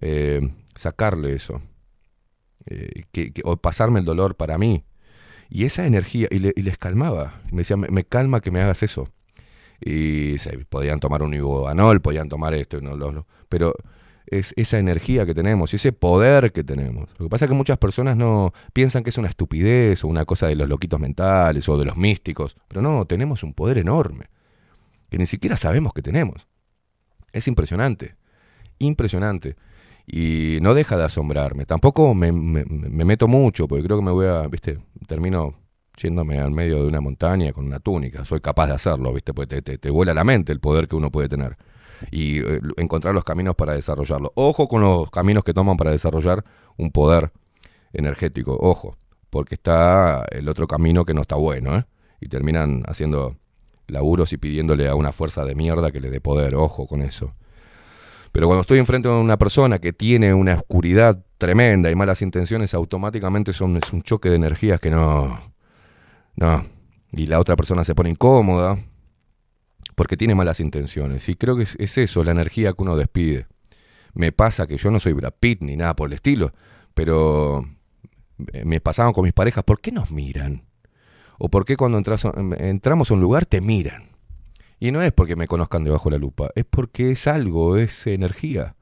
eh, 0.00 0.40
sacarle 0.74 1.34
eso, 1.34 1.62
eh, 2.66 3.04
o 3.44 3.56
pasarme 3.56 4.00
el 4.00 4.04
dolor 4.04 4.36
para 4.36 4.58
mí. 4.58 4.84
Y 5.48 5.64
esa 5.64 5.86
energía, 5.86 6.28
y, 6.30 6.38
le- 6.38 6.52
y 6.56 6.62
les 6.62 6.78
calmaba, 6.78 7.40
me 7.50 7.58
decía, 7.58 7.76
me, 7.76 7.88
me 7.88 8.04
calma 8.04 8.40
que 8.40 8.50
me 8.50 8.60
hagas 8.60 8.82
eso. 8.82 9.08
Y 9.80 10.36
se, 10.38 10.58
podían 10.66 11.00
tomar 11.00 11.22
un 11.22 11.34
ibuanol, 11.34 12.00
podían 12.00 12.28
tomar 12.28 12.54
esto, 12.54 12.80
no, 12.80 12.96
lo- 12.96 13.12
lo- 13.12 13.26
pero 13.48 13.74
es 14.30 14.54
esa 14.56 14.78
energía 14.78 15.26
que 15.26 15.34
tenemos, 15.34 15.74
ese 15.74 15.92
poder 15.92 16.52
que 16.52 16.64
tenemos. 16.64 17.08
Lo 17.18 17.26
que 17.26 17.28
pasa 17.30 17.44
es 17.46 17.50
que 17.50 17.56
muchas 17.56 17.78
personas 17.78 18.16
no 18.16 18.52
piensan 18.72 19.02
que 19.02 19.10
es 19.10 19.18
una 19.18 19.28
estupidez 19.28 20.04
o 20.04 20.08
una 20.08 20.24
cosa 20.24 20.46
de 20.46 20.54
los 20.54 20.68
loquitos 20.68 21.00
mentales 21.00 21.68
o 21.68 21.76
de 21.76 21.84
los 21.84 21.96
místicos, 21.96 22.56
pero 22.68 22.80
no, 22.80 23.04
tenemos 23.06 23.42
un 23.42 23.52
poder 23.54 23.78
enorme 23.78 24.26
que 25.10 25.18
ni 25.18 25.26
siquiera 25.26 25.56
sabemos 25.56 25.92
que 25.92 26.02
tenemos. 26.02 26.46
Es 27.32 27.48
impresionante, 27.48 28.14
impresionante. 28.78 29.56
Y 30.06 30.58
no 30.62 30.74
deja 30.74 30.96
de 30.96 31.04
asombrarme. 31.04 31.66
Tampoco 31.66 32.14
me, 32.14 32.32
me- 32.32 32.64
me 32.64 33.04
meto 33.04 33.28
mucho, 33.28 33.68
porque 33.68 33.84
creo 33.84 33.98
que 33.98 34.04
me 34.04 34.10
voy 34.10 34.26
a, 34.26 34.46
viste, 34.48 34.78
termino 35.06 35.54
yéndome 36.00 36.38
al 36.38 36.50
medio 36.50 36.82
de 36.82 36.88
una 36.88 37.00
montaña 37.00 37.52
con 37.52 37.66
una 37.66 37.78
túnica. 37.78 38.24
Soy 38.24 38.40
capaz 38.40 38.68
de 38.68 38.74
hacerlo, 38.74 39.12
viste, 39.12 39.32
porque 39.34 39.56
te, 39.56 39.62
te, 39.62 39.78
te 39.78 39.90
vuela 39.90 40.14
la 40.14 40.24
mente 40.24 40.52
el 40.52 40.60
poder 40.60 40.88
que 40.88 40.96
uno 40.96 41.10
puede 41.10 41.28
tener. 41.28 41.56
Y 42.10 42.40
eh, 42.40 42.60
encontrar 42.76 43.14
los 43.14 43.24
caminos 43.24 43.54
para 43.54 43.74
desarrollarlo. 43.74 44.32
Ojo 44.34 44.68
con 44.68 44.82
los 44.82 45.10
caminos 45.10 45.44
que 45.44 45.54
toman 45.54 45.76
para 45.76 45.90
desarrollar 45.90 46.44
un 46.76 46.90
poder 46.90 47.32
energético. 47.92 48.56
Ojo, 48.60 48.96
porque 49.30 49.54
está 49.54 50.24
el 50.30 50.48
otro 50.48 50.66
camino 50.66 51.04
que 51.04 51.14
no 51.14 51.22
está 51.22 51.36
bueno, 51.36 51.76
¿eh? 51.76 51.84
Y 52.20 52.28
terminan 52.28 52.82
haciendo 52.86 53.36
laburos 53.86 54.32
y 54.32 54.36
pidiéndole 54.36 54.88
a 54.88 54.94
una 54.94 55.12
fuerza 55.12 55.44
de 55.44 55.54
mierda 55.54 55.90
que 55.90 56.00
le 56.00 56.10
dé 56.10 56.20
poder. 56.20 56.54
Ojo 56.54 56.86
con 56.86 57.02
eso. 57.02 57.34
Pero 58.32 58.46
cuando 58.46 58.60
estoy 58.60 58.78
enfrente 58.78 59.08
de 59.08 59.14
una 59.14 59.38
persona 59.38 59.78
que 59.78 59.92
tiene 59.92 60.34
una 60.34 60.54
oscuridad 60.54 61.24
tremenda 61.38 61.90
y 61.90 61.94
malas 61.94 62.22
intenciones, 62.22 62.74
automáticamente 62.74 63.52
son, 63.52 63.76
es 63.76 63.92
un 63.92 64.02
choque 64.02 64.28
de 64.30 64.36
energías 64.36 64.80
que 64.80 64.90
no. 64.90 65.52
No. 66.36 66.64
Y 67.12 67.26
la 67.26 67.40
otra 67.40 67.56
persona 67.56 67.82
se 67.82 67.94
pone 67.94 68.10
incómoda 68.10 68.78
porque 70.00 70.16
tiene 70.16 70.34
malas 70.34 70.60
intenciones. 70.60 71.28
Y 71.28 71.34
creo 71.34 71.56
que 71.56 71.64
es, 71.64 71.76
es 71.78 71.98
eso, 71.98 72.24
la 72.24 72.30
energía 72.30 72.72
que 72.72 72.82
uno 72.82 72.96
despide. 72.96 73.46
Me 74.14 74.32
pasa 74.32 74.66
que 74.66 74.78
yo 74.78 74.90
no 74.90 74.98
soy 74.98 75.12
Brad 75.12 75.34
Pitt 75.38 75.60
ni 75.60 75.76
nada 75.76 75.94
por 75.94 76.08
el 76.08 76.14
estilo, 76.14 76.54
pero 76.94 77.62
me 78.64 78.80
pasaban 78.80 79.12
con 79.12 79.24
mis 79.24 79.34
parejas, 79.34 79.62
¿por 79.62 79.78
qué 79.82 79.92
nos 79.92 80.10
miran? 80.10 80.64
¿O 81.38 81.50
por 81.50 81.66
qué 81.66 81.76
cuando 81.76 81.98
entras 81.98 82.24
a- 82.24 82.32
entramos 82.60 83.10
a 83.10 83.14
un 83.14 83.20
lugar 83.20 83.44
te 83.44 83.60
miran? 83.60 84.04
Y 84.78 84.90
no 84.90 85.02
es 85.02 85.12
porque 85.12 85.36
me 85.36 85.46
conozcan 85.46 85.84
debajo 85.84 86.08
de 86.08 86.16
la 86.16 86.20
lupa, 86.20 86.48
es 86.54 86.64
porque 86.64 87.10
es 87.10 87.26
algo, 87.26 87.76
es 87.76 88.06
energía, 88.06 88.76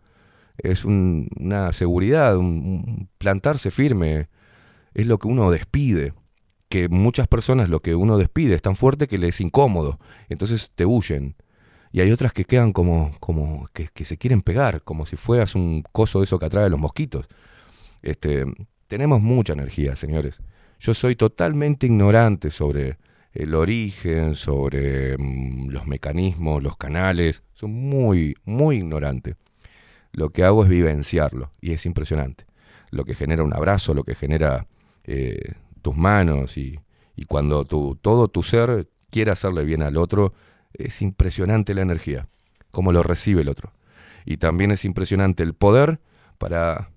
es 0.57 0.85
un- 0.85 1.31
una 1.37 1.73
seguridad, 1.73 2.37
un 2.37 3.09
plantarse 3.19 3.73
firme, 3.73 4.29
es 4.95 5.07
lo 5.09 5.19
que 5.19 5.27
uno 5.27 5.51
despide. 5.51 6.13
Que 6.69 6.89
muchas 6.89 7.29
personas 7.29 7.69
lo 7.69 7.81
que 7.81 7.95
uno 7.95 8.19
despide 8.19 8.55
es 8.55 8.63
tan 8.63 8.77
fuerte 8.77 9.09
que 9.09 9.19
les 9.19 9.37
es 9.37 9.41
incómodo, 9.41 9.99
entonces 10.29 10.71
te 10.75 10.85
huyen. 10.85 11.37
Y 11.93 12.01
hay 12.01 12.11
otras 12.11 12.33
que 12.33 12.45
quedan 12.45 12.73
como, 12.73 13.13
como 13.21 13.67
que, 13.73 13.89
que 13.93 14.05
se 14.05 14.19
quieren 14.19 14.43
pegar, 14.43 14.83
como 14.83 15.07
si 15.07 15.17
fueras 15.17 15.55
un 15.55 15.83
coso 15.93 16.19
de 16.19 16.25
eso 16.25 16.39
que 16.39 16.47
atrae 16.47 16.69
los 16.69 16.79
mosquitos. 16.79 17.27
Este, 18.03 18.45
tenemos 18.87 19.21
mucha 19.21 19.55
energía, 19.55 19.97
señores. 19.97 20.41
Yo 20.79 20.95
soy 20.95 21.17
totalmente 21.17 21.87
ignorante 21.87 22.51
sobre 22.51 22.99
el 23.33 23.55
origen, 23.55 24.35
sobre 24.35 25.17
mm, 25.19 25.69
los 25.69 25.87
mecanismos, 25.87 26.63
los 26.63 26.77
canales. 26.77 27.43
Soy 27.53 27.69
muy, 27.69 28.37
muy 28.45 28.79
ignorante. 28.79 29.37
Lo 30.13 30.31
que 30.31 30.45
hago 30.45 30.65
es 30.65 30.71
vivenciarlo 30.71 31.51
y 31.61 31.73
es 31.73 31.87
impresionante. 31.87 32.47
Lo 32.91 33.05
que 33.05 33.15
genera 33.15 33.43
un 33.43 33.55
abrazo, 33.55 33.95
lo 33.95 34.05
que 34.05 34.15
genera 34.15 34.67
eh, 35.05 35.53
tus 35.79 35.97
manos 35.97 36.57
y, 36.59 36.79
y 37.17 37.25
cuando 37.25 37.65
tu, 37.65 37.97
todo 37.97 38.29
tu 38.29 38.43
ser 38.43 38.89
quiere 39.11 39.31
hacerle 39.31 39.65
bien 39.65 39.83
al 39.83 39.97
otro, 39.97 40.35
es 40.73 41.03
impresionante 41.03 41.75
la 41.75 41.83
energía, 41.83 42.29
cómo 42.71 42.93
lo 42.93 43.03
recibe 43.03 43.43
el 43.43 43.49
otro. 43.49 43.73
Y 44.25 44.37
también 44.37 44.71
es 44.71 44.85
impresionante 44.85 45.43
el 45.43 45.55
poder 45.55 46.01
para 46.39 46.91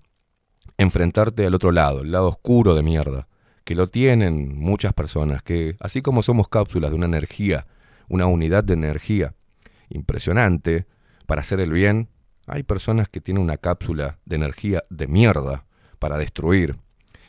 enfrentarte 0.78 1.46
al 1.46 1.54
otro 1.54 1.72
lado, 1.72 2.02
el 2.02 2.12
lado 2.12 2.28
oscuro 2.28 2.74
de 2.74 2.82
mierda, 2.82 3.28
que 3.64 3.74
lo 3.74 3.86
tienen 3.86 4.58
muchas 4.58 4.92
personas, 4.92 5.42
que 5.42 5.76
así 5.80 6.02
como 6.02 6.22
somos 6.22 6.48
cápsulas 6.48 6.90
de 6.90 6.96
una 6.96 7.06
energía, 7.06 7.66
una 8.08 8.26
unidad 8.26 8.64
de 8.64 8.74
energía 8.74 9.34
impresionante 9.88 10.86
para 11.26 11.40
hacer 11.40 11.60
el 11.60 11.72
bien, 11.72 12.08
hay 12.46 12.62
personas 12.62 13.08
que 13.08 13.20
tienen 13.20 13.42
una 13.42 13.56
cápsula 13.56 14.18
de 14.24 14.36
energía 14.36 14.84
de 14.90 15.06
mierda 15.06 15.64
para 15.98 16.18
destruir. 16.18 16.76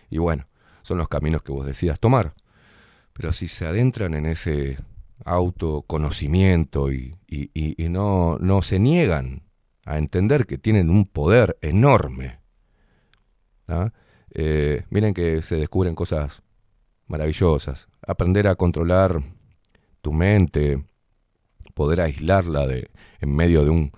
Y 0.10 0.18
bueno, 0.18 0.48
son 0.84 1.00
los 1.00 1.10
caminos 1.10 1.42
que 1.42 1.52
vos 1.52 1.66
decidas 1.66 2.00
tomar. 2.00 2.36
Pero 3.14 3.34
si 3.34 3.48
se 3.48 3.66
adentran 3.66 4.14
en 4.14 4.26
ese 4.26 4.78
autoconocimiento 5.26 6.92
y, 6.92 7.16
no, 7.90 8.38
no 8.40 8.62
se 8.62 8.80
niegan 8.80 9.44
a 9.86 9.98
entender 9.98 10.46
que 10.46 10.58
tienen 10.58 10.90
un 10.90 11.06
poder 11.06 11.58
enorme, 11.62 12.40
¿ah? 13.68 13.92
Eh, 14.36 14.84
miren 14.90 15.14
que 15.14 15.44
se 15.44 15.58
descubren 15.58 15.94
cosas 15.94 16.42
maravillosas. 17.08 17.88
Aprender 18.06 18.48
a 18.48 18.56
controlar 18.56 19.22
tu 20.02 20.12
mente, 20.12 20.84
poder 21.76 22.02
aislarla 22.02 22.66
de, 22.66 22.90
en 23.20 23.36
medio 23.36 23.64
de 23.64 23.70
un, 23.70 23.92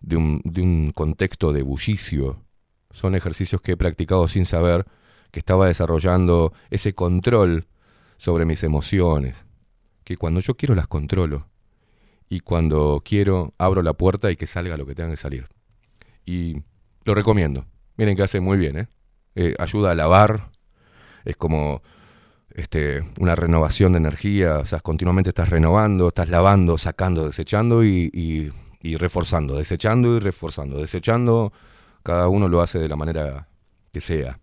de, 0.00 0.16
un, 0.16 0.40
de 0.44 0.62
un 0.62 0.92
contexto 0.92 1.52
de 1.52 1.62
bullicio, 1.62 2.42
son 2.90 3.14
ejercicios 3.14 3.60
que 3.60 3.72
he 3.72 3.76
practicado 3.76 4.26
sin 4.28 4.46
saber 4.46 4.86
que 5.34 5.40
estaba 5.40 5.66
desarrollando 5.66 6.52
ese 6.70 6.94
control 6.94 7.66
sobre 8.18 8.44
mis 8.44 8.62
emociones, 8.62 9.44
que 10.04 10.16
cuando 10.16 10.38
yo 10.38 10.54
quiero 10.54 10.76
las 10.76 10.86
controlo 10.86 11.48
y 12.28 12.38
cuando 12.38 13.02
quiero 13.04 13.52
abro 13.58 13.82
la 13.82 13.94
puerta 13.94 14.30
y 14.30 14.36
que 14.36 14.46
salga 14.46 14.76
lo 14.76 14.86
que 14.86 14.94
tenga 14.94 15.10
que 15.10 15.16
salir. 15.16 15.48
Y 16.24 16.62
lo 17.02 17.16
recomiendo. 17.16 17.66
Miren 17.96 18.14
que 18.14 18.22
hace 18.22 18.38
muy 18.38 18.58
bien, 18.58 18.78
¿eh? 18.78 18.88
Eh, 19.34 19.56
ayuda 19.58 19.90
a 19.90 19.96
lavar, 19.96 20.52
es 21.24 21.36
como 21.36 21.82
este, 22.50 23.02
una 23.18 23.34
renovación 23.34 23.94
de 23.94 23.98
energía, 23.98 24.58
o 24.60 24.66
sea, 24.66 24.78
continuamente 24.78 25.30
estás 25.30 25.48
renovando, 25.48 26.06
estás 26.06 26.28
lavando, 26.28 26.78
sacando, 26.78 27.26
desechando 27.26 27.82
y, 27.82 28.52
reforzando, 28.84 29.56
desechando 29.56 30.16
y 30.16 30.20
reforzando, 30.20 30.78
desechando, 30.78 31.52
cada 32.04 32.28
uno 32.28 32.46
lo 32.46 32.62
hace 32.62 32.78
de 32.78 32.88
la 32.88 32.94
manera 32.94 33.48
que 33.90 34.00
sea, 34.00 34.38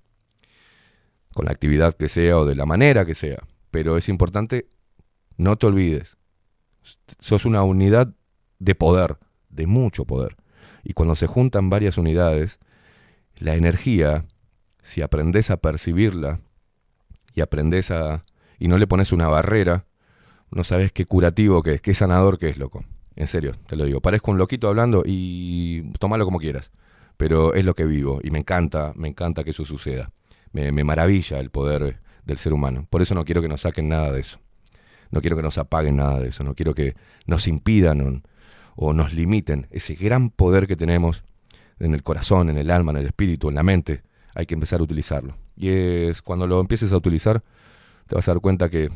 con 1.33 1.45
la 1.45 1.51
actividad 1.51 1.93
que 1.93 2.09
sea 2.09 2.37
o 2.37 2.45
de 2.45 2.55
la 2.55 2.65
manera 2.65 3.05
que 3.05 3.15
sea, 3.15 3.43
pero 3.69 3.97
es 3.97 4.09
importante, 4.09 4.67
no 5.37 5.57
te 5.57 5.67
olvides, 5.67 6.17
sos 7.19 7.45
una 7.45 7.63
unidad 7.63 8.13
de 8.59 8.75
poder, 8.75 9.17
de 9.49 9.67
mucho 9.67 10.05
poder, 10.05 10.35
y 10.83 10.93
cuando 10.93 11.15
se 11.15 11.27
juntan 11.27 11.69
varias 11.69 11.97
unidades, 11.97 12.59
la 13.37 13.55
energía, 13.55 14.25
si 14.81 15.01
aprendes 15.01 15.51
a 15.51 15.57
percibirla 15.57 16.39
y 17.33 17.41
aprendes 17.41 17.91
a... 17.91 18.23
y 18.59 18.67
no 18.67 18.77
le 18.77 18.87
pones 18.87 19.11
una 19.11 19.27
barrera, 19.27 19.85
no 20.51 20.63
sabes 20.63 20.91
qué 20.91 21.05
curativo 21.05 21.63
que 21.63 21.75
es, 21.75 21.81
qué 21.81 21.93
sanador 21.93 22.37
que 22.37 22.49
es, 22.49 22.57
loco. 22.57 22.83
En 23.15 23.27
serio, 23.27 23.53
te 23.67 23.75
lo 23.75 23.85
digo. 23.85 24.01
Parezco 24.01 24.31
un 24.31 24.37
loquito 24.37 24.67
hablando 24.67 25.03
y 25.05 25.91
tómalo 25.99 26.25
como 26.25 26.39
quieras. 26.39 26.71
Pero 27.17 27.53
es 27.53 27.63
lo 27.65 27.75
que 27.75 27.85
vivo 27.85 28.19
y 28.23 28.31
me 28.31 28.39
encanta, 28.39 28.91
me 28.95 29.07
encanta 29.07 29.43
que 29.43 29.51
eso 29.51 29.63
suceda. 29.63 30.11
Me, 30.53 30.71
maravilla 30.83 31.39
el 31.39 31.49
poder 31.49 32.01
del 32.25 32.37
ser 32.37 32.53
humano. 32.53 32.87
Por 32.89 33.01
eso 33.01 33.15
no 33.15 33.25
quiero 33.25 33.41
que 33.41 33.47
nos 33.47 33.61
saquen 33.61 33.89
nada 33.89 34.11
de 34.11 34.21
eso. 34.21 34.39
No 35.09 35.21
quiero 35.21 35.35
que 35.35 35.41
nos 35.41 35.57
apaguen 35.57 35.97
nada 35.97 36.19
de 36.19 36.29
eso. 36.29 36.43
No 36.43 36.55
quiero 36.55 36.73
que 36.73 36.95
nos 37.25 37.47
impidan 37.47 38.23
o, 38.75 38.93
nos 38.93 39.13
limiten 39.13 39.67
ese 39.71 39.95
gran 39.95 40.29
poder 40.29 40.67
que 40.67 40.75
tenemos 40.75 41.23
en 41.79 41.93
el 41.93 42.03
corazón, 42.03 42.49
en 42.49 42.57
el 42.57 42.71
alma, 42.71 42.91
en 42.91 42.97
el 42.97 43.05
espíritu, 43.07 43.49
en 43.49 43.55
la 43.55 43.63
mente. 43.63 44.03
Hay 44.33 44.45
que 44.45 44.53
empezar 44.53 44.79
a 44.79 44.83
utilizarlo. 44.83 45.35
Y 45.55 45.69
es 45.69 46.21
cuando 46.21 46.47
lo 46.47 46.59
empieces 46.59 46.93
a 46.93 46.97
utilizar, 46.97 47.43
te 48.07 48.15
vas 48.15 48.27
a 48.27 48.33
dar 48.33 48.41
cuenta 48.41 48.69
que 48.69 48.89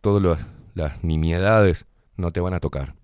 todas 0.00 0.38
las 0.74 1.04
nimiedades 1.04 1.86
no 2.16 2.32
te 2.32 2.40
van 2.40 2.54
a 2.54 2.60
tocar. 2.60 2.94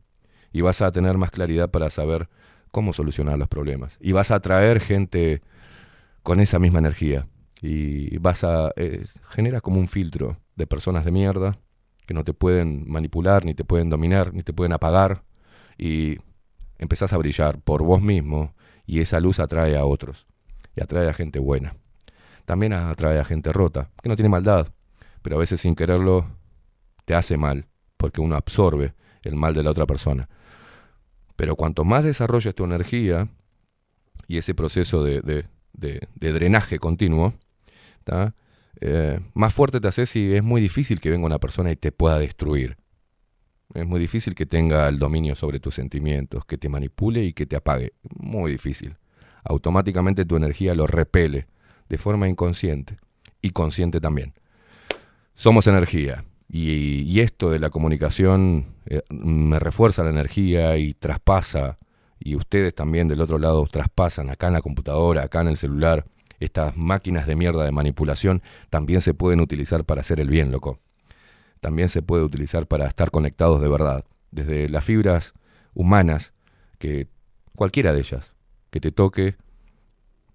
y 0.53 0.61
vas 0.61 0.83
a 0.83 0.93
tener 0.93 1.19
más 1.19 1.33
claridad 1.33 1.69
para 1.69 1.91
saber 1.91 2.29
cómo 2.75 2.93
solucionar 2.93 3.39
los 3.39 3.49
problemas. 3.49 3.97
Y 4.01 4.13
vas 4.13 4.31
a 4.31 4.37
atraer 4.37 4.81
gente 4.81 5.41
con 6.23 6.41
esa 6.41 6.59
misma 6.59 6.81
energía. 6.81 7.25
Y 7.66 8.19
vas 8.19 8.45
a... 8.45 8.73
eh, 8.77 9.07
generas 9.31 9.62
como 9.62 9.81
un 9.81 9.89
filtro 9.89 10.36
de 10.55 10.66
personas 10.66 11.07
de 11.07 11.11
mierda 11.11 11.59
que 12.05 12.12
no 12.12 12.23
te 12.23 12.35
pueden 12.35 12.85
manipular, 12.86 13.47
ni 13.47 13.55
te 13.55 13.65
pueden 13.65 13.89
dominar, 13.89 14.35
ni 14.35 14.43
te 14.43 14.53
pueden 14.53 14.74
apagar. 14.74 15.24
Y 15.78 16.19
empezás 16.77 17.15
a 17.15 17.16
brillar 17.16 17.62
por 17.62 17.82
vos 17.82 18.03
mismo 18.03 18.55
y 18.85 19.01
esa 19.01 19.19
luz 19.19 19.41
atrae 19.41 19.78
a 19.78 19.86
otros. 19.86 20.27
Y 20.77 20.82
atrae 20.82 21.09
a 21.09 21.15
gente 21.15 21.39
buena. 21.39 21.74
También 22.45 22.74
atrae 22.74 23.19
a 23.19 23.24
gente 23.24 23.51
rota, 23.51 23.91
que 24.03 24.11
no 24.11 24.16
tiene 24.16 24.28
maldad, 24.28 24.69
pero 25.23 25.36
a 25.36 25.39
veces 25.39 25.62
sin 25.62 25.74
quererlo 25.74 26.27
te 27.07 27.15
hace 27.15 27.39
mal, 27.39 27.69
porque 27.97 28.20
uno 28.20 28.36
absorbe 28.36 28.93
el 29.23 29.36
mal 29.36 29.55
de 29.55 29.62
la 29.62 29.70
otra 29.70 29.86
persona. 29.86 30.28
Pero 31.35 31.57
cuanto 31.57 31.85
más 31.85 32.05
desarrolles 32.05 32.55
tu 32.55 32.65
energía 32.65 33.28
y 34.28 34.36
ese 34.36 34.55
proceso 34.55 35.03
de- 35.03 35.49
de 35.73 36.32
drenaje 36.32 36.78
continuo, 36.78 37.32
Eh, 38.81 39.21
más 39.35 39.55
fuerte 39.55 39.81
te 39.81 39.89
haces 39.89 40.15
y 40.17 40.35
es 40.35 40.43
muy 40.43 40.61
difícil 40.61 41.01
que 41.01 41.11
venga 41.11 41.27
una 41.27 41.39
persona 41.39 41.71
y 41.71 41.77
te 41.77 41.93
pueda 41.93 42.19
destruir. 42.19 42.77
Es 43.73 43.87
muy 43.87 43.99
difícil 43.99 44.35
que 44.35 44.47
tenga 44.47 44.89
el 44.89 44.99
dominio 44.99 45.35
sobre 45.35 45.61
tus 45.61 45.75
sentimientos, 45.75 46.45
que 46.45 46.59
te 46.59 46.69
manipule 46.69 47.25
y 47.25 47.33
que 47.33 47.47
te 47.47 47.57
apague. 47.57 47.95
Muy 48.17 48.53
difícil. 48.53 48.97
Automáticamente 49.43 50.25
tu 50.25 50.37
energía 50.37 50.75
lo 50.75 50.87
repele 50.87 51.47
de 51.89 51.99
forma 51.99 52.29
inconsciente 52.29 52.97
y 53.43 53.51
consciente 53.51 54.01
también. 54.01 54.35
Somos 55.35 55.67
energía 55.67 56.25
y, 56.49 57.03
y 57.03 57.21
esto 57.21 57.51
de 57.51 57.59
la 57.59 57.71
comunicación 57.71 58.75
eh, 58.87 59.03
me 59.09 59.59
refuerza 59.59 60.05
la 60.05 60.11
energía 60.11 60.77
y 60.77 60.95
traspasa, 60.95 61.77
y 62.19 62.37
ustedes 62.37 62.75
también 62.75 63.09
del 63.09 63.21
otro 63.21 63.39
lado 63.39 63.67
traspasan 63.67 64.31
acá 64.31 64.47
en 64.49 64.55
la 64.55 64.63
computadora, 64.63 65.25
acá 65.25 65.41
en 65.41 65.49
el 65.49 65.57
celular, 65.57 66.05
estas 66.40 66.77
máquinas 66.77 67.27
de 67.27 67.36
mierda 67.36 67.65
de 67.65 67.73
manipulación 67.73 68.43
también 68.70 69.01
se 69.01 69.15
pueden 69.15 69.40
utilizar 69.40 69.85
para 69.85 70.01
hacer 70.01 70.20
el 70.20 70.28
bien, 70.28 70.51
loco. 70.51 70.81
También 71.61 71.89
se 71.89 72.02
puede 72.02 72.24
utilizar 72.24 72.66
para 72.66 72.86
estar 72.86 73.11
conectados 73.11 73.61
de 73.61 73.69
verdad, 73.69 74.05
desde 74.31 74.69
las 74.69 74.85
fibras 74.85 75.32
humanas, 75.74 76.32
que 76.78 77.09
cualquiera 77.56 77.93
de 77.93 78.01
ellas, 78.01 78.35
que 78.70 78.81
te 78.81 78.93
toque, 78.93 79.36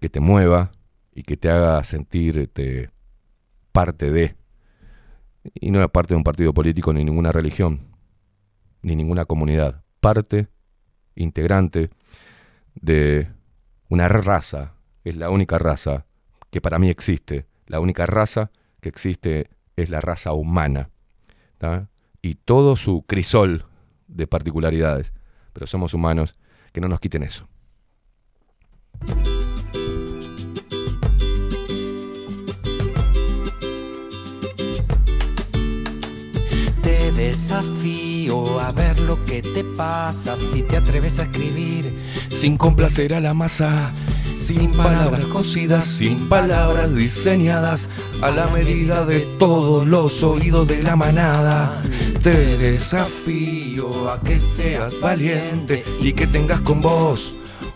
que 0.00 0.08
te 0.08 0.20
mueva 0.20 0.72
y 1.14 1.22
que 1.22 1.36
te 1.36 1.50
haga 1.50 1.82
sentirte 1.84 2.90
parte 3.72 4.10
de, 4.10 4.36
y 5.54 5.70
no 5.70 5.86
parte 5.88 6.14
de 6.14 6.18
un 6.18 6.24
partido 6.24 6.52
político 6.52 6.92
ni 6.92 7.04
ninguna 7.04 7.32
religión, 7.32 7.80
ni 8.82 8.96
ninguna 8.96 9.24
comunidad, 9.24 9.84
parte 10.00 10.48
integrante 11.14 11.90
de 12.74 13.28
una 13.88 14.08
raza, 14.08 14.74
es 15.04 15.16
la 15.16 15.30
única 15.30 15.58
raza 15.58 16.06
que 16.50 16.60
para 16.60 16.78
mí 16.78 16.88
existe, 16.88 17.46
la 17.66 17.80
única 17.80 18.06
raza 18.06 18.50
que 18.80 18.88
existe 18.88 19.50
es 19.76 19.90
la 19.90 20.00
raza 20.00 20.32
humana, 20.32 20.90
y 22.22 22.34
todo 22.34 22.76
su 22.76 23.02
crisol 23.06 23.66
de 24.08 24.26
particularidades, 24.26 25.12
pero 25.52 25.66
somos 25.66 25.94
humanos, 25.94 26.34
que 26.72 26.80
no 26.80 26.88
nos 26.88 27.00
quiten 27.00 27.22
eso. 27.22 27.48
Te 36.82 37.12
desafío 37.12 38.60
a 38.60 38.72
ver 38.72 39.00
lo 39.00 39.22
que 39.24 39.42
te 39.42 39.64
pasa 39.64 40.36
si 40.36 40.62
te 40.62 40.76
atreves 40.76 41.18
a 41.18 41.24
escribir 41.24 41.92
Sin 42.30 42.56
complacer 42.56 43.12
a 43.12 43.20
la 43.20 43.34
masa, 43.34 43.92
sin 44.34 44.72
palabras 44.72 45.26
cocidas, 45.26 45.84
sin 45.84 46.28
palabras 46.28 46.94
diseñadas 46.94 47.88
a 48.22 48.30
la 48.30 48.46
medida 48.48 49.04
de 49.04 49.20
todos 49.38 49.86
los 49.86 50.22
oídos 50.22 50.66
de 50.68 50.82
la 50.82 50.96
manada. 50.96 51.82
Te 52.22 52.56
desafío 52.56 54.10
a 54.10 54.20
que 54.20 54.38
seas 54.38 55.00
valiente 55.00 55.84
y 56.00 56.12
que 56.12 56.26
tengas 56.26 56.60
con 56.60 56.80
vos 56.80 57.34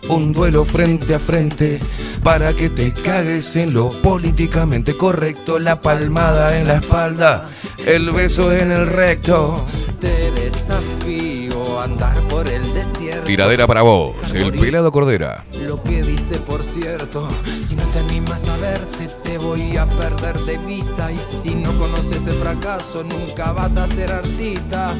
un 0.09 0.33
duelo 0.33 0.65
frente 0.65 1.15
a 1.15 1.19
frente 1.19 1.79
para 2.23 2.53
que 2.53 2.69
te 2.69 2.91
cagues 2.91 3.55
en 3.55 3.73
lo 3.73 3.89
políticamente 4.01 4.97
correcto, 4.97 5.59
la 5.59 5.81
palmada 5.81 6.57
en 6.57 6.67
la 6.67 6.77
espalda, 6.77 7.49
el 7.85 8.11
beso 8.11 8.51
en 8.51 8.71
el 8.71 8.87
recto. 8.87 9.65
Te 9.99 10.31
desafío 10.31 11.79
a 11.79 11.85
andar 11.85 12.19
por 12.27 12.47
el 12.47 12.73
desierto. 12.73 13.25
Tiradera 13.25 13.67
para 13.67 13.81
vos, 13.81 14.15
el 14.33 14.51
pelado 14.51 14.91
cordera. 14.91 15.45
Lo 15.61 15.81
que 15.81 16.03
diste 16.03 16.37
por 16.37 16.63
cierto 16.63 17.27
Si 17.61 17.75
no 17.75 17.83
te 17.87 17.99
animas 17.99 18.47
a 18.47 18.57
verte 18.57 19.07
te 19.23 19.37
voy 19.37 19.77
a 19.77 19.85
perder 19.87 20.37
de 20.41 20.57
vista. 20.59 21.11
Y 21.11 21.17
si 21.17 21.55
no 21.55 21.77
conoces 21.77 22.27
el 22.27 22.35
fracaso 22.37 23.03
nunca 23.03 23.51
vas 23.51 23.77
a 23.77 23.87
ser 23.87 24.11
artista. 24.11 24.95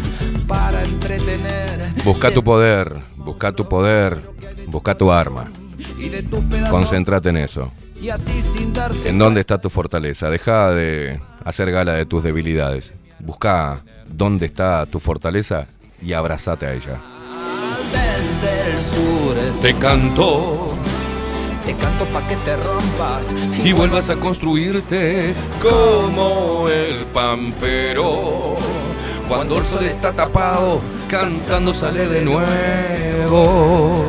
Para 0.48 0.84
entretener 0.84 1.94
Busca 2.04 2.32
tu 2.32 2.44
poder, 2.44 2.94
busca 3.16 3.52
tu 3.52 3.68
poder, 3.68 4.22
busca 4.68 4.96
tu 4.96 5.12
arma. 5.12 5.52
y 6.00 6.10
Concéntrate 6.70 7.30
en 7.30 7.38
eso. 7.38 7.72
Y 8.02 8.10
¿En 9.08 9.18
dónde 9.18 9.40
está 9.40 9.58
tu 9.60 9.70
fortaleza? 9.70 10.30
Deja 10.30 10.72
de 10.72 11.20
hacer 11.44 11.72
gala 11.72 11.94
de 11.94 12.06
tus 12.06 12.24
debilidades. 12.24 12.94
Busca 13.20 13.82
dónde 14.08 14.46
está 14.48 14.86
tu 14.86 15.00
fortaleza 15.00 15.68
y 16.02 16.14
abrazate 16.14 16.66
a 16.66 16.74
ella. 16.74 17.00
desde 17.92 18.72
el 18.72 18.78
sur 18.82 19.62
Te 19.62 19.74
canto 19.76 20.68
Te 21.66 21.74
canto 21.76 22.06
pa' 22.06 22.28
que 22.28 22.36
te 22.38 22.58
rompas 22.58 23.34
y 23.64 23.74
vuelvas 23.74 24.10
a 24.10 24.18
construirte 24.18 25.34
como 25.62 26.68
el 26.70 27.06
pampero. 27.06 28.58
Cuando 29.28 29.58
el 29.58 29.66
sol 29.66 29.86
está 29.86 30.14
tapado, 30.14 30.80
cantando 31.10 31.74
sale 31.74 32.08
de 32.08 32.22
nuevo. 32.22 34.06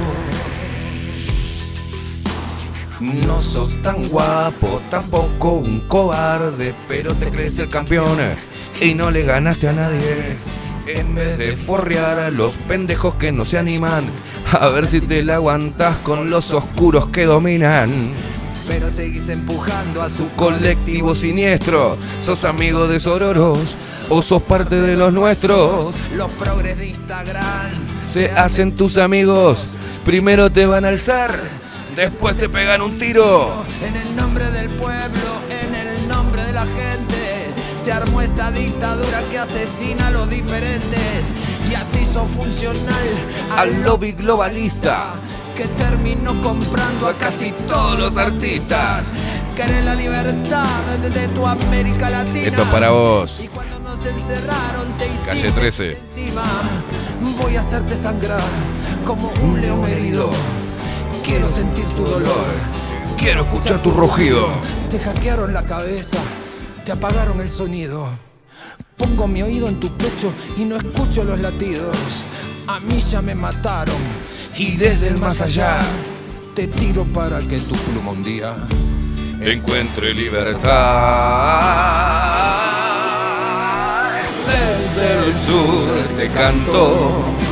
No 3.00 3.42
sos 3.42 3.74
tan 3.82 4.08
guapo, 4.08 4.80
tampoco 4.90 5.52
un 5.52 5.80
cobarde, 5.80 6.74
pero 6.88 7.14
te 7.14 7.30
crees 7.30 7.58
el 7.58 7.68
campeón 7.68 8.16
y 8.80 8.94
no 8.94 9.10
le 9.10 9.22
ganaste 9.22 9.68
a 9.68 9.72
nadie. 9.72 10.38
En 10.86 11.14
vez 11.14 11.36
de 11.36 11.56
forrear 11.56 12.18
a 12.18 12.30
los 12.30 12.56
pendejos 12.56 13.14
que 13.14 13.32
no 13.32 13.44
se 13.44 13.58
animan, 13.58 14.06
a 14.50 14.68
ver 14.68 14.86
si 14.86 15.00
te 15.00 15.22
la 15.22 15.34
aguantas 15.34 15.96
con 15.98 16.30
los 16.30 16.52
oscuros 16.52 17.08
que 17.08 17.26
dominan. 17.26 18.12
Pero 18.66 18.88
seguís 18.88 19.28
empujando 19.28 20.00
a 20.00 20.08
su 20.08 20.30
Colectivo 20.30 21.14
siniestro, 21.14 21.98
sos 22.18 22.44
amigo 22.44 22.88
de 22.88 22.98
Sororos 22.98 23.76
o 24.08 24.22
sos 24.22 24.42
parte 24.42 24.80
de 24.80 24.96
los 24.96 25.12
nuestros. 25.12 25.94
Los 26.14 26.28
progres 26.32 26.78
de 26.78 26.88
Instagram 26.88 27.72
Se 28.02 28.30
hacen 28.30 28.74
tus 28.74 28.96
amigos, 28.96 29.66
primero 30.04 30.50
te 30.50 30.66
van 30.66 30.84
a 30.84 30.88
alzar, 30.88 31.38
después 31.96 32.36
te 32.36 32.48
pegan 32.48 32.82
un 32.82 32.98
tiro. 32.98 33.64
En 33.82 33.96
el 33.96 34.14
nombre 34.14 34.48
del 34.50 34.68
pueblo, 34.68 35.40
en 35.50 35.74
el 35.74 36.08
nombre 36.08 36.44
de 36.44 36.52
la 36.52 36.66
gente, 36.66 37.54
se 37.76 37.90
armó 37.90 38.20
esta 38.20 38.50
dictadura 38.52 39.22
que 39.30 39.38
asesina 39.38 40.08
a 40.08 40.10
los 40.10 40.28
diferentes 40.28 41.24
y 41.68 41.74
así 41.74 42.00
hizo 42.02 42.26
funcional 42.26 43.08
Al 43.56 43.82
lobby 43.82 44.12
globalista, 44.12 45.14
que 45.56 45.64
terminó 45.64 46.40
comprando 46.42 47.08
a 47.08 47.16
casi 47.16 47.52
todos 47.66 47.98
los 47.98 48.16
artistas. 48.18 49.14
Querés 49.56 49.84
la 49.84 49.94
libertad 49.94 50.68
de, 51.00 51.10
de 51.10 51.28
tu 51.28 51.46
América 51.46 52.10
Latina. 52.10 52.46
esto 52.46 52.62
es 52.62 52.68
para 52.68 52.90
vos. 52.90 53.40
Y 53.42 53.48
cuando 53.48 53.78
nos 53.80 54.04
encerraron 54.04 54.96
te 54.98 55.06
Calle 55.24 55.50
13. 55.50 55.98
encima. 55.98 56.44
Voy 57.40 57.56
a 57.56 57.60
hacerte 57.60 57.96
sangrar 57.96 58.40
como 59.04 59.28
un 59.42 59.60
león 59.60 59.84
herido. 59.86 60.30
Quiero 61.26 61.48
sentir 61.48 61.84
tu 61.96 62.04
dolor. 62.04 62.54
Quiero 63.18 63.40
escuchar 63.42 63.82
tu 63.82 63.90
rugido. 63.90 64.46
Te 64.88 65.00
hackearon 65.00 65.52
la 65.52 65.64
cabeza, 65.64 66.18
te 66.84 66.92
apagaron 66.92 67.40
el 67.40 67.50
sonido. 67.50 68.08
Pongo 68.96 69.26
mi 69.26 69.42
oído 69.42 69.66
en 69.66 69.80
tu 69.80 69.90
pecho 69.96 70.32
y 70.56 70.64
no 70.64 70.76
escucho 70.76 71.24
los 71.24 71.40
latidos. 71.40 71.96
A 72.68 72.78
mí 72.78 73.00
ya 73.00 73.22
me 73.22 73.34
mataron 73.34 73.96
Y 74.56 74.76
desde 74.76 75.08
el 75.08 75.18
más 75.18 75.40
allá, 75.40 75.78
te 76.54 76.68
tiro 76.68 77.04
para 77.04 77.40
que 77.40 77.58
tu 77.58 77.74
pluma 77.74 78.12
un 78.12 78.22
día 78.22 78.54
encuentre 79.40 80.14
libertad. 80.14 80.72
Desde 84.46 85.26
el 85.26 85.34
sur 85.44 85.88
te 86.16 86.28
canto 86.30 87.45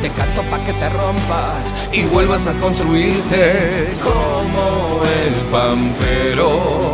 te 0.00 0.10
canto 0.10 0.42
pa' 0.44 0.64
que 0.64 0.72
te 0.72 0.88
rompas. 0.88 1.72
y 1.92 2.04
vuelvas 2.04 2.46
a 2.46 2.54
construirte 2.54 3.88
como 4.02 5.02
el 5.04 5.34
pampero. 5.50 6.92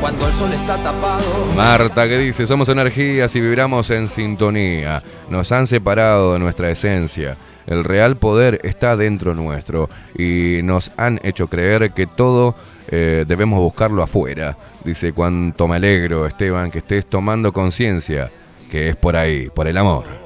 cuando 0.00 0.28
el 0.28 0.34
sol 0.34 0.52
está 0.52 0.76
tapado. 0.82 1.46
Marta 1.56 2.06
que 2.06 2.18
dice, 2.18 2.46
somos 2.46 2.68
energías 2.68 3.34
y 3.34 3.40
vibramos 3.40 3.90
en 3.90 4.08
sintonía. 4.08 5.02
Nos 5.30 5.52
han 5.52 5.66
separado 5.66 6.34
de 6.34 6.38
nuestra 6.38 6.70
esencia. 6.70 7.36
El 7.66 7.82
real 7.82 8.16
poder 8.16 8.60
está 8.62 8.96
dentro 8.96 9.34
nuestro 9.34 9.88
y 10.16 10.60
nos 10.62 10.92
han 10.96 11.18
hecho 11.24 11.48
creer 11.48 11.92
que 11.92 12.06
todo 12.06 12.54
eh, 12.88 13.24
debemos 13.26 13.58
buscarlo 13.58 14.02
afuera. 14.02 14.56
Dice, 14.84 15.12
cuánto 15.12 15.66
me 15.66 15.76
alegro, 15.76 16.26
Esteban, 16.26 16.70
que 16.70 16.78
estés 16.78 17.06
tomando 17.06 17.52
conciencia, 17.52 18.30
que 18.70 18.88
es 18.90 18.96
por 18.96 19.16
ahí, 19.16 19.48
por 19.48 19.66
el 19.66 19.76
amor. 19.76 20.25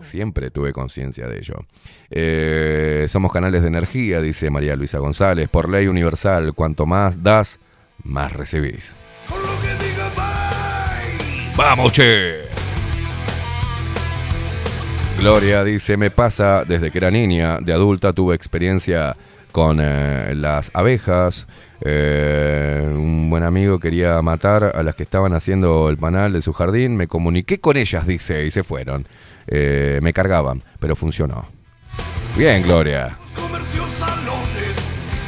Siempre 0.00 0.50
tuve 0.50 0.72
conciencia 0.72 1.26
de 1.26 1.38
ello. 1.38 1.54
Eh, 2.10 3.06
somos 3.08 3.32
canales 3.32 3.62
de 3.62 3.68
energía, 3.68 4.20
dice 4.20 4.50
María 4.50 4.76
Luisa 4.76 4.98
González. 4.98 5.48
Por 5.48 5.68
ley 5.68 5.86
universal, 5.86 6.54
cuanto 6.54 6.86
más 6.86 7.22
das, 7.22 7.58
más 8.04 8.32
recibís. 8.32 8.96
¡Vamos, 11.56 11.92
che! 11.92 12.42
Gloria 15.18 15.64
dice, 15.64 15.98
me 15.98 16.10
pasa 16.10 16.64
desde 16.64 16.90
que 16.90 16.96
era 16.96 17.10
niña, 17.10 17.58
de 17.60 17.74
adulta 17.74 18.14
tuve 18.14 18.34
experiencia 18.34 19.14
con 19.52 19.78
eh, 19.80 20.34
las 20.34 20.70
abejas. 20.72 21.46
Eh, 21.82 22.90
un 22.90 23.28
buen 23.28 23.42
amigo 23.42 23.78
quería 23.78 24.20
matar 24.22 24.72
a 24.74 24.82
las 24.82 24.94
que 24.94 25.02
estaban 25.02 25.32
haciendo 25.34 25.88
el 25.90 25.96
panal 25.96 26.32
de 26.32 26.40
su 26.40 26.52
jardín. 26.52 26.96
Me 26.96 27.06
comuniqué 27.06 27.60
con 27.60 27.76
ellas, 27.76 28.06
dice, 28.06 28.46
y 28.46 28.50
se 28.50 28.62
fueron. 28.62 29.06
Eh, 29.50 29.98
me 30.02 30.12
cargaban, 30.12 30.62
pero 30.78 30.94
funcionó. 30.96 31.48
Bien, 32.36 32.62
Gloria. 32.62 33.16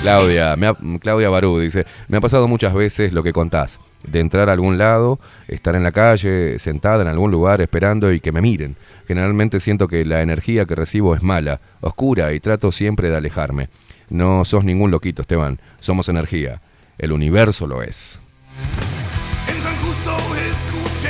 Claudia, 0.02 0.56
me 0.56 0.66
ha- 0.66 0.76
Claudia 1.00 1.28
Barú 1.28 1.60
dice, 1.60 1.86
me 2.08 2.16
ha 2.16 2.20
pasado 2.20 2.48
muchas 2.48 2.74
veces 2.74 3.12
lo 3.12 3.22
que 3.22 3.32
contás, 3.32 3.80
de 4.04 4.18
entrar 4.18 4.48
a 4.48 4.52
algún 4.52 4.76
lado, 4.76 5.20
estar 5.46 5.76
en 5.76 5.84
la 5.84 5.92
calle, 5.92 6.58
sentada 6.58 7.02
en 7.02 7.08
algún 7.08 7.30
lugar 7.30 7.60
esperando 7.60 8.12
y 8.12 8.18
que 8.18 8.32
me 8.32 8.40
miren. 8.40 8.76
Generalmente 9.06 9.60
siento 9.60 9.86
que 9.86 10.04
la 10.04 10.20
energía 10.22 10.64
que 10.66 10.74
recibo 10.74 11.14
es 11.14 11.22
mala, 11.22 11.60
oscura 11.80 12.32
y 12.32 12.40
trato 12.40 12.72
siempre 12.72 13.10
de 13.10 13.16
alejarme. 13.16 13.68
No 14.10 14.44
sos 14.44 14.64
ningún 14.64 14.90
loquito, 14.90 15.22
Esteban, 15.22 15.60
somos 15.78 16.08
energía. 16.08 16.60
El 16.98 17.12
universo 17.12 17.68
lo 17.68 17.82
es. 17.82 18.20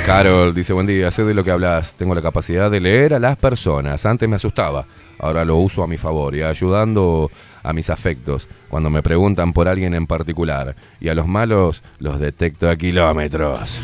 Carol 0.07 0.53
dice, 0.53 0.73
buen 0.73 0.87
día, 0.87 1.11
sé 1.11 1.25
de 1.25 1.33
lo 1.33 1.45
que 1.45 1.53
hablas, 1.53 1.95
tengo 1.95 2.15
la 2.15 2.23
capacidad 2.23 2.71
de 2.71 2.81
leer 2.81 3.15
a 3.15 3.21
las 3.21 3.37
personas, 3.37 4.05
antes 4.05 4.29
me 4.29 4.37
asustaba, 4.37 4.85
ahora 5.19 5.45
lo 5.45 5.57
uso 5.57 5.83
a 5.83 5.87
mi 5.87 5.97
favor 5.97 6.35
y 6.35 6.43
ayudando 6.43 7.31
a 7.63 7.73
mis 7.73 7.89
afectos 7.89 8.49
cuando 8.69 8.91
me 8.91 9.03
preguntan 9.03 9.53
por 9.53 9.69
alguien 9.69 9.95
en 9.95 10.07
particular 10.07 10.75
y 11.01 11.09
a 11.09 11.15
los 11.15 11.29
malos 11.29 11.83
los 11.99 12.19
detecto 12.19 12.69
a 12.69 12.77
kilómetros. 12.77 13.81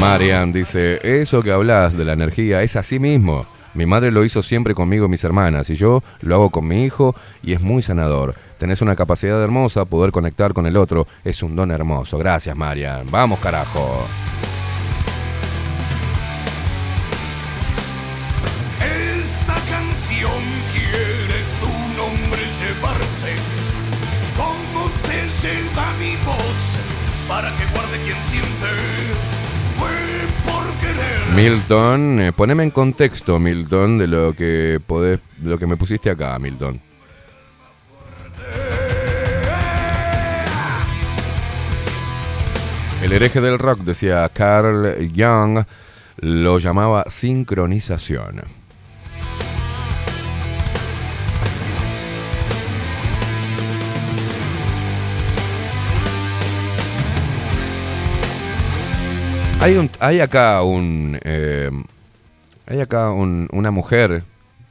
Marian 0.00 0.52
dice, 0.52 1.00
eso 1.02 1.42
que 1.42 1.52
hablas 1.52 1.96
de 1.96 2.04
la 2.04 2.14
energía 2.14 2.62
es 2.62 2.74
así 2.74 2.98
mismo. 2.98 3.46
Mi 3.74 3.86
madre 3.86 4.12
lo 4.12 4.24
hizo 4.24 4.42
siempre 4.42 4.74
conmigo 4.74 5.06
y 5.06 5.08
mis 5.08 5.24
hermanas 5.24 5.68
y 5.70 5.74
yo 5.74 6.02
lo 6.20 6.34
hago 6.36 6.50
con 6.50 6.66
mi 6.66 6.84
hijo 6.84 7.14
y 7.42 7.52
es 7.52 7.60
muy 7.60 7.82
sanador. 7.82 8.34
Tenés 8.58 8.80
una 8.82 8.94
capacidad 8.94 9.42
hermosa, 9.42 9.84
poder 9.84 10.12
conectar 10.12 10.54
con 10.54 10.66
el 10.66 10.76
otro 10.76 11.06
es 11.24 11.42
un 11.42 11.56
don 11.56 11.70
hermoso. 11.70 12.16
Gracias, 12.18 12.56
Marian. 12.56 13.10
Vamos, 13.10 13.40
carajo. 13.40 14.06
Milton, 31.36 32.20
eh, 32.20 32.32
poneme 32.32 32.62
en 32.62 32.70
contexto, 32.70 33.40
Milton, 33.40 33.98
de 33.98 34.06
lo 34.06 34.34
que 34.34 34.80
podés, 34.86 35.18
lo 35.42 35.58
que 35.58 35.66
me 35.66 35.76
pusiste 35.76 36.08
acá, 36.08 36.38
Milton. 36.38 36.80
El 43.02 43.12
hereje 43.12 43.40
del 43.40 43.58
rock, 43.58 43.80
decía 43.80 44.28
Carl 44.32 45.10
Jung, 45.14 45.64
lo 46.18 46.58
llamaba 46.60 47.04
sincronización. 47.08 48.63
Hay, 60.00 60.20
acá 60.20 60.62
un. 60.62 61.18
eh, 61.24 61.70
hay 62.66 62.80
acá 62.80 63.10
un- 63.10 63.48
una 63.50 63.70
mujer 63.70 64.22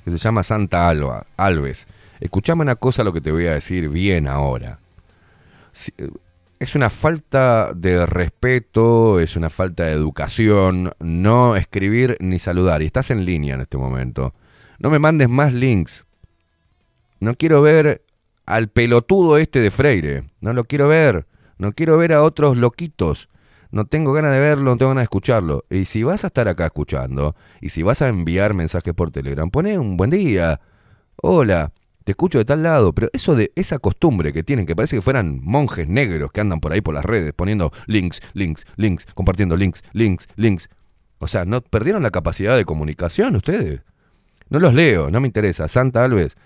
que 0.05 0.11
se 0.11 0.19
llama 0.19 0.43
Santa 0.43 0.87
Alba, 0.87 1.25
Alves. 1.35 1.87
Escuchame 2.19 2.61
una 2.61 2.75
cosa 2.75 3.03
lo 3.03 3.11
que 3.11 3.19
te 3.19 3.31
voy 3.31 3.47
a 3.47 3.53
decir 3.55 3.89
bien 3.89 4.27
ahora. 4.27 4.77
Eh, 5.97 6.09
es 6.59 6.75
una 6.75 6.91
falta 6.91 7.73
de 7.73 8.05
respeto, 8.05 9.19
es 9.19 9.35
una 9.35 9.49
falta 9.49 9.85
de 9.85 9.93
educación, 9.93 10.91
no 10.99 11.55
escribir 11.55 12.15
ni 12.19 12.37
saludar. 12.37 12.83
Y 12.83 12.85
estás 12.85 13.09
en 13.09 13.25
línea 13.25 13.55
en 13.55 13.61
este 13.61 13.77
momento. 13.77 14.35
No 14.77 14.91
me 14.91 14.99
mandes 14.99 15.27
más 15.27 15.53
links. 15.53 16.05
No 17.19 17.33
quiero 17.33 17.63
ver 17.63 18.03
al 18.45 18.67
pelotudo 18.67 19.39
este 19.39 19.59
de 19.59 19.71
Freire. 19.71 20.25
No 20.39 20.53
lo 20.53 20.65
quiero 20.65 20.87
ver. 20.87 21.25
No 21.57 21.71
quiero 21.71 21.97
ver 21.97 22.13
a 22.13 22.21
otros 22.21 22.57
loquitos. 22.57 23.27
No 23.73 23.85
tengo 23.85 24.13
ganas 24.13 24.31
de 24.31 24.39
verlo, 24.39 24.69
no 24.69 24.77
tengo 24.77 24.91
ganas 24.91 25.01
de 25.01 25.05
escucharlo. 25.05 25.65
Y 25.67 25.85
si 25.85 26.03
vas 26.03 26.23
a 26.23 26.27
estar 26.27 26.47
acá 26.47 26.65
escuchando, 26.67 27.35
y 27.59 27.69
si 27.69 27.81
vas 27.81 28.03
a 28.03 28.07
enviar 28.07 28.53
mensajes 28.53 28.93
por 28.93 29.09
Telegram, 29.09 29.49
poné 29.49 29.79
un 29.79 29.97
buen 29.97 30.11
día. 30.11 30.61
Hola, 31.15 31.71
te 32.03 32.11
escucho 32.11 32.37
de 32.37 32.45
tal 32.45 32.61
lado. 32.61 32.93
Pero 32.93 33.09
eso 33.13 33.35
de 33.35 33.51
esa 33.55 33.79
costumbre 33.79 34.31
que 34.31 34.43
tienen, 34.43 34.67
que 34.67 34.75
parece 34.75 34.97
que 34.97 35.01
fueran 35.01 35.39
monjes 35.41 35.87
negros 35.87 36.31
que 36.31 36.39
andan 36.39 36.59
por 36.59 36.71
ahí 36.71 36.81
por 36.81 36.93
las 36.93 37.03
redes 37.03 37.33
poniendo 37.33 37.71
links, 37.87 38.21
links, 38.33 38.67
links, 38.75 39.07
compartiendo 39.15 39.57
links, 39.57 39.81
links, 39.93 40.27
links. 40.35 40.69
O 41.17 41.25
sea, 41.25 41.43
¿no 41.45 41.61
perdieron 41.61 42.03
la 42.03 42.11
capacidad 42.11 42.55
de 42.55 42.65
comunicación 42.65 43.35
ustedes? 43.35 43.81
No 44.49 44.59
los 44.59 44.75
leo, 44.75 45.09
no 45.09 45.19
me 45.19 45.25
interesa. 45.25 45.67
Santa 45.67 46.03
Alves, 46.03 46.37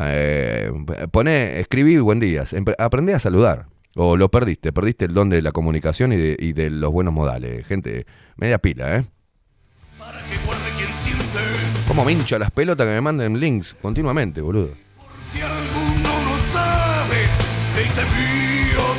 eh, 0.00 0.72
poné, 1.12 1.60
escribí 1.60 1.98
buen 1.98 2.18
día, 2.18 2.42
aprendí 2.78 3.12
a 3.12 3.20
saludar. 3.20 3.66
O 3.94 4.16
lo 4.16 4.30
perdiste, 4.30 4.72
perdiste 4.72 5.04
el 5.04 5.14
don 5.14 5.28
de 5.28 5.42
la 5.42 5.52
comunicación 5.52 6.12
y 6.12 6.16
de, 6.16 6.36
y 6.38 6.52
de 6.52 6.70
los 6.70 6.90
buenos 6.92 7.12
modales. 7.12 7.66
Gente, 7.66 8.06
media 8.36 8.58
pila, 8.58 8.96
¿eh? 8.96 9.04
¿Cómo 11.86 12.04
me 12.04 12.12
hincha 12.12 12.38
las 12.38 12.50
pelotas 12.50 12.86
que 12.86 12.92
me 12.92 13.00
manden 13.00 13.38
links 13.38 13.74
continuamente, 13.80 14.40
boludo? 14.40 14.70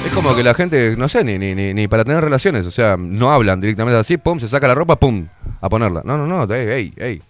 Es 0.06 0.14
como 0.14 0.36
que 0.36 0.44
la 0.44 0.54
gente, 0.54 0.96
no 0.98 1.08
sé, 1.08 1.24
ni, 1.24 1.38
ni 1.56 1.88
para 1.88 2.04
tener 2.04 2.24
relaciones, 2.24 2.66
o 2.66 2.72
sea, 2.72 2.98
no 2.98 3.32
hablan 3.32 3.62
directamente 3.62 3.98
así, 3.98 4.18
pum, 4.18 4.40
se 4.40 4.48
saca 4.48 4.68
la 4.68 4.76
ropa, 4.76 5.00
pum, 5.00 5.28
a 5.62 5.70
ponerla. 5.70 6.02
No, 6.06 6.18
no, 6.18 6.28
no, 6.28 6.54
ey, 6.54 6.68
ey, 6.68 6.94
ey. 6.98 7.22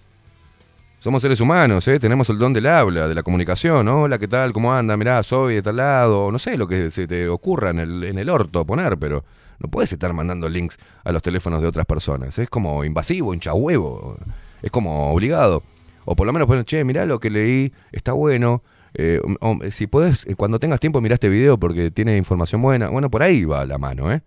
Somos 1.04 1.22
seres 1.22 1.42
humanos, 1.42 1.86
¿eh? 1.90 2.00
tenemos 2.00 2.30
el 2.30 2.38
don 2.38 2.54
del 2.54 2.66
habla, 2.66 3.10
de 3.10 3.14
la 3.14 3.24
comunicación. 3.24 3.86
Hola, 3.90 4.18
¿qué 4.18 4.30
tal? 4.30 4.54
¿Cómo 4.54 4.74
anda? 4.74 4.96
Mirá, 4.96 5.22
soy 5.22 5.56
de 5.56 5.62
tal 5.62 5.76
lado. 5.76 6.32
No 6.32 6.40
sé 6.40 6.58
lo 6.58 6.66
que 6.66 6.92
se 6.92 7.08
te 7.08 7.28
ocurra 7.28 7.72
en 7.72 7.80
el, 7.80 8.04
en 8.06 8.18
el 8.18 8.30
orto 8.30 8.66
poner, 8.66 8.98
pero 8.98 9.26
no 9.60 9.70
puedes 9.70 9.92
estar 9.92 10.14
mandando 10.14 10.48
links 10.48 10.78
a 11.04 11.12
los 11.12 11.22
teléfonos 11.22 11.62
de 11.62 11.68
otras 11.68 11.86
personas. 11.86 12.40
Es 12.40 12.50
como 12.50 12.86
invasivo, 12.86 13.34
hincha 13.34 13.54
huevo. 13.54 14.16
Es 14.62 14.72
como 14.72 15.12
obligado. 15.12 15.62
O 16.06 16.16
por 16.16 16.26
lo 16.26 16.32
menos 16.32 16.48
poner, 16.48 16.64
che, 16.64 16.86
mirá 16.86 17.06
lo 17.06 17.20
que 17.20 17.30
leí, 17.30 17.74
está 17.92 18.14
bueno. 18.14 18.64
Eh, 18.94 19.20
o- 19.42 19.60
si 19.72 19.88
podés, 19.88 20.26
eh, 20.26 20.36
cuando 20.36 20.58
tengas 20.58 20.80
tiempo, 20.80 21.02
mirá 21.02 21.16
este 21.16 21.28
video 21.28 21.58
porque 21.60 21.92
tiene 21.92 22.16
información 22.16 22.62
buena. 22.62 22.88
Bueno, 22.88 23.12
por 23.12 23.24
ahí 23.24 23.44
va 23.44 23.66
la 23.66 23.78
mano, 23.78 24.10
¿eh? 24.10 24.22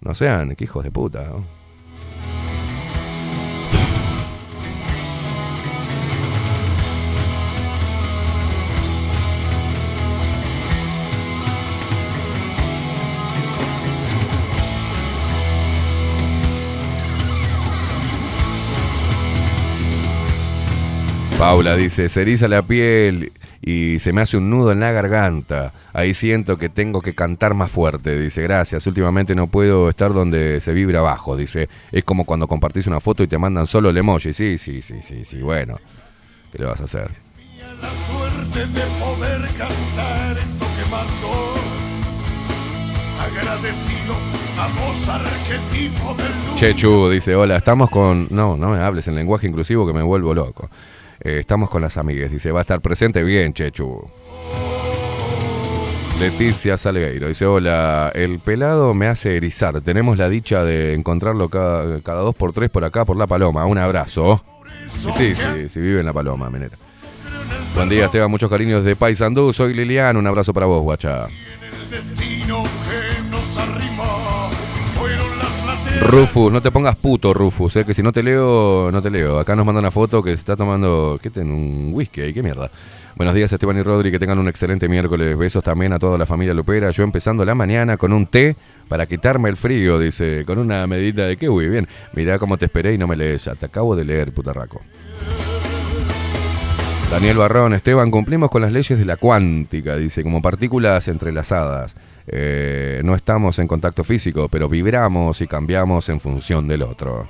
No 0.00 0.14
sean, 0.14 0.54
qué 0.54 0.62
hijos 0.64 0.84
de 0.84 0.92
puta. 0.92 1.32
Paula 21.44 21.76
dice, 21.76 22.08
se 22.08 22.48
la 22.48 22.62
piel 22.62 23.30
y 23.60 23.98
se 23.98 24.14
me 24.14 24.22
hace 24.22 24.38
un 24.38 24.48
nudo 24.48 24.72
en 24.72 24.80
la 24.80 24.92
garganta. 24.92 25.74
Ahí 25.92 26.14
siento 26.14 26.56
que 26.56 26.70
tengo 26.70 27.02
que 27.02 27.14
cantar 27.14 27.52
más 27.52 27.70
fuerte. 27.70 28.18
Dice, 28.18 28.40
gracias. 28.40 28.86
Últimamente 28.86 29.34
no 29.34 29.48
puedo 29.48 29.90
estar 29.90 30.14
donde 30.14 30.58
se 30.62 30.72
vibra 30.72 31.00
abajo. 31.00 31.36
Dice, 31.36 31.68
es 31.92 32.02
como 32.02 32.24
cuando 32.24 32.48
compartís 32.48 32.86
una 32.86 32.98
foto 32.98 33.22
y 33.22 33.26
te 33.26 33.36
mandan 33.36 33.66
solo 33.66 33.90
el 33.90 33.96
emoji. 33.98 34.32
Sí, 34.32 34.56
sí, 34.56 34.80
sí, 34.80 35.02
sí, 35.02 35.26
sí. 35.26 35.42
Bueno, 35.42 35.78
¿qué 36.50 36.60
le 36.60 36.64
vas 36.64 36.80
a 36.80 36.84
hacer? 36.84 37.10
La 37.82 37.90
suerte 37.90 38.60
de 38.60 38.86
poder 38.98 39.42
cantar 39.58 40.38
esto 40.38 40.64
que. 40.64 40.94
Agradecido 43.20 44.14
a 44.58 44.68
vos, 44.68 45.08
arquetipo 45.08 46.14
del. 46.14 46.56
Chechu 46.56 47.10
dice, 47.10 47.34
hola, 47.34 47.56
estamos 47.56 47.90
con... 47.90 48.28
No, 48.30 48.56
no 48.56 48.70
me 48.70 48.78
hables 48.78 49.08
en 49.08 49.14
lenguaje 49.14 49.46
inclusivo 49.46 49.86
que 49.86 49.92
me 49.92 50.02
vuelvo 50.02 50.32
loco. 50.32 50.70
Eh, 51.24 51.38
estamos 51.38 51.70
con 51.70 51.80
las 51.80 51.96
amigas, 51.96 52.30
dice, 52.30 52.52
va 52.52 52.60
a 52.60 52.62
estar 52.62 52.82
presente 52.82 53.24
bien, 53.24 53.54
Chechu. 53.54 54.06
Leticia 56.20 56.76
Salgueiro 56.76 57.28
dice, 57.28 57.46
hola, 57.46 58.12
el 58.14 58.38
pelado 58.38 58.92
me 58.94 59.08
hace 59.08 59.36
erizar. 59.36 59.80
Tenemos 59.80 60.18
la 60.18 60.28
dicha 60.28 60.62
de 60.62 60.92
encontrarlo 60.92 61.48
cada, 61.48 62.00
cada 62.02 62.20
dos 62.20 62.34
por 62.34 62.52
tres 62.52 62.68
por 62.70 62.84
acá, 62.84 63.04
por 63.06 63.16
La 63.16 63.26
Paloma. 63.26 63.64
Un 63.64 63.78
abrazo. 63.78 64.44
Sí, 65.12 65.34
sí, 65.34 65.68
sí, 65.68 65.80
vive 65.80 66.00
en 66.00 66.06
La 66.06 66.12
Paloma, 66.12 66.50
Menera. 66.50 66.76
Buen 67.74 67.88
día, 67.88 68.04
Esteban, 68.04 68.30
muchos 68.30 68.48
cariños 68.50 68.84
de 68.84 68.94
Paisandú. 68.94 69.52
Soy 69.52 69.74
Lilian, 69.74 70.16
un 70.16 70.26
abrazo 70.26 70.52
para 70.52 70.66
vos, 70.66 70.82
guacha. 70.82 71.26
Rufus, 76.00 76.52
no 76.52 76.60
te 76.60 76.70
pongas 76.70 76.96
puto, 76.96 77.32
Rufus, 77.32 77.76
eh, 77.76 77.84
que 77.84 77.94
si 77.94 78.02
no 78.02 78.12
te 78.12 78.22
leo, 78.22 78.90
no 78.92 79.02
te 79.02 79.10
leo. 79.10 79.38
Acá 79.38 79.56
nos 79.56 79.64
manda 79.64 79.80
una 79.80 79.90
foto 79.90 80.22
que 80.22 80.32
está 80.32 80.56
tomando, 80.56 81.18
¿qué 81.22 81.30
ten? 81.30 81.50
Un 81.50 81.90
whisky 81.92 82.32
qué 82.32 82.42
mierda. 82.42 82.70
Buenos 83.16 83.34
días, 83.34 83.52
Esteban 83.52 83.76
y 83.78 83.82
Rodri, 83.82 84.10
que 84.10 84.18
tengan 84.18 84.38
un 84.38 84.48
excelente 84.48 84.88
miércoles. 84.88 85.36
Besos 85.38 85.62
también 85.62 85.92
a 85.92 85.98
toda 85.98 86.18
la 86.18 86.26
familia 86.26 86.52
Lupera. 86.52 86.90
Yo 86.90 87.04
empezando 87.04 87.44
la 87.44 87.54
mañana 87.54 87.96
con 87.96 88.12
un 88.12 88.26
té 88.26 88.56
para 88.88 89.06
quitarme 89.06 89.48
el 89.48 89.56
frío, 89.56 89.98
dice, 89.98 90.44
con 90.44 90.58
una 90.58 90.86
medita 90.86 91.26
de 91.26 91.36
kiwi. 91.36 91.68
Bien, 91.68 91.86
mirá 92.12 92.38
cómo 92.38 92.58
te 92.58 92.64
esperé 92.64 92.92
y 92.92 92.98
no 92.98 93.06
me 93.06 93.16
lees 93.16 93.44
ya. 93.44 93.54
Te 93.54 93.66
acabo 93.66 93.94
de 93.94 94.04
leer, 94.04 94.32
putarraco. 94.32 94.80
Daniel 97.10 97.36
Barrón, 97.36 97.74
Esteban, 97.74 98.10
cumplimos 98.10 98.50
con 98.50 98.62
las 98.62 98.72
leyes 98.72 98.98
de 98.98 99.04
la 99.04 99.16
cuántica, 99.16 99.94
dice, 99.96 100.24
como 100.24 100.42
partículas 100.42 101.06
entrelazadas. 101.06 101.94
Eh, 102.26 103.00
no 103.04 103.14
estamos 103.14 103.58
en 103.58 103.66
contacto 103.66 104.04
físico, 104.04 104.48
pero 104.48 104.68
vibramos 104.68 105.40
y 105.40 105.46
cambiamos 105.46 106.08
en 106.08 106.20
función 106.20 106.66
del 106.68 106.82
otro. 106.82 107.28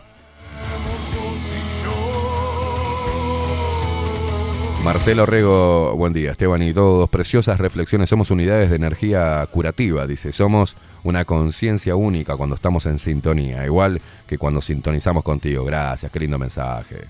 Marcelo 4.84 5.24
Rego, 5.24 5.96
buen 5.96 6.12
día, 6.12 6.32
Esteban 6.32 6.60
y 6.62 6.74
todos. 6.74 7.08
Preciosas 7.08 7.58
reflexiones. 7.58 8.10
Somos 8.10 8.30
unidades 8.30 8.68
de 8.68 8.76
energía 8.76 9.46
curativa, 9.50 10.06
dice. 10.06 10.30
Somos 10.30 10.76
una 11.04 11.24
conciencia 11.24 11.96
única 11.96 12.36
cuando 12.36 12.54
estamos 12.54 12.84
en 12.84 12.98
sintonía, 12.98 13.64
igual 13.64 14.02
que 14.26 14.36
cuando 14.36 14.60
sintonizamos 14.60 15.24
contigo. 15.24 15.64
Gracias, 15.64 16.12
qué 16.12 16.20
lindo 16.20 16.38
mensaje. 16.38 17.06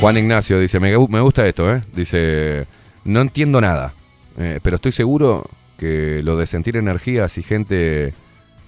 Juan 0.00 0.16
Ignacio 0.16 0.58
dice, 0.58 0.80
me, 0.80 0.96
gu- 0.96 1.08
me 1.08 1.20
gusta 1.20 1.46
esto, 1.46 1.72
¿eh? 1.72 1.80
Dice, 1.94 2.66
no 3.04 3.20
entiendo 3.20 3.60
nada, 3.60 3.94
eh, 4.36 4.60
pero 4.62 4.76
estoy 4.76 4.92
seguro 4.92 5.48
que 5.78 6.22
lo 6.22 6.36
de 6.36 6.46
sentir 6.46 6.76
energías 6.76 7.38
y 7.38 7.42
gente 7.42 8.14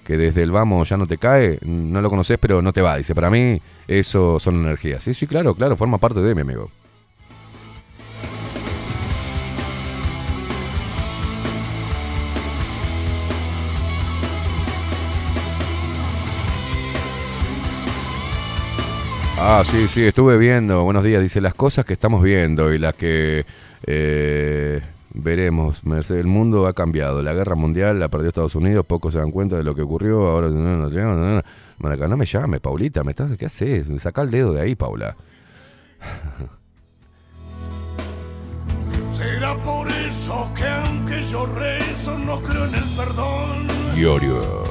que 0.03 0.17
desde 0.17 0.41
el 0.41 0.51
vamos 0.51 0.89
ya 0.89 0.97
no 0.97 1.05
te 1.05 1.17
cae, 1.17 1.59
no 1.61 2.01
lo 2.01 2.09
conoces, 2.09 2.37
pero 2.39 2.61
no 2.61 2.73
te 2.73 2.81
va. 2.81 2.97
Dice, 2.97 3.13
para 3.13 3.29
mí 3.29 3.61
eso 3.87 4.39
son 4.39 4.55
energías. 4.55 5.03
Sí, 5.03 5.13
sí, 5.13 5.27
claro, 5.27 5.53
claro, 5.53 5.75
forma 5.75 5.99
parte 5.99 6.19
de 6.21 6.33
mi 6.33 6.41
amigo. 6.41 6.71
Ah, 19.41 19.63
sí, 19.63 19.87
sí, 19.87 20.03
estuve 20.03 20.37
viendo. 20.37 20.83
Buenos 20.83 21.03
días. 21.03 21.21
Dice 21.21 21.39
las 21.39 21.53
cosas 21.53 21.85
que 21.85 21.93
estamos 21.93 22.21
viendo 22.21 22.73
y 22.73 22.77
las 22.77 22.93
que 22.95 23.45
eh, 23.87 24.81
veremos. 25.13 25.81
El 26.09 26.27
mundo 26.27 26.67
ha 26.67 26.73
cambiado. 26.73 27.21
La 27.21 27.33
guerra 27.33 27.55
mundial 27.55 27.99
la 27.99 28.09
perdió 28.09 28.29
Estados 28.29 28.55
Unidos. 28.55 28.85
Pocos 28.85 29.13
se 29.13 29.19
dan 29.19 29.31
cuenta 29.31 29.57
de 29.57 29.63
lo 29.63 29.75
que 29.75 29.81
ocurrió. 29.81 30.27
Ahora 30.27 30.49
no, 30.49 30.77
no, 30.77 30.89
no, 30.89 31.41
no, 32.07 32.17
me 32.17 32.25
llames, 32.25 32.59
Paulita. 32.59 33.03
¿Me 33.03 33.11
estás, 33.11 33.35
¿Qué 33.37 33.45
haces? 33.45 33.87
Saca 34.01 34.21
el 34.21 34.31
dedo 34.31 34.53
de 34.53 34.61
ahí, 34.61 34.75
Paula. 34.75 35.15
Será 39.13 39.53
por 39.63 39.87
eso 39.89 40.49
que 40.55 40.65
aunque 40.65 41.21
yo 41.25 41.45
rezo 41.45 42.17
no 42.19 42.39
creo 42.39 42.65
en 42.65 42.75
el 42.75 42.85
perdón. 42.95 43.67
Iorio. 43.97 44.63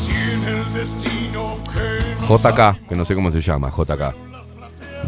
Si 0.00 0.12
en 0.12 0.44
el 0.44 0.62
destino 0.74 1.56
que 1.72 2.14
nos 2.20 2.40
JK, 2.40 2.88
que 2.88 2.94
no 2.94 3.04
sé 3.04 3.16
cómo 3.16 3.32
se 3.32 3.40
llama, 3.40 3.72
JK. 3.76 4.27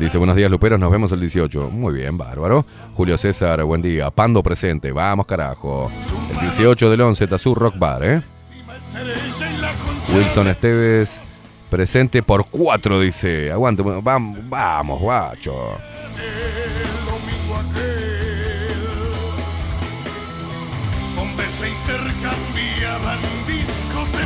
Dice, 0.01 0.17
buenos 0.17 0.35
días, 0.35 0.51
Luperos, 0.51 0.81
nos 0.81 0.91
vemos 0.91 1.13
el 1.13 1.21
18. 1.21 1.69
Muy 1.71 1.93
bien, 1.93 2.17
bárbaro. 2.17 2.65
Julio 2.95 3.19
César, 3.19 3.63
buen 3.65 3.83
día. 3.83 4.11
Pando 4.11 4.43
presente, 4.43 4.93
vamos 4.93 5.27
carajo. 5.27 5.93
El 6.33 6.41
18 6.41 6.89
del 6.89 7.03
11, 7.03 7.27
Tazú 7.27 7.55
Rock 7.55 7.79
Bar, 7.79 8.03
¿eh? 8.03 8.23
Wilson 10.15 10.49
Esteves, 10.49 11.23
presente 11.69 12.23
por 12.23 12.47
cuatro, 12.47 12.99
dice. 12.99 13.53
Aguante, 13.53 13.83
vamos, 13.83 14.39
vamos, 14.49 15.01
guacho. 15.01 15.77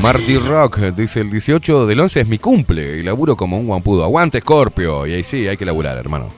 Marty 0.00 0.38
Rock 0.38 0.78
dice, 0.94 1.20
el 1.20 1.30
18 1.30 1.86
del 1.86 2.00
11 2.00 2.20
es 2.20 2.28
mi 2.28 2.38
cumple 2.38 2.98
y 2.98 3.02
laburo 3.02 3.36
como 3.36 3.58
un 3.58 3.66
guampudo. 3.66 4.04
Aguante, 4.04 4.40
Scorpio. 4.40 5.06
Y 5.06 5.14
ahí 5.14 5.24
sí, 5.24 5.48
hay 5.48 5.56
que 5.56 5.64
laburar, 5.64 5.96
hermano. 5.96 6.30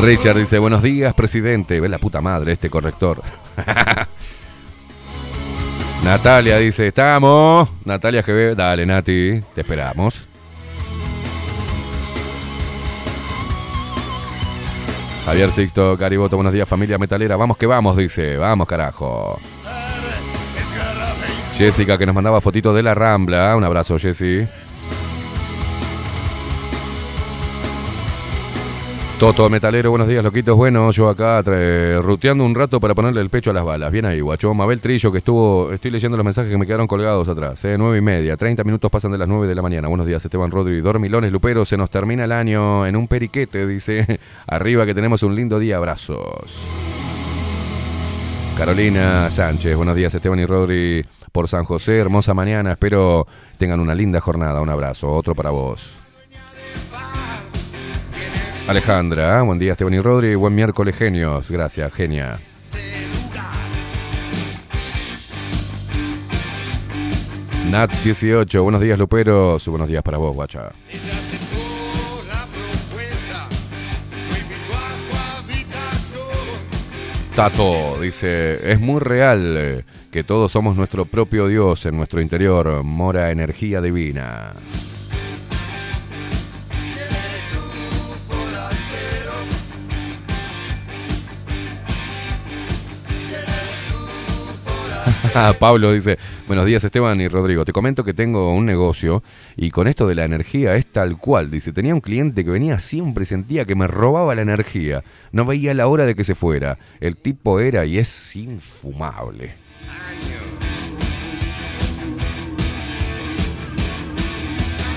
Richard 0.00 0.38
dice, 0.38 0.58
buenos 0.58 0.82
días, 0.82 1.12
presidente. 1.12 1.80
Ve 1.80 1.88
la 1.88 1.98
puta 1.98 2.20
madre 2.20 2.52
este 2.52 2.70
corrector. 2.70 3.20
Natalia 6.04 6.58
dice, 6.58 6.86
estamos. 6.86 7.68
Natalia 7.84 8.22
GB, 8.22 8.54
dale 8.54 8.86
Nati, 8.86 9.42
te 9.54 9.60
esperamos. 9.60 10.27
Javier 15.28 15.52
Sixto, 15.52 15.98
Cariboto, 15.98 16.36
buenos 16.36 16.54
días 16.54 16.66
familia 16.66 16.96
metalera. 16.96 17.36
Vamos 17.36 17.58
que 17.58 17.66
vamos, 17.66 17.98
dice. 17.98 18.38
Vamos, 18.38 18.66
carajo. 18.66 19.38
Jessica 21.54 21.98
que 21.98 22.06
nos 22.06 22.14
mandaba 22.14 22.40
fotito 22.40 22.72
de 22.72 22.82
la 22.82 22.94
Rambla. 22.94 23.54
Un 23.54 23.62
abrazo, 23.62 23.98
Jessy. 23.98 24.48
Toto 29.18 29.50
Metalero, 29.50 29.90
buenos 29.90 30.06
días, 30.06 30.22
loquitos. 30.22 30.56
Bueno, 30.56 30.92
yo 30.92 31.08
acá 31.08 31.42
tra- 31.42 32.00
ruteando 32.00 32.44
un 32.44 32.54
rato 32.54 32.78
para 32.78 32.94
ponerle 32.94 33.20
el 33.20 33.30
pecho 33.30 33.50
a 33.50 33.52
las 33.52 33.64
balas. 33.64 33.90
Bien 33.90 34.04
ahí, 34.04 34.20
guacho. 34.20 34.54
Mabel 34.54 34.80
Trillo, 34.80 35.10
que 35.10 35.18
estuvo. 35.18 35.72
Estoy 35.72 35.90
leyendo 35.90 36.16
los 36.16 36.24
mensajes 36.24 36.48
que 36.52 36.56
me 36.56 36.64
quedaron 36.66 36.86
colgados 36.86 37.26
atrás. 37.26 37.64
Eh, 37.64 37.74
9 37.76 37.98
y 37.98 38.00
media. 38.00 38.36
30 38.36 38.62
minutos 38.62 38.88
pasan 38.92 39.10
de 39.10 39.18
las 39.18 39.26
9 39.26 39.48
de 39.48 39.56
la 39.56 39.62
mañana. 39.62 39.88
Buenos 39.88 40.06
días, 40.06 40.24
Esteban 40.24 40.52
Rodri. 40.52 40.80
Dormilones, 40.80 41.32
Lupero. 41.32 41.64
Se 41.64 41.76
nos 41.76 41.90
termina 41.90 42.22
el 42.24 42.30
año 42.32 42.86
en 42.86 42.94
un 42.94 43.08
periquete, 43.08 43.66
dice. 43.66 44.20
Arriba 44.46 44.86
que 44.86 44.94
tenemos 44.94 45.24
un 45.24 45.34
lindo 45.34 45.58
día. 45.58 45.78
Abrazos. 45.78 46.56
Carolina 48.56 49.28
Sánchez, 49.30 49.76
buenos 49.76 49.96
días, 49.96 50.14
Esteban 50.14 50.38
y 50.38 50.46
Rodri. 50.46 51.04
Por 51.32 51.48
San 51.48 51.64
José, 51.64 51.98
hermosa 51.98 52.34
mañana. 52.34 52.70
Espero 52.72 53.26
tengan 53.58 53.80
una 53.80 53.96
linda 53.96 54.20
jornada. 54.20 54.60
Un 54.60 54.68
abrazo. 54.68 55.10
Otro 55.12 55.34
para 55.34 55.50
vos. 55.50 55.96
Alejandra, 58.68 59.40
buen 59.40 59.58
día 59.58 59.72
Esteban 59.72 59.94
y 59.94 60.00
Rodri, 60.00 60.34
buen 60.34 60.54
miércoles 60.54 60.94
genios, 60.94 61.50
gracias, 61.50 61.90
genia. 61.90 62.38
Nat 67.70 67.90
18, 68.04 68.62
buenos 68.62 68.82
días 68.82 68.98
Luperos, 68.98 69.66
buenos 69.68 69.88
días 69.88 70.02
para 70.02 70.18
vos, 70.18 70.34
guacha. 70.34 70.70
Tato 77.34 77.98
dice, 78.02 78.70
es 78.70 78.78
muy 78.80 79.00
real 79.00 79.54
eh, 79.56 79.84
que 80.10 80.24
todos 80.24 80.52
somos 80.52 80.76
nuestro 80.76 81.06
propio 81.06 81.46
Dios 81.46 81.86
en 81.86 81.96
nuestro 81.96 82.20
interior, 82.20 82.82
mora 82.84 83.30
energía 83.30 83.80
divina. 83.80 84.52
Pablo 95.58 95.92
dice, 95.92 96.18
buenos 96.46 96.66
días 96.66 96.84
Esteban 96.84 97.20
y 97.20 97.28
Rodrigo, 97.28 97.64
te 97.64 97.72
comento 97.72 98.04
que 98.04 98.14
tengo 98.14 98.52
un 98.54 98.66
negocio 98.66 99.22
y 99.56 99.70
con 99.70 99.88
esto 99.88 100.06
de 100.06 100.14
la 100.14 100.24
energía 100.24 100.74
es 100.76 100.86
tal 100.86 101.18
cual. 101.18 101.50
Dice, 101.50 101.72
tenía 101.72 101.94
un 101.94 102.00
cliente 102.00 102.44
que 102.44 102.50
venía 102.50 102.78
siempre 102.78 103.22
y 103.22 103.26
sentía 103.26 103.64
que 103.64 103.74
me 103.74 103.86
robaba 103.86 104.34
la 104.34 104.42
energía. 104.42 105.02
No 105.32 105.44
veía 105.44 105.74
la 105.74 105.86
hora 105.88 106.06
de 106.06 106.14
que 106.14 106.24
se 106.24 106.34
fuera. 106.34 106.78
El 107.00 107.16
tipo 107.16 107.60
era 107.60 107.84
y 107.84 107.98
es 107.98 108.36
infumable. 108.36 109.52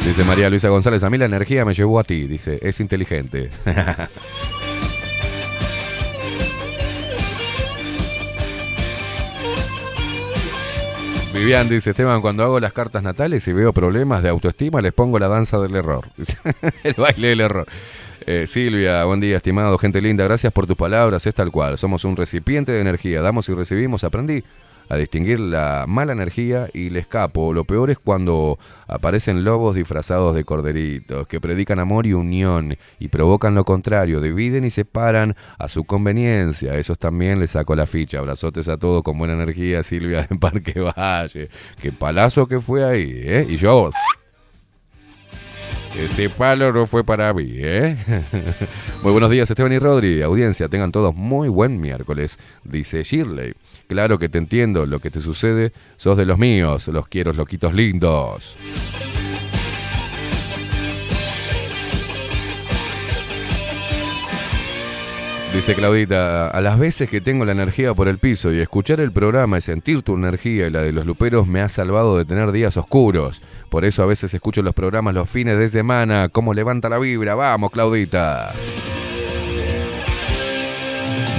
Dice 0.06 0.24
María 0.24 0.50
Luisa 0.50 0.68
González, 0.70 1.04
a 1.04 1.10
mí 1.10 1.18
la 1.18 1.26
energía 1.26 1.64
me 1.64 1.74
llevó 1.74 2.00
a 2.00 2.04
ti, 2.04 2.28
dice, 2.28 2.60
es 2.62 2.80
inteligente. 2.80 3.50
Vivian 11.34 11.70
dice, 11.70 11.92
Esteban, 11.92 12.22
cuando 12.22 12.44
hago 12.44 12.60
las 12.60 12.74
cartas 12.74 13.02
natales 13.04 13.48
y 13.48 13.54
veo 13.54 13.72
problemas 13.72 14.22
de 14.22 14.30
autoestima, 14.30 14.82
les 14.82 14.92
pongo 14.92 15.18
la 15.18 15.30
danza 15.30 15.60
del 15.60 15.76
error. 15.76 16.10
El 16.84 16.94
baile 16.96 17.30
del 17.30 17.40
error. 17.40 17.68
Eh, 18.26 18.46
Silvia, 18.48 19.06
buen 19.06 19.22
día, 19.22 19.38
estimado, 19.38 19.78
gente 19.78 20.02
linda, 20.02 20.26
gracias 20.26 20.52
por 20.52 20.68
tus 20.68 20.76
palabras, 20.76 21.26
es 21.26 21.34
tal 21.34 21.50
cual. 21.50 21.78
Somos 21.78 22.04
un 22.04 22.18
recipiente 22.18 22.74
de 22.74 22.82
energía, 22.82 23.22
damos 23.22 23.48
y 23.48 23.54
recibimos, 23.54 24.04
aprendí 24.04 24.44
a 24.92 24.98
distinguir 24.98 25.40
la 25.40 25.86
mala 25.88 26.12
energía 26.12 26.68
y 26.74 26.90
le 26.90 27.00
escapo. 27.00 27.54
Lo 27.54 27.64
peor 27.64 27.92
es 27.92 27.98
cuando 27.98 28.60
aparecen 28.88 29.46
lobos 29.46 29.76
disfrazados 29.76 30.36
de 30.36 30.44
corderitos, 30.44 31.28
que 31.30 31.40
predican 31.40 31.80
amor 31.80 32.06
y 32.06 32.14
unión 32.14 32.78
y 33.00 33.08
provocan 33.08 33.56
lo 33.56 33.64
contrario, 33.64 34.20
dividen 34.20 34.66
y 34.66 34.70
separan 34.70 35.38
a 35.58 35.70
su 35.70 35.86
conveniencia. 35.86 36.76
Esos 36.76 37.00
también 37.00 37.40
les 37.40 37.52
saco 37.52 37.74
la 37.74 37.88
ficha. 37.88 38.20
Abrazotes 38.20 38.68
a 38.68 38.76
todos 38.76 39.02
con 39.02 39.18
buena 39.18 39.34
energía, 39.34 39.82
Silvia 39.92 40.28
de 40.30 40.36
Parque 40.36 40.82
Valle. 40.82 41.48
Qué 41.82 41.94
palazo 41.94 42.46
que 42.46 42.60
fue 42.60 42.84
ahí, 42.84 43.14
¿eh? 43.14 43.46
Y 43.48 43.56
yo... 43.56 43.92
Ese 45.98 46.30
palo 46.30 46.72
no 46.72 46.86
fue 46.86 47.04
para 47.04 47.34
mí, 47.34 47.50
¿eh? 47.56 47.98
Muy 49.04 49.12
buenos 49.12 49.30
días, 49.30 49.50
Esteban 49.50 49.74
y 49.74 49.80
Rodri. 49.80 50.22
Audiencia, 50.22 50.70
tengan 50.70 50.92
todos 50.92 51.14
muy 51.14 51.50
buen 51.50 51.82
miércoles, 51.82 52.40
dice 52.64 53.04
Shirley. 53.04 53.54
Claro 53.92 54.18
que 54.18 54.30
te 54.30 54.38
entiendo 54.38 54.86
lo 54.86 55.00
que 55.00 55.12
te 55.12 55.20
sucede, 55.20 55.74
sos 55.98 56.16
de 56.16 56.26
los 56.26 56.40
míos, 56.40 56.88
los 56.88 57.10
quiero, 57.10 57.34
loquitos 57.34 57.74
lindos. 57.74 58.56
Dice 65.54 65.76
Claudita, 65.76 66.48
a 66.48 66.62
las 66.62 66.80
veces 66.80 67.10
que 67.10 67.20
tengo 67.20 67.44
la 67.44 67.52
energía 67.52 67.94
por 67.94 68.08
el 68.08 68.18
piso 68.18 68.54
y 68.54 68.60
escuchar 68.60 69.02
el 69.02 69.12
programa 69.12 69.58
y 69.58 69.62
sentir 69.62 70.04
tu 70.04 70.16
energía 70.16 70.68
y 70.68 70.70
la 70.70 70.84
de 70.84 70.94
los 70.94 71.06
luperos 71.06 71.46
me 71.46 71.60
ha 71.60 71.68
salvado 71.68 72.18
de 72.18 72.24
tener 72.24 72.54
días 72.54 72.78
oscuros. 72.78 73.42
Por 73.68 73.84
eso 73.84 74.04
a 74.04 74.06
veces 74.06 74.34
escucho 74.34 74.62
los 74.62 74.74
programas 74.74 75.14
los 75.14 75.30
fines 75.30 75.60
de 75.60 75.68
semana. 75.68 76.30
¿Cómo 76.30 76.54
levanta 76.54 76.88
la 76.88 76.98
vibra? 76.98 77.36
Vamos, 77.36 77.72
Claudita. 77.72 78.54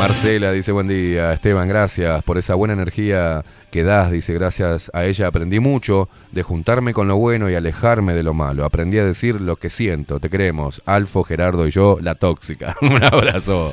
Marcela 0.02 0.50
dice 0.50 0.72
buen 0.72 0.88
día, 0.88 1.32
Esteban, 1.32 1.68
gracias 1.68 2.24
por 2.24 2.36
esa 2.36 2.56
buena 2.56 2.74
energía 2.74 3.44
que 3.70 3.84
das, 3.84 4.10
dice 4.10 4.34
gracias 4.34 4.90
a 4.94 5.04
ella 5.04 5.28
aprendí 5.28 5.60
mucho 5.60 6.08
de 6.32 6.42
juntarme 6.42 6.92
con 6.92 7.06
lo 7.06 7.18
bueno 7.18 7.48
y 7.48 7.54
alejarme 7.54 8.12
de 8.12 8.24
lo 8.24 8.34
malo. 8.34 8.64
Aprendí 8.64 8.98
a 8.98 9.04
decir 9.04 9.40
lo 9.40 9.54
que 9.54 9.70
siento, 9.70 10.18
te 10.18 10.28
queremos, 10.28 10.82
Alfo, 10.86 11.22
Gerardo 11.22 11.68
y 11.68 11.70
yo, 11.70 11.98
la 12.00 12.16
tóxica. 12.16 12.74
Un 12.82 13.04
abrazo. 13.04 13.72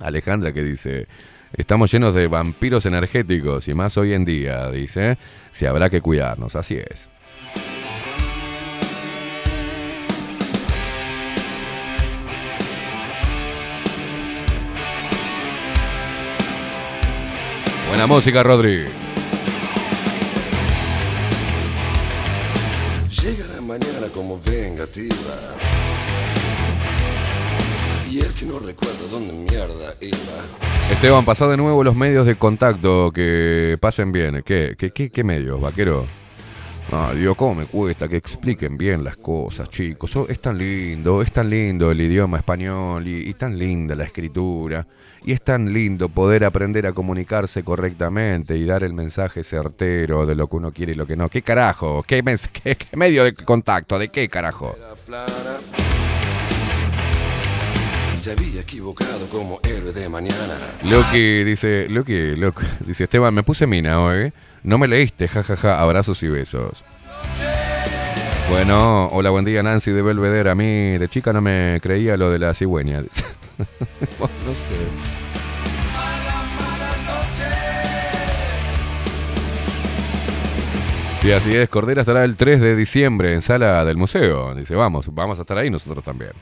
Alejandra 0.00 0.52
que 0.52 0.62
dice, 0.62 1.08
estamos 1.54 1.90
llenos 1.90 2.14
de 2.14 2.28
vampiros 2.28 2.84
energéticos 2.84 3.68
y 3.68 3.74
más 3.74 3.96
hoy 3.96 4.12
en 4.12 4.26
día, 4.26 4.70
dice, 4.70 5.16
si 5.50 5.64
habrá 5.64 5.88
que 5.88 6.02
cuidarnos, 6.02 6.56
así 6.56 6.74
es. 6.74 7.08
Buena 17.88 18.06
música, 18.06 18.42
Rodri. 18.42 18.84
Llega 23.08 23.46
la 23.54 23.60
mañana 23.62 24.08
como 24.12 24.38
vengativa. 24.40 25.14
Y 28.10 28.20
el 28.20 28.32
que 28.34 28.44
no 28.44 28.58
recuerda 28.58 28.98
dónde 29.10 29.32
mierda 29.32 29.94
iba. 30.02 30.92
Esteban, 30.92 31.24
pasá 31.24 31.48
de 31.48 31.56
nuevo 31.56 31.82
los 31.82 31.96
medios 31.96 32.26
de 32.26 32.36
contacto 32.36 33.10
que 33.10 33.78
pasen 33.80 34.12
bien. 34.12 34.42
¿Qué, 34.44 34.74
qué, 34.78 34.90
qué, 34.90 35.08
qué 35.08 35.24
medios, 35.24 35.58
vaquero? 35.58 36.06
No, 36.92 37.14
Dios, 37.14 37.36
cómo 37.36 37.54
me 37.54 37.64
cuesta 37.64 38.06
que 38.06 38.16
expliquen 38.16 38.76
bien 38.76 39.02
las 39.02 39.16
cosas, 39.16 39.70
chicos. 39.70 40.14
Oh, 40.16 40.26
es 40.28 40.40
tan 40.40 40.58
lindo, 40.58 41.22
es 41.22 41.32
tan 41.32 41.48
lindo 41.48 41.90
el 41.90 42.00
idioma 42.00 42.38
español 42.38 43.06
y, 43.06 43.28
y 43.28 43.34
tan 43.34 43.58
linda 43.58 43.94
la 43.94 44.04
escritura. 44.04 44.86
Y 45.28 45.32
es 45.32 45.42
tan 45.42 45.74
lindo 45.74 46.08
poder 46.08 46.42
aprender 46.42 46.86
a 46.86 46.94
comunicarse 46.94 47.62
correctamente 47.62 48.56
y 48.56 48.64
dar 48.64 48.82
el 48.82 48.94
mensaje 48.94 49.44
certero 49.44 50.24
de 50.24 50.34
lo 50.34 50.46
que 50.46 50.56
uno 50.56 50.72
quiere 50.72 50.92
y 50.92 50.94
lo 50.94 51.06
que 51.06 51.16
no. 51.16 51.28
¿Qué 51.28 51.42
carajo? 51.42 52.02
¿Qué, 52.06 52.24
mens- 52.24 52.48
qué- 52.64 52.76
qué 52.76 52.96
medio 52.96 53.24
de 53.24 53.34
contacto? 53.34 53.98
¿De 53.98 54.08
qué 54.08 54.30
carajo? 54.30 54.74
Se 58.14 58.32
había 58.32 58.62
equivocado 58.62 59.28
como 59.28 59.60
héroe 59.64 59.92
de 59.92 60.08
mañana. 60.08 60.54
Loki 60.84 61.44
dice, 61.44 61.88
Loki, 61.90 62.34
Loki, 62.34 62.64
dice 62.86 63.04
Esteban, 63.04 63.34
me 63.34 63.42
puse 63.42 63.66
mina 63.66 64.00
hoy. 64.00 64.32
No 64.62 64.78
me 64.78 64.88
leíste, 64.88 65.28
jajaja, 65.28 65.78
abrazos 65.78 66.22
y 66.22 66.28
besos. 66.28 66.86
Bueno, 68.48 69.08
hola, 69.08 69.28
buen 69.28 69.44
día 69.44 69.62
Nancy 69.62 69.90
de 69.90 70.00
Belvedere. 70.00 70.48
A 70.50 70.54
mí 70.54 70.96
de 70.96 71.06
chica 71.10 71.34
no 71.34 71.42
me 71.42 71.80
creía 71.82 72.16
lo 72.16 72.30
de 72.30 72.38
la 72.38 72.54
cigüeña. 72.54 73.02
no 74.18 74.54
sé. 74.54 75.17
Sí, 81.20 81.32
así 81.32 81.56
es. 81.56 81.68
Cordera 81.68 82.02
estará 82.02 82.24
el 82.24 82.36
3 82.36 82.60
de 82.60 82.76
diciembre 82.76 83.34
en 83.34 83.42
sala 83.42 83.84
del 83.84 83.96
museo. 83.96 84.54
Dice, 84.54 84.74
vamos, 84.74 85.12
vamos 85.14 85.38
a 85.38 85.42
estar 85.42 85.58
ahí 85.58 85.68
nosotros 85.68 86.04
también. 86.04 86.32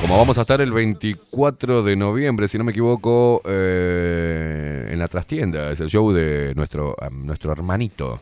Como 0.00 0.16
vamos 0.16 0.38
a 0.38 0.42
estar 0.42 0.60
el 0.60 0.72
24 0.72 1.82
de 1.82 1.96
noviembre, 1.96 2.48
si 2.48 2.56
no 2.56 2.64
me 2.64 2.70
equivoco, 2.70 3.42
eh, 3.44 4.88
en 4.90 4.98
la 4.98 5.08
trastienda, 5.08 5.70
es 5.70 5.80
el 5.80 5.88
show 5.88 6.12
de 6.12 6.54
nuestro, 6.54 6.96
nuestro 7.10 7.52
hermanito. 7.52 8.20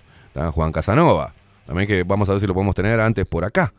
Juan 0.52 0.72
Casanova. 0.72 1.32
También 1.66 1.88
que 1.88 2.02
vamos 2.04 2.28
a 2.28 2.32
ver 2.32 2.40
si 2.40 2.46
lo 2.46 2.54
podemos 2.54 2.74
tener 2.74 3.00
antes 3.00 3.26
por 3.26 3.44
acá, 3.44 3.72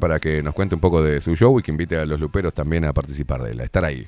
para 0.00 0.20
que 0.20 0.42
nos 0.42 0.54
cuente 0.54 0.74
un 0.74 0.80
poco 0.80 1.02
de 1.02 1.20
su 1.20 1.34
show 1.34 1.58
y 1.58 1.62
que 1.62 1.72
invite 1.72 1.96
a 1.96 2.04
los 2.04 2.20
luperos 2.20 2.54
también 2.54 2.84
a 2.84 2.92
participar 2.92 3.42
de 3.42 3.52
él, 3.52 3.60
a 3.60 3.64
estar 3.64 3.84
ahí. 3.84 4.06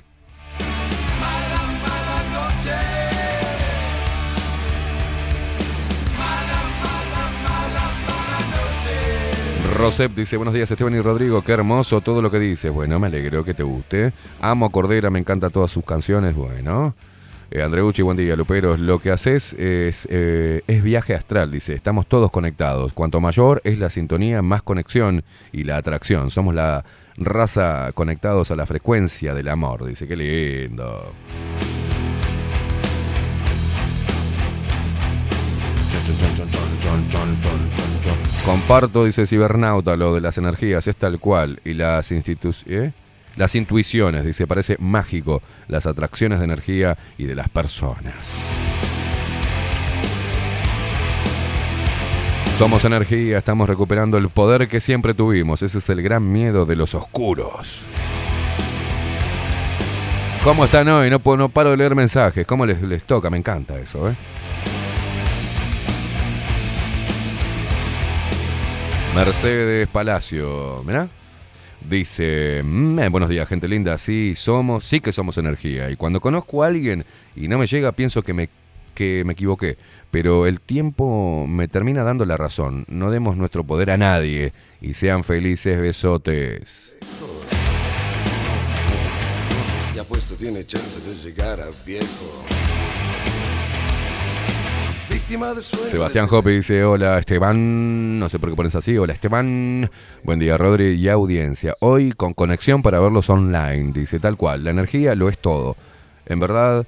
Rosep 9.77 10.13
dice, 10.13 10.37
buenos 10.37 10.53
días 10.53 10.69
Esteban 10.69 10.95
y 10.95 11.01
Rodrigo, 11.01 11.41
qué 11.41 11.53
hermoso 11.53 12.01
todo 12.01 12.21
lo 12.21 12.29
que 12.29 12.39
dices. 12.39 12.71
Bueno, 12.71 12.99
me 12.99 13.07
alegro 13.07 13.43
que 13.43 13.53
te 13.53 13.63
guste. 13.63 14.13
Amo 14.41 14.65
a 14.65 14.69
Cordera, 14.69 15.09
me 15.09 15.19
encantan 15.19 15.51
todas 15.51 15.71
sus 15.71 15.83
canciones. 15.83 16.35
Bueno. 16.35 16.95
Eh, 17.51 17.61
Andreucci, 17.61 18.01
buen 18.01 18.17
día, 18.17 18.35
Luperos. 18.35 18.79
Lo 18.79 18.97
que 18.99 19.11
haces 19.11 19.53
es, 19.53 20.07
eh, 20.09 20.61
es 20.65 20.81
viaje 20.81 21.13
astral, 21.13 21.51
dice. 21.51 21.75
Estamos 21.75 22.07
todos 22.07 22.31
conectados. 22.31 22.93
Cuanto 22.93 23.21
mayor 23.21 23.61
es 23.63 23.77
la 23.77 23.91
sintonía, 23.91 24.41
más 24.41 24.63
conexión 24.63 25.23
y 25.51 25.63
la 25.63 25.77
atracción. 25.77 26.31
Somos 26.31 26.55
la 26.55 26.83
raza 27.15 27.91
conectados 27.93 28.49
a 28.49 28.55
la 28.55 28.65
frecuencia 28.65 29.35
del 29.35 29.49
amor. 29.49 29.85
Dice, 29.85 30.07
qué 30.07 30.15
lindo. 30.15 31.13
Comparto, 38.45 39.05
dice 39.05 39.25
Cibernauta, 39.25 39.95
lo 39.95 40.13
de 40.13 40.19
las 40.19 40.37
energías, 40.37 40.85
es 40.87 40.97
tal 40.97 41.17
cual. 41.19 41.61
Y 41.63 41.73
las 41.75 42.11
instituciones. 42.11 42.93
Las 43.37 43.55
intuiciones, 43.55 44.25
dice, 44.25 44.45
parece 44.45 44.75
mágico. 44.79 45.41
Las 45.69 45.85
atracciones 45.85 46.39
de 46.39 46.45
energía 46.45 46.97
y 47.17 47.23
de 47.23 47.35
las 47.35 47.47
personas. 47.47 48.13
Somos 52.57 52.83
energía, 52.83 53.37
estamos 53.37 53.67
recuperando 53.67 54.17
el 54.17 54.29
poder 54.29 54.67
que 54.67 54.81
siempre 54.81 55.13
tuvimos. 55.13 55.63
Ese 55.63 55.77
es 55.77 55.89
el 55.89 56.01
gran 56.01 56.29
miedo 56.29 56.65
de 56.65 56.75
los 56.75 56.93
oscuros. 56.95 57.83
¿Cómo 60.43 60.65
están 60.65 60.89
hoy? 60.89 61.09
No, 61.09 61.21
no 61.37 61.49
paro 61.49 61.71
de 61.71 61.77
leer 61.77 61.95
mensajes. 61.95 62.45
¿Cómo 62.45 62.65
les, 62.65 62.81
les 62.81 63.05
toca? 63.05 63.29
Me 63.29 63.37
encanta 63.37 63.79
eso, 63.79 64.09
¿eh? 64.09 64.15
Mercedes 69.15 69.87
Palacio, 69.89 70.81
¿mirá? 70.85 71.07
Dice, 71.87 72.61
"Mm, 72.63 72.99
eh, 72.99 73.09
buenos 73.09 73.29
días, 73.29 73.47
gente 73.47 73.67
linda. 73.67 73.97
Sí, 73.97 74.33
somos, 74.35 74.85
sí 74.85 75.01
que 75.01 75.11
somos 75.11 75.37
energía. 75.37 75.89
Y 75.91 75.95
cuando 75.95 76.19
conozco 76.19 76.63
a 76.63 76.67
alguien 76.67 77.05
y 77.35 77.47
no 77.47 77.57
me 77.59 77.67
llega, 77.67 77.91
pienso 77.91 78.23
que 78.23 78.33
me, 78.33 78.49
que 78.95 79.23
me 79.25 79.33
equivoqué. 79.33 79.77
Pero 80.09 80.47
el 80.47 80.61
tiempo 80.61 81.45
me 81.47 81.67
termina 81.67 82.03
dando 82.03 82.25
la 82.25 82.37
razón. 82.37 82.85
No 82.87 83.11
demos 83.11 83.37
nuestro 83.37 83.63
poder 83.63 83.91
a 83.91 83.97
nadie. 83.97 84.53
Y 84.81 84.93
sean 84.95 85.23
felices, 85.23 85.79
besotes. 85.79 86.97
Y 89.95 89.99
apuesto 89.99 90.35
tiene 90.35 90.65
chances 90.65 91.05
de 91.05 91.29
llegar 91.29 91.59
a 91.59 91.67
viejo. 91.85 92.62
Sebastián 95.85 96.27
Hoppe 96.29 96.49
dice, 96.51 96.83
hola 96.83 97.17
Esteban, 97.17 98.19
no 98.19 98.29
sé 98.29 98.39
por 98.39 98.49
qué 98.49 98.55
pones 98.55 98.75
así, 98.75 98.97
hola 98.97 99.13
Esteban, 99.13 99.89
buen 100.23 100.39
día 100.39 100.57
Rodri 100.57 100.91
y 100.93 101.07
audiencia. 101.09 101.75
Hoy 101.79 102.11
con 102.11 102.33
conexión 102.33 102.81
para 102.81 102.99
verlos 102.99 103.29
online, 103.29 103.91
dice 103.93 104.19
tal 104.19 104.37
cual, 104.37 104.63
la 104.63 104.71
energía 104.71 105.15
lo 105.15 105.29
es 105.29 105.37
todo. 105.37 105.75
En 106.25 106.39
verdad, 106.39 106.85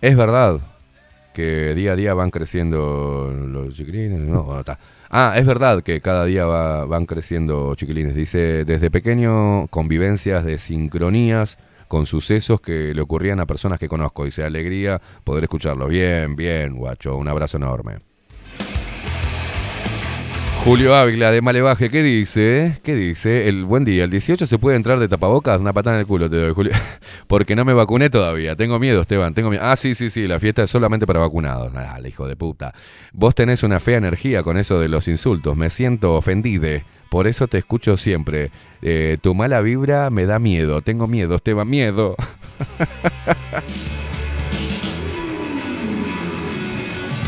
es 0.00 0.16
verdad 0.16 0.60
que 1.34 1.74
día 1.74 1.92
a 1.92 1.96
día 1.96 2.14
van 2.14 2.30
creciendo 2.30 3.32
los 3.46 3.74
chiquilines, 3.74 4.20
no, 4.20 4.58
está. 4.58 4.78
Ah, 5.10 5.34
es 5.36 5.44
verdad 5.46 5.82
que 5.82 6.00
cada 6.00 6.24
día 6.24 6.46
va- 6.46 6.84
van 6.86 7.04
creciendo 7.06 7.74
chiquilines, 7.74 8.14
dice, 8.14 8.64
desde 8.64 8.90
pequeño 8.90 9.66
convivencias 9.68 10.44
de 10.44 10.58
sincronías 10.58 11.58
con 11.90 12.06
sucesos 12.06 12.60
que 12.60 12.94
le 12.94 13.00
ocurrían 13.00 13.40
a 13.40 13.46
personas 13.46 13.80
que 13.80 13.88
conozco. 13.88 14.24
Dice, 14.24 14.44
alegría 14.44 15.02
poder 15.24 15.42
escucharlo. 15.42 15.88
Bien, 15.88 16.36
bien, 16.36 16.76
guacho, 16.76 17.16
un 17.16 17.26
abrazo 17.26 17.56
enorme. 17.56 17.96
Julio 20.64 20.94
Ávila 20.94 21.32
de 21.32 21.42
Malevaje, 21.42 21.90
¿qué 21.90 22.04
dice? 22.04 22.78
¿Qué 22.84 22.94
dice? 22.94 23.48
El 23.48 23.64
buen 23.64 23.84
día, 23.84 24.04
el 24.04 24.10
18 24.10 24.46
se 24.46 24.58
puede 24.58 24.76
entrar 24.76 25.00
de 25.00 25.08
tapabocas, 25.08 25.58
una 25.58 25.72
patada 25.72 25.96
en 25.96 26.00
el 26.02 26.06
culo 26.06 26.30
te 26.30 26.36
doy, 26.36 26.52
Julio. 26.54 26.72
Porque 27.26 27.56
no 27.56 27.64
me 27.64 27.72
vacuné 27.72 28.08
todavía. 28.08 28.54
Tengo 28.54 28.78
miedo, 28.78 29.00
Esteban, 29.00 29.34
tengo 29.34 29.50
miedo. 29.50 29.64
Ah, 29.64 29.74
sí, 29.74 29.96
sí, 29.96 30.10
sí, 30.10 30.28
la 30.28 30.38
fiesta 30.38 30.62
es 30.62 30.70
solamente 30.70 31.06
para 31.06 31.18
vacunados. 31.18 31.72
Dale, 31.72 32.08
hijo 32.08 32.28
de 32.28 32.36
puta. 32.36 32.72
Vos 33.12 33.34
tenés 33.34 33.64
una 33.64 33.80
fea 33.80 33.96
energía 33.96 34.44
con 34.44 34.56
eso 34.56 34.78
de 34.78 34.88
los 34.88 35.08
insultos. 35.08 35.56
Me 35.56 35.70
siento 35.70 36.14
ofendide. 36.14 36.84
Por 37.10 37.26
eso 37.26 37.46
te 37.48 37.58
escucho 37.58 37.98
siempre. 37.98 38.50
Eh, 38.80 39.18
tu 39.20 39.34
mala 39.34 39.60
vibra 39.60 40.08
me 40.10 40.24
da 40.26 40.38
miedo. 40.38 40.80
Tengo 40.80 41.06
miedo, 41.08 41.34
Esteban, 41.34 41.68
miedo. 41.68 42.16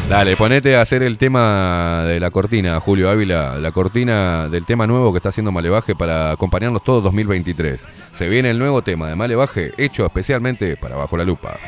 Dale, 0.09 0.37
ponete 0.37 0.77
a 0.77 0.83
hacer 0.83 1.03
el 1.03 1.19
tema 1.19 2.05
de 2.07 2.21
la 2.21 2.31
cortina, 2.31 2.79
Julio 2.81 3.11
Ávila, 3.11 3.59
la 3.59 3.73
cortina 3.73 4.49
del 4.49 4.67
tema 4.67 4.87
nuevo 4.87 5.11
que 5.13 5.17
está 5.17 5.31
haciendo 5.31 5.51
Malevaje 5.53 5.97
para 5.97 6.31
acompañarnos 6.33 6.85
todo 6.85 7.01
2023. 7.01 7.89
Se 8.13 8.29
viene 8.29 8.51
el 8.51 8.59
nuevo 8.59 8.83
tema 8.83 9.09
de 9.09 9.15
Malevaje, 9.17 9.73
hecho 9.79 10.05
especialmente 10.05 10.77
para 10.77 10.97
Bajo 10.97 11.17
la 11.17 11.25
Lupa. 11.25 11.59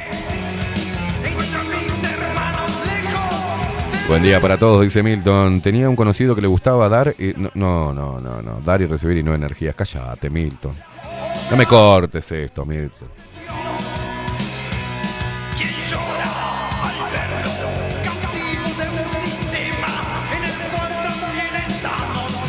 Buen 4.07 4.23
día 4.23 4.39
para 4.39 4.59
todos, 4.59 4.83
dice 4.83 5.03
Milton. 5.03 5.63
Tenía 5.63 5.89
un 5.89 5.97
conocido 5.97 6.35
que 6.35 6.43
le 6.43 6.47
gustaba 6.47 6.89
dar 6.91 7.15
y... 7.19 7.33
No, 7.37 7.51
no, 7.55 7.95
no, 7.95 8.21
no, 8.21 8.43
no. 8.43 8.61
dar 8.61 8.83
y 8.83 8.87
recibir 8.87 9.17
y 9.17 9.23
no 9.23 9.35
energías. 9.35 9.75
Cállate, 9.75 10.29
Milton. 10.29 10.73
No 11.51 11.57
me 11.57 11.65
cortes 11.65 12.31
esto, 12.31 12.67
Milton. 12.67 13.09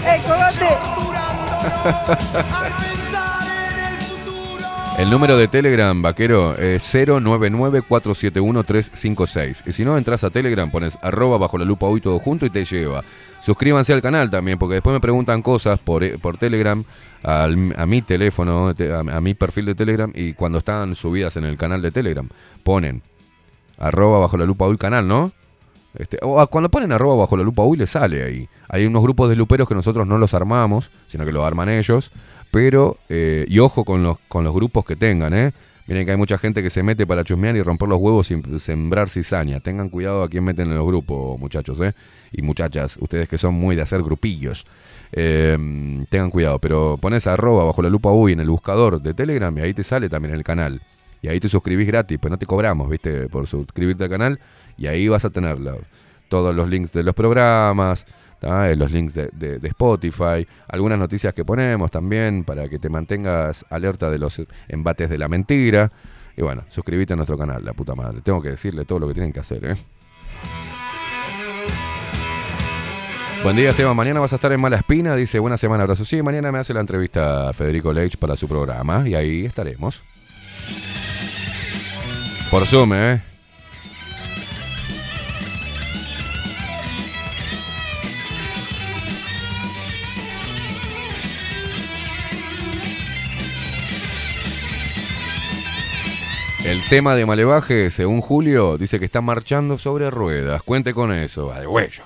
¡Eh! 0.08 0.22
El 4.98 5.10
número 5.10 5.36
de 5.38 5.50
Telegram, 5.50 6.02
vaquero, 6.02 6.56
es 6.58 6.82
099-471-356. 6.96 9.64
Y 9.68 9.74
si 9.74 9.84
no, 9.84 9.98
entras 9.98 10.24
a 10.24 10.30
Telegram, 10.30 10.72
pones 10.72 10.98
arroba 11.02 11.38
bajo 11.38 11.58
la 11.58 11.66
lupa 11.66 11.86
hoy 11.88 12.00
todo 12.00 12.18
junto 12.20 12.46
y 12.46 12.50
te 12.50 12.64
lleva. 12.64 13.04
Suscríbanse 13.42 13.92
al 13.92 14.02
canal 14.02 14.30
también, 14.30 14.58
porque 14.58 14.76
después 14.76 14.94
me 14.94 15.02
preguntan 15.02 15.42
cosas 15.42 15.80
por, 15.80 16.06
eh, 16.06 16.18
por 16.18 16.38
Telegram, 16.38 16.82
al- 17.24 17.74
a 17.78 17.86
mi 17.86 18.02
teléfono, 18.04 18.74
te- 18.74 18.94
a, 18.94 19.00
a 19.00 19.20
mi 19.22 19.34
perfil 19.34 19.66
de 19.66 19.76
Telegram, 19.76 20.10
y 20.16 20.32
cuando 20.32 20.60
están 20.60 20.96
subidas 20.96 21.36
en 21.36 21.44
el 21.44 21.58
canal 21.58 21.82
de 21.82 21.92
Telegram, 21.92 22.30
ponen 22.64 23.02
arroba 23.78 24.20
bajo 24.20 24.38
la 24.38 24.46
lupa 24.46 24.64
hoy 24.66 24.78
canal, 24.78 25.06
¿no? 25.10 25.34
Este, 25.98 26.20
o 26.22 26.40
a- 26.40 26.48
cuando 26.48 26.70
ponen 26.70 26.94
arroba 26.94 27.16
bajo 27.18 27.36
la 27.36 27.44
lupa 27.44 27.64
hoy 27.64 27.76
le 27.78 27.86
sale 27.88 28.24
ahí. 28.24 28.48
Hay 28.70 28.86
unos 28.86 29.04
grupos 29.04 29.28
de 29.30 29.36
luperos 29.36 29.68
que 29.68 29.76
nosotros 29.76 30.08
no 30.08 30.18
los 30.18 30.34
armamos, 30.34 30.90
sino 31.08 31.26
que 31.26 31.34
los 31.34 31.46
arman 31.46 31.68
ellos. 31.70 32.12
Pero, 32.56 33.00
eh, 33.10 33.44
y 33.50 33.60
ojo 33.60 33.84
con 33.84 34.02
los, 34.02 34.18
con 34.30 34.46
los 34.46 34.54
grupos 34.54 34.86
que 34.86 34.96
tengan, 34.96 35.34
¿eh? 35.34 35.52
Miren 35.88 36.06
que 36.06 36.12
hay 36.12 36.18
mucha 36.18 36.38
gente 36.38 36.64
que 36.64 36.70
se 36.70 36.84
mete 36.84 37.06
para 37.06 37.26
chusmear 37.26 37.58
y 37.58 37.62
romper 37.62 37.90
los 37.90 38.00
huevos 38.00 38.28
sin 38.28 38.60
sembrar 38.60 39.10
cizaña. 39.10 39.60
Tengan 39.60 39.90
cuidado 39.90 40.24
a 40.24 40.30
quién 40.30 40.46
meten 40.46 40.70
en 40.70 40.76
los 40.76 40.88
grupos, 40.88 41.38
muchachos, 41.38 41.78
¿eh? 41.82 41.94
Y 42.32 42.44
muchachas, 42.44 42.96
ustedes 43.02 43.28
que 43.28 43.38
son 43.38 43.56
muy 43.56 43.76
de 43.76 43.82
hacer 43.82 44.02
grupillos. 44.02 44.66
Eh, 45.12 45.58
tengan 46.10 46.30
cuidado, 46.30 46.60
pero 46.60 46.98
pones 46.98 47.28
arroba 47.28 47.66
bajo 47.66 47.82
la 47.82 47.90
lupa 47.90 48.10
uy 48.12 48.32
en 48.32 48.40
el 48.40 48.50
buscador 48.50 49.02
de 49.02 49.14
Telegram 49.14 49.58
y 49.58 49.60
ahí 49.60 49.74
te 49.74 49.84
sale 49.84 50.08
también 50.08 50.34
el 50.34 50.46
canal. 50.46 50.82
Y 51.22 51.28
ahí 51.28 51.42
te 51.42 51.50
suscribís 51.50 51.88
gratis, 51.88 52.18
pues 52.22 52.32
no 52.32 52.38
te 52.38 52.46
cobramos, 52.46 52.90
¿viste? 52.90 53.28
Por 53.28 53.48
suscribirte 53.48 54.06
al 54.06 54.10
canal. 54.10 54.40
Y 54.78 54.88
ahí 54.88 55.10
vas 55.10 55.26
a 55.26 55.30
tener 55.30 55.58
todos 56.30 56.56
los 56.56 56.70
links 56.70 56.94
de 56.94 57.04
los 57.04 57.16
programas, 57.16 58.06
Eh, 58.46 58.76
los 58.76 58.92
links 58.92 59.14
de, 59.16 59.30
de- 59.34 59.58
de 59.60 59.68
Spotify, 59.70 60.48
algunas 60.68 61.00
noticias 61.00 61.34
que 61.34 61.44
ponemos 61.44 61.90
también 61.90 62.44
para 62.44 62.70
que 62.70 62.78
te 62.80 62.90
mantengas 62.90 63.66
alerta 63.70 64.10
de 64.12 64.20
los 64.20 64.42
embates 64.68 65.10
de 65.10 65.18
la 65.18 65.28
mentira. 65.28 65.92
Y 66.38 66.42
bueno, 66.44 66.64
suscríbete 66.70 67.14
a 67.14 67.16
nuestro 67.16 67.38
canal, 67.38 67.66
la 67.66 67.74
puta 67.74 67.96
madre. 67.96 68.22
Tengo 68.22 68.42
que 68.42 68.50
decirle 68.50 68.86
todo 68.86 69.00
lo 69.00 69.08
que 69.08 69.14
tienen 69.14 69.34
que 69.34 69.40
hacer, 69.40 69.66
¿eh? 69.66 69.76
Buen 73.44 73.56
día, 73.56 73.70
Esteban. 73.70 73.96
Mañana 73.96 74.20
vas 74.20 74.34
a 74.34 74.36
estar 74.38 74.52
en 74.52 74.60
Mala 74.60 74.78
Espina. 74.78 75.16
Dice, 75.16 75.38
buena 75.40 75.56
semana, 75.58 75.84
abrazo. 75.84 76.04
Sí, 76.04 76.22
mañana 76.24 76.52
me 76.52 76.58
hace 76.60 76.74
la 76.74 76.80
entrevista 76.82 77.54
Federico 77.54 77.94
Leitch 77.94 78.18
para 78.18 78.36
su 78.36 78.48
programa 78.48 79.08
y 79.08 79.14
ahí 79.16 79.46
estaremos. 79.46 80.04
Por 82.50 82.66
Zoom, 82.66 82.94
¿eh? 82.94 83.22
El 96.66 96.84
tema 96.90 97.14
de 97.14 97.28
Malevaje, 97.28 97.92
según 97.92 98.22
Julio, 98.22 98.80
dice 98.80 98.98
que 98.98 99.06
está 99.06 99.22
marchando 99.22 99.78
sobre 99.78 100.10
ruedas. 100.10 100.64
Cuente 100.64 100.96
con 100.96 101.12
eso, 101.12 101.46
va 101.46 101.60
de 101.60 101.68
huello. 101.68 102.04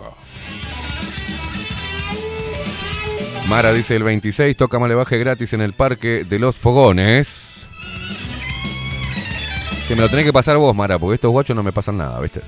Mara 3.48 3.72
dice 3.72 3.96
el 3.96 4.04
26 4.04 4.58
toca 4.58 4.78
Malevaje 4.78 5.18
gratis 5.18 5.54
en 5.54 5.62
el 5.62 5.72
Parque 5.72 6.26
de 6.26 6.40
los 6.40 6.60
Fogones. 6.60 7.70
Si 9.88 9.96
me 9.96 10.02
lo 10.02 10.10
tenés 10.10 10.26
que 10.26 10.34
pasar 10.34 10.58
vos, 10.58 10.76
Mara, 10.76 11.00
porque 11.00 11.16
estos 11.16 11.32
guachos 11.32 11.56
no 11.56 11.64
me 11.64 11.72
pasan 11.72 11.98
nada, 11.98 12.20
¿viste? 12.20 12.42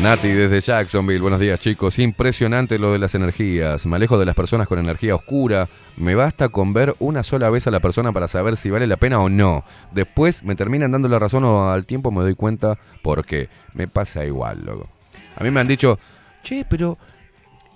Nati 0.00 0.28
desde 0.28 0.60
Jacksonville, 0.60 1.20
buenos 1.20 1.40
días 1.40 1.58
chicos. 1.58 1.98
Impresionante 1.98 2.78
lo 2.78 2.92
de 2.92 3.00
las 3.00 3.16
energías. 3.16 3.84
Me 3.86 3.96
alejo 3.96 4.16
de 4.16 4.26
las 4.26 4.36
personas 4.36 4.68
con 4.68 4.78
energía 4.78 5.16
oscura. 5.16 5.68
Me 5.96 6.14
basta 6.14 6.50
con 6.50 6.72
ver 6.72 6.94
una 7.00 7.24
sola 7.24 7.50
vez 7.50 7.66
a 7.66 7.72
la 7.72 7.80
persona 7.80 8.12
para 8.12 8.28
saber 8.28 8.56
si 8.56 8.70
vale 8.70 8.86
la 8.86 8.96
pena 8.96 9.18
o 9.18 9.28
no. 9.28 9.64
Después 9.92 10.44
me 10.44 10.54
terminan 10.54 10.92
dando 10.92 11.08
la 11.08 11.18
razón 11.18 11.44
o 11.44 11.70
al 11.70 11.84
tiempo 11.84 12.12
me 12.12 12.22
doy 12.22 12.36
cuenta 12.36 12.78
por 13.02 13.24
qué. 13.24 13.48
Me 13.74 13.88
pasa 13.88 14.24
igual, 14.24 14.64
loco. 14.64 14.88
A 15.36 15.42
mí 15.42 15.50
me 15.50 15.60
han 15.60 15.66
dicho, 15.68 15.98
che, 16.44 16.64
pero 16.68 16.96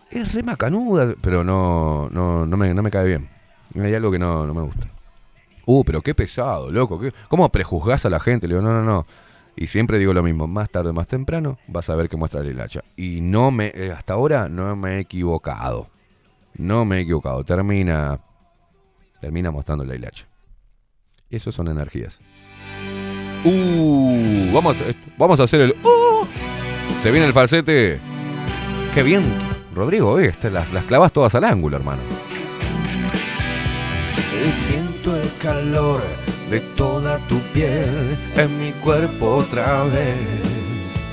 es 0.08 0.32
re 0.32 0.44
macanuda, 0.44 1.14
pero 1.20 1.42
no, 1.42 2.08
no, 2.12 2.46
no, 2.46 2.56
me, 2.56 2.72
no 2.72 2.82
me 2.84 2.90
cae 2.92 3.06
bien. 3.08 3.28
Hay 3.80 3.94
algo 3.94 4.12
que 4.12 4.20
no, 4.20 4.46
no 4.46 4.54
me 4.54 4.62
gusta. 4.62 4.86
Uh, 5.66 5.82
pero 5.84 6.02
qué 6.02 6.14
pesado, 6.14 6.70
loco. 6.70 7.00
¿qué- 7.00 7.12
¿Cómo 7.28 7.48
prejuzgás 7.50 8.06
a 8.06 8.10
la 8.10 8.20
gente? 8.20 8.46
Le 8.46 8.54
digo, 8.54 8.66
no, 8.66 8.72
no, 8.74 8.84
no. 8.84 9.06
Y 9.54 9.66
siempre 9.66 9.98
digo 9.98 10.12
lo 10.12 10.22
mismo, 10.22 10.46
más 10.46 10.70
tarde 10.70 10.90
o 10.90 10.92
más 10.94 11.06
temprano 11.06 11.58
vas 11.68 11.90
a 11.90 11.94
ver 11.94 12.08
que 12.08 12.16
muestra 12.16 12.42
la 12.42 12.50
hilacha. 12.50 12.80
Y 12.96 13.20
no 13.20 13.50
me, 13.50 13.66
eh, 13.74 13.92
hasta 13.96 14.14
ahora 14.14 14.48
no 14.48 14.74
me 14.76 14.96
he 14.96 14.98
equivocado. 15.00 15.90
No 16.54 16.84
me 16.84 16.98
he 16.98 17.00
equivocado. 17.02 17.44
Termina, 17.44 18.20
termina 19.20 19.50
mostrando 19.50 19.84
la 19.84 19.94
hilacha. 19.94 20.26
Eso 21.30 21.52
son 21.52 21.68
energías. 21.68 22.20
Uh, 23.44 24.52
vamos, 24.52 24.76
a- 24.76 24.94
vamos 25.18 25.40
a 25.40 25.44
hacer 25.44 25.60
el... 25.62 25.70
Uh, 25.82 26.26
se 27.00 27.10
viene 27.10 27.26
el 27.26 27.32
falsete. 27.32 27.98
Qué 28.94 29.02
bien, 29.02 29.22
Rodrigo, 29.74 30.18
eh, 30.20 30.26
este, 30.26 30.50
las, 30.50 30.72
las 30.72 30.84
clavas 30.84 31.12
todas 31.12 31.34
al 31.34 31.44
ángulo, 31.44 31.76
hermano. 31.76 32.00
Y 34.48 34.52
siento 34.52 35.16
el 35.16 35.30
calor 35.40 36.02
de 36.52 36.60
toda 36.76 37.18
tu 37.28 37.40
piel 37.54 38.18
en 38.36 38.58
mi 38.58 38.72
cuerpo 38.72 39.36
otra 39.36 39.84
vez. 39.84 41.08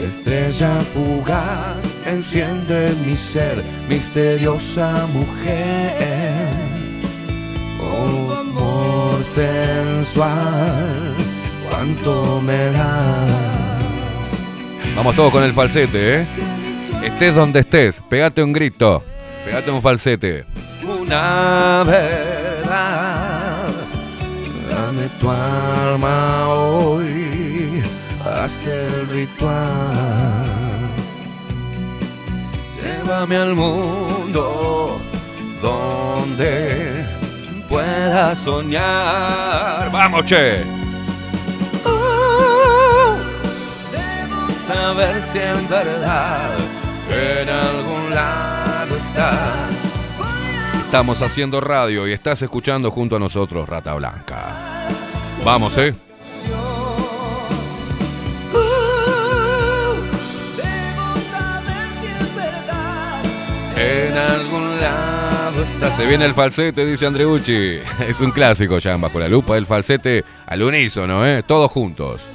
Estrella 0.00 0.80
fugaz 0.94 1.94
enciende 2.06 2.94
mi 3.04 3.18
ser, 3.18 3.62
misteriosa 3.86 5.06
mujer. 5.12 6.54
Oh, 7.78 8.32
amor 8.40 9.22
sensual, 9.22 11.14
cuánto 11.68 12.40
me 12.40 12.70
das. 12.70 13.28
Vamos 14.96 15.14
todos 15.16 15.32
con 15.32 15.42
el 15.44 15.52
falsete, 15.52 16.20
¿eh? 16.20 16.26
Estés 17.04 17.34
donde 17.34 17.60
estés, 17.60 18.02
pegate 18.08 18.42
un 18.42 18.54
grito, 18.54 19.04
pegate 19.44 19.70
un 19.70 19.82
falsete. 19.82 20.46
una 20.82 21.84
verdad. 21.84 23.25
Dame 24.76 25.08
tu 25.18 25.30
alma 25.30 26.48
hoy, 26.48 27.82
hace 28.22 28.86
el 28.86 29.08
ritual. 29.08 29.56
Llévame 32.76 33.36
al 33.36 33.54
mundo 33.54 35.00
donde 35.62 37.06
pueda 37.70 38.34
soñar. 38.34 39.90
Vamos, 39.90 40.26
che. 40.26 40.62
Oh, 41.86 43.16
debo 43.96 44.52
saber 44.52 45.22
si 45.22 45.38
en 45.38 45.68
verdad 45.70 46.50
en 47.08 47.48
algún 47.48 48.14
lado 48.14 48.94
estás. 48.94 49.85
Estamos 50.86 51.20
haciendo 51.20 51.60
radio 51.60 52.06
y 52.06 52.12
estás 52.12 52.40
escuchando 52.42 52.92
junto 52.92 53.16
a 53.16 53.18
nosotros 53.18 53.68
Rata 53.68 53.92
Blanca. 53.94 54.54
Vamos, 55.44 55.76
eh. 55.78 55.92
En 63.76 64.16
algún 64.16 64.78
lado 64.80 65.62
estás. 65.64 65.96
Se 65.96 66.06
viene 66.06 66.24
el 66.24 66.34
falsete, 66.34 66.86
dice 66.86 67.06
Andreucci. 67.06 67.80
Es 68.08 68.20
un 68.20 68.30
clásico 68.30 68.78
ya 68.78 68.96
bajo 68.96 69.18
la 69.18 69.28
lupa. 69.28 69.58
El 69.58 69.66
falsete 69.66 70.24
al 70.46 70.62
unísono, 70.62 71.26
¿eh? 71.26 71.42
Todos 71.42 71.68
juntos. 71.72 72.28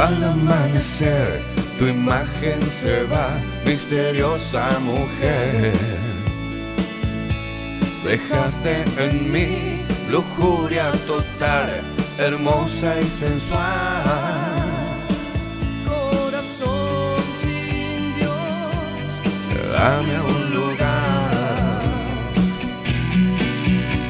Al 0.00 0.24
amanecer, 0.24 1.42
tu 1.78 1.86
imagen 1.86 2.62
se 2.70 3.04
va, 3.04 3.28
misteriosa 3.66 4.78
mujer. 4.80 5.74
Dejaste 8.02 8.82
en 8.96 9.30
mí 9.30 9.82
lujuria 10.10 10.90
total, 11.06 11.82
hermosa 12.16 12.98
y 12.98 13.10
sensual. 13.10 13.60
Corazón 15.86 17.22
sin 17.38 18.14
Dios, 18.14 19.20
dame 19.70 20.18
un 20.18 20.54
lugar. 20.54 21.82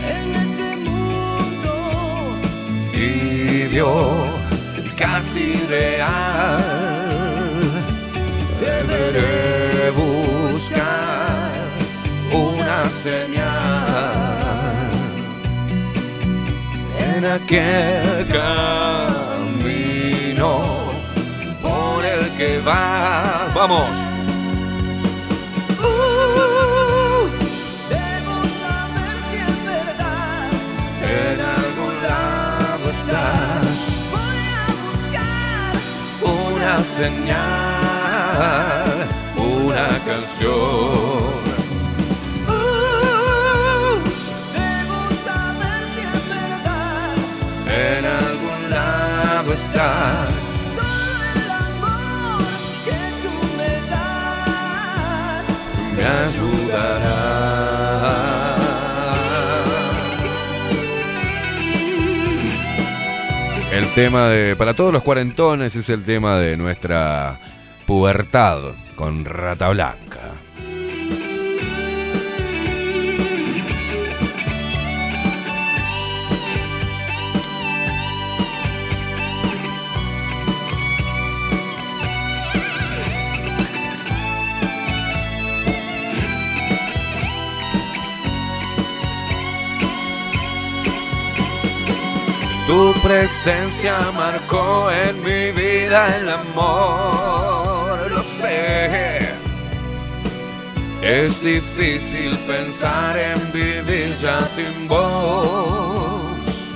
En 0.06 0.34
ese 0.36 0.76
mundo 0.76 1.72
tibio 2.92 4.39
casi 5.01 5.66
real. 5.68 6.62
Deberé 8.60 9.90
buscar 9.90 11.51
una 12.31 12.86
señal 12.89 13.40
en 17.16 17.24
aquel 17.24 18.27
camino 19.59 20.52
por 21.62 22.05
el 22.05 22.31
que 22.36 22.60
va. 22.60 23.48
Vamos. 23.55 24.09
Una 36.81 36.86
señal, 36.86 37.36
una 39.36 39.89
canción. 40.07 40.48
Uh, 42.48 44.01
debo 44.55 44.98
saber 45.23 45.81
si 45.93 46.01
en 46.01 46.23
verdad 46.39 47.15
en 47.69 48.05
algún 48.07 48.61
lado 48.70 49.48
estás. 49.52 50.31
Solo 50.74 51.23
el 51.35 51.51
amor 51.69 52.43
que 52.86 53.01
tú 53.23 53.32
me 53.59 53.73
das 53.90 55.44
me 55.97 56.05
ayudará. 56.24 57.80
Tema 63.94 64.28
de. 64.28 64.54
Para 64.54 64.74
todos 64.74 64.92
los 64.92 65.02
cuarentones 65.02 65.74
es 65.74 65.90
el 65.90 66.04
tema 66.04 66.38
de 66.38 66.56
nuestra 66.56 67.38
pubertad 67.86 68.58
con 68.94 69.24
Rata 69.24 69.68
Blanca. 69.68 70.09
Presencia 93.10 94.12
marcó 94.14 94.88
en 94.88 95.16
mi 95.24 95.50
vida 95.50 96.16
el 96.16 96.28
amor, 96.28 98.08
lo 98.08 98.22
sé. 98.22 99.18
Es 101.02 101.42
difícil 101.42 102.38
pensar 102.46 103.18
en 103.18 103.52
vivir 103.52 104.16
ya 104.18 104.46
sin 104.46 104.86
vos. 104.86 106.70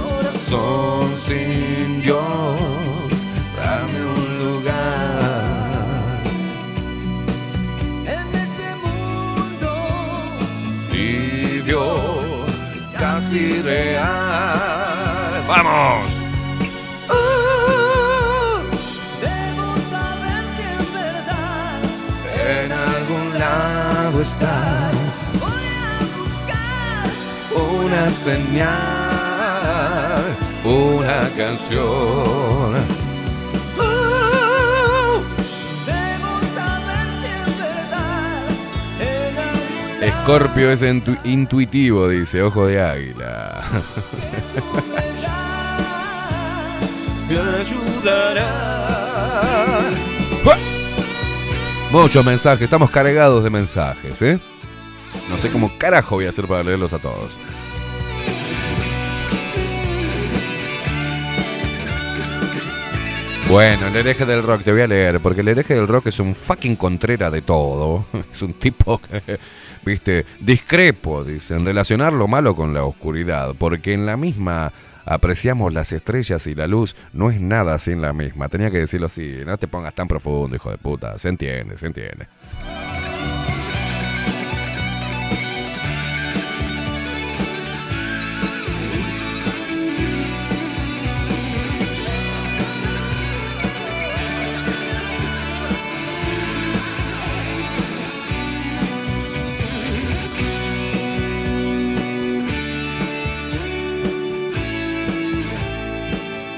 Corazón 0.00 1.12
sin 1.18 2.00
Dios, 2.00 3.26
dame 3.56 4.00
un 4.16 4.24
lugar. 4.44 6.22
En 8.06 8.26
ese 8.44 8.66
mundo 8.84 9.72
tibio 10.92 12.03
real. 13.62 14.10
¡Vamos! 15.46 16.10
Uh, 17.08 18.58
debo 19.20 19.66
saber 19.88 20.42
si 20.56 20.62
en 20.62 20.86
verdad 20.92 21.78
en 22.34 22.72
algún 22.72 23.38
lado 23.38 24.20
estás. 24.20 25.28
Voy 25.38 25.64
a 25.78 26.02
buscar 26.18 27.06
una 27.54 28.10
señal, 28.10 28.72
una 30.64 31.30
canción. 31.36 33.03
Escorpio 40.26 40.70
es 40.70 40.80
intu- 40.82 41.18
intuitivo, 41.24 42.08
dice, 42.08 42.42
ojo 42.42 42.66
de 42.66 42.80
águila. 42.80 43.62
me 47.28 47.38
ayudará. 47.60 48.50
Muchos 51.90 52.24
mensajes, 52.24 52.62
estamos 52.62 52.90
cargados 52.90 53.44
de 53.44 53.50
mensajes, 53.50 54.22
¿eh? 54.22 54.40
No 55.28 55.36
sé 55.36 55.50
cómo 55.50 55.70
carajo 55.76 56.14
voy 56.14 56.24
a 56.24 56.30
hacer 56.30 56.46
para 56.46 56.62
leerlos 56.62 56.94
a 56.94 56.98
todos. 56.98 57.32
Bueno, 63.48 63.86
el 63.88 63.96
hereje 63.96 64.24
del 64.24 64.42
rock, 64.42 64.62
te 64.62 64.72
voy 64.72 64.80
a 64.80 64.86
leer, 64.86 65.20
porque 65.20 65.42
el 65.42 65.48
hereje 65.48 65.74
del 65.74 65.86
rock 65.86 66.06
es 66.06 66.18
un 66.18 66.34
fucking 66.34 66.76
contrera 66.76 67.30
de 67.30 67.42
todo. 67.42 68.06
Es 68.32 68.42
un 68.42 68.54
tipo 68.54 68.98
que, 68.98 69.38
viste, 69.84 70.24
discrepo, 70.40 71.22
dice, 71.22 71.54
en 71.54 71.64
relacionar 71.64 72.12
lo 72.12 72.26
malo 72.26 72.56
con 72.56 72.74
la 72.74 72.84
oscuridad, 72.84 73.54
porque 73.56 73.92
en 73.92 74.06
la 74.06 74.16
misma 74.16 74.72
apreciamos 75.04 75.72
las 75.72 75.92
estrellas 75.92 76.46
y 76.46 76.54
la 76.54 76.66
luz, 76.66 76.96
no 77.12 77.30
es 77.30 77.40
nada 77.40 77.78
sin 77.78 78.00
la 78.00 78.12
misma. 78.12 78.48
Tenía 78.48 78.70
que 78.70 78.78
decirlo 78.78 79.06
así, 79.06 79.40
no 79.46 79.56
te 79.58 79.68
pongas 79.68 79.94
tan 79.94 80.08
profundo, 80.08 80.56
hijo 80.56 80.70
de 80.70 80.78
puta. 80.78 81.18
Se 81.18 81.28
entiende, 81.28 81.76
se 81.78 81.86
entiende. 81.86 82.26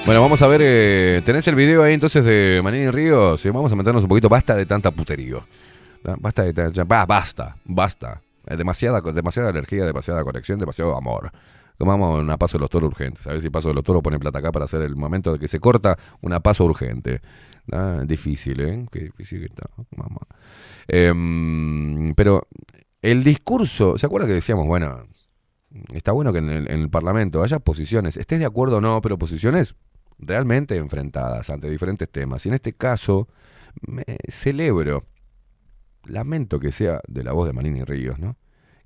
Bueno, 0.07 0.21
vamos 0.21 0.41
a 0.41 0.47
ver, 0.47 0.61
eh, 0.63 1.21
¿tenés 1.25 1.49
el 1.49 1.55
video 1.55 1.83
ahí 1.83 1.93
entonces 1.93 2.23
de 2.23 2.61
Manini 2.63 2.89
Ríos? 2.91 3.43
Vamos 3.51 3.73
a 3.73 3.75
meternos 3.75 4.03
un 4.03 4.07
poquito, 4.07 4.29
basta 4.29 4.55
de 4.55 4.65
tanta 4.65 4.89
puterío. 4.89 5.45
Basta 6.21 6.43
de 6.43 6.53
tanta... 6.53 7.05
basta, 7.05 7.57
basta. 7.65 8.21
Eh, 8.45 8.55
Demasiada, 8.55 9.01
demasiada 9.01 9.49
energía, 9.49 9.83
demasiada 9.83 10.23
conexión, 10.23 10.59
demasiado 10.59 10.95
amor. 10.95 11.29
Comamos 11.77 12.21
una 12.21 12.37
paso 12.37 12.57
de 12.57 12.61
los 12.61 12.69
toros 12.69 12.87
urgente. 12.87 13.21
¿Sabes 13.21 13.41
si 13.41 13.49
paso 13.49 13.67
de 13.67 13.73
los 13.73 13.83
toros 13.83 14.01
pone 14.01 14.17
plata 14.17 14.39
acá 14.39 14.49
para 14.53 14.63
hacer 14.63 14.81
el 14.81 14.95
momento 14.95 15.33
de 15.33 15.39
que 15.39 15.49
se 15.49 15.59
corta 15.59 15.97
una 16.21 16.39
paso 16.39 16.63
urgente? 16.63 17.19
Difícil, 18.05 18.61
¿eh? 18.61 18.85
Qué 18.89 19.01
difícil 19.01 19.39
que 19.39 19.47
está, 19.47 19.65
mamá. 19.93 20.21
Em, 20.87 22.13
pero 22.15 22.47
el 23.01 23.25
discurso, 23.25 23.97
¿se 23.97 24.05
acuerda 24.05 24.25
que 24.25 24.35
decíamos, 24.35 24.67
bueno, 24.67 25.05
está 25.93 26.13
bueno 26.13 26.31
que 26.31 26.39
en 26.39 26.49
el, 26.49 26.71
en 26.71 26.79
el 26.79 26.89
Parlamento 26.89 27.43
haya 27.43 27.59
posiciones, 27.59 28.15
estés 28.15 28.39
de 28.39 28.45
acuerdo 28.45 28.77
o 28.77 28.81
no, 28.81 29.01
pero 29.01 29.17
posiciones 29.17 29.75
realmente 30.19 30.75
enfrentadas 30.77 31.49
ante 31.49 31.69
diferentes 31.69 32.09
temas. 32.09 32.45
Y 32.45 32.49
en 32.49 32.55
este 32.55 32.73
caso, 32.73 33.27
me 33.81 34.03
celebro, 34.27 35.05
lamento 36.05 36.59
que 36.59 36.71
sea 36.71 37.01
de 37.07 37.23
la 37.23 37.33
voz 37.33 37.47
de 37.47 37.53
Manini 37.53 37.83
Ríos, 37.83 38.19
¿no? 38.19 38.37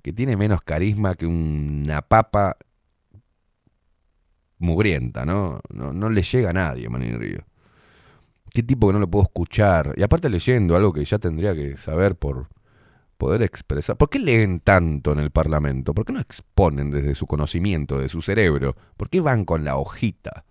Que 0.02 0.12
tiene 0.12 0.36
menos 0.36 0.60
carisma 0.62 1.14
que 1.14 1.26
una 1.26 2.02
papa 2.02 2.56
mugrienta, 4.58 5.24
¿no? 5.24 5.60
No, 5.72 5.92
no 5.92 6.10
le 6.10 6.22
llega 6.22 6.50
a 6.50 6.52
nadie 6.52 6.88
Manini 6.88 7.16
Ríos. 7.16 7.44
Qué 8.52 8.62
tipo 8.62 8.86
que 8.86 8.92
no 8.92 8.98
lo 8.98 9.08
puedo 9.08 9.24
escuchar. 9.24 9.94
Y 9.96 10.02
aparte 10.02 10.28
leyendo 10.28 10.76
algo 10.76 10.92
que 10.92 11.04
ya 11.04 11.18
tendría 11.18 11.54
que 11.54 11.76
saber 11.76 12.16
por 12.16 12.48
poder 13.16 13.42
expresar. 13.42 13.96
¿Por 13.96 14.10
qué 14.10 14.18
leen 14.18 14.60
tanto 14.60 15.12
en 15.12 15.20
el 15.20 15.30
Parlamento? 15.30 15.94
¿Por 15.94 16.04
qué 16.04 16.12
no 16.12 16.20
exponen 16.20 16.90
desde 16.90 17.14
su 17.14 17.26
conocimiento, 17.26 17.98
de 17.98 18.08
su 18.08 18.20
cerebro? 18.20 18.74
¿Por 18.96 19.08
qué 19.08 19.20
van 19.20 19.44
con 19.44 19.64
la 19.64 19.76
hojita? 19.76 20.44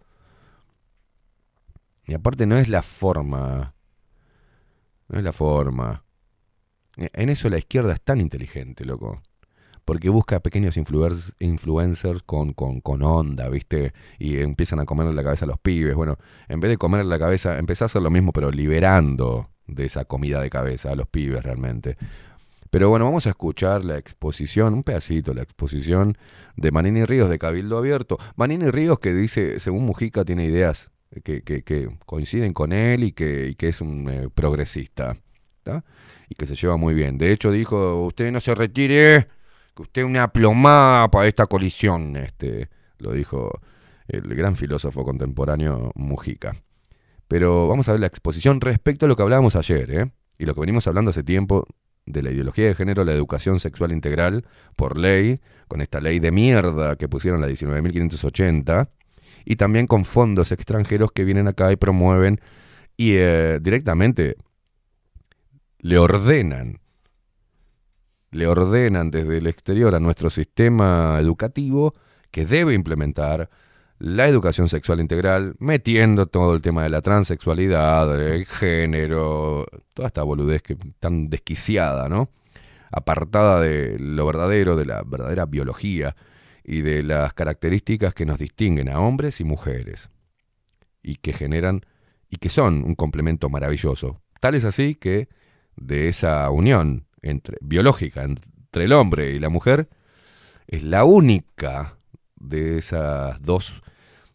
Y 2.12 2.14
aparte 2.14 2.46
no 2.46 2.58
es 2.58 2.68
la 2.68 2.82
forma. 2.82 3.74
No 5.08 5.18
es 5.18 5.24
la 5.24 5.32
forma. 5.32 6.04
En 6.98 7.30
eso 7.30 7.48
la 7.48 7.58
izquierda 7.58 7.94
es 7.94 8.02
tan 8.02 8.20
inteligente, 8.20 8.84
loco. 8.84 9.22
Porque 9.86 10.10
busca 10.10 10.42
pequeños 10.42 10.76
influencers 10.76 12.24
con, 12.24 12.52
con, 12.52 12.82
con 12.82 13.02
onda, 13.02 13.48
¿viste? 13.48 13.94
Y 14.20 14.40
empiezan 14.40 14.82
a 14.82 14.86
comerle 14.86 15.14
la 15.14 15.24
cabeza 15.24 15.46
a 15.46 15.48
los 15.48 15.58
pibes. 15.58 15.96
Bueno, 15.96 16.18
en 16.50 16.60
vez 16.60 16.72
de 16.72 16.78
comerle 16.78 17.10
la 17.10 17.18
cabeza, 17.18 17.58
empezá 17.58 17.86
a 17.86 17.88
hacer 17.88 18.02
lo 18.02 18.12
mismo, 18.12 18.34
pero 18.34 18.52
liberando 18.52 19.50
de 19.66 19.86
esa 19.86 20.04
comida 20.04 20.42
de 20.42 20.50
cabeza 20.50 20.92
a 20.92 20.98
los 20.98 21.08
pibes 21.08 21.42
realmente. 21.42 21.96
Pero 22.72 22.90
bueno, 22.90 23.06
vamos 23.06 23.26
a 23.26 23.30
escuchar 23.30 23.86
la 23.86 23.98
exposición, 23.98 24.74
un 24.74 24.84
pedacito, 24.84 25.34
la 25.34 25.44
exposición 25.44 26.18
de 26.58 26.72
Manini 26.72 27.06
Ríos 27.06 27.30
de 27.30 27.40
Cabildo 27.40 27.78
Abierto. 27.78 28.18
Manini 28.36 28.70
Ríos 28.70 29.00
que 29.00 29.14
dice, 29.14 29.62
según 29.62 29.86
Mujica, 29.86 30.26
tiene 30.26 30.44
ideas 30.44 30.92
que, 31.24 31.90
coinciden 32.06 32.54
con 32.54 32.72
él 32.72 33.04
y 33.04 33.12
que, 33.12 33.56
es 33.60 33.82
un 33.82 34.10
eh, 34.10 34.30
progresista. 34.34 35.18
Y 36.30 36.36
que 36.36 36.46
se 36.46 36.56
lleva 36.56 36.78
muy 36.78 36.94
bien. 36.94 37.18
De 37.18 37.32
hecho, 37.32 37.52
dijo, 37.52 38.06
usted 38.06 38.32
no 38.32 38.40
se 38.40 38.56
retire, 38.56 39.28
que 39.76 39.82
usted 39.84 40.02
es 40.02 40.08
una 40.08 40.32
plomada 40.32 41.10
para 41.12 41.28
esta 41.28 41.46
colisión. 41.46 42.16
Este, 42.16 42.70
lo 42.98 43.12
dijo 43.12 43.60
el 44.08 44.36
gran 44.36 44.56
filósofo 44.56 45.04
contemporáneo 45.04 45.92
Mujica. 45.96 46.56
Pero 47.28 47.68
vamos 47.68 47.88
a 47.88 47.94
ver 47.94 48.02
la 48.02 48.08
exposición 48.08 48.60
respecto 48.60 49.06
a 49.06 49.10
lo 49.10 49.16
que 49.16 49.24
hablábamos 49.24 49.56
ayer, 49.56 49.92
¿eh? 49.92 50.12
y 50.38 50.46
lo 50.46 50.54
que 50.54 50.62
venimos 50.62 50.88
hablando 50.88 51.12
hace 51.12 51.24
tiempo 51.24 51.66
de 52.06 52.24
la 52.24 52.32
ideología 52.32 52.66
de 52.66 52.76
género, 52.76 53.06
la 53.06 53.14
educación 53.14 53.60
sexual 53.60 53.92
integral 53.92 54.46
por 54.76 54.98
ley, 54.98 55.40
con 55.68 55.82
esta 55.82 56.02
ley 56.02 56.20
de 56.20 56.32
mierda 56.32 56.96
que 56.98 57.08
pusieron 57.08 57.40
la 57.40 57.48
19.580, 57.48 58.90
y 59.46 59.56
también 59.56 59.88
con 59.88 60.06
fondos 60.06 60.52
extranjeros 60.52 61.12
que 61.12 61.24
vienen 61.24 61.48
acá 61.48 61.72
y 61.72 61.76
promueven 61.76 62.40
y 62.98 63.14
eh, 63.16 63.60
directamente 63.62 64.36
le 65.80 65.98
ordenan, 65.98 66.80
le 68.32 68.48
ordenan 68.48 69.12
desde 69.12 69.38
el 69.38 69.48
exterior 69.48 69.96
a 69.96 70.00
nuestro 70.00 70.30
sistema 70.30 71.18
educativo 71.20 71.94
que 72.30 72.46
debe 72.46 72.74
implementar 72.74 73.50
la 73.98 74.28
educación 74.28 74.68
sexual 74.68 75.00
integral, 75.00 75.56
metiendo 75.60 76.26
todo 76.26 76.56
el 76.56 76.62
tema 76.62 76.84
de 76.84 76.90
la 76.90 77.02
transexualidad, 77.02 78.20
el 78.20 78.46
género, 78.46 79.68
toda 79.94 80.08
esta 80.08 80.24
boludez 80.24 80.64
que 80.64 80.76
tan 81.00 81.30
desquiciada, 81.30 82.10
¿no? 82.10 82.30
Apartada 82.92 83.62
de 83.62 83.98
lo 84.00 84.26
verdadero, 84.26 84.76
de 84.76 84.86
la 84.86 85.04
verdadera 85.04 85.46
biología 85.46 86.16
y 86.64 86.82
de 86.82 87.04
las 87.04 87.34
características 87.34 88.14
que 88.14 88.26
nos 88.26 88.40
distinguen 88.40 88.90
a 88.90 89.00
hombres 89.00 89.40
y 89.40 89.44
mujeres 89.44 90.10
y 91.02 91.16
que 91.16 91.34
generan 91.34 91.82
y 92.30 92.38
que 92.38 92.50
son 92.50 92.84
un 92.84 92.96
complemento 92.96 93.50
maravilloso. 93.50 94.22
Tal 94.40 94.56
es 94.56 94.64
así 94.64 94.96
que 94.96 95.28
de 95.76 96.08
esa 96.08 96.50
unión 96.50 97.08
entre 97.22 97.58
biológica 97.62 98.24
entre 98.24 98.86
el 98.86 98.94
hombre 98.94 99.32
y 99.32 99.40
la 99.40 99.50
mujer 99.50 99.90
es 100.68 100.84
la 100.84 101.04
única 101.04 101.98
de 102.36 102.78
esas 102.78 103.42
dos 103.42 103.82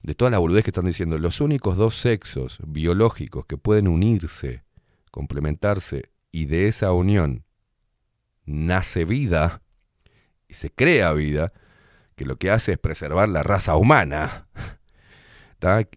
de 0.02 0.14
toda 0.14 0.30
la 0.30 0.38
boludez 0.38 0.62
que 0.62 0.70
están 0.70 0.86
diciendo, 0.86 1.18
los 1.18 1.40
únicos 1.40 1.76
dos 1.76 1.96
sexos 1.96 2.58
biológicos 2.64 3.44
que 3.44 3.58
pueden 3.58 3.88
unirse, 3.88 4.62
complementarse 5.10 6.10
y 6.30 6.44
de 6.44 6.68
esa 6.68 6.92
unión 6.92 7.44
nace 8.44 9.04
vida 9.04 9.62
y 10.46 10.54
se 10.54 10.70
crea 10.70 11.12
vida, 11.12 11.52
que 12.16 12.24
lo 12.24 12.36
que 12.36 12.50
hace 12.50 12.72
es 12.72 12.78
preservar 12.78 13.28
la 13.28 13.42
raza 13.42 13.76
humana. 13.76 14.48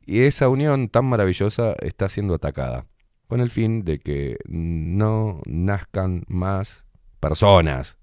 Y 0.05 0.21
esa 0.21 0.49
unión 0.49 0.89
tan 0.89 1.05
maravillosa 1.05 1.75
está 1.81 2.09
siendo 2.09 2.33
atacada, 2.33 2.85
con 3.27 3.39
el 3.39 3.49
fin 3.49 3.83
de 3.83 3.99
que 3.99 4.37
no 4.47 5.41
nazcan 5.45 6.23
más 6.27 6.85
personas. 7.19 7.97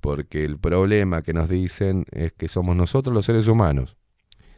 Porque 0.00 0.44
el 0.44 0.58
problema 0.58 1.22
que 1.22 1.32
nos 1.32 1.48
dicen 1.48 2.04
es 2.12 2.32
que 2.32 2.48
somos 2.48 2.76
nosotros 2.76 3.14
los 3.14 3.24
seres 3.24 3.48
humanos. 3.48 3.96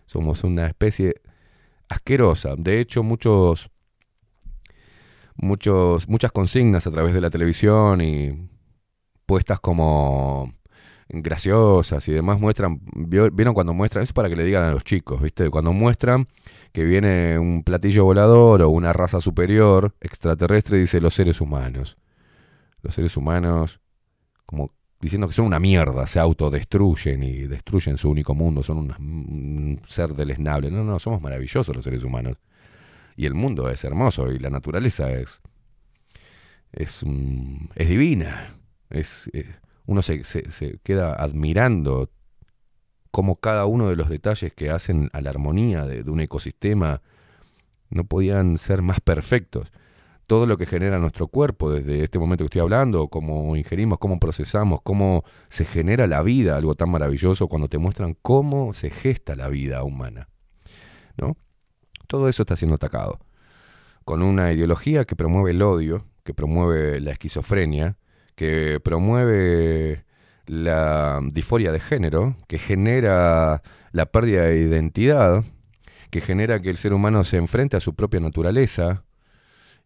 Somos 0.06 0.42
una 0.42 0.66
especie 0.66 1.14
asquerosa. 1.88 2.56
De 2.58 2.80
hecho, 2.80 3.04
muchos, 3.04 3.70
muchos, 5.36 6.08
muchas 6.08 6.32
consignas 6.32 6.88
a 6.88 6.90
través 6.90 7.14
de 7.14 7.20
la 7.20 7.30
televisión 7.30 8.00
y 8.00 8.50
puestas 9.26 9.60
como 9.60 10.55
graciosas 11.08 12.08
y 12.08 12.12
demás 12.12 12.40
muestran, 12.40 12.80
vieron 12.94 13.54
cuando 13.54 13.72
muestran, 13.74 14.02
eso 14.02 14.10
es 14.10 14.12
para 14.14 14.28
que 14.28 14.36
le 14.36 14.44
digan 14.44 14.64
a 14.64 14.72
los 14.72 14.84
chicos, 14.84 15.22
¿viste? 15.22 15.48
Cuando 15.50 15.72
muestran 15.72 16.26
que 16.72 16.84
viene 16.84 17.38
un 17.38 17.62
platillo 17.62 18.04
volador 18.04 18.62
o 18.62 18.70
una 18.70 18.92
raza 18.92 19.20
superior 19.20 19.94
extraterrestre, 20.00 20.78
dice 20.78 21.00
los 21.00 21.14
seres 21.14 21.40
humanos. 21.40 21.96
Los 22.82 22.94
seres 22.94 23.16
humanos, 23.16 23.80
como 24.46 24.72
diciendo 25.00 25.28
que 25.28 25.34
son 25.34 25.46
una 25.46 25.60
mierda, 25.60 26.06
se 26.06 26.18
autodestruyen 26.18 27.22
y 27.22 27.32
destruyen 27.42 27.98
su 27.98 28.10
único 28.10 28.34
mundo, 28.34 28.62
son 28.62 28.78
una- 28.78 28.96
un 28.98 29.80
ser 29.86 30.14
deleznable. 30.14 30.70
No, 30.70 30.84
no, 30.84 30.98
somos 30.98 31.20
maravillosos 31.22 31.74
los 31.74 31.84
seres 31.84 32.02
humanos. 32.04 32.36
Y 33.16 33.26
el 33.26 33.34
mundo 33.34 33.70
es 33.70 33.84
hermoso 33.84 34.30
y 34.32 34.38
la 34.38 34.50
naturaleza 34.50 35.10
es 35.12 35.40
es, 36.72 37.02
mm, 37.04 37.68
es 37.74 37.88
divina. 37.88 38.54
Es, 38.90 39.30
eh, 39.32 39.54
uno 39.86 40.02
se, 40.02 40.22
queda 40.82 41.14
admirando 41.14 42.10
cómo 43.10 43.36
cada 43.36 43.66
uno 43.66 43.88
de 43.88 43.96
los 43.96 44.08
detalles 44.08 44.52
que 44.52 44.70
hacen 44.70 45.10
a 45.12 45.20
la 45.20 45.30
armonía 45.30 45.84
de, 45.84 46.02
de 46.02 46.10
un 46.10 46.20
ecosistema 46.20 47.02
no 47.88 48.04
podían 48.04 48.58
ser 48.58 48.82
más 48.82 49.00
perfectos. 49.00 49.72
Todo 50.26 50.46
lo 50.46 50.56
que 50.56 50.66
genera 50.66 50.98
nuestro 50.98 51.28
cuerpo 51.28 51.70
desde 51.70 52.02
este 52.02 52.18
momento 52.18 52.42
que 52.42 52.46
estoy 52.46 52.60
hablando, 52.60 53.08
cómo 53.08 53.54
ingerimos, 53.56 53.98
cómo 53.98 54.18
procesamos, 54.18 54.80
cómo 54.82 55.22
se 55.48 55.64
genera 55.64 56.08
la 56.08 56.22
vida, 56.22 56.56
algo 56.56 56.74
tan 56.74 56.90
maravilloso 56.90 57.46
cuando 57.46 57.68
te 57.68 57.78
muestran 57.78 58.16
cómo 58.22 58.74
se 58.74 58.90
gesta 58.90 59.36
la 59.36 59.48
vida 59.48 59.84
humana. 59.84 60.28
¿no? 61.16 61.36
Todo 62.08 62.28
eso 62.28 62.42
está 62.42 62.56
siendo 62.56 62.74
atacado 62.74 63.20
con 64.06 64.22
una 64.22 64.52
ideología 64.52 65.04
que 65.04 65.16
promueve 65.16 65.50
el 65.50 65.60
odio, 65.62 66.06
que 66.22 66.32
promueve 66.32 67.00
la 67.00 67.10
esquizofrenia, 67.10 67.96
que 68.36 68.78
promueve 68.82 70.04
la 70.46 71.20
disforia 71.32 71.72
de 71.72 71.80
género, 71.80 72.36
que 72.46 72.58
genera 72.58 73.62
la 73.90 74.06
pérdida 74.06 74.42
de 74.44 74.58
identidad, 74.60 75.42
que 76.10 76.20
genera 76.20 76.60
que 76.60 76.70
el 76.70 76.76
ser 76.76 76.92
humano 76.92 77.24
se 77.24 77.36
enfrente 77.38 77.76
a 77.76 77.80
su 77.80 77.94
propia 77.94 78.20
naturaleza 78.20 79.02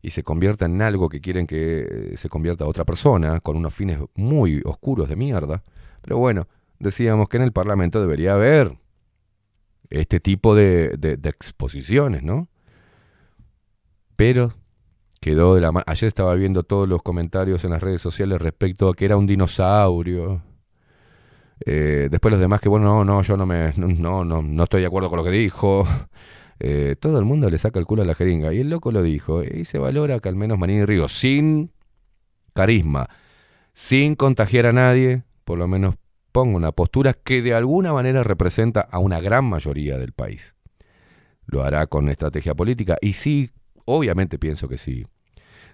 y 0.02 0.10
se 0.10 0.22
convierta 0.22 0.66
en 0.66 0.82
algo 0.82 1.08
que 1.08 1.20
quieren 1.20 1.46
que 1.46 2.12
se 2.16 2.28
convierta 2.28 2.64
a 2.64 2.68
otra 2.68 2.84
persona, 2.84 3.40
con 3.40 3.56
unos 3.56 3.72
fines 3.74 3.98
muy 4.14 4.60
oscuros 4.64 5.08
de 5.08 5.16
mierda. 5.16 5.62
Pero 6.02 6.18
bueno, 6.18 6.46
decíamos 6.78 7.28
que 7.28 7.36
en 7.38 7.44
el 7.44 7.52
Parlamento 7.52 8.00
debería 8.00 8.34
haber 8.34 8.76
este 9.90 10.20
tipo 10.20 10.54
de, 10.54 10.96
de- 10.98 11.16
de 11.16 11.28
exposiciones, 11.30 12.22
¿no? 12.22 12.48
Pero 14.16 14.52
quedó 15.20 15.54
de 15.54 15.60
la 15.60 15.70
Ayer 15.86 16.08
estaba 16.08 16.34
viendo 16.34 16.62
todos 16.62 16.88
los 16.88 17.02
comentarios 17.02 17.64
en 17.64 17.70
las 17.70 17.82
redes 17.82 18.00
sociales 18.00 18.40
respecto 18.40 18.88
a 18.88 18.94
que 18.94 19.04
era 19.04 19.16
un 19.16 19.26
dinosaurio. 19.26 20.42
Eh, 21.66 22.08
después 22.10 22.32
los 22.32 22.40
demás 22.40 22.60
que, 22.60 22.70
bueno, 22.70 22.86
no, 22.86 23.04
no, 23.04 23.22
yo 23.22 23.36
no 23.36 23.44
me, 23.46 23.72
no, 23.76 24.24
no, 24.24 24.42
no, 24.42 24.62
estoy 24.62 24.80
de 24.80 24.86
acuerdo 24.86 25.10
con 25.10 25.18
lo 25.18 25.24
que 25.24 25.30
dijo. 25.30 25.86
Eh, 26.62 26.94
todo 27.00 27.18
el 27.18 27.24
mundo 27.24 27.48
le 27.48 27.56
saca 27.56 27.78
el 27.78 27.86
culo 27.86 28.02
a 28.02 28.04
la 28.04 28.14
jeringa. 28.14 28.52
Y 28.52 28.60
el 28.60 28.68
loco 28.68 28.92
lo 28.92 29.02
dijo. 29.02 29.42
Y 29.42 29.64
se 29.64 29.78
valora 29.78 30.20
que 30.20 30.28
al 30.28 30.36
menos 30.36 30.58
Manini 30.58 30.84
Ríos, 30.84 31.10
sin 31.10 31.72
carisma, 32.52 33.08
sin 33.72 34.14
contagiar 34.14 34.66
a 34.66 34.72
nadie, 34.72 35.22
por 35.46 35.56
lo 35.56 35.66
menos 35.66 35.94
ponga 36.32 36.58
una 36.58 36.72
postura 36.72 37.14
que 37.14 37.40
de 37.40 37.54
alguna 37.54 37.94
manera 37.94 38.22
representa 38.22 38.82
a 38.82 38.98
una 38.98 39.20
gran 39.20 39.46
mayoría 39.46 39.96
del 39.96 40.12
país. 40.12 40.54
Lo 41.46 41.62
hará 41.62 41.86
con 41.86 42.10
estrategia 42.10 42.54
política 42.54 42.98
y 43.00 43.14
sí, 43.14 43.52
obviamente 43.84 44.38
pienso 44.38 44.68
que 44.68 44.78
sí. 44.78 45.06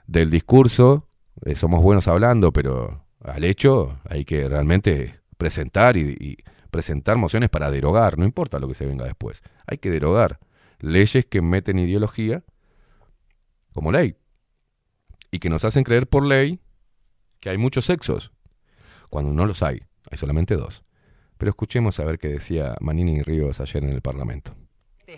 Del 0.06 0.30
discurso 0.30 1.08
eh, 1.44 1.54
somos 1.54 1.82
buenos 1.82 2.08
hablando, 2.08 2.52
pero 2.52 3.04
al 3.20 3.44
hecho 3.44 3.98
hay 4.08 4.24
que 4.24 4.48
realmente 4.48 5.20
presentar 5.36 5.96
y, 5.96 6.38
presentar 6.70 7.16
mociones 7.16 7.48
para 7.48 7.70
derogar, 7.70 8.18
no 8.18 8.24
importa 8.24 8.58
lo 8.58 8.68
que 8.68 8.74
se 8.74 8.86
venga 8.86 9.04
después. 9.04 9.42
Hay 9.66 9.78
que 9.78 9.90
derogar 9.90 10.38
leyes 10.78 11.24
que 11.24 11.40
meten 11.40 11.78
ideología 11.78 12.44
como 13.72 13.92
ley 13.92 14.16
y 15.30 15.38
que 15.38 15.48
nos 15.48 15.64
hacen 15.64 15.84
creer 15.84 16.06
por 16.06 16.24
ley 16.24 16.60
que 17.40 17.50
hay 17.50 17.58
muchos 17.58 17.86
sexos, 17.86 18.32
cuando 19.08 19.32
no 19.32 19.46
los 19.46 19.62
hay, 19.62 19.82
hay 20.10 20.18
solamente 20.18 20.56
dos. 20.56 20.82
Pero 21.38 21.50
escuchemos 21.50 22.00
a 22.00 22.04
ver 22.04 22.18
qué 22.18 22.28
decía 22.28 22.76
Manini 22.80 23.18
y 23.18 23.22
Ríos 23.22 23.60
ayer 23.60 23.84
en 23.84 23.90
el 23.90 24.02
Parlamento. 24.02 24.54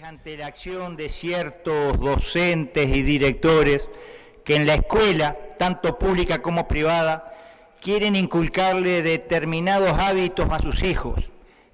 Ante 0.04 0.36
la 0.36 0.48
acción 0.48 0.96
de 0.96 1.08
ciertos 1.08 1.98
docentes 1.98 2.94
y 2.94 3.02
directores 3.02 3.88
que 4.44 4.54
en 4.54 4.66
la 4.66 4.74
escuela, 4.74 5.34
tanto 5.58 5.98
pública 5.98 6.42
como 6.42 6.68
privada, 6.68 7.32
quieren 7.80 8.14
inculcarle 8.14 9.02
determinados 9.02 9.92
hábitos 9.98 10.46
a 10.50 10.58
sus 10.58 10.82
hijos, 10.82 11.24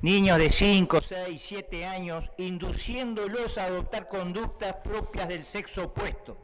niños 0.00 0.38
de 0.38 0.50
5, 0.50 1.00
6, 1.02 1.42
7 1.42 1.86
años, 1.86 2.30
induciéndolos 2.38 3.58
a 3.58 3.64
adoptar 3.64 4.06
conductas 4.06 4.74
propias 4.84 5.26
del 5.26 5.44
sexo 5.44 5.86
opuesto, 5.86 6.38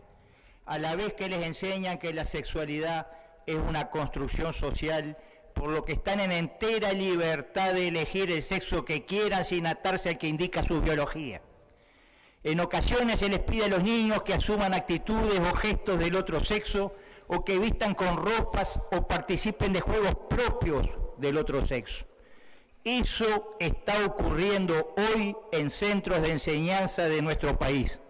a 0.67 0.77
la 0.77 0.97
vez 0.97 1.13
que 1.13 1.29
les 1.29 1.47
enseñan 1.47 1.99
que 1.99 2.13
la 2.13 2.25
sexualidad 2.25 3.07
es 3.47 3.55
una 3.55 3.91
construcción 3.91 4.55
social, 4.55 5.17
por 5.55 5.71
lo 5.71 5.85
que 5.85 5.93
están 5.93 6.19
en 6.19 6.33
entera 6.33 6.93
libertad 6.93 7.75
de 7.75 7.87
elegir 7.87 8.33
el 8.33 8.43
sexo 8.43 8.85
que 8.85 9.05
quieran 9.05 9.45
sin 9.45 9.69
atarse 9.69 10.09
al 10.09 10.19
que 10.19 10.27
indica 10.27 10.65
su 10.65 10.81
biología. 10.81 11.43
En 12.43 12.61
ocasiones 12.61 13.21
se 13.21 13.29
les 13.29 13.41
pide 13.41 13.67
a 13.67 13.69
los 13.69 13.83
niños 13.83 14.23
que 14.23 14.35
asuman 14.35 14.73
actitudes 14.73 15.39
o 15.41 15.55
gestos 15.57 15.99
del 15.99 16.17
otro 16.17 16.43
sexo 16.43 16.95
o 17.27 17.45
que 17.45 17.59
vistan 17.59 17.95
con 17.95 18.17
ropas 18.17 18.81
o 18.93 19.07
participen 19.07 19.73
de 19.73 19.81
juegos 19.81 20.15
propios 20.29 20.89
del 21.19 21.37
otro 21.37 21.67
sexo. 21.67 22.05
Eso 22.83 23.57
está 23.61 24.07
ocurriendo 24.07 24.95
hoy 24.97 25.37
en 25.53 25.69
centros 25.69 26.23
de 26.23 26.33
enseñanza 26.33 27.09
de 27.09 27.21
nuestro 27.21 27.59
país. 27.59 28.01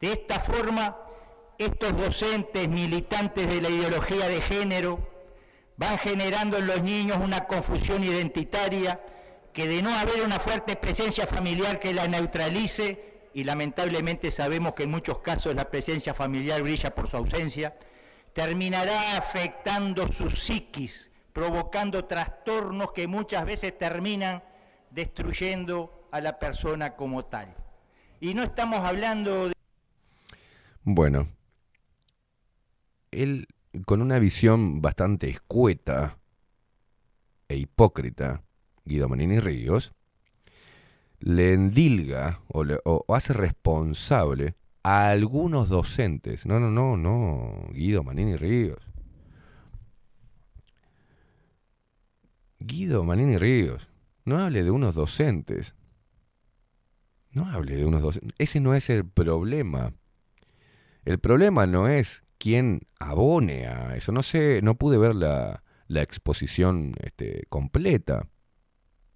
De 0.00 0.12
esta 0.12 0.38
forma, 0.38 0.96
estos 1.58 1.96
docentes 1.96 2.68
militantes 2.68 3.48
de 3.48 3.60
la 3.60 3.68
ideología 3.68 4.28
de 4.28 4.40
género 4.40 5.00
van 5.76 5.98
generando 5.98 6.58
en 6.58 6.68
los 6.68 6.82
niños 6.82 7.18
una 7.20 7.46
confusión 7.46 8.04
identitaria 8.04 9.00
que 9.52 9.66
de 9.66 9.82
no 9.82 9.92
haber 9.92 10.22
una 10.22 10.38
fuerte 10.38 10.76
presencia 10.76 11.26
familiar 11.26 11.80
que 11.80 11.92
la 11.92 12.06
neutralice, 12.06 13.13
y 13.34 13.42
lamentablemente 13.42 14.30
sabemos 14.30 14.74
que 14.74 14.84
en 14.84 14.92
muchos 14.92 15.18
casos 15.18 15.54
la 15.54 15.68
presencia 15.68 16.14
familiar 16.14 16.62
brilla 16.62 16.94
por 16.94 17.10
su 17.10 17.16
ausencia, 17.16 17.76
terminará 18.32 19.16
afectando 19.18 20.10
su 20.12 20.30
psiquis, 20.30 21.10
provocando 21.32 22.04
trastornos 22.04 22.92
que 22.92 23.08
muchas 23.08 23.44
veces 23.44 23.76
terminan 23.76 24.42
destruyendo 24.90 26.08
a 26.12 26.20
la 26.20 26.38
persona 26.38 26.94
como 26.94 27.24
tal. 27.24 27.54
Y 28.20 28.34
no 28.34 28.44
estamos 28.44 28.80
hablando 28.80 29.48
de... 29.48 29.54
Bueno, 30.84 31.28
él 33.10 33.48
con 33.84 34.00
una 34.00 34.20
visión 34.20 34.80
bastante 34.80 35.28
escueta 35.28 36.18
e 37.48 37.56
hipócrita, 37.56 38.44
Guido 38.84 39.08
Manini 39.08 39.40
Ríos, 39.40 39.92
le 41.24 41.54
endilga 41.54 42.42
o, 42.48 42.64
le, 42.64 42.78
o, 42.84 43.02
hace 43.08 43.32
responsable 43.32 44.56
a 44.82 45.08
algunos 45.08 45.70
docentes. 45.70 46.44
No, 46.44 46.60
no, 46.60 46.70
no, 46.70 46.98
no, 46.98 47.68
Guido 47.72 48.04
Manini 48.04 48.36
Ríos. 48.36 48.86
Guido 52.60 53.04
Manini 53.04 53.38
Ríos, 53.38 53.88
no 54.26 54.38
hable 54.38 54.64
de 54.64 54.70
unos 54.70 54.94
docentes. 54.94 55.74
No 57.30 57.46
hable 57.46 57.76
de 57.76 57.86
unos 57.86 58.02
docentes. 58.02 58.34
Ese 58.38 58.60
no 58.60 58.74
es 58.74 58.90
el 58.90 59.06
problema. 59.06 59.94
El 61.06 61.18
problema 61.18 61.66
no 61.66 61.88
es 61.88 62.22
quién 62.36 62.82
abone 63.00 63.66
a 63.66 63.96
eso. 63.96 64.12
No 64.12 64.22
sé, 64.22 64.60
no 64.62 64.76
pude 64.76 64.98
ver 64.98 65.14
la, 65.14 65.62
la 65.88 66.02
exposición 66.02 66.92
este, 67.02 67.44
completa. 67.48 68.28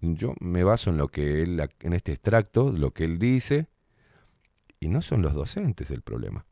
Yo 0.01 0.33
me 0.39 0.63
baso 0.63 0.89
en 0.89 0.97
lo 0.97 1.09
que 1.09 1.41
él, 1.41 1.61
en 1.81 1.93
este 1.93 2.13
extracto, 2.13 2.71
lo 2.71 2.91
que 2.91 3.03
él 3.03 3.19
dice, 3.19 3.67
y 4.79 4.87
no 4.87 5.01
son 5.01 5.21
los 5.21 5.33
docentes 5.33 5.91
el 5.91 6.01
problema. 6.01 6.45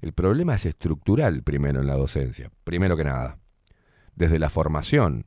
El 0.00 0.12
problema 0.12 0.54
es 0.54 0.66
estructural 0.66 1.42
primero 1.42 1.80
en 1.80 1.86
la 1.86 1.96
docencia, 1.96 2.50
primero 2.64 2.96
que 2.96 3.04
nada, 3.04 3.38
desde 4.14 4.38
la 4.38 4.50
formación. 4.50 5.26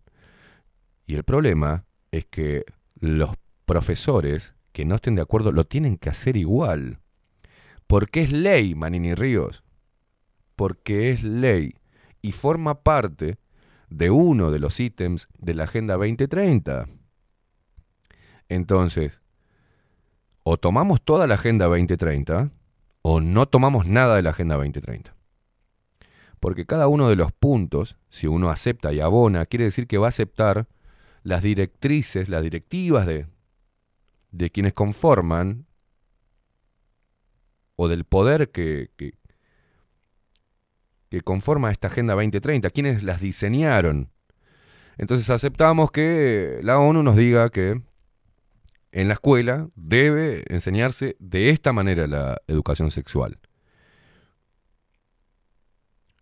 Y 1.05 1.15
el 1.15 1.23
problema 1.23 1.85
es 2.11 2.25
que 2.25 2.65
los 2.99 3.35
profesores 3.65 4.55
que 4.71 4.85
no 4.85 4.95
estén 4.95 5.15
de 5.15 5.21
acuerdo 5.21 5.51
lo 5.51 5.65
tienen 5.65 5.97
que 5.97 6.09
hacer 6.09 6.37
igual. 6.37 6.99
Porque 7.87 8.21
es 8.21 8.31
ley, 8.31 8.75
Manini 8.75 9.13
Ríos. 9.13 9.63
Porque 10.55 11.11
es 11.11 11.23
ley. 11.23 11.75
Y 12.21 12.31
forma 12.31 12.81
parte 12.81 13.37
de 13.89 14.09
uno 14.09 14.51
de 14.51 14.59
los 14.59 14.79
ítems 14.79 15.27
de 15.37 15.53
la 15.53 15.65
Agenda 15.65 15.95
2030. 15.95 16.87
Entonces, 18.53 19.21
o 20.43 20.57
tomamos 20.57 21.01
toda 21.01 21.25
la 21.25 21.35
Agenda 21.35 21.65
2030 21.65 22.51
o 23.01 23.19
no 23.19 23.47
tomamos 23.47 23.87
nada 23.87 24.15
de 24.15 24.21
la 24.21 24.29
Agenda 24.29 24.55
2030. 24.55 25.15
Porque 26.39 26.65
cada 26.65 26.87
uno 26.87 27.09
de 27.09 27.15
los 27.15 27.31
puntos, 27.31 27.97
si 28.09 28.27
uno 28.27 28.49
acepta 28.49 28.93
y 28.93 28.99
abona, 28.99 29.45
quiere 29.47 29.65
decir 29.65 29.87
que 29.87 29.97
va 29.97 30.07
a 30.07 30.09
aceptar 30.09 30.67
las 31.23 31.41
directrices, 31.41 32.29
las 32.29 32.43
directivas 32.43 33.07
de, 33.07 33.25
de 34.31 34.51
quienes 34.51 34.73
conforman 34.73 35.65
o 37.75 37.87
del 37.87 38.03
poder 38.03 38.51
que, 38.51 38.91
que, 38.97 39.13
que 41.09 41.21
conforma 41.21 41.71
esta 41.71 41.87
Agenda 41.87 42.13
2030, 42.13 42.69
quienes 42.69 43.01
las 43.01 43.19
diseñaron. 43.19 44.11
Entonces 44.97 45.31
aceptamos 45.31 45.89
que 45.89 46.59
la 46.61 46.77
ONU 46.77 47.01
nos 47.01 47.17
diga 47.17 47.49
que 47.49 47.81
en 48.93 49.07
la 49.07 49.15
escuela 49.15 49.69
debe 49.75 50.43
enseñarse 50.47 51.17
de 51.19 51.49
esta 51.49 51.73
manera 51.73 52.05
la 52.07 52.41
educación 52.47 52.91
sexual. 52.91 53.39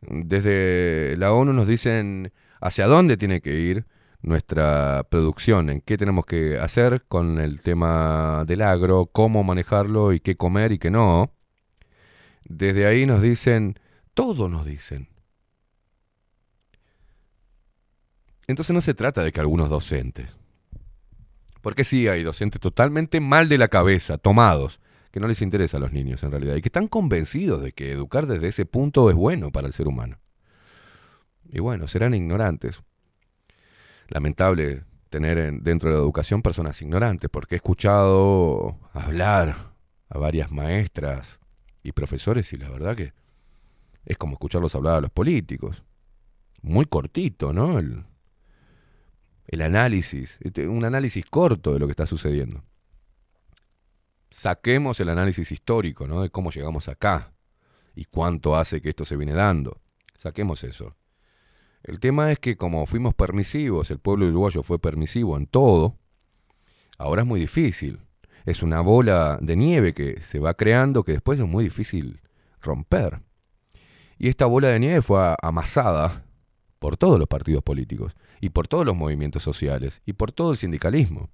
Desde 0.02 1.16
la 1.18 1.34
ONU 1.34 1.52
nos 1.54 1.68
dicen 1.68 2.32
hacia 2.62 2.88
dónde 2.88 3.18
tiene 3.18 3.42
que 3.42 3.60
ir 3.60 3.86
nuestra 4.22 5.06
producción, 5.10 5.70
en 5.70 5.82
qué 5.82 5.98
tenemos 5.98 6.26
que 6.26 6.60
hacer 6.60 7.04
con 7.08 7.40
el 7.40 7.62
tema 7.62 8.46
del 8.48 8.62
agro, 8.62 9.08
cómo 9.08 9.44
manejarlo 9.44 10.14
y 10.14 10.22
qué 10.22 10.38
comer 10.38 10.72
y 10.72 10.80
qué 10.80 10.92
no. 10.92 11.34
Desde 12.48 12.88
ahí 12.88 13.06
nos 13.06 13.22
dicen, 13.22 13.80
todo 14.14 14.48
nos 14.48 14.66
dicen. 14.66 15.10
Entonces 18.48 18.74
no 18.74 18.82
se 18.82 18.94
trata 18.94 19.24
de 19.24 19.32
que 19.34 19.42
algunos 19.42 19.70
docentes, 19.70 20.38
porque 21.62 21.84
sí 21.84 22.08
hay 22.08 22.24
docentes 22.24 22.60
totalmente 22.60 23.20
mal 23.20 23.50
de 23.50 23.58
la 23.58 23.68
cabeza, 23.68 24.18
tomados, 24.18 24.80
que 25.12 25.20
no 25.20 25.28
les 25.28 25.42
interesa 25.42 25.78
a 25.78 25.80
los 25.80 25.92
niños 25.92 26.24
en 26.24 26.32
realidad, 26.32 26.56
y 26.56 26.62
que 26.62 26.70
están 26.70 26.88
convencidos 26.88 27.62
de 27.62 27.72
que 27.72 27.92
educar 27.92 28.28
desde 28.28 28.48
ese 28.48 28.66
punto 28.66 29.10
es 29.10 29.16
bueno 29.16 29.52
para 29.52 29.68
el 29.68 29.74
ser 29.74 29.88
humano. 29.88 30.20
Y 31.50 31.60
bueno, 31.60 31.88
serán 31.88 32.14
ignorantes. 32.14 32.82
Lamentable 34.08 34.84
tener 35.10 35.38
en, 35.38 35.64
dentro 35.64 35.90
de 35.90 35.96
la 35.96 36.02
educación 36.02 36.42
personas 36.42 36.82
ignorantes, 36.82 37.30
porque 37.30 37.56
he 37.56 37.58
escuchado 37.58 38.80
hablar 38.94 39.74
a 40.10 40.18
varias 40.18 40.52
maestras 40.52 41.40
y 41.84 41.92
profesores 41.92 42.52
y 42.54 42.58
la 42.58 42.70
verdad 42.70 42.96
que 42.96 43.14
es 44.06 44.18
como 44.18 44.34
escucharlos 44.34 44.76
hablar 44.76 44.96
a 44.96 45.02
los 45.02 45.12
políticos. 45.12 45.84
Muy 46.62 46.86
cortito, 46.86 47.54
¿no? 47.54 47.80
El, 47.80 48.06
el 49.52 49.62
análisis, 49.62 50.40
este, 50.42 50.68
un 50.68 50.84
análisis 50.86 51.26
corto 51.26 51.74
de 51.74 51.80
lo 51.80 51.86
que 51.86 51.92
está 51.92 52.06
sucediendo. 52.06 52.64
Saquemos 54.30 55.00
el 55.02 55.10
análisis 55.10 55.52
histórico, 55.52 56.08
¿no? 56.08 56.22
De 56.22 56.30
cómo 56.30 56.52
llegamos 56.52 56.88
acá 56.88 57.34
y 57.94 58.06
cuánto 58.06 58.56
hace 58.56 58.82
que 58.82 58.90
esto 58.90 59.04
se 59.04 59.18
viene 59.18 59.34
dando. 59.34 59.82
Saquemos 60.18 60.64
eso. 60.64 60.96
El 61.84 62.00
tema 62.00 62.32
es 62.32 62.40
que 62.40 62.56
como 62.56 62.86
fuimos 62.86 63.14
permisivos, 63.14 63.92
el 63.92 64.00
pueblo 64.00 64.26
uruguayo 64.28 64.64
fue 64.64 64.80
permisivo 64.80 65.36
en 65.36 65.48
todo, 65.48 65.98
ahora 66.98 67.24
es 67.24 67.28
muy 67.28 67.42
difícil. 67.42 68.00
Es 68.46 68.64
una 68.64 68.80
bola 68.80 69.38
de 69.42 69.58
nieve 69.58 69.94
que 69.94 70.22
se 70.22 70.40
va 70.40 70.54
creando 70.54 71.04
que 71.04 71.12
después 71.12 71.40
es 71.40 71.46
muy 71.46 71.66
difícil 71.66 72.22
romper. 72.62 73.22
Y 74.18 74.30
esta 74.30 74.46
bola 74.46 74.70
de 74.70 74.80
nieve 74.80 75.02
fue 75.02 75.36
amasada 75.42 76.24
por 76.82 76.98
todos 76.98 77.20
los 77.20 77.28
partidos 77.28 77.62
políticos 77.62 78.16
y 78.42 78.50
por 78.50 78.68
todos 78.68 78.88
los 78.88 78.96
movimientos 78.96 79.44
sociales 79.44 80.02
y 80.04 80.14
por 80.14 80.32
todo 80.32 80.50
el 80.50 80.58
sindicalismo. 80.58 81.30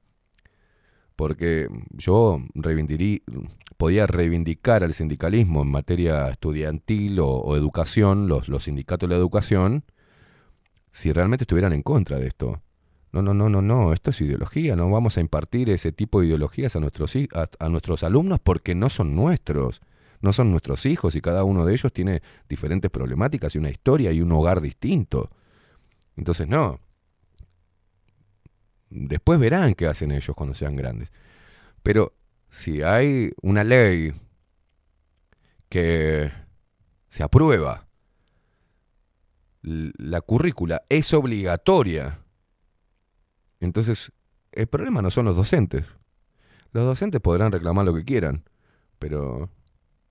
Porque 1.16 1.70
yo 1.92 2.42
podía 3.78 4.08
reivindicar 4.08 4.84
al 4.84 4.94
sindicalismo 4.94 5.62
en 5.62 5.72
materia 5.72 6.28
estudiantil 6.28 7.22
o, 7.22 7.56
educación, 7.56 8.28
los, 8.28 8.50
los 8.50 8.66
sindicatos 8.66 9.08
de 9.08 9.16
la 9.16 9.20
educación, 9.20 9.86
si 10.92 11.14
realmente 11.14 11.44
estuvieran 11.44 11.72
en 11.72 11.82
contra 11.82 12.20
de 12.20 12.28
esto. 12.28 12.62
No, 13.14 13.22
no, 13.22 13.34
no, 13.34 13.48
no, 13.48 13.62
no, 13.62 13.94
esto 13.94 14.10
es 14.10 14.20
ideología, 14.20 14.76
no 14.76 14.92
vamos 14.92 15.18
a 15.18 15.22
impartir 15.22 15.70
ese 15.70 15.94
tipo 15.94 16.20
de 16.20 16.28
ideologías 16.28 16.76
a 16.76 16.82
nuestros, 16.82 17.16
a, 17.16 17.48
a 17.60 17.70
nuestros 17.70 18.04
alumnos 18.04 18.42
porque 18.44 18.76
no 18.76 18.90
son 18.90 19.16
nuestros, 19.16 19.80
no 20.20 20.34
son 20.34 20.52
nuestros 20.52 20.86
hijos 20.86 21.16
y 21.16 21.22
cada 21.22 21.46
uno 21.46 21.64
de 21.64 21.72
ellos 21.72 21.94
tiene 21.94 22.22
diferentes 22.50 22.92
problemáticas 22.92 23.56
y 23.56 23.60
una 23.60 23.70
historia 23.70 24.12
y 24.12 24.20
un 24.20 24.34
hogar 24.34 24.60
distinto. 24.60 25.32
Entonces, 26.18 26.48
no. 26.48 26.80
Después 28.90 29.40
verán 29.40 29.76
qué 29.76 29.88
hacen 29.88 30.12
ellos 30.12 30.36
cuando 30.36 30.54
sean 30.54 30.76
grandes. 30.76 31.12
Pero 31.84 32.14
si 32.50 32.82
hay 32.82 33.32
una 33.42 33.64
ley 33.64 34.14
que 35.70 36.32
se 37.08 37.24
aprueba, 37.24 37.88
la 39.62 40.22
currícula 40.22 40.84
es 40.90 41.14
obligatoria, 41.14 42.20
entonces 43.60 44.12
el 44.52 44.68
problema 44.68 45.02
no 45.02 45.12
son 45.12 45.26
los 45.26 45.36
docentes. 45.36 45.86
Los 46.72 46.86
docentes 46.86 47.22
podrán 47.22 47.52
reclamar 47.52 47.86
lo 47.86 47.94
que 47.94 48.04
quieran, 48.04 48.44
pero 49.00 49.50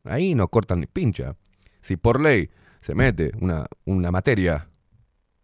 ahí 0.04 0.34
no 0.34 0.48
cortan 0.48 0.80
ni 0.80 0.86
pincha. 0.86 1.36
Si 1.80 1.96
por 1.96 2.20
ley 2.20 2.50
se 2.80 2.94
mete 2.94 3.32
una, 3.40 3.66
una 3.84 4.10
materia, 4.10 4.68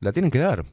la 0.03 0.13
tienen 0.13 0.31
que 0.31 0.39
dar. 0.39 0.65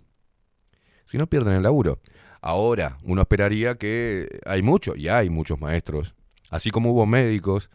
Si 1.06 1.18
no 1.18 1.28
pierden 1.28 1.54
el 1.56 1.64
laburo. 1.64 2.00
Ahora, 2.42 2.98
uno 3.04 3.22
esperaría 3.22 3.76
que 3.76 4.40
hay 4.46 4.62
muchos, 4.62 4.98
y 4.98 5.08
hay 5.08 5.30
muchos 5.30 5.60
maestros, 5.60 6.16
así 6.50 6.72
como 6.72 6.92
hubo 6.92 7.06
médicos 7.06 7.70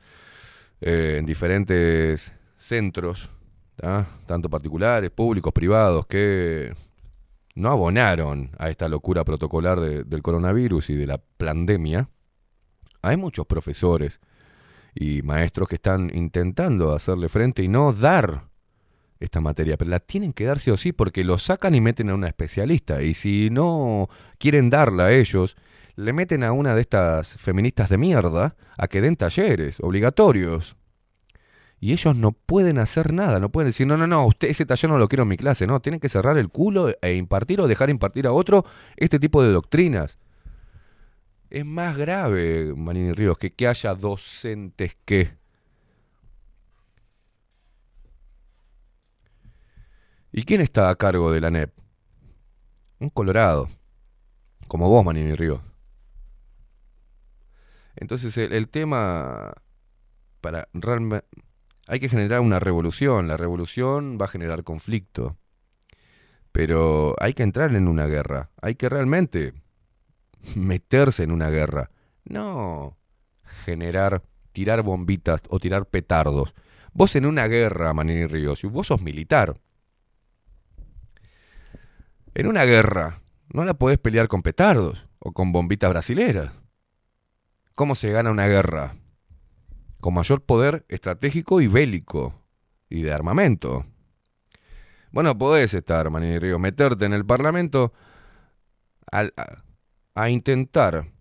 eh, 0.81 1.17
en 1.19 1.27
diferentes 1.27 2.33
centros, 2.57 3.31
tanto 4.27 4.49
particulares, 4.51 5.11
públicos, 5.11 5.53
privados, 5.53 6.07
que 6.07 6.75
no 7.55 7.71
abonaron 7.71 8.51
a 8.59 8.71
esta 8.71 8.89
locura 8.89 9.25
protocolar 9.25 9.81
de- 9.81 10.05
del 10.05 10.23
coronavirus 10.23 10.91
y 10.91 10.97
de 10.97 11.07
la 11.07 11.19
pandemia. 11.37 12.09
Hay 13.03 13.17
muchos 13.17 13.47
profesores 13.47 14.21
y 14.95 15.23
maestros 15.23 15.69
que 15.69 15.75
están 15.75 16.11
intentando 16.15 16.95
hacerle 16.95 17.29
frente 17.29 17.63
y 17.63 17.69
no 17.69 17.93
dar 17.93 18.49
esta 19.21 19.41
materia, 19.41 19.77
pero 19.77 19.91
la 19.91 20.01
tienen 20.01 20.33
que 20.33 20.45
dar 20.45 20.59
sí 20.59 20.71
o 20.71 20.77
sí 20.77 20.93
porque 20.93 21.25
lo 21.25 21.39
sacan 21.39 21.75
y 21.75 21.81
meten 21.81 22.11
a 22.11 22.15
una 22.15 22.29
especialista. 22.29 23.03
Y 23.03 23.15
si 23.15 23.49
no 23.51 24.09
quieren 24.39 24.71
darla 24.71 25.07
a 25.07 25.13
ellos, 25.13 25.57
le 25.97 26.13
meten 26.13 26.43
a 26.45 26.53
una 26.53 26.75
de 26.75 26.81
estas 26.81 27.37
feministas 27.37 27.89
de 27.89 27.99
mierda 27.99 28.57
a 28.77 28.89
que 28.89 29.01
den 29.01 29.17
talleres 29.17 29.81
obligatorios. 29.81 30.77
Y 31.81 31.93
ellos 31.93 32.17
no 32.17 32.33
pueden 32.33 32.79
hacer 32.79 33.13
nada, 33.13 33.41
no 33.41 33.51
pueden 33.51 33.69
decir, 33.69 33.87
no, 33.87 33.97
no, 33.97 34.07
no, 34.07 34.27
usted 34.27 34.49
ese 34.49 34.65
taller 34.65 34.91
no 34.91 34.99
lo 34.99 35.09
quiero 35.09 35.25
en 35.25 35.29
mi 35.29 35.37
clase, 35.37 35.67
no, 35.67 35.81
tienen 35.81 36.01
que 36.01 36.09
cerrar 36.09 36.39
el 36.39 36.49
culo 36.49 36.95
e 37.03 37.15
impartir 37.15 37.61
o 37.61 37.69
dejar 37.69 37.91
impartir 37.91 38.27
a 38.27 38.33
otro 38.33 38.65
este 38.97 39.19
tipo 39.19 39.43
de 39.43 39.53
doctrinas. 39.53 40.19
Es 41.51 41.65
más 41.65 41.97
grave, 41.97 42.73
Manini 42.75 43.13
Ríos, 43.13 43.39
que 43.39 43.53
que 43.53 43.69
haya 43.69 43.95
docentes 43.95 44.97
que... 45.05 45.44
¿Y 50.37 50.43
quién 50.43 50.61
está 50.61 50.91
a 50.91 50.97
cargo 50.97 51.31
de 51.31 51.41
la 51.41 51.49
NEP? 51.49 51.71
Un 52.99 53.09
colorado. 53.09 53.69
Como 54.67 54.89
vos, 54.89 55.05
Manini 55.05 55.33
Ríos. 55.37 55.61
Entonces 57.95 58.37
el, 58.37 58.69
tema 58.69 59.53
para 60.41 60.67
realmente 60.73 61.25
hay 61.87 62.01
que 62.01 62.09
generar 62.09 62.41
una 62.41 62.59
revolución. 62.59 63.29
La 63.29 63.37
revolución 63.37 64.19
va 64.21 64.25
a 64.25 64.29
generar 64.29 64.65
conflicto. 64.65 65.37
Pero 66.51 67.15
hay 67.21 67.35
que 67.35 67.45
entrar 67.45 67.73
en 67.73 67.87
una 67.87 68.07
guerra. 68.07 68.51
Hay 68.61 68.75
que 68.75 68.89
realmente 68.89 69.55
meterse 70.57 71.23
en 71.23 71.31
una 71.31 71.49
guerra. 71.49 71.93
No 72.25 72.99
generar, 73.45 74.25
tirar 74.51 74.83
bombitas 74.83 75.45
o 75.49 75.61
tirar 75.61 75.87
petardos. 75.87 76.57
Vos 76.93 77.15
en 77.15 77.25
una 77.25 77.47
guerra, 77.47 77.95
Manini 77.95 78.27
Ríos, 78.27 78.65
y 78.65 78.67
vos 78.67 78.89
sos 78.89 79.01
militar. 79.01 79.61
En 82.35 82.49
una 82.49 82.65
guerra 82.65 83.23
no 83.53 83.65
la 83.65 83.75
podés 83.75 83.99
pelear 83.99 84.27
con 84.27 84.43
petardos 84.43 85.07
o 85.21 85.33
con 85.33 85.53
bombitas 85.53 85.91
brasileras. 85.91 86.51
¿Cómo 87.77 87.95
se 87.95 88.11
gana 88.11 88.33
una 88.33 88.49
guerra? 88.49 88.97
Con 90.01 90.15
mayor 90.15 90.43
poder 90.43 90.85
estratégico 90.89 91.61
y 91.61 91.69
bélico 91.69 92.35
y 92.89 93.03
de 93.03 93.13
armamento. 93.13 93.87
Bueno, 95.13 95.39
podés 95.39 95.75
estar, 95.75 96.11
Manini 96.11 96.41
Ríos, 96.41 96.59
meterte 96.59 97.05
en 97.05 97.13
el 97.13 97.25
Parlamento 97.25 97.93
a 99.13 100.29
intentar 100.29 101.13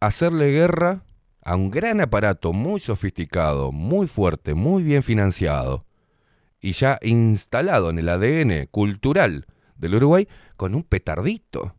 hacerle 0.00 0.50
guerra 0.50 1.04
a 1.42 1.56
un 1.56 1.70
gran 1.70 2.00
aparato 2.00 2.54
muy 2.54 2.80
sofisticado, 2.80 3.70
muy 3.70 4.06
fuerte, 4.06 4.54
muy 4.54 4.82
bien 4.82 5.02
financiado 5.02 5.84
y 6.58 6.72
ya 6.72 6.98
instalado 7.02 7.90
en 7.90 7.98
el 7.98 8.08
ADN 8.08 8.66
cultural 8.70 9.46
del 9.78 9.94
Uruguay 9.94 10.28
con 10.56 10.74
un 10.74 10.82
petardito. 10.82 11.74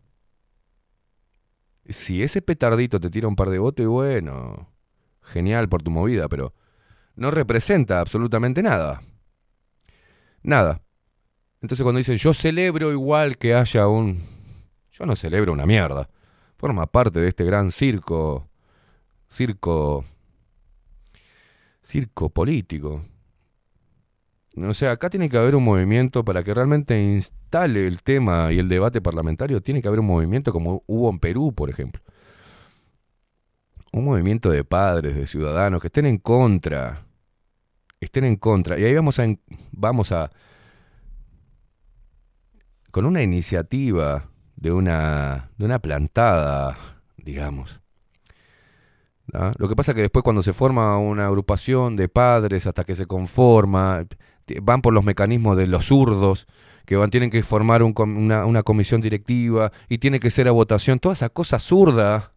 Si 1.86 2.24
ese 2.24 2.42
petardito 2.42 3.00
te 3.00 3.10
tira 3.10 3.28
un 3.28 3.36
par 3.36 3.50
de 3.50 3.60
botes, 3.60 3.86
bueno, 3.88 4.70
genial 5.22 5.70
por 5.70 5.82
tu 5.82 5.92
movida, 5.92 6.28
pero 6.28 6.54
no 7.16 7.32
representa 7.32 8.00
absolutamente 8.00 8.64
nada. 8.64 9.02
Nada. 10.42 10.82
Entonces 11.62 11.84
cuando 11.84 11.98
dicen 11.98 12.18
yo 12.18 12.34
celebro 12.34 12.92
igual 12.92 13.38
que 13.38 13.54
haya 13.54 13.88
un... 13.88 14.24
Yo 14.92 15.06
no 15.06 15.16
celebro 15.16 15.54
una 15.54 15.66
mierda. 15.66 16.10
Forma 16.58 16.86
parte 16.88 17.20
de 17.20 17.30
este 17.30 17.44
gran 17.46 17.72
circo, 17.72 18.50
circo, 19.30 20.06
circo 21.82 22.30
político. 22.30 23.04
O 24.58 24.74
sea, 24.74 24.92
acá 24.92 25.10
tiene 25.10 25.30
que 25.30 25.38
haber 25.38 25.56
un 25.56 25.64
movimiento 25.64 26.26
para 26.26 26.44
que 26.44 26.54
realmente 26.54 27.00
instale 27.02 27.88
el 27.88 28.02
tema 28.02 28.52
y 28.52 28.60
el 28.60 28.68
debate 28.68 29.00
parlamentario. 29.02 29.62
Tiene 29.62 29.82
que 29.82 29.88
haber 29.88 30.00
un 30.00 30.08
movimiento 30.08 30.52
como 30.52 30.84
hubo 30.88 31.10
en 31.10 31.20
Perú, 31.20 31.54
por 31.54 31.70
ejemplo. 31.70 32.02
Un 33.94 34.06
movimiento 34.06 34.50
de 34.50 34.64
padres, 34.64 35.16
de 35.16 35.28
ciudadanos 35.28 35.82
que 35.82 35.88
estén 35.88 36.06
en 36.06 36.18
contra. 36.18 37.06
Estén 38.00 38.24
en 38.24 38.36
contra. 38.38 38.80
Y 38.80 38.86
ahí 38.86 38.96
vamos 38.96 39.20
a, 39.20 39.28
vamos 39.72 40.12
a 40.12 40.32
con 42.92 43.06
una 43.06 43.22
iniciativa 43.22 44.30
de 44.56 44.72
una, 44.72 45.52
de 45.58 45.66
una 45.66 45.80
plantada, 45.80 46.78
digamos. 47.18 47.82
Lo 49.58 49.70
que 49.70 49.76
pasa 49.76 49.94
que 49.94 50.02
después 50.02 50.24
cuando 50.24 50.42
se 50.42 50.54
forma 50.54 50.98
una 50.98 51.28
agrupación 51.28 51.96
de 51.96 52.10
padres 52.10 52.66
hasta 52.66 52.84
que 52.84 52.96
se 52.96 53.06
conforma, 53.06 54.06
van 54.62 54.82
por 54.82 54.94
los 54.94 55.04
mecanismos 55.04 55.58
de 55.58 55.68
los 55.68 55.88
zurdos, 55.88 56.48
que 56.86 56.96
van, 56.96 57.10
tienen 57.10 57.30
que 57.30 57.44
formar 57.44 57.84
una, 57.84 58.64
comisión 58.64 59.02
directiva 59.02 59.72
y 59.90 60.00
tiene 60.00 60.20
que 60.20 60.32
ser 60.32 60.48
a 60.48 60.52
votación, 60.52 61.00
toda 61.00 61.14
esa 61.14 61.30
cosa 61.30 61.60
zurda. 61.60 62.34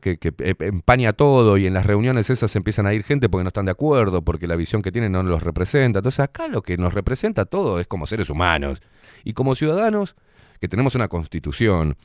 Que, 0.00 0.18
que 0.18 0.34
e- 0.38 0.56
empaña 0.66 1.12
todo 1.12 1.56
y 1.56 1.66
en 1.66 1.74
las 1.74 1.86
reuniones 1.86 2.28
esas 2.28 2.56
empiezan 2.56 2.86
a 2.86 2.94
ir 2.94 3.04
gente 3.04 3.28
porque 3.28 3.44
no 3.44 3.48
están 3.48 3.66
de 3.66 3.70
acuerdo, 3.70 4.20
porque 4.22 4.48
la 4.48 4.56
visión 4.56 4.82
que 4.82 4.90
tienen 4.90 5.12
no 5.12 5.22
los 5.22 5.44
representa. 5.44 6.00
Entonces 6.00 6.18
acá 6.18 6.48
lo 6.48 6.62
que 6.62 6.76
nos 6.76 6.92
representa 6.92 7.44
todo 7.44 7.78
es 7.78 7.86
como 7.86 8.08
seres 8.08 8.30
humanos 8.30 8.82
y 9.22 9.32
como 9.32 9.54
ciudadanos 9.54 10.16
que 10.60 10.66
tenemos 10.66 10.96
una 10.96 11.06
constitución 11.06 11.96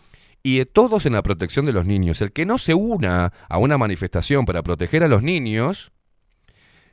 y 0.46 0.60
de 0.60 0.68
todos 0.68 1.08
en 1.08 1.14
la 1.14 1.24
protección 1.24 1.66
de 1.66 1.74
los 1.74 1.88
niños. 1.88 2.22
El 2.22 2.32
que 2.32 2.46
no 2.46 2.60
se 2.60 2.76
una 2.76 3.34
a 3.50 3.58
una 3.58 3.80
manifestación 3.80 4.46
para 4.46 4.62
proteger 4.62 5.04
a 5.04 5.08
los 5.08 5.24
niños 5.24 5.92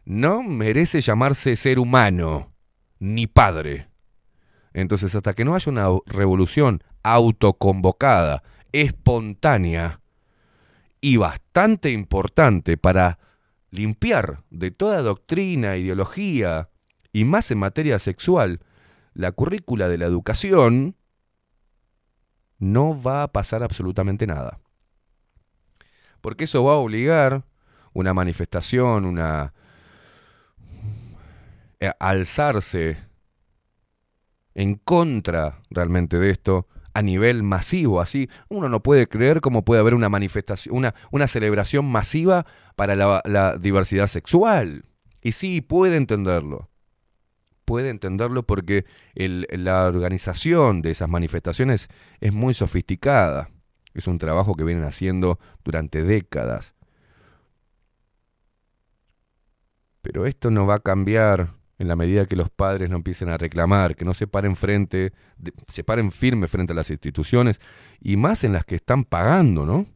no 0.04 0.42
merece 0.42 1.00
llamarse 1.00 1.56
ser 1.56 1.78
humano 1.78 2.52
ni 2.98 3.26
padre. 3.26 3.88
Entonces 4.72 5.14
hasta 5.14 5.34
que 5.34 5.44
no 5.44 5.54
haya 5.54 5.70
una 5.70 5.88
revolución 6.06 6.82
autoconvocada, 7.02 8.42
espontánea, 8.72 10.00
y 11.02 11.16
bastante 11.16 11.90
importante 11.90 12.78
para 12.78 13.18
limpiar 13.70 14.44
de 14.50 14.70
toda 14.70 15.02
doctrina, 15.02 15.76
ideología 15.76 16.70
y 17.12 17.24
más 17.24 17.50
en 17.50 17.58
materia 17.58 17.98
sexual 17.98 18.60
la 19.12 19.32
currícula 19.32 19.88
de 19.88 19.98
la 19.98 20.06
educación, 20.06 20.96
no 22.58 23.02
va 23.02 23.24
a 23.24 23.32
pasar 23.32 23.62
absolutamente 23.62 24.26
nada. 24.26 24.60
Porque 26.20 26.44
eso 26.44 26.62
va 26.64 26.74
a 26.74 26.76
obligar 26.76 27.44
una 27.92 28.14
manifestación, 28.14 29.04
una... 29.04 29.52
a 31.86 31.96
alzarse 31.98 32.98
en 34.54 34.74
contra 34.74 35.62
realmente 35.70 36.18
de 36.18 36.30
esto 36.30 36.68
a 36.94 37.00
nivel 37.00 37.42
masivo, 37.42 38.00
así 38.02 38.28
uno 38.50 38.68
no 38.68 38.82
puede 38.82 39.08
creer 39.08 39.40
cómo 39.40 39.64
puede 39.64 39.80
haber 39.80 39.94
una 39.94 40.10
manifestación, 40.10 40.76
una, 40.76 40.94
una 41.10 41.26
celebración 41.26 41.86
masiva 41.86 42.44
para 42.76 42.94
la, 42.96 43.22
la 43.24 43.56
diversidad 43.56 44.08
sexual. 44.08 44.82
Y 45.22 45.32
sí, 45.32 45.62
puede 45.62 45.96
entenderlo. 45.96 46.68
Puede 47.64 47.88
entenderlo 47.88 48.42
porque 48.42 48.84
el- 49.14 49.46
la 49.50 49.86
organización 49.86 50.82
de 50.82 50.90
esas 50.90 51.08
manifestaciones 51.08 51.88
es 52.20 52.34
muy 52.34 52.52
sofisticada. 52.52 53.48
Es 53.94 54.06
un 54.06 54.18
trabajo 54.18 54.54
que 54.54 54.64
vienen 54.64 54.84
haciendo 54.84 55.38
durante 55.64 56.02
décadas. 56.02 56.74
Pero 60.02 60.26
esto 60.26 60.50
no 60.50 60.66
va 60.66 60.74
a 60.74 60.80
cambiar 60.80 61.54
en 61.82 61.88
la 61.88 61.96
medida 61.96 62.26
que 62.26 62.36
los 62.36 62.48
padres 62.48 62.88
no 62.88 62.96
empiecen 62.96 63.28
a 63.28 63.36
reclamar, 63.36 63.96
que 63.96 64.04
no 64.04 64.14
se 64.14 64.28
paren 64.28 64.54
frente, 64.54 65.12
se 65.68 65.82
paren 65.82 66.12
firme 66.12 66.46
frente 66.46 66.72
a 66.72 66.76
las 66.76 66.90
instituciones 66.90 67.60
y 68.00 68.16
más 68.16 68.44
en 68.44 68.52
las 68.52 68.64
que 68.64 68.76
están 68.76 69.02
pagando, 69.02 69.66
¿no? 69.66 69.86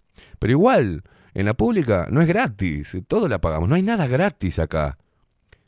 Pero 0.41 0.51
igual, 0.51 1.05
en 1.33 1.47
la 1.47 1.55
pública 1.55 2.09
no 2.11 2.21
es 2.21 2.27
gratis, 2.27 2.99
todo 3.07 3.29
la 3.29 3.41
pagamos, 3.41 3.69
no 3.69 3.77
hay 3.77 3.83
nada 3.83 4.09
gratis 4.09 4.59
acá. 4.59 4.99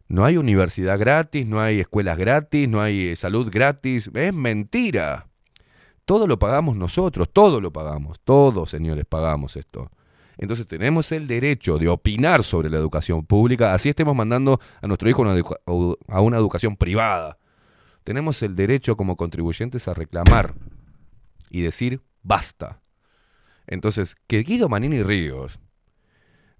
No 0.08 0.24
hay 0.24 0.38
universidad 0.38 0.98
gratis, 0.98 1.46
no 1.46 1.60
hay 1.60 1.80
escuelas 1.80 2.16
gratis, 2.16 2.68
no 2.68 2.80
hay 2.80 3.08
eh, 3.08 3.16
salud 3.16 3.48
gratis, 3.48 4.10
es 4.12 4.34
mentira. 4.34 5.28
Todo 6.04 6.26
lo 6.26 6.38
pagamos 6.38 6.76
nosotros, 6.76 7.28
todo 7.32 7.60
lo 7.60 7.72
pagamos, 7.72 8.18
todos 8.24 8.70
señores 8.70 9.04
pagamos 9.08 9.56
esto. 9.56 9.88
Entonces 10.38 10.68
tenemos 10.68 11.10
el 11.10 11.26
derecho 11.26 11.78
de 11.78 11.88
opinar 11.88 12.44
sobre 12.44 12.70
la 12.70 12.78
educación 12.78 13.26
pública, 13.26 13.74
así 13.74 13.88
estemos 13.88 14.14
mandando 14.14 14.60
a 14.80 14.86
nuestro 14.86 15.10
hijo 15.10 15.24
a 15.24 16.20
una, 16.20 16.36
educación 16.36 16.76
privada. 16.76 17.38
Tenemos 18.04 18.40
el 18.42 18.54
derecho 18.54 18.96
como 18.96 19.16
contribuyentes 19.16 19.88
a 19.88 19.94
reclamar 19.94 20.54
y 21.50 21.62
decir 21.62 22.02
basta. 22.22 22.80
Entonces, 23.66 24.16
que 24.28 24.44
Guido 24.44 24.68
Manini 24.68 25.02
Ríos 25.02 25.58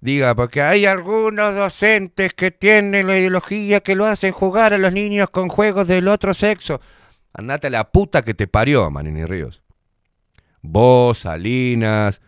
diga, 0.01 0.35
porque 0.35 0.61
hay 0.61 0.85
algunos 0.85 1.55
docentes 1.55 2.35
que 2.35 2.51
tienen 2.51 3.07
la 3.07 3.17
ideología 3.17 3.81
que 3.81 3.95
lo 3.95 4.07
hacen 4.07 4.33
jugar 4.33 4.75
a 4.75 4.79
los 4.79 4.93
niños 4.93 5.31
con 5.31 5.49
juegos 5.49 5.87
del 5.87 6.09
otro 6.09 6.35
sexo. 6.35 6.81
Andate 7.33 7.69
a 7.69 7.71
la 7.71 7.93
puta 7.93 8.23
que 8.23 8.35
te 8.35 8.49
parió, 8.49 8.91
Manini 8.91 9.25
Ríos. 9.25 9.63
Vos, 10.63 11.21
Salinas, 11.21 12.21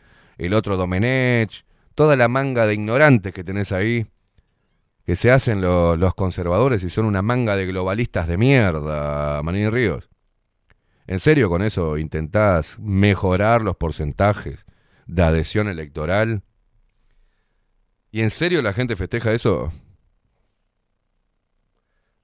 el 0.47 0.55
otro 0.55 0.77
Domenech, 0.77 1.65
toda 1.95 2.17
la 2.17 2.29
manga 2.29 2.67
de 2.67 2.75
ignorantes 2.75 3.33
que 3.33 3.45
tenés 3.45 3.73
ahí, 3.73 4.07
que 5.05 5.17
se 5.17 5.31
hacen 5.31 5.61
lo- 5.61 5.97
los 5.97 6.15
conservadores 6.15 6.83
y 6.85 6.91
son 6.91 7.05
una 7.05 7.23
manga 7.23 7.57
de 7.57 7.67
globalistas 7.67 8.27
de 8.29 8.39
mierda, 8.39 9.43
Manini 9.43 9.69
Ríos. 9.69 10.09
¿En 11.07 11.19
serio 11.19 11.49
con 11.49 11.63
eso 11.63 11.99
intentás 11.99 12.79
mejorar 12.79 13.63
los 13.63 13.77
porcentajes 13.77 14.65
de 15.07 15.23
adhesión 15.23 15.69
electoral? 15.69 16.43
¿Y 18.13 18.23
en 18.23 18.31
serio 18.31 18.63
la 18.63 18.73
gente 18.73 18.97
festeja 18.97 19.33
eso? 19.33 19.73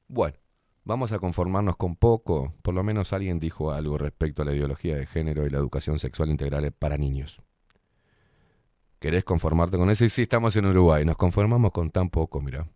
Bueno, 0.09 0.36
vamos 0.85 1.12
a 1.12 1.19
conformarnos 1.19 1.77
con 1.77 1.97
poco. 1.97 2.55
Por 2.62 2.75
lo 2.75 2.83
menos 2.85 3.12
alguien 3.12 3.41
dijo 3.41 3.73
algo 3.73 3.99
respecto 3.99 4.43
a 4.43 4.45
la 4.45 4.53
ideología 4.55 4.97
de 4.97 5.07
género 5.07 5.47
y 5.47 5.51
la 5.51 5.59
educación 5.59 5.99
sexual 5.99 6.31
integral 6.31 6.70
para 6.73 6.97
niños. 6.97 7.43
¿Querés 8.99 9.25
conformarte 9.25 9.76
con 9.76 9.91
eso? 9.91 10.05
Y 10.05 10.08
sí, 10.08 10.23
estamos 10.23 10.57
en 10.57 10.66
Uruguay. 10.66 11.05
Nos 11.05 11.16
conformamos 11.16 11.73
con 11.73 11.91
tan 11.91 12.08
poco, 12.08 12.41
mira. 12.41 12.66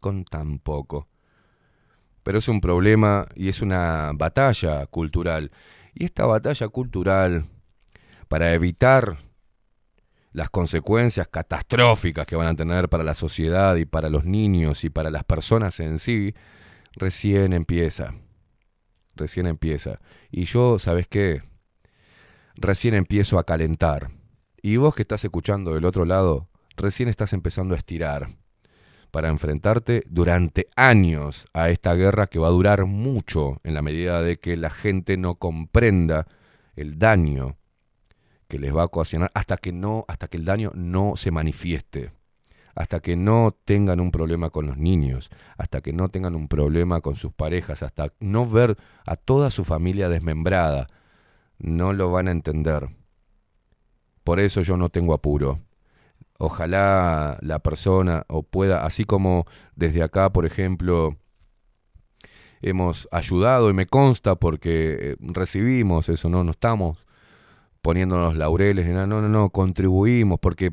Con 0.00 0.24
tan 0.24 0.58
poco. 0.58 1.08
Pero 2.22 2.38
es 2.38 2.48
un 2.48 2.60
problema 2.60 3.26
y 3.34 3.48
es 3.48 3.62
una 3.62 4.12
batalla 4.14 4.86
cultural. 4.86 5.50
Y 5.94 6.04
esta 6.04 6.26
batalla 6.26 6.68
cultural, 6.68 7.46
para 8.28 8.52
evitar 8.52 9.18
las 10.32 10.50
consecuencias 10.50 11.28
catastróficas 11.28 12.26
que 12.26 12.36
van 12.36 12.48
a 12.48 12.54
tener 12.54 12.90
para 12.90 13.04
la 13.04 13.14
sociedad 13.14 13.76
y 13.76 13.86
para 13.86 14.10
los 14.10 14.26
niños 14.26 14.84
y 14.84 14.90
para 14.90 15.08
las 15.08 15.24
personas 15.24 15.80
en 15.80 15.98
sí, 15.98 16.34
recién 16.92 17.54
empieza. 17.54 18.14
Recién 19.14 19.46
empieza. 19.46 19.98
Y 20.30 20.44
yo, 20.44 20.78
¿sabes 20.78 21.08
qué? 21.08 21.42
Recién 22.54 22.92
empiezo 22.92 23.38
a 23.38 23.44
calentar. 23.44 24.10
Y 24.66 24.78
vos 24.78 24.96
que 24.96 25.02
estás 25.02 25.24
escuchando 25.24 25.74
del 25.74 25.84
otro 25.84 26.04
lado, 26.04 26.48
recién 26.76 27.08
estás 27.08 27.32
empezando 27.32 27.76
a 27.76 27.78
estirar 27.78 28.30
para 29.12 29.28
enfrentarte 29.28 30.02
durante 30.08 30.66
años 30.74 31.44
a 31.52 31.70
esta 31.70 31.94
guerra 31.94 32.26
que 32.26 32.40
va 32.40 32.48
a 32.48 32.50
durar 32.50 32.84
mucho 32.84 33.60
en 33.62 33.74
la 33.74 33.82
medida 33.82 34.22
de 34.22 34.40
que 34.40 34.56
la 34.56 34.70
gente 34.70 35.18
no 35.18 35.36
comprenda 35.36 36.26
el 36.74 36.98
daño 36.98 37.58
que 38.48 38.58
les 38.58 38.74
va 38.74 38.82
a 38.82 38.86
ocasionar 38.86 39.30
hasta 39.34 39.56
que 39.56 39.70
no 39.70 40.04
hasta 40.08 40.26
que 40.26 40.36
el 40.36 40.44
daño 40.44 40.72
no 40.74 41.12
se 41.14 41.30
manifieste 41.30 42.10
hasta 42.74 42.98
que 42.98 43.14
no 43.14 43.56
tengan 43.64 44.00
un 44.00 44.10
problema 44.10 44.50
con 44.50 44.66
los 44.66 44.78
niños 44.78 45.30
hasta 45.58 45.80
que 45.80 45.92
no 45.92 46.08
tengan 46.08 46.34
un 46.34 46.48
problema 46.48 47.02
con 47.02 47.14
sus 47.14 47.32
parejas 47.32 47.84
hasta 47.84 48.12
no 48.18 48.50
ver 48.50 48.76
a 49.06 49.14
toda 49.14 49.52
su 49.52 49.64
familia 49.64 50.08
desmembrada. 50.08 50.88
No 51.56 51.92
lo 51.92 52.10
van 52.10 52.26
a 52.26 52.32
entender 52.32 52.88
por 54.26 54.40
eso 54.40 54.60
yo 54.62 54.76
no 54.76 54.88
tengo 54.88 55.14
apuro. 55.14 55.60
Ojalá 56.36 57.38
la 57.42 57.60
persona 57.60 58.24
o 58.26 58.42
pueda 58.42 58.84
así 58.84 59.04
como 59.04 59.46
desde 59.76 60.02
acá 60.02 60.32
por 60.32 60.44
ejemplo 60.44 61.16
hemos 62.60 63.08
ayudado 63.12 63.70
y 63.70 63.72
me 63.72 63.86
consta 63.86 64.34
porque 64.34 65.12
eh, 65.12 65.16
recibimos 65.20 66.08
eso 66.08 66.28
no 66.28 66.42
no 66.42 66.50
estamos 66.50 67.06
poniéndonos 67.82 68.34
laureles, 68.34 68.84
no, 68.88 69.06
no, 69.06 69.22
no, 69.28 69.50
contribuimos 69.50 70.40
porque 70.40 70.70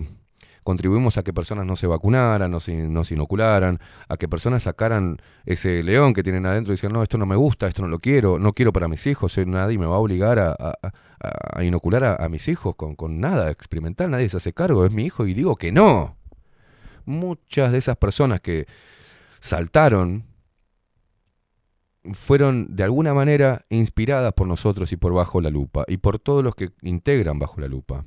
contribuimos 0.64 1.17
a 1.17 1.24
que 1.24 1.33
personas 1.33 1.66
no 1.66 1.75
se 1.75 1.88
vacunaran, 1.88 2.50
no 2.50 2.59
se, 2.59 2.88
no 2.88 3.03
se 3.03 3.16
inocularan, 3.16 3.80
a 4.08 4.17
que 4.17 4.27
personas 4.27 4.64
sacaran 4.64 5.17
ese 5.45 5.83
león 5.83 6.14
que 6.14 6.24
tienen 6.24 6.45
adentro 6.45 6.74
y 6.74 6.75
decían, 6.75 6.93
no, 6.93 7.03
esto 7.03 7.17
no 7.17 7.25
me 7.25 7.35
gusta, 7.35 7.67
esto 7.67 7.82
no 7.82 7.88
lo 7.88 8.00
quiero, 8.00 8.40
no 8.40 8.53
quiero 8.53 8.74
para 8.74 8.88
mis 8.88 9.06
hijos, 9.08 9.38
eh, 9.38 9.45
nadie 9.45 9.77
me 9.77 9.85
va 9.85 9.95
a 9.95 10.00
obligar 10.00 10.40
a, 10.40 10.53
inocular 11.61 12.03
a, 12.03 12.16
a 12.16 12.30
mis 12.30 12.48
hijos 12.48 12.75
con, 12.75 12.95
con 12.95 13.19
nada 13.19 13.50
experimental, 13.51 14.11
nadie 14.11 14.30
se 14.30 14.38
hace 14.38 14.53
cargo, 14.53 14.85
es 14.85 14.92
mi 14.92 15.06
hijo 15.06 15.25
y 15.27 15.33
digo 15.33 15.56
que 15.56 15.72
no. 15.72 16.17
Muchas 17.06 17.72
de 17.72 17.77
esas 17.77 17.98
personas 17.98 18.42
que 18.42 18.66
saltaron 19.40 20.25
fueron 22.11 22.75
de 22.75 22.83
alguna 22.83 23.14
manera 23.14 23.61
inspiradas 23.69 24.33
por 24.33 24.48
nosotros 24.48 24.92
y 24.92 24.98
por 24.98 25.14
Bajo 25.14 25.40
la 25.40 25.50
Lupa 25.50 25.85
y 25.88 25.98
por 25.98 26.19
todos 26.19 26.43
los 26.43 26.56
que 26.56 26.72
integran 26.82 27.40
Bajo 27.40 27.61
la 27.61 27.67
Lupa. 27.67 28.06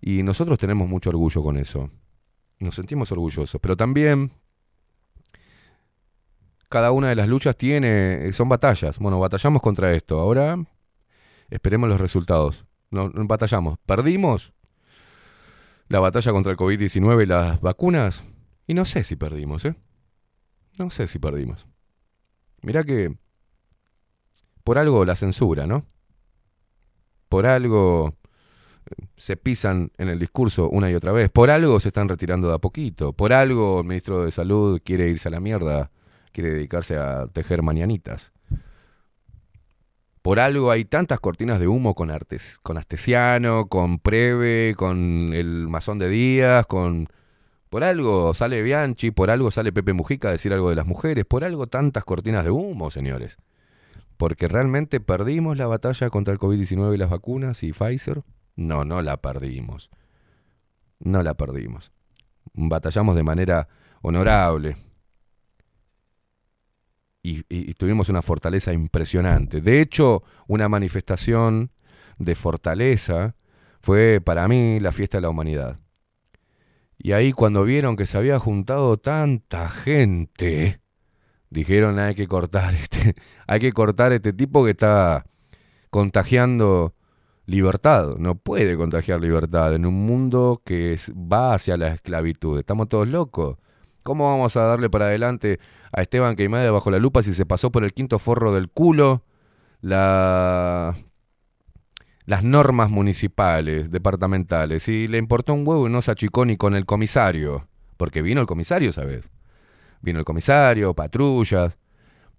Y 0.00 0.22
nosotros 0.22 0.58
tenemos 0.58 0.88
mucho 0.88 1.10
orgullo 1.10 1.42
con 1.42 1.56
eso. 1.56 1.90
Nos 2.58 2.74
sentimos 2.74 3.10
orgullosos, 3.12 3.60
pero 3.60 3.76
también 3.76 4.32
cada 6.68 6.92
una 6.92 7.08
de 7.08 7.16
las 7.16 7.28
luchas 7.28 7.56
tiene 7.56 8.32
son 8.32 8.48
batallas. 8.48 8.98
Bueno, 8.98 9.18
batallamos 9.18 9.60
contra 9.60 9.92
esto. 9.92 10.20
Ahora 10.20 10.56
esperemos 11.50 11.88
los 11.88 12.00
resultados. 12.00 12.64
No, 12.90 13.10
batallamos. 13.12 13.78
Perdimos 13.86 14.52
la 15.88 16.00
batalla 16.00 16.32
contra 16.32 16.52
el 16.52 16.58
COVID-19 16.58 17.24
y 17.24 17.26
las 17.26 17.60
vacunas 17.60 18.24
y 18.66 18.74
no 18.74 18.84
sé 18.84 19.02
si 19.04 19.16
perdimos, 19.16 19.64
¿eh? 19.64 19.74
No 20.78 20.90
sé 20.90 21.08
si 21.08 21.18
perdimos. 21.18 21.66
Mirá 22.62 22.84
que 22.84 23.16
por 24.62 24.78
algo 24.78 25.04
la 25.04 25.16
censura, 25.16 25.66
¿no? 25.66 25.84
Por 27.28 27.46
algo 27.46 28.14
eh, 28.14 28.19
se 29.16 29.36
pisan 29.36 29.92
en 29.98 30.08
el 30.08 30.18
discurso 30.18 30.68
una 30.68 30.90
y 30.90 30.94
otra 30.94 31.12
vez. 31.12 31.30
Por 31.30 31.50
algo 31.50 31.78
se 31.80 31.88
están 31.88 32.08
retirando 32.08 32.48
de 32.48 32.54
a 32.54 32.58
poquito. 32.58 33.12
Por 33.12 33.32
algo 33.32 33.80
el 33.80 33.86
ministro 33.86 34.24
de 34.24 34.32
Salud 34.32 34.80
quiere 34.84 35.08
irse 35.08 35.28
a 35.28 35.30
la 35.30 35.40
mierda. 35.40 35.90
Quiere 36.32 36.50
dedicarse 36.50 36.96
a 36.96 37.26
tejer 37.26 37.62
mañanitas. 37.62 38.32
Por 40.22 40.38
algo 40.38 40.70
hay 40.70 40.84
tantas 40.84 41.18
cortinas 41.18 41.60
de 41.60 41.68
humo 41.68 41.94
con, 41.94 42.10
Artes, 42.10 42.58
con 42.62 42.76
Astesiano, 42.76 43.68
con 43.68 43.98
Preve, 43.98 44.74
con 44.76 45.32
el 45.34 45.66
Masón 45.68 45.98
de 45.98 46.08
Díaz, 46.08 46.66
con... 46.66 47.08
Por 47.70 47.84
algo 47.84 48.34
sale 48.34 48.62
Bianchi, 48.62 49.12
por 49.12 49.30
algo 49.30 49.50
sale 49.50 49.72
Pepe 49.72 49.92
Mujica 49.92 50.28
a 50.28 50.32
decir 50.32 50.52
algo 50.52 50.70
de 50.70 50.76
las 50.76 50.86
mujeres, 50.86 51.24
por 51.24 51.44
algo 51.44 51.68
tantas 51.68 52.04
cortinas 52.04 52.44
de 52.44 52.50
humo, 52.50 52.90
señores. 52.90 53.38
Porque 54.16 54.48
realmente 54.48 55.00
perdimos 55.00 55.56
la 55.56 55.68
batalla 55.68 56.10
contra 56.10 56.34
el 56.34 56.40
COVID-19 56.40 56.94
y 56.94 56.98
las 56.98 57.10
vacunas 57.10 57.62
y 57.62 57.72
Pfizer. 57.72 58.22
No, 58.56 58.84
no 58.84 59.02
la 59.02 59.16
perdimos. 59.18 59.90
No 60.98 61.22
la 61.22 61.34
perdimos. 61.34 61.92
Batallamos 62.52 63.16
de 63.16 63.22
manera 63.22 63.68
honorable. 64.02 64.76
Y, 67.22 67.42
tuvimos 67.74 68.08
una 68.08 68.22
fortaleza 68.22 68.72
impresionante. 68.72 69.60
De 69.60 69.80
hecho, 69.80 70.22
una 70.46 70.68
manifestación 70.68 71.70
de 72.18 72.34
fortaleza 72.34 73.36
fue 73.82 74.20
para 74.20 74.48
mí 74.48 74.80
la 74.80 74.92
fiesta 74.92 75.18
de 75.18 75.22
la 75.22 75.30
humanidad. 75.30 75.78
Y 76.98 77.12
ahí 77.12 77.32
cuando 77.32 77.62
vieron 77.64 77.96
que 77.96 78.06
se 78.06 78.18
había 78.18 78.38
juntado 78.38 78.96
tanta 78.96 79.68
gente, 79.68 80.80
Dijeron 81.50 81.98
hay 81.98 82.14
que 82.14 82.28
cortar 82.28 82.74
este, 82.74 83.16
hay 83.46 83.58
que 83.58 83.72
cortar 83.72 84.12
este 84.12 84.32
tipo 84.32 84.64
que 84.64 84.70
está 84.70 85.26
contagiando 85.90 86.94
libertad. 87.50 88.16
No 88.18 88.36
puede 88.36 88.76
contagiar 88.76 89.20
libertad 89.20 89.74
en 89.74 89.84
un 89.84 90.06
mundo 90.06 90.62
que 90.64 90.96
va 91.12 91.54
hacia 91.54 91.76
la 91.76 91.88
esclavitud. 91.88 92.58
Estamos 92.58 92.88
todos 92.88 93.08
locos. 93.08 93.58
¿Cómo 94.02 94.26
vamos 94.26 94.56
a 94.56 94.62
darle 94.62 94.88
para 94.88 95.06
adelante 95.06 95.58
a 95.92 96.00
Esteban 96.00 96.36
Queimada 96.36 96.70
bajo 96.70 96.90
la 96.90 96.98
lupa 96.98 97.22
si 97.22 97.34
se 97.34 97.44
pasó 97.44 97.70
por 97.70 97.84
el 97.84 97.92
quinto 97.92 98.18
forro 98.18 98.52
del 98.52 98.70
culo 98.70 99.24
la, 99.82 100.96
las 102.24 102.44
normas 102.44 102.88
municipales, 102.88 103.90
departamentales? 103.90 104.88
Y 104.88 105.08
le 105.08 105.18
importó 105.18 105.52
un 105.52 105.66
huevo 105.66 105.88
y 105.88 105.92
no 105.92 106.02
se 106.02 106.12
achicó 106.12 106.44
ni 106.46 106.56
con 106.56 106.74
el 106.74 106.86
comisario. 106.86 107.66
Porque 107.96 108.22
vino 108.22 108.40
el 108.40 108.46
comisario, 108.46 108.92
¿sabes? 108.92 109.30
Vino 110.00 110.20
el 110.20 110.24
comisario, 110.24 110.94
patrullas. 110.94 111.76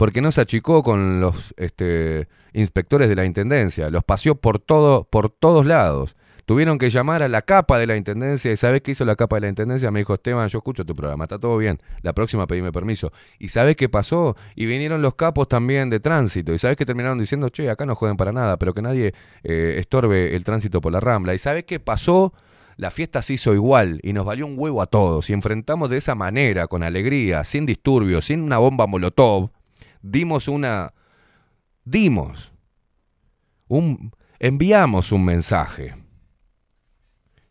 Porque 0.02 0.20
no 0.20 0.32
se 0.32 0.42
achicó 0.42 0.82
con 0.82 1.22
los 1.22 1.54
este, 1.58 2.28
inspectores 2.54 3.08
de 3.08 3.14
la 3.14 3.24
intendencia. 3.24 3.92
Los 3.92 4.04
paseó 4.04 4.34
por, 4.34 4.58
todo, 4.58 5.04
por 5.04 5.30
todos 5.30 5.68
lados. 5.68 6.16
Tuvieron 6.48 6.80
que 6.80 6.90
llamar 6.90 7.22
a 7.22 7.28
la 7.28 7.44
capa 7.44 7.78
de 7.78 7.86
la 7.86 7.96
intendencia. 7.96 8.52
¿Y 8.52 8.58
sabés 8.58 8.82
qué 8.82 8.94
hizo 8.94 9.06
la 9.06 9.16
capa 9.16 9.36
de 9.36 9.42
la 9.42 9.50
intendencia? 9.50 9.92
Me 9.92 10.00
dijo, 10.00 10.16
Esteban, 10.16 10.50
yo 10.50 10.58
escucho 10.58 10.84
tu 10.86 10.96
programa, 10.96 11.26
está 11.26 11.38
todo 11.38 11.56
bien. 11.56 11.78
La 12.02 12.14
próxima 12.14 12.48
pedime 12.48 12.72
permiso. 12.72 13.12
¿Y 13.38 13.50
sabés 13.50 13.76
qué 13.76 13.90
pasó? 13.90 14.36
Y 14.56 14.66
vinieron 14.66 15.04
los 15.04 15.14
capos 15.14 15.48
también 15.48 15.92
de 15.92 16.00
tránsito. 16.00 16.52
¿Y 16.52 16.58
sabés 16.58 16.78
qué 16.78 16.86
terminaron 16.88 17.20
diciendo? 17.20 17.50
Che, 17.50 17.70
acá 17.70 17.86
no 17.86 17.94
joden 17.94 18.18
para 18.18 18.32
nada, 18.32 18.58
pero 18.58 18.74
que 18.74 18.82
nadie 18.82 19.14
eh, 19.44 19.76
estorbe 19.78 20.36
el 20.36 20.44
tránsito 20.44 20.82
por 20.82 20.92
la 20.94 21.00
rambla. 21.00 21.36
¿Y 21.36 21.38
sabés 21.38 21.66
qué 21.66 21.80
pasó? 21.80 22.34
La 22.76 22.90
fiesta 22.90 23.22
se 23.22 23.34
hizo 23.34 23.54
igual 23.54 24.00
y 24.02 24.14
nos 24.14 24.26
valió 24.26 24.48
un 24.48 24.56
huevo 24.58 24.82
a 24.82 24.88
todos. 24.88 25.30
Y 25.30 25.34
enfrentamos 25.34 25.92
de 25.92 25.98
esa 25.98 26.16
manera, 26.16 26.66
con 26.66 26.82
alegría, 26.82 27.44
sin 27.44 27.68
disturbios, 27.68 28.26
sin 28.26 28.42
una 28.42 28.58
bomba 28.58 28.88
molotov. 28.88 29.52
Dimos 30.02 30.48
una. 30.48 30.94
Dimos. 31.84 32.54
Un, 33.68 34.12
enviamos 34.40 35.12
un 35.12 35.26
mensaje. 35.26 35.96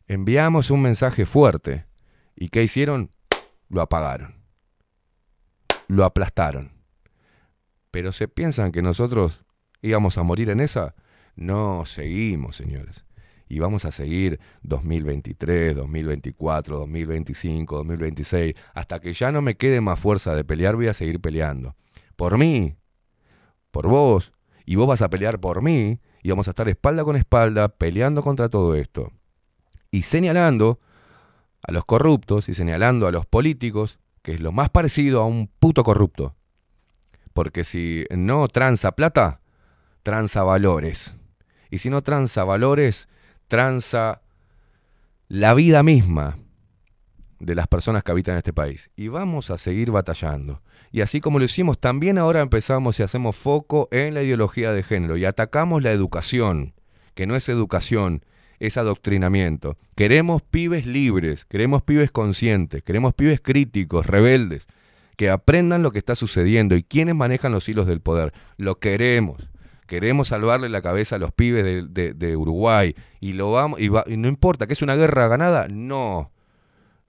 Enviamos 0.06 0.70
un 0.70 0.82
mensaje 0.82 1.24
fuerte. 1.26 1.84
¿Y 2.34 2.48
qué 2.48 2.62
hicieron? 2.62 3.10
Lo 3.68 3.80
apagaron. 3.80 4.34
Lo 5.86 6.04
aplastaron. 6.04 6.72
Pero 7.90 8.12
se 8.12 8.28
piensan 8.28 8.72
que 8.72 8.82
nosotros 8.82 9.44
íbamos 9.82 10.18
a 10.18 10.22
morir 10.22 10.50
en 10.50 10.60
esa. 10.60 10.94
No, 11.36 11.84
seguimos, 11.86 12.56
señores. 12.56 13.04
Y 13.48 13.58
vamos 13.58 13.84
a 13.84 13.90
seguir 13.90 14.38
2023, 14.62 15.74
2024, 15.74 16.78
2025, 16.78 17.76
2026. 17.76 18.54
Hasta 18.74 19.00
que 19.00 19.12
ya 19.12 19.32
no 19.32 19.42
me 19.42 19.56
quede 19.56 19.80
más 19.80 19.98
fuerza 19.98 20.34
de 20.34 20.44
pelear, 20.44 20.76
voy 20.76 20.86
a 20.86 20.94
seguir 20.94 21.20
peleando. 21.20 21.74
Por 22.20 22.36
mí, 22.36 22.76
por 23.70 23.89
vos, 23.89 24.31
y 24.66 24.76
vos 24.76 24.86
vas 24.86 25.00
a 25.00 25.08
pelear 25.08 25.40
por 25.40 25.62
mí, 25.62 26.00
y 26.23 26.28
vamos 26.28 26.49
a 26.49 26.50
estar 26.50 26.68
espalda 26.68 27.02
con 27.02 27.16
espalda 27.16 27.70
peleando 27.70 28.23
contra 28.23 28.50
todo 28.50 28.74
esto. 28.74 29.10
Y 29.90 30.02
señalando 30.02 30.78
a 31.62 31.73
los 31.73 31.86
corruptos 31.86 32.50
y 32.50 32.52
señalando 32.52 33.07
a 33.07 33.10
los 33.10 33.24
políticos, 33.24 34.00
que 34.20 34.34
es 34.34 34.40
lo 34.40 34.52
más 34.52 34.68
parecido 34.68 35.23
a 35.23 35.24
un 35.24 35.47
puto 35.47 35.82
corrupto. 35.82 36.36
Porque 37.32 37.65
si 37.65 38.05
no 38.15 38.49
tranza 38.49 38.92
plata, 38.92 39.40
tranza 40.02 40.42
valores. 40.42 41.15
Y 41.70 41.78
si 41.78 41.89
no 41.89 42.02
tranza 42.02 42.44
valores, 42.44 43.08
tranza 43.49 44.20
la 45.26 45.55
vida 45.55 45.82
misma 45.82 46.36
de 47.39 47.55
las 47.55 47.66
personas 47.66 48.02
que 48.02 48.12
habitan 48.12 48.36
este 48.36 48.52
país. 48.52 48.90
Y 48.94 49.08
vamos 49.08 49.50
a 49.50 49.57
seguir 49.57 49.90
batallando. 49.90 50.60
Y 50.93 51.02
así 51.02 51.20
como 51.20 51.39
lo 51.39 51.44
hicimos, 51.44 51.78
también 51.78 52.19
ahora 52.19 52.41
empezamos 52.41 52.99
y 52.99 53.02
hacemos 53.02 53.36
foco 53.36 53.89
en 53.93 54.15
la 54.15 54.23
ideología 54.23 54.73
de 54.73 54.83
género 54.83 55.17
y 55.17 55.25
atacamos 55.25 55.83
la 55.83 55.93
educación, 55.93 56.75
que 57.15 57.27
no 57.27 57.36
es 57.36 57.49
educación, 57.49 58.25
es 58.59 58.77
adoctrinamiento. 58.77 59.77
Queremos 59.94 60.43
pibes 60.43 60.86
libres, 60.86 61.44
queremos 61.44 61.83
pibes 61.83 62.10
conscientes, 62.10 62.83
queremos 62.83 63.15
pibes 63.15 63.41
críticos, 63.41 64.07
rebeldes, 64.07 64.67
que 65.17 65.31
aprendan 65.31 65.83
lo 65.83 65.93
que 65.93 65.99
está 65.99 66.15
sucediendo 66.17 66.75
y 66.75 66.83
quiénes 66.83 67.15
manejan 67.15 67.52
los 67.52 67.69
hilos 67.69 67.86
del 67.86 68.01
poder. 68.01 68.33
Lo 68.57 68.78
queremos. 68.81 69.49
Queremos 69.86 70.28
salvarle 70.28 70.69
la 70.69 70.83
cabeza 70.83 71.17
a 71.17 71.19
los 71.19 71.33
pibes 71.33 71.93
de 71.93 72.36
Uruguay. 72.36 72.94
Y 73.20 73.33
lo 73.35 73.51
vamos. 73.52 73.81
Y, 73.81 73.89
va- 73.89 74.05
y 74.07 74.17
no 74.17 74.28
importa 74.28 74.67
que 74.67 74.73
es 74.73 74.83
una 74.83 74.94
guerra 74.97 75.27
ganada. 75.28 75.67
No. 75.69 76.31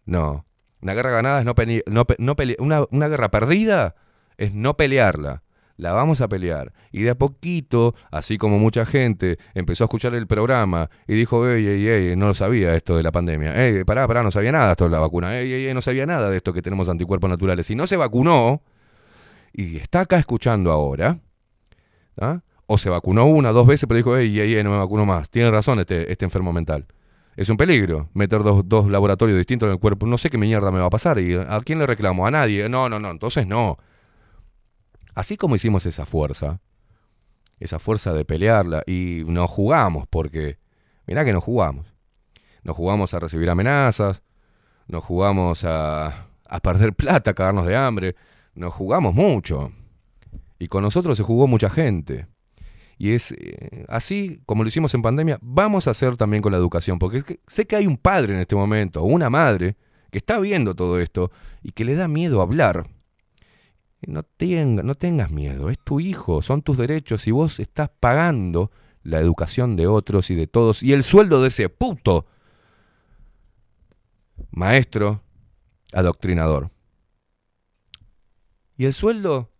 No. 0.06 0.46
Una 0.82 0.94
guerra 0.94 1.12
ganada 1.12 1.40
es 1.40 1.46
no, 1.46 1.56
pele- 1.56 1.84
no, 1.88 2.36
una, 2.60 2.86
una 2.90 3.08
guerra 3.08 3.30
perdida 3.32 3.96
es 4.38 4.54
no 4.54 4.76
pelearla. 4.78 5.44
La 5.78 5.94
vamos 5.94 6.22
a 6.22 6.28
pelear. 6.28 6.74
Y 6.92 7.02
de 7.04 7.10
a 7.12 7.16
poquito, 7.16 7.96
así 8.12 8.38
como 8.38 8.60
mucha 8.60 8.86
gente 8.86 9.40
empezó 9.56 9.84
a 9.84 9.86
escuchar 9.86 10.14
el 10.14 10.28
programa 10.28 10.92
y 11.08 11.16
dijo, 11.16 11.48
ey, 11.50 11.66
ey, 11.66 11.88
ey, 11.88 12.16
no 12.16 12.28
lo 12.28 12.34
sabía 12.36 12.76
esto 12.76 12.96
de 12.96 13.02
la 13.02 13.12
pandemia. 13.12 13.56
Ey, 13.66 13.84
pará, 13.84 14.08
pará, 14.08 14.22
no 14.22 14.30
sabía 14.30 14.52
nada 14.52 14.72
esto 14.72 14.84
de 14.84 14.92
la 14.92 15.00
vacuna. 15.00 15.40
Ey, 15.40 15.52
ey, 15.52 15.66
ey, 15.68 15.74
no 15.74 15.82
sabía 15.82 16.06
nada 16.06 16.30
de 16.30 16.38
esto 16.38 16.54
que 16.54 16.62
tenemos 16.62 16.88
anticuerpos 16.88 17.30
naturales. 17.32 17.66
Si 17.66 17.74
no 17.74 17.88
se 17.88 17.98
vacunó 17.98 18.62
y 19.54 19.78
está 19.78 20.02
acá 20.02 20.18
escuchando 20.20 20.72
ahora, 20.72 21.20
¿ah? 22.20 22.42
o 22.68 22.78
se 22.78 22.90
vacunó 22.90 23.26
una, 23.26 23.50
dos 23.52 23.66
veces, 23.66 23.88
pero 23.88 23.98
dijo, 23.98 24.16
ey, 24.16 24.40
ey, 24.40 24.54
ey, 24.54 24.64
no 24.64 24.70
me 24.72 24.78
vacuno 24.78 25.06
más. 25.08 25.30
Tiene 25.32 25.50
razón 25.50 25.80
este, 25.80 26.12
este 26.12 26.26
enfermo 26.26 26.54
mental. 26.54 26.86
Es 27.36 27.50
un 27.50 27.58
peligro 27.58 28.10
meter 28.14 28.44
dos, 28.44 28.62
dos 28.66 28.90
laboratorios 28.90 29.38
distintos 29.38 29.68
en 29.68 29.74
el 29.74 29.80
cuerpo. 29.80 30.06
No 30.06 30.18
sé 30.18 30.30
qué 30.30 30.38
mierda 30.38 30.72
me 30.72 30.80
va 30.80 30.86
a 30.86 30.90
pasar. 30.90 31.20
¿Y 31.20 31.36
a 31.36 31.60
quién 31.64 31.80
le 31.80 31.86
reclamo? 31.86 32.28
A 32.28 32.32
nadie. 32.32 32.68
No, 32.70 32.90
no, 32.90 33.00
no. 33.00 33.10
Entonces 33.10 33.48
no. 33.48 33.78
Así 35.14 35.38
como 35.38 35.56
hicimos 35.56 35.86
esa 35.86 36.06
fuerza, 36.06 36.62
esa 37.60 37.80
fuerza 37.80 38.14
de 38.14 38.26
pelearla, 38.26 38.84
y 38.86 39.24
nos 39.26 39.50
jugamos, 39.50 40.06
porque, 40.10 40.58
mirá 41.06 41.26
que 41.26 41.34
nos 41.34 41.44
jugamos. 41.44 41.94
Nos 42.64 42.78
jugamos 42.78 43.14
a 43.14 43.20
recibir 43.20 43.50
amenazas, 43.50 44.24
nos 44.88 45.04
jugamos 45.04 45.66
a, 45.66 46.28
a 46.48 46.60
perder 46.62 46.94
plata, 46.96 47.32
a 47.32 47.34
cagarnos 47.34 47.66
de 47.66 47.76
hambre, 47.76 48.16
nos 48.56 48.74
jugamos 48.74 49.14
mucho. 49.14 49.72
Y 50.60 50.68
con 50.68 50.84
nosotros 50.84 51.18
se 51.18 51.24
jugó 51.24 51.48
mucha 51.48 51.70
gente. 51.70 52.28
Y 53.02 53.14
es 53.14 53.32
eh, 53.32 53.84
así 53.88 54.44
como 54.46 54.62
lo 54.62 54.70
hicimos 54.70 54.94
en 54.94 55.02
pandemia, 55.02 55.40
vamos 55.42 55.88
a 55.88 55.92
hacer 55.92 56.18
también 56.18 56.44
con 56.44 56.52
la 56.52 56.60
educación, 56.60 57.00
porque 57.00 57.40
sé 57.48 57.66
que 57.66 57.76
hay 57.76 57.88
un 57.88 57.98
padre 57.98 58.36
en 58.36 58.42
este 58.42 58.56
momento, 58.56 59.02
o 59.02 59.06
una 59.06 59.28
madre, 59.28 59.76
que 60.12 60.20
está 60.20 60.40
viendo 60.40 60.76
todo 60.76 61.00
esto 61.00 61.32
y 61.64 61.72
que 61.72 61.84
le 61.84 61.96
da 61.96 62.08
miedo 62.08 62.44
hablar. 62.44 62.88
No, 64.06 64.24
no 64.84 64.96
tengas 64.96 65.32
miedo, 65.32 65.72
es 65.72 65.80
tu 65.80 66.00
hijo, 66.00 66.44
son 66.44 66.62
tus 66.62 66.78
derechos 66.78 67.26
y 67.26 67.32
vos 67.32 67.60
estás 67.60 67.90
pagando 68.00 68.70
la 69.02 69.18
educación 69.18 69.76
de 69.76 69.88
otros 69.88 70.30
y 70.30 70.36
de 70.36 70.46
todos 70.46 70.84
y 70.84 70.94
el 70.94 71.02
sueldo 71.02 71.42
de 71.42 71.48
ese 71.48 71.70
puto 71.70 72.28
maestro 74.52 75.24
adoctrinador. 75.92 76.70
Y 78.78 78.86
el 78.86 78.94
sueldo 78.94 79.51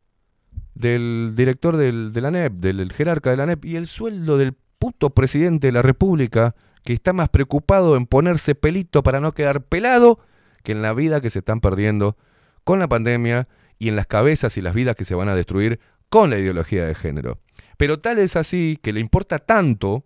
del 0.74 1.34
director 1.36 1.78
del, 1.78 2.14
de 2.14 2.22
la 2.22 2.32
NEP, 2.32 2.54
del, 2.54 2.92
jerarca 2.92 3.32
de 3.32 3.38
la 3.38 3.46
NEP, 3.46 3.66
y 3.66 3.76
el 3.76 3.88
sueldo 3.88 4.38
del 4.38 4.54
puto 4.80 5.12
presidente 5.12 5.68
de 5.68 5.74
la 5.74 5.82
República, 5.82 6.56
que 6.84 6.94
está 6.94 7.14
más 7.14 7.30
preocupado 7.30 7.96
en 7.96 8.06
ponerse 8.06 8.56
pelito 8.56 9.04
para 9.04 9.20
no 9.20 9.34
quedar 9.34 9.62
pelado 9.62 10.20
que 10.64 10.72
en 10.72 10.82
la 10.82 10.94
vida 10.94 11.22
que 11.22 11.30
se 11.30 11.40
están 11.40 11.62
perdiendo 11.62 12.18
con 12.64 12.80
la 12.80 12.88
pandemia 12.88 13.48
y 13.80 13.90
en 13.90 13.96
las 13.96 14.08
cabezas 14.08 14.58
y 14.58 14.62
las 14.62 14.74
vidas 14.74 14.96
que 14.96 15.06
se 15.06 15.16
van 15.16 15.30
a 15.30 15.36
destruir 15.36 15.80
con 16.10 16.30
la 16.30 16.38
ideología 16.38 16.86
de 16.86 16.96
género. 16.96 17.40
Pero 17.78 18.00
tal 18.00 18.20
es 18.20 18.36
así 18.36 18.78
que 18.82 18.94
le 18.94 19.00
importa 19.00 19.40
tanto 19.40 20.04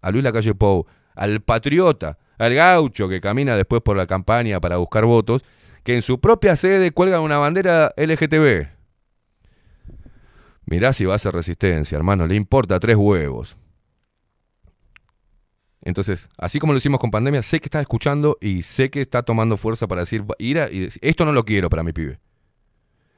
a 0.00 0.10
Luis 0.10 0.24
Lacalle 0.24 0.54
Pou, 0.54 0.86
al 1.14 1.40
patriota, 1.40 2.18
al 2.38 2.54
gaucho 2.54 3.08
que 3.08 3.20
camina 3.20 3.56
después 3.56 3.82
por 3.82 3.96
la 3.96 4.06
campaña 4.06 4.60
para 4.60 4.76
buscar 4.76 5.04
votos, 5.04 5.44
que 5.82 5.96
en 5.96 6.02
su 6.02 6.20
propia 6.20 6.56
sede 6.56 6.92
cuelgan 6.92 7.20
una 7.20 7.38
bandera 7.38 7.92
LGTB. 7.96 8.77
Mirá 10.70 10.92
si 10.92 11.04
va 11.06 11.14
a 11.14 11.16
hacer 11.16 11.32
resistencia, 11.32 11.96
hermano, 11.96 12.26
le 12.26 12.34
importa 12.34 12.78
tres 12.78 12.96
huevos. 12.96 13.56
Entonces, 15.80 16.28
así 16.36 16.58
como 16.58 16.72
lo 16.72 16.78
hicimos 16.78 17.00
con 17.00 17.10
pandemia, 17.10 17.42
sé 17.42 17.60
que 17.60 17.66
está 17.66 17.80
escuchando 17.80 18.36
y 18.40 18.62
sé 18.62 18.90
que 18.90 19.00
está 19.00 19.22
tomando 19.22 19.56
fuerza 19.56 19.86
para 19.86 20.02
decir, 20.02 20.24
ir 20.38 20.58
a- 20.58 20.68
decir, 20.68 20.98
esto 21.00 21.24
no 21.24 21.32
lo 21.32 21.44
quiero 21.44 21.70
para 21.70 21.82
mi 21.82 21.92
pibe. 21.92 22.18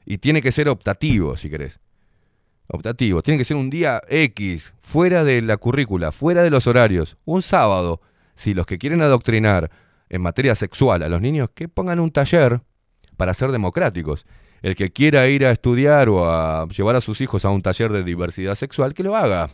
Y 0.05 0.19
tiene 0.19 0.41
que 0.41 0.51
ser 0.51 0.69
optativo, 0.69 1.35
si 1.35 1.49
querés. 1.49 1.79
Optativo. 2.67 3.21
Tiene 3.21 3.37
que 3.37 3.43
ser 3.45 3.57
un 3.57 3.69
día 3.69 4.01
X, 4.07 4.73
fuera 4.79 5.25
de 5.25 5.41
la 5.41 5.57
currícula, 5.57 6.13
fuera 6.13 6.43
de 6.43 6.49
los 6.49 6.67
horarios. 6.67 7.17
Un 7.25 7.41
sábado. 7.41 7.99
Si 8.33 8.53
los 8.53 8.65
que 8.65 8.77
quieren 8.77 9.01
adoctrinar 9.01 9.69
en 10.09 10.21
materia 10.21 10.55
sexual 10.55 11.03
a 11.03 11.09
los 11.09 11.19
niños, 11.21 11.49
que 11.53 11.67
pongan 11.67 11.99
un 11.99 12.11
taller 12.11 12.61
para 13.17 13.33
ser 13.33 13.51
democráticos. 13.51 14.25
El 14.61 14.75
que 14.75 14.91
quiera 14.91 15.27
ir 15.27 15.45
a 15.45 15.51
estudiar 15.51 16.09
o 16.09 16.29
a 16.29 16.67
llevar 16.67 16.95
a 16.95 17.01
sus 17.01 17.21
hijos 17.21 17.45
a 17.45 17.49
un 17.49 17.61
taller 17.61 17.91
de 17.91 18.03
diversidad 18.03 18.55
sexual, 18.55 18.93
que 18.93 19.03
lo 19.03 19.15
haga. 19.15 19.49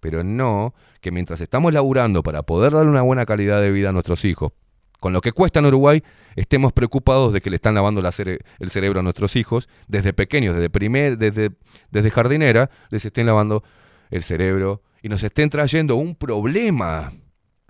Pero 0.00 0.22
no 0.22 0.74
que 1.00 1.10
mientras 1.10 1.40
estamos 1.40 1.72
laburando 1.72 2.22
para 2.22 2.42
poder 2.42 2.72
darle 2.72 2.90
una 2.90 3.02
buena 3.02 3.24
calidad 3.24 3.60
de 3.60 3.70
vida 3.70 3.88
a 3.88 3.92
nuestros 3.92 4.24
hijos, 4.24 4.52
con 5.00 5.12
lo 5.12 5.20
que 5.20 5.32
cuesta 5.32 5.60
en 5.60 5.66
Uruguay, 5.66 6.02
estemos 6.36 6.72
preocupados 6.72 7.32
de 7.32 7.40
que 7.40 7.50
le 7.50 7.56
están 7.56 7.74
lavando 7.74 8.00
el 8.00 8.70
cerebro 8.70 9.00
a 9.00 9.02
nuestros 9.02 9.36
hijos, 9.36 9.68
desde 9.88 10.12
pequeños, 10.12 10.54
desde, 10.54 10.70
primer, 10.70 11.18
desde, 11.18 11.50
desde 11.90 12.10
jardinera, 12.10 12.70
les 12.90 13.04
estén 13.04 13.26
lavando 13.26 13.62
el 14.10 14.22
cerebro 14.22 14.82
y 15.02 15.08
nos 15.08 15.22
estén 15.22 15.50
trayendo 15.50 15.96
un 15.96 16.14
problema 16.14 17.12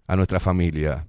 a 0.06 0.16
nuestra 0.16 0.40
familia. 0.40 1.08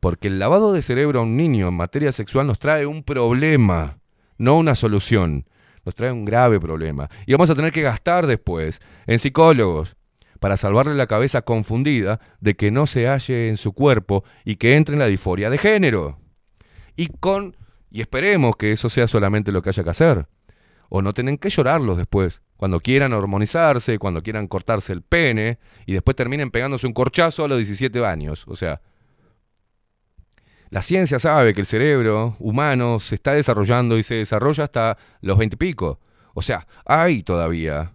Porque 0.00 0.28
el 0.28 0.38
lavado 0.38 0.72
de 0.72 0.82
cerebro 0.82 1.20
a 1.20 1.22
un 1.22 1.36
niño 1.36 1.68
en 1.68 1.74
materia 1.74 2.12
sexual 2.12 2.46
nos 2.46 2.58
trae 2.58 2.84
un 2.84 3.02
problema, 3.02 3.98
no 4.38 4.56
una 4.56 4.74
solución. 4.74 5.46
Nos 5.84 5.94
trae 5.94 6.12
un 6.12 6.24
grave 6.24 6.60
problema. 6.60 7.10
Y 7.26 7.32
vamos 7.32 7.50
a 7.50 7.54
tener 7.54 7.72
que 7.72 7.82
gastar 7.82 8.26
después 8.26 8.80
en 9.06 9.18
psicólogos 9.18 9.96
para 10.40 10.56
salvarle 10.56 10.94
la 10.94 11.06
cabeza 11.06 11.42
confundida 11.42 12.20
de 12.40 12.54
que 12.54 12.70
no 12.70 12.86
se 12.86 13.06
halle 13.06 13.48
en 13.48 13.56
su 13.56 13.72
cuerpo 13.72 14.24
y 14.44 14.56
que 14.56 14.76
entre 14.76 14.94
en 14.94 14.98
la 14.98 15.06
disforia 15.06 15.50
de 15.50 15.58
género. 15.58 16.18
Y 16.96 17.08
con 17.08 17.56
y 17.94 18.00
esperemos 18.00 18.56
que 18.56 18.72
eso 18.72 18.88
sea 18.88 19.06
solamente 19.06 19.52
lo 19.52 19.62
que 19.62 19.68
haya 19.68 19.84
que 19.84 19.90
hacer. 19.90 20.26
O 20.88 21.00
no 21.00 21.14
tienen 21.14 21.38
que 21.38 21.48
llorarlos 21.48 21.96
después, 21.96 22.42
cuando 22.56 22.80
quieran 22.80 23.12
hormonizarse, 23.12 24.00
cuando 24.00 24.20
quieran 24.20 24.48
cortarse 24.48 24.92
el 24.92 25.02
pene 25.02 25.60
y 25.86 25.92
después 25.92 26.16
terminen 26.16 26.50
pegándose 26.50 26.88
un 26.88 26.92
corchazo 26.92 27.44
a 27.44 27.48
los 27.48 27.58
17 27.58 28.04
años. 28.04 28.46
O 28.48 28.56
sea, 28.56 28.80
la 30.74 30.82
ciencia 30.82 31.20
sabe 31.20 31.54
que 31.54 31.60
el 31.60 31.66
cerebro 31.66 32.34
humano 32.40 32.98
se 32.98 33.14
está 33.14 33.32
desarrollando 33.32 33.96
y 33.96 34.02
se 34.02 34.16
desarrolla 34.16 34.64
hasta 34.64 34.98
los 35.20 35.38
20 35.38 35.54
y 35.54 35.56
pico. 35.56 36.00
O 36.34 36.42
sea, 36.42 36.66
hay 36.84 37.22
todavía 37.22 37.94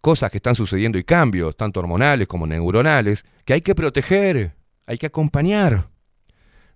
cosas 0.00 0.32
que 0.32 0.38
están 0.38 0.56
sucediendo 0.56 0.98
y 0.98 1.04
cambios, 1.04 1.56
tanto 1.56 1.78
hormonales 1.78 2.26
como 2.26 2.48
neuronales, 2.48 3.24
que 3.44 3.52
hay 3.52 3.60
que 3.60 3.76
proteger, 3.76 4.56
hay 4.86 4.98
que 4.98 5.06
acompañar, 5.06 5.90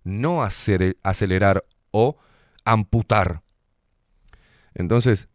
no 0.05 0.45
hacer, 0.45 0.99
acelerar 1.03 1.65
o 1.91 2.17
amputar. 2.65 3.43
Entonces, 4.73 5.29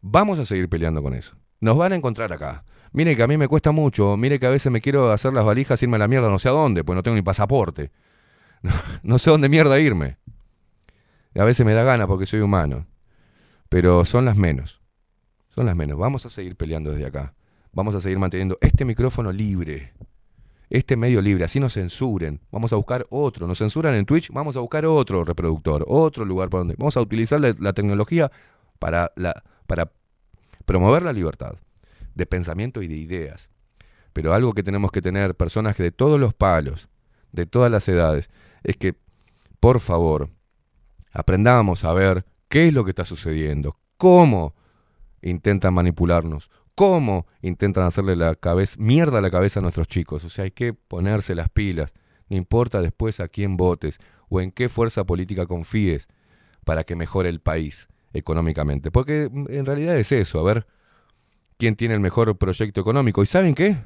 vamos 0.00 0.38
a 0.38 0.46
seguir 0.46 0.68
peleando 0.68 1.02
con 1.02 1.12
eso. 1.12 1.34
Nos 1.58 1.76
van 1.76 1.92
a 1.92 1.96
encontrar 1.96 2.32
acá. 2.32 2.64
Mire 2.92 3.16
que 3.16 3.22
a 3.24 3.26
mí 3.26 3.36
me 3.36 3.48
cuesta 3.48 3.72
mucho, 3.72 4.16
mire 4.16 4.38
que 4.38 4.46
a 4.46 4.50
veces 4.50 4.70
me 4.70 4.80
quiero 4.80 5.10
hacer 5.10 5.32
las 5.32 5.44
valijas, 5.44 5.82
irme 5.82 5.96
a 5.96 5.98
la 5.98 6.06
mierda 6.06 6.30
no 6.30 6.38
sé 6.38 6.48
a 6.48 6.52
dónde, 6.52 6.84
pues 6.84 6.94
no 6.94 7.02
tengo 7.02 7.16
ni 7.16 7.22
pasaporte. 7.22 7.90
No, 9.02 9.18
sé 9.18 9.30
dónde 9.30 9.48
mierda 9.48 9.78
irme. 9.78 10.18
A 11.34 11.44
veces 11.44 11.64
me 11.64 11.72
da 11.72 11.82
gana 11.84 12.06
porque 12.06 12.26
soy 12.26 12.40
humano. 12.40 12.86
Pero 13.68 14.04
son 14.04 14.24
las 14.24 14.36
menos. 14.36 14.80
Son 15.48 15.66
las 15.66 15.76
menos. 15.76 15.98
Vamos 15.98 16.26
a 16.26 16.30
seguir 16.30 16.56
peleando 16.56 16.90
desde 16.90 17.06
acá. 17.06 17.34
Vamos 17.72 17.94
a 17.94 18.00
seguir 18.00 18.18
manteniendo 18.18 18.58
este 18.60 18.84
micrófono 18.84 19.30
libre. 19.30 19.92
Este 20.70 20.96
medio 20.96 21.20
libre. 21.20 21.44
Así 21.44 21.60
nos 21.60 21.74
censuren. 21.74 22.40
Vamos 22.50 22.72
a 22.72 22.76
buscar 22.76 23.06
otro. 23.10 23.46
Nos 23.46 23.58
censuran 23.58 23.94
en 23.94 24.04
Twitch. 24.04 24.30
Vamos 24.32 24.56
a 24.56 24.60
buscar 24.60 24.84
otro 24.86 25.24
reproductor. 25.24 25.84
Otro 25.86 26.24
lugar 26.24 26.48
para 26.48 26.60
donde. 26.60 26.74
Vamos 26.76 26.96
a 26.96 27.00
utilizar 27.00 27.40
la, 27.40 27.54
la 27.58 27.72
tecnología 27.72 28.30
para, 28.78 29.12
la, 29.16 29.42
para 29.66 29.92
promover 30.64 31.02
la 31.02 31.12
libertad 31.12 31.56
de 32.14 32.26
pensamiento 32.26 32.82
y 32.82 32.88
de 32.88 32.96
ideas. 32.96 33.50
Pero 34.12 34.34
algo 34.34 34.52
que 34.52 34.62
tenemos 34.62 34.90
que 34.90 35.00
tener, 35.00 35.34
personas 35.36 35.76
de 35.76 35.92
todos 35.92 36.18
los 36.18 36.34
palos, 36.34 36.88
de 37.32 37.46
todas 37.46 37.70
las 37.70 37.88
edades, 37.88 38.30
es 38.62 38.76
que, 38.76 38.94
por 39.60 39.80
favor, 39.80 40.30
aprendamos 41.12 41.84
a 41.84 41.92
ver 41.92 42.24
qué 42.48 42.68
es 42.68 42.74
lo 42.74 42.84
que 42.84 42.90
está 42.90 43.04
sucediendo, 43.04 43.78
cómo 43.96 44.54
intentan 45.22 45.74
manipularnos, 45.74 46.50
cómo 46.74 47.26
intentan 47.42 47.84
hacerle 47.84 48.16
la 48.16 48.34
cabeza, 48.36 48.76
mierda 48.78 49.18
a 49.18 49.20
la 49.20 49.30
cabeza 49.30 49.60
a 49.60 49.62
nuestros 49.62 49.88
chicos. 49.88 50.24
O 50.24 50.28
sea, 50.28 50.44
hay 50.44 50.52
que 50.52 50.72
ponerse 50.74 51.34
las 51.34 51.48
pilas. 51.48 51.92
No 52.28 52.36
importa 52.36 52.80
después 52.80 53.20
a 53.20 53.28
quién 53.28 53.56
votes 53.56 53.98
o 54.28 54.40
en 54.40 54.52
qué 54.52 54.68
fuerza 54.68 55.04
política 55.04 55.46
confíes 55.46 56.08
para 56.64 56.84
que 56.84 56.94
mejore 56.94 57.30
el 57.30 57.40
país 57.40 57.88
económicamente. 58.12 58.90
Porque 58.90 59.28
mm, 59.30 59.46
en 59.50 59.66
realidad 59.66 59.98
es 59.98 60.12
eso, 60.12 60.38
a 60.38 60.42
ver 60.44 60.66
quién 61.56 61.76
tiene 61.76 61.94
el 61.94 62.00
mejor 62.00 62.36
proyecto 62.38 62.80
económico. 62.80 63.22
¿Y 63.22 63.26
saben 63.26 63.54
qué? 63.54 63.76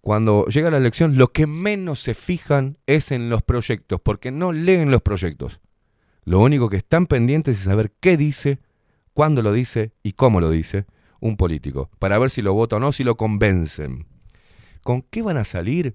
Cuando 0.00 0.46
llega 0.46 0.70
la 0.70 0.78
elección, 0.78 1.18
lo 1.18 1.32
que 1.32 1.46
menos 1.46 2.00
se 2.00 2.14
fijan 2.14 2.78
es 2.86 3.12
en 3.12 3.28
los 3.28 3.42
proyectos, 3.42 4.00
porque 4.00 4.30
no 4.30 4.52
leen 4.52 4.90
los 4.90 5.02
proyectos. 5.02 5.60
Lo 6.24 6.40
único 6.40 6.70
que 6.70 6.78
están 6.78 7.06
pendientes 7.06 7.58
es 7.58 7.64
saber 7.64 7.92
qué 8.00 8.16
dice, 8.16 8.60
cuándo 9.12 9.42
lo 9.42 9.52
dice 9.52 9.92
y 10.02 10.12
cómo 10.12 10.40
lo 10.40 10.50
dice 10.50 10.86
un 11.20 11.36
político, 11.36 11.90
para 11.98 12.18
ver 12.18 12.30
si 12.30 12.40
lo 12.40 12.54
vota 12.54 12.76
o 12.76 12.80
no, 12.80 12.92
si 12.92 13.04
lo 13.04 13.16
convencen. 13.16 14.06
¿Con 14.82 15.02
qué 15.02 15.20
van 15.20 15.36
a 15.36 15.44
salir? 15.44 15.94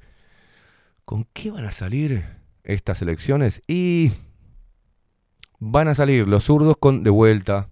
¿Con 1.03 1.27
qué 1.33 1.49
van 1.49 1.65
a 1.65 1.71
salir 1.71 2.25
estas 2.63 3.01
elecciones? 3.01 3.63
Y 3.67 4.11
van 5.59 5.87
a 5.87 5.95
salir 5.95 6.27
los 6.27 6.43
zurdos 6.43 6.77
con 6.79 7.03
de 7.03 7.09
vuelta, 7.09 7.69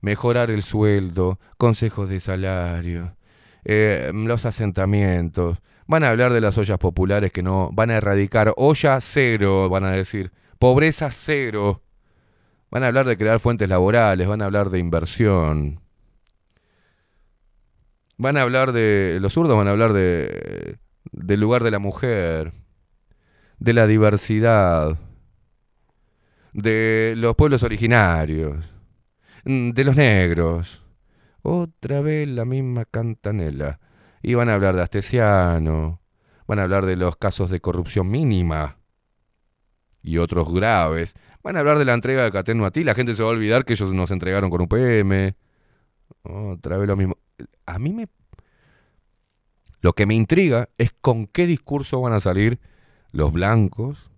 mejorar 0.00 0.52
el 0.52 0.62
sueldo, 0.62 1.40
consejos 1.56 2.08
de 2.08 2.20
salario, 2.20 3.16
eh, 3.64 4.10
los 4.14 4.46
asentamientos. 4.46 5.58
Van 5.86 6.04
a 6.04 6.10
hablar 6.10 6.32
de 6.32 6.40
las 6.40 6.58
ollas 6.58 6.78
populares 6.78 7.32
que 7.32 7.42
no 7.42 7.70
van 7.72 7.90
a 7.90 7.96
erradicar 7.96 8.52
olla 8.56 9.00
cero, 9.00 9.68
van 9.68 9.84
a 9.84 9.92
decir, 9.92 10.32
pobreza 10.58 11.10
cero. 11.10 11.82
Van 12.70 12.82
a 12.84 12.88
hablar 12.88 13.06
de 13.06 13.16
crear 13.16 13.40
fuentes 13.40 13.68
laborales, 13.68 14.28
van 14.28 14.42
a 14.42 14.46
hablar 14.46 14.70
de 14.70 14.78
inversión. 14.78 15.80
Van 18.18 18.36
a 18.36 18.42
hablar 18.42 18.72
de 18.72 19.18
los 19.20 19.32
zurdos 19.32 19.56
van 19.56 19.68
a 19.68 19.70
hablar 19.70 19.92
de 19.92 20.78
del 21.12 21.40
lugar 21.40 21.62
de 21.64 21.70
la 21.70 21.78
mujer, 21.78 22.52
de 23.58 23.72
la 23.72 23.86
diversidad, 23.86 24.98
de 26.52 27.14
los 27.16 27.34
pueblos 27.36 27.62
originarios, 27.62 28.72
mm, 29.44 29.70
de 29.70 29.84
los 29.84 29.96
negros. 29.96 30.82
Otra 31.50 32.02
vez 32.02 32.28
la 32.28 32.44
misma 32.44 32.84
cantanela. 32.84 33.80
Y 34.22 34.34
van 34.34 34.50
a 34.50 34.54
hablar 34.54 34.76
de 34.76 34.82
Astesiano, 34.82 36.02
van 36.46 36.58
a 36.58 36.64
hablar 36.64 36.84
de 36.84 36.94
los 36.94 37.16
casos 37.16 37.48
de 37.48 37.58
corrupción 37.58 38.10
mínima 38.10 38.76
y 40.02 40.18
otros 40.18 40.52
graves. 40.52 41.14
Van 41.42 41.56
a 41.56 41.60
hablar 41.60 41.78
de 41.78 41.86
la 41.86 41.94
entrega 41.94 42.22
de 42.22 42.32
Cateno 42.32 42.66
a 42.66 42.70
ti. 42.70 42.84
La 42.84 42.94
gente 42.94 43.14
se 43.14 43.22
va 43.22 43.30
a 43.30 43.32
olvidar 43.32 43.64
que 43.64 43.72
ellos 43.72 43.94
nos 43.94 44.10
entregaron 44.10 44.50
con 44.50 44.60
UPM. 44.60 45.34
Otra 46.22 46.76
vez 46.76 46.86
lo 46.86 46.96
mismo. 46.96 47.16
A 47.64 47.78
mí 47.78 47.94
me... 47.94 48.08
Lo 49.80 49.94
que 49.94 50.04
me 50.04 50.14
intriga 50.14 50.68
es 50.76 50.92
con 51.00 51.26
qué 51.26 51.46
discurso 51.46 52.02
van 52.02 52.12
a 52.12 52.20
salir 52.20 52.60
los 53.10 53.32
blancos. 53.32 54.10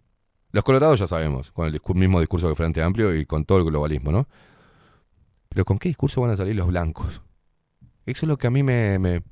Los 0.51 0.65
colorados 0.65 0.99
ya 0.99 1.07
sabemos, 1.07 1.53
con 1.53 1.69
el 1.69 1.81
mismo 1.95 2.19
discurso 2.19 2.49
que 2.49 2.57
Frente 2.57 2.83
Amplio 2.83 3.15
y 3.15 3.25
con 3.25 3.45
todo 3.45 3.59
el 3.59 3.65
globalismo, 3.67 4.11
¿no? 4.11 4.27
Pero 5.51 5.65
¿con 5.65 5.79
qué 5.79 5.89
discurso 5.91 6.21
van 6.23 6.31
a 6.31 6.37
salir 6.37 6.57
los 6.57 6.69
blancos? 6.69 7.21
Eso 8.07 8.25
es 8.25 8.29
lo 8.29 8.39
que 8.39 8.47
a 8.47 8.51
mí 8.51 8.63
me... 8.63 8.99
me- 8.99 9.23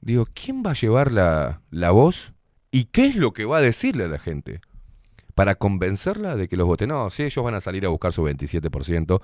Digo, 0.00 0.26
¿quién 0.34 0.62
va 0.66 0.72
a 0.72 0.74
llevar 0.74 1.12
la, 1.12 1.62
la 1.70 1.92
voz? 1.92 2.34
¿Y 2.72 2.86
qué 2.86 3.06
es 3.06 3.14
lo 3.16 3.32
que 3.32 3.44
va 3.44 3.58
a 3.58 3.62
decirle 3.62 4.04
a 4.04 4.08
la 4.08 4.18
gente? 4.18 4.60
Para 5.36 5.54
convencerla 5.54 6.34
de 6.36 6.48
que 6.48 6.56
los 6.56 6.66
vote. 6.66 6.88
No, 6.88 7.08
si 7.08 7.22
ellos 7.22 7.44
van 7.44 7.54
a 7.54 7.60
salir 7.60 7.86
a 7.86 7.88
buscar 7.88 8.12
su 8.12 8.24
27% 8.24 9.20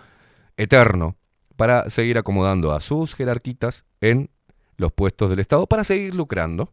eterno 0.57 1.17
para 1.57 1.91
seguir 1.91 2.17
acomodando 2.17 2.73
a 2.73 2.81
sus 2.81 3.15
jerarquitas 3.17 3.85
en 4.01 4.31
los 4.77 4.93
puestos 4.93 5.31
del 5.31 5.41
Estado 5.41 5.67
para 5.67 5.83
seguir 5.83 6.15
lucrando. 6.15 6.73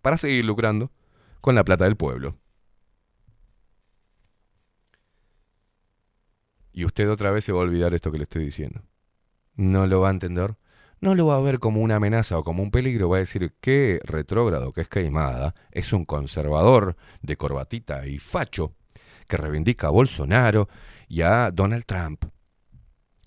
Para 0.00 0.16
seguir 0.16 0.44
lucrando 0.46 0.90
con 1.42 1.54
la 1.54 1.64
plata 1.64 1.84
del 1.84 1.96
pueblo. 1.96 2.36
Y 6.72 6.84
usted 6.84 7.10
otra 7.10 7.30
vez 7.30 7.44
se 7.44 7.52
va 7.52 7.60
a 7.60 7.64
olvidar 7.64 7.94
esto 7.94 8.12
que 8.12 8.18
le 8.18 8.24
estoy 8.24 8.44
diciendo. 8.44 8.82
No 9.54 9.86
lo 9.86 10.00
va 10.00 10.08
a 10.08 10.12
entender. 10.12 10.56
No 11.00 11.14
lo 11.14 11.26
va 11.26 11.36
a 11.36 11.40
ver 11.40 11.58
como 11.58 11.80
una 11.80 11.96
amenaza 11.96 12.38
o 12.38 12.44
como 12.44 12.62
un 12.62 12.70
peligro. 12.70 13.08
Va 13.08 13.16
a 13.16 13.20
decir 13.20 13.54
que 13.60 14.00
retrógrado, 14.04 14.72
que 14.72 14.80
es 14.80 14.88
caimada, 14.88 15.54
es 15.70 15.92
un 15.92 16.04
conservador 16.04 16.96
de 17.22 17.36
corbatita 17.36 18.06
y 18.06 18.18
facho 18.18 18.74
que 19.26 19.36
reivindica 19.36 19.88
a 19.88 19.90
Bolsonaro 19.90 20.68
y 21.08 21.22
a 21.22 21.50
Donald 21.50 21.84
Trump 21.84 22.24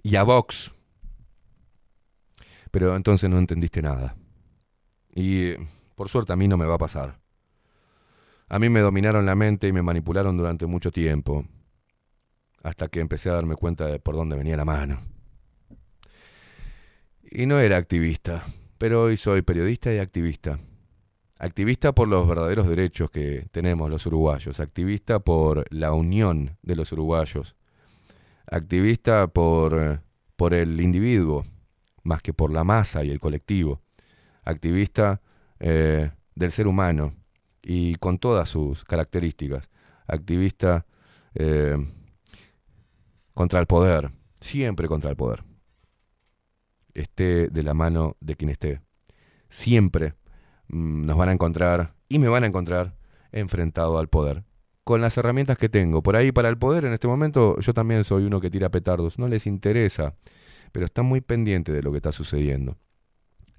y 0.03 0.15
a 0.15 0.23
Vox. 0.23 0.73
Pero 2.71 2.95
entonces 2.95 3.29
no 3.29 3.37
entendiste 3.37 3.81
nada. 3.81 4.15
Y 5.13 5.53
por 5.95 6.09
suerte 6.09 6.33
a 6.33 6.35
mí 6.35 6.47
no 6.47 6.57
me 6.57 6.65
va 6.65 6.75
a 6.75 6.79
pasar. 6.79 7.19
A 8.47 8.59
mí 8.59 8.69
me 8.69 8.81
dominaron 8.81 9.25
la 9.25 9.35
mente 9.35 9.67
y 9.67 9.71
me 9.71 9.81
manipularon 9.81 10.37
durante 10.37 10.65
mucho 10.65 10.91
tiempo. 10.91 11.45
Hasta 12.63 12.87
que 12.87 12.99
empecé 12.99 13.29
a 13.29 13.33
darme 13.33 13.55
cuenta 13.55 13.87
de 13.87 13.99
por 13.99 14.15
dónde 14.15 14.35
venía 14.35 14.57
la 14.57 14.65
mano. 14.65 14.99
Y 17.23 17.45
no 17.45 17.59
era 17.59 17.77
activista, 17.77 18.43
pero 18.77 19.03
hoy 19.03 19.17
soy 19.17 19.41
periodista 19.41 19.93
y 19.93 19.97
activista. 19.97 20.59
Activista 21.37 21.93
por 21.93 22.07
los 22.07 22.27
verdaderos 22.27 22.67
derechos 22.67 23.09
que 23.09 23.47
tenemos 23.51 23.89
los 23.89 24.05
uruguayos. 24.05 24.59
Activista 24.59 25.19
por 25.19 25.65
la 25.71 25.93
unión 25.93 26.57
de 26.61 26.75
los 26.75 26.91
uruguayos. 26.91 27.55
Activista 28.45 29.27
por, 29.27 29.79
eh, 29.79 29.99
por 30.35 30.53
el 30.53 30.79
individuo, 30.81 31.45
más 32.03 32.21
que 32.21 32.33
por 32.33 32.51
la 32.51 32.63
masa 32.63 33.03
y 33.03 33.09
el 33.09 33.19
colectivo. 33.19 33.81
Activista 34.43 35.21
eh, 35.59 36.11
del 36.35 36.51
ser 36.51 36.67
humano, 36.67 37.15
y 37.63 37.95
con 37.95 38.17
todas 38.17 38.49
sus 38.49 38.83
características. 38.83 39.69
Activista 40.07 40.85
eh, 41.35 41.77
contra 43.41 43.59
el 43.59 43.65
poder, 43.65 44.11
siempre 44.39 44.87
contra 44.87 45.09
el 45.09 45.15
poder. 45.15 45.43
Esté 46.93 47.47
de 47.47 47.63
la 47.63 47.73
mano 47.73 48.15
de 48.19 48.35
quien 48.35 48.51
esté. 48.51 48.81
Siempre 49.49 50.13
mm, 50.67 51.07
nos 51.07 51.17
van 51.17 51.29
a 51.29 51.31
encontrar 51.31 51.95
y 52.07 52.19
me 52.19 52.27
van 52.27 52.43
a 52.43 52.45
encontrar 52.45 52.95
enfrentado 53.31 53.97
al 53.97 54.09
poder. 54.09 54.43
Con 54.83 55.01
las 55.01 55.17
herramientas 55.17 55.57
que 55.57 55.69
tengo. 55.69 56.03
Por 56.03 56.17
ahí 56.17 56.31
para 56.31 56.49
el 56.49 56.59
poder 56.59 56.85
en 56.85 56.93
este 56.93 57.07
momento 57.07 57.59
yo 57.59 57.73
también 57.73 58.03
soy 58.03 58.25
uno 58.25 58.39
que 58.39 58.51
tira 58.51 58.69
petardos. 58.69 59.17
No 59.17 59.27
les 59.27 59.47
interesa, 59.47 60.13
pero 60.71 60.85
están 60.85 61.07
muy 61.07 61.21
pendientes 61.21 61.73
de 61.73 61.81
lo 61.81 61.89
que 61.89 61.97
está 61.97 62.11
sucediendo 62.11 62.77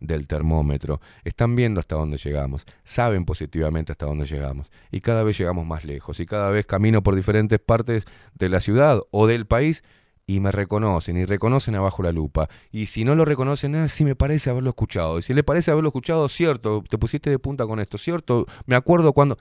del 0.02 0.26
termómetro, 0.26 1.00
están 1.24 1.56
viendo 1.56 1.80
hasta 1.80 1.96
dónde 1.96 2.18
llegamos, 2.18 2.66
saben 2.84 3.24
positivamente 3.24 3.92
hasta 3.92 4.06
dónde 4.06 4.26
llegamos 4.26 4.70
y 4.90 5.00
cada 5.00 5.22
vez 5.22 5.38
llegamos 5.38 5.66
más 5.66 5.84
lejos 5.84 6.20
y 6.20 6.26
cada 6.26 6.50
vez 6.50 6.66
camino 6.66 7.02
por 7.02 7.14
diferentes 7.14 7.58
partes 7.58 8.04
de 8.34 8.48
la 8.48 8.60
ciudad 8.60 9.00
o 9.10 9.26
del 9.26 9.46
país 9.46 9.82
y 10.26 10.40
me 10.40 10.52
reconocen 10.52 11.16
y 11.16 11.24
reconocen 11.24 11.74
abajo 11.74 12.02
la 12.02 12.12
lupa. 12.12 12.48
Y 12.70 12.86
si 12.86 13.04
no 13.04 13.14
lo 13.14 13.24
reconocen, 13.24 13.74
ah, 13.74 13.88
sí 13.88 14.04
me 14.04 14.14
parece 14.14 14.50
haberlo 14.50 14.70
escuchado. 14.70 15.18
Y 15.18 15.22
si 15.22 15.34
le 15.34 15.42
parece 15.42 15.72
haberlo 15.72 15.88
escuchado, 15.88 16.28
cierto, 16.28 16.84
te 16.88 16.96
pusiste 16.96 17.28
de 17.28 17.38
punta 17.38 17.66
con 17.66 17.80
esto, 17.80 17.98
cierto, 17.98 18.46
me 18.66 18.76
acuerdo 18.76 19.12
cuando. 19.12 19.36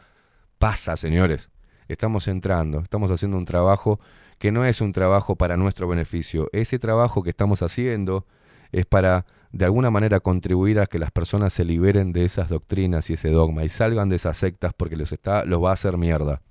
Pasa, 0.58 0.96
señores, 0.96 1.50
estamos 1.88 2.28
entrando, 2.28 2.82
estamos 2.82 3.10
haciendo 3.10 3.36
un 3.38 3.46
trabajo 3.46 4.00
que 4.38 4.52
no 4.52 4.64
es 4.66 4.80
un 4.80 4.92
trabajo 4.92 5.36
para 5.36 5.58
nuestro 5.58 5.88
beneficio, 5.88 6.50
ese 6.52 6.78
trabajo 6.78 7.24
que 7.24 7.32
estamos 7.32 7.62
haciendo 7.62 8.26
es 8.72 8.86
para 8.86 9.26
de 9.52 9.66
alguna 9.66 9.92
manera 9.92 10.20
contribuir 10.20 10.80
a 10.80 10.86
que 10.86 11.00
las 11.00 11.12
personas 11.12 11.54
se 11.54 11.66
liberen 11.66 12.14
de 12.14 12.24
esas 12.24 12.50
doctrinas 12.50 13.10
y 13.10 13.14
ese 13.14 13.30
dogma 13.30 13.64
y 13.64 13.70
salgan 13.70 14.10
de 14.10 14.16
esas 14.16 14.38
sectas 14.38 14.74
porque 14.76 14.96
los, 14.96 15.12
está, 15.12 15.44
los 15.44 15.62
va 15.62 15.72
a 15.72 15.74
hacer 15.74 15.98
mierda, 15.98 16.42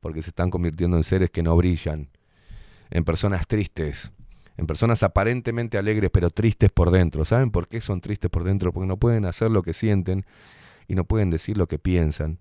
porque 0.00 0.22
se 0.22 0.30
están 0.30 0.50
convirtiendo 0.50 0.96
en 0.96 1.04
seres 1.04 1.30
que 1.30 1.42
no 1.42 1.56
brillan, 1.56 2.08
en 2.90 3.04
personas 3.04 3.46
tristes, 3.46 4.12
en 4.56 4.66
personas 4.66 5.02
aparentemente 5.02 5.76
alegres 5.76 6.10
pero 6.10 6.30
tristes 6.30 6.70
por 6.72 6.90
dentro. 6.90 7.24
¿Saben 7.24 7.50
por 7.50 7.68
qué 7.68 7.80
son 7.80 8.00
tristes 8.00 8.30
por 8.30 8.44
dentro? 8.44 8.72
Porque 8.72 8.88
no 8.88 8.96
pueden 8.96 9.26
hacer 9.26 9.50
lo 9.50 9.62
que 9.62 9.74
sienten 9.74 10.24
y 10.86 10.94
no 10.94 11.04
pueden 11.04 11.30
decir 11.30 11.58
lo 11.58 11.66
que 11.66 11.78
piensan 11.78 12.38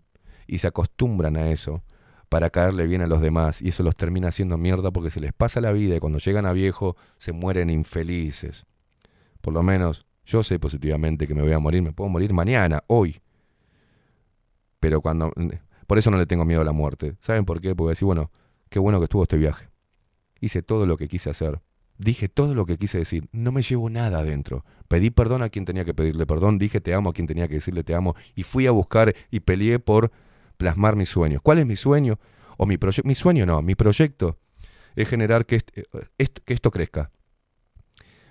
y 0.47 0.59
se 0.59 0.67
acostumbran 0.67 1.35
a 1.35 1.51
eso 1.51 1.83
para 2.29 2.49
caerle 2.49 2.87
bien 2.87 3.01
a 3.01 3.07
los 3.07 3.21
demás 3.21 3.61
y 3.61 3.69
eso 3.69 3.83
los 3.83 3.95
termina 3.95 4.29
haciendo 4.29 4.57
mierda 4.57 4.91
porque 4.91 5.09
se 5.09 5.19
les 5.19 5.33
pasa 5.33 5.61
la 5.61 5.71
vida 5.73 5.95
y 5.95 5.99
cuando 5.99 6.19
llegan 6.19 6.45
a 6.45 6.53
viejo 6.53 6.95
se 7.17 7.33
mueren 7.33 7.69
infelices. 7.69 8.65
Por 9.41 9.53
lo 9.53 9.63
menos 9.63 10.07
yo 10.27 10.43
sé 10.43 10.59
positivamente 10.59 11.25
que 11.25 11.33
me 11.33 11.41
voy 11.41 11.53
a 11.53 11.59
morir, 11.59 11.81
me 11.81 11.93
puedo 11.93 12.09
morir 12.09 12.33
mañana, 12.33 12.83
hoy. 12.87 13.21
Pero 14.79 15.01
cuando... 15.01 15.31
Por 15.87 15.97
eso 15.97 16.11
no 16.11 16.17
le 16.17 16.25
tengo 16.25 16.43
miedo 16.43 16.59
a 16.59 16.65
la 16.65 16.73
muerte. 16.73 17.15
¿Saben 17.21 17.45
por 17.45 17.61
qué? 17.61 17.73
Porque 17.73 17.91
decir, 17.91 18.05
bueno, 18.05 18.29
qué 18.69 18.77
bueno 18.77 18.99
que 18.99 19.05
estuvo 19.05 19.23
este 19.23 19.37
viaje. 19.37 19.69
Hice 20.41 20.61
todo 20.61 20.85
lo 20.85 20.97
que 20.97 21.07
quise 21.07 21.29
hacer. 21.29 21.61
Dije 21.97 22.27
todo 22.27 22.53
lo 22.53 22.65
que 22.65 22.77
quise 22.77 22.97
decir. 22.97 23.29
No 23.31 23.53
me 23.53 23.61
llevo 23.61 23.89
nada 23.89 24.19
adentro. 24.19 24.65
Pedí 24.89 25.11
perdón 25.11 25.43
a 25.43 25.49
quien 25.49 25.63
tenía 25.63 25.85
que 25.85 25.93
pedirle 25.93 26.25
perdón. 26.25 26.59
Dije 26.59 26.81
te 26.81 26.93
amo 26.93 27.11
a 27.11 27.13
quien 27.13 27.25
tenía 27.25 27.47
que 27.47 27.55
decirle 27.55 27.85
te 27.85 27.95
amo. 27.95 28.15
Y 28.35 28.43
fui 28.43 28.67
a 28.67 28.71
buscar 28.71 29.15
y 29.31 29.39
peleé 29.39 29.79
por 29.79 30.11
plasmar 30.57 30.97
mis 30.97 31.07
sueños. 31.07 31.41
¿Cuál 31.41 31.59
es 31.59 31.65
mi 31.65 31.77
sueño? 31.77 32.19
O 32.57 32.65
mi 32.65 32.77
proyecto. 32.77 33.07
Mi 33.07 33.15
sueño 33.15 33.45
no. 33.45 33.61
Mi 33.61 33.75
proyecto 33.75 34.37
es 34.97 35.07
generar 35.07 35.45
que, 35.45 35.55
esto, 36.17 36.41
que 36.43 36.53
esto 36.53 36.69
crezca 36.69 37.11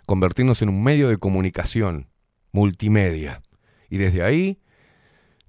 convertirnos 0.06 0.62
en 0.62 0.68
un 0.68 0.82
medio 0.82 1.08
de 1.08 1.18
comunicación 1.18 2.08
multimedia. 2.52 3.42
Y 3.90 3.98
desde 3.98 4.22
ahí 4.22 4.60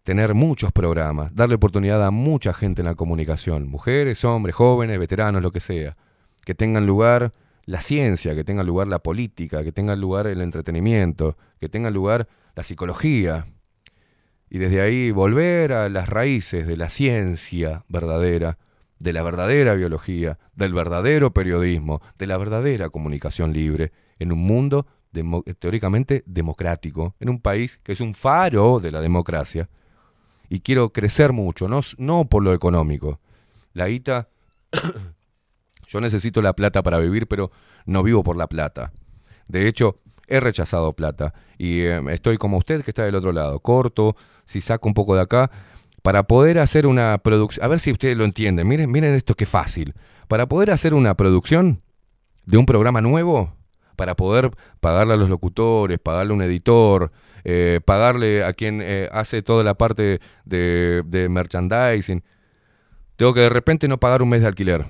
tener 0.03 0.33
muchos 0.33 0.71
programas, 0.71 1.35
darle 1.35 1.55
oportunidad 1.55 2.05
a 2.05 2.11
mucha 2.11 2.53
gente 2.53 2.81
en 2.81 2.87
la 2.87 2.95
comunicación, 2.95 3.69
mujeres, 3.69 4.23
hombres, 4.25 4.55
jóvenes, 4.55 4.99
veteranos, 4.99 5.41
lo 5.41 5.51
que 5.51 5.59
sea, 5.59 5.95
que 6.43 6.55
tengan 6.55 6.85
lugar 6.85 7.31
la 7.65 7.81
ciencia, 7.81 8.33
que 8.33 8.43
tenga 8.43 8.63
lugar 8.63 8.87
la 8.87 8.99
política, 8.99 9.63
que 9.63 9.71
tenga 9.71 9.95
lugar 9.95 10.27
el 10.27 10.41
entretenimiento, 10.41 11.37
que 11.59 11.69
tenga 11.69 11.91
lugar 11.91 12.27
la 12.55 12.63
psicología. 12.63 13.47
Y 14.49 14.57
desde 14.59 14.81
ahí 14.81 15.11
volver 15.11 15.73
a 15.73 15.89
las 15.89 16.07
raíces 16.07 16.65
de 16.67 16.77
la 16.77 16.89
ciencia 16.89 17.83
verdadera, 17.89 18.57
de 18.99 19.11
la 19.11 19.23
verdadera 19.23 19.75
biología, 19.75 20.39
del 20.55 20.73
verdadero 20.73 21.33
periodismo, 21.33 22.01
de 22.17 22.27
la 22.27 22.37
verdadera 22.37 22.89
comunicación 22.89 23.51
libre 23.51 23.91
en 24.19 24.31
un 24.31 24.39
mundo 24.39 24.87
teóricamente 25.59 26.23
democrático, 26.25 27.15
en 27.19 27.29
un 27.29 27.39
país 27.39 27.79
que 27.83 27.91
es 27.91 28.01
un 28.01 28.13
faro 28.13 28.79
de 28.79 28.91
la 28.91 29.01
democracia. 29.01 29.69
Y 30.49 30.59
quiero 30.59 30.91
crecer 30.91 31.33
mucho, 31.33 31.67
no, 31.67 31.81
no 31.97 32.25
por 32.25 32.43
lo 32.43 32.53
económico. 32.53 33.19
La 33.73 33.87
guita, 33.87 34.29
yo 35.87 36.01
necesito 36.01 36.41
la 36.41 36.53
plata 36.53 36.83
para 36.83 36.99
vivir, 36.99 37.27
pero 37.27 37.51
no 37.85 38.03
vivo 38.03 38.23
por 38.23 38.37
la 38.37 38.47
plata. 38.47 38.91
De 39.47 39.67
hecho, 39.67 39.95
he 40.27 40.39
rechazado 40.39 40.93
plata 40.93 41.33
y 41.57 41.81
eh, 41.81 42.01
estoy 42.11 42.37
como 42.37 42.57
usted 42.57 42.83
que 42.83 42.91
está 42.91 43.05
del 43.05 43.15
otro 43.15 43.31
lado, 43.31 43.59
corto, 43.59 44.15
si 44.45 44.61
saco 44.61 44.87
un 44.87 44.93
poco 44.93 45.15
de 45.15 45.21
acá, 45.21 45.49
para 46.01 46.23
poder 46.23 46.59
hacer 46.59 46.85
una 46.87 47.17
producción, 47.17 47.65
a 47.65 47.67
ver 47.67 47.79
si 47.79 47.91
ustedes 47.91 48.15
lo 48.15 48.23
entienden, 48.23 48.67
miren, 48.67 48.91
miren 48.91 49.13
esto 49.13 49.35
qué 49.35 49.45
fácil, 49.45 49.93
para 50.27 50.47
poder 50.47 50.71
hacer 50.71 50.93
una 50.93 51.15
producción 51.15 51.81
de 52.45 52.57
un 52.57 52.65
programa 52.65 53.01
nuevo, 53.01 53.56
para 53.97 54.15
poder 54.15 54.51
pagarle 54.79 55.15
a 55.15 55.17
los 55.17 55.27
locutores, 55.27 55.99
pagarle 55.99 56.31
a 56.31 56.35
un 56.35 56.41
editor, 56.43 57.11
eh, 57.43 57.81
pagarle 57.83 58.45
a 58.45 58.53
quien 58.53 58.79
eh, 58.81 59.09
hace 59.11 59.41
toda 59.41 59.65
la 59.65 59.73
parte 59.73 60.21
de, 60.45 61.27
merchandising. 61.29 62.23
Tengo 63.17 63.33
que 63.33 63.41
de 63.41 63.49
repente 63.49 63.89
no 63.89 63.99
pagar 63.99 64.21
un 64.21 64.29
mes 64.29 64.41
de 64.41 64.47
alquiler 64.47 64.85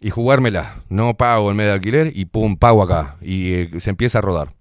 y 0.00 0.10
jugármela. 0.10 0.82
No 0.88 1.16
pago 1.16 1.50
el 1.50 1.56
mes 1.56 1.66
de 1.66 1.72
alquiler 1.72 2.12
y 2.14 2.24
pum, 2.24 2.56
pago 2.56 2.82
acá. 2.82 3.18
Y 3.20 3.52
eh, 3.52 3.70
se 3.78 3.90
empieza 3.90 4.18
a 4.18 4.22
rodar. 4.22 4.54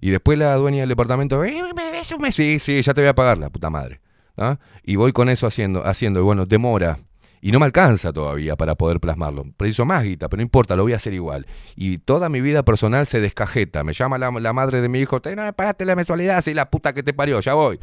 Y 0.00 0.10
después 0.10 0.38
la 0.38 0.54
dueña 0.54 0.80
del 0.80 0.88
departamento, 0.88 1.38
¿me 1.40 1.90
ves 1.90 2.12
un 2.12 2.22
mes? 2.22 2.34
Sí, 2.34 2.58
sí, 2.58 2.80
ya 2.80 2.94
te 2.94 3.02
voy 3.02 3.08
a 3.08 3.14
pagar, 3.14 3.38
la 3.38 3.50
puta 3.50 3.68
madre. 3.68 4.00
¿ah? 4.36 4.58
Y 4.84 4.96
voy 4.96 5.12
con 5.12 5.28
eso 5.28 5.46
haciendo, 5.46 5.86
haciendo, 5.86 6.20
y 6.20 6.22
bueno, 6.22 6.46
demora 6.46 6.98
y 7.44 7.50
no 7.50 7.58
me 7.58 7.66
alcanza 7.66 8.12
todavía 8.12 8.54
para 8.54 8.76
poder 8.76 9.00
plasmarlo. 9.00 9.44
Preciso 9.56 9.84
más 9.84 10.04
guita, 10.04 10.28
pero 10.28 10.38
no 10.38 10.44
importa, 10.44 10.76
lo 10.76 10.84
voy 10.84 10.92
a 10.92 10.96
hacer 10.96 11.12
igual. 11.12 11.44
Y 11.74 11.98
toda 11.98 12.28
mi 12.28 12.40
vida 12.40 12.62
personal 12.62 13.04
se 13.04 13.20
descajeta. 13.20 13.82
Me 13.82 13.92
llama 13.92 14.16
la, 14.16 14.52
madre 14.52 14.80
de 14.80 14.88
mi 14.88 15.00
hijo, 15.00 15.20
no 15.36 15.42
me 15.42 15.52
pagaste 15.52 15.84
la 15.84 15.96
mensualidad, 15.96 16.40
sí, 16.40 16.54
la 16.54 16.70
puta 16.70 16.92
que 16.92 17.02
te 17.02 17.12
parió, 17.12 17.40
ya 17.40 17.54
voy. 17.54 17.80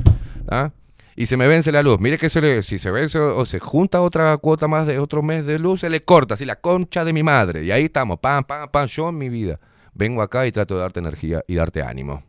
¿Ah? 0.50 0.72
Y 1.14 1.26
se 1.26 1.36
me 1.36 1.46
vence 1.46 1.74
la 1.74 1.84
luz. 1.84 2.00
Mire 2.00 2.18
que 2.18 2.30
se 2.30 2.40
le, 2.40 2.64
si 2.64 2.80
se 2.80 2.90
vence 2.90 3.20
o 3.20 3.46
se 3.46 3.60
junta 3.60 4.02
otra 4.02 4.38
cuota 4.38 4.70
más 4.70 4.88
de 4.88 4.98
otro 4.98 5.22
mes 5.22 5.46
de 5.46 5.60
luz, 5.60 5.82
se 5.82 5.90
le 5.90 6.06
corta, 6.06 6.36
así 6.36 6.46
la 6.46 6.56
concha 6.56 7.04
de 7.04 7.12
mi 7.12 7.22
madre. 7.22 7.66
Y 7.66 7.72
ahí 7.72 7.84
estamos, 7.84 8.18
pam, 8.20 8.46
pam, 8.46 8.70
pam, 8.72 8.88
yo 8.88 9.10
en 9.10 9.18
mi 9.18 9.28
vida. 9.28 9.60
Vengo 9.94 10.22
acá 10.22 10.48
y 10.48 10.54
trato 10.54 10.76
de 10.76 10.82
darte 10.82 11.02
energía 11.02 11.44
y 11.46 11.56
darte 11.56 11.84
ánimo. 11.84 12.24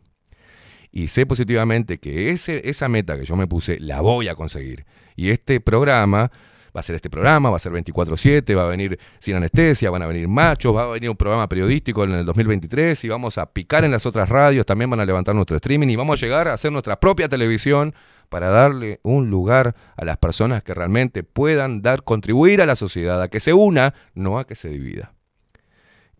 Y 0.91 1.07
sé 1.07 1.25
positivamente 1.25 1.97
que 1.97 2.31
ese, 2.31 2.69
esa 2.69 2.89
meta 2.89 3.17
que 3.17 3.23
yo 3.23 3.37
me 3.37 3.47
puse 3.47 3.79
la 3.79 4.01
voy 4.01 4.27
a 4.27 4.35
conseguir. 4.35 4.85
Y 5.15 5.29
este 5.29 5.61
programa 5.61 6.29
va 6.75 6.79
a 6.79 6.83
ser 6.83 6.95
este 6.95 7.09
programa, 7.09 7.49
va 7.49 7.57
a 7.57 7.59
ser 7.59 7.71
24/7, 7.71 8.55
va 8.55 8.63
a 8.63 8.67
venir 8.67 8.99
sin 9.19 9.35
anestesia, 9.35 9.89
van 9.89 10.01
a 10.01 10.07
venir 10.07 10.27
machos, 10.27 10.75
va 10.75 10.83
a 10.83 10.87
venir 10.87 11.09
un 11.09 11.17
programa 11.17 11.47
periodístico 11.47 12.03
en 12.03 12.11
el 12.11 12.25
2023 12.25 13.03
y 13.03 13.09
vamos 13.09 13.37
a 13.37 13.51
picar 13.51 13.83
en 13.83 13.91
las 13.91 14.05
otras 14.05 14.29
radios, 14.29 14.65
también 14.65 14.89
van 14.89 14.99
a 14.99 15.05
levantar 15.05 15.35
nuestro 15.35 15.55
streaming 15.55 15.89
y 15.89 15.95
vamos 15.95 16.21
a 16.21 16.25
llegar 16.25 16.47
a 16.47 16.53
hacer 16.53 16.71
nuestra 16.71 16.99
propia 16.99 17.27
televisión 17.27 17.93
para 18.29 18.47
darle 18.47 18.99
un 19.03 19.29
lugar 19.29 19.75
a 19.97 20.05
las 20.05 20.17
personas 20.17 20.63
que 20.63 20.73
realmente 20.73 21.23
puedan 21.23 21.81
dar 21.81 22.03
contribuir 22.03 22.61
a 22.61 22.65
la 22.65 22.75
sociedad, 22.75 23.21
a 23.21 23.27
que 23.27 23.41
se 23.41 23.53
una, 23.53 23.93
no 24.13 24.39
a 24.39 24.47
que 24.47 24.55
se 24.55 24.69
divida. 24.69 25.13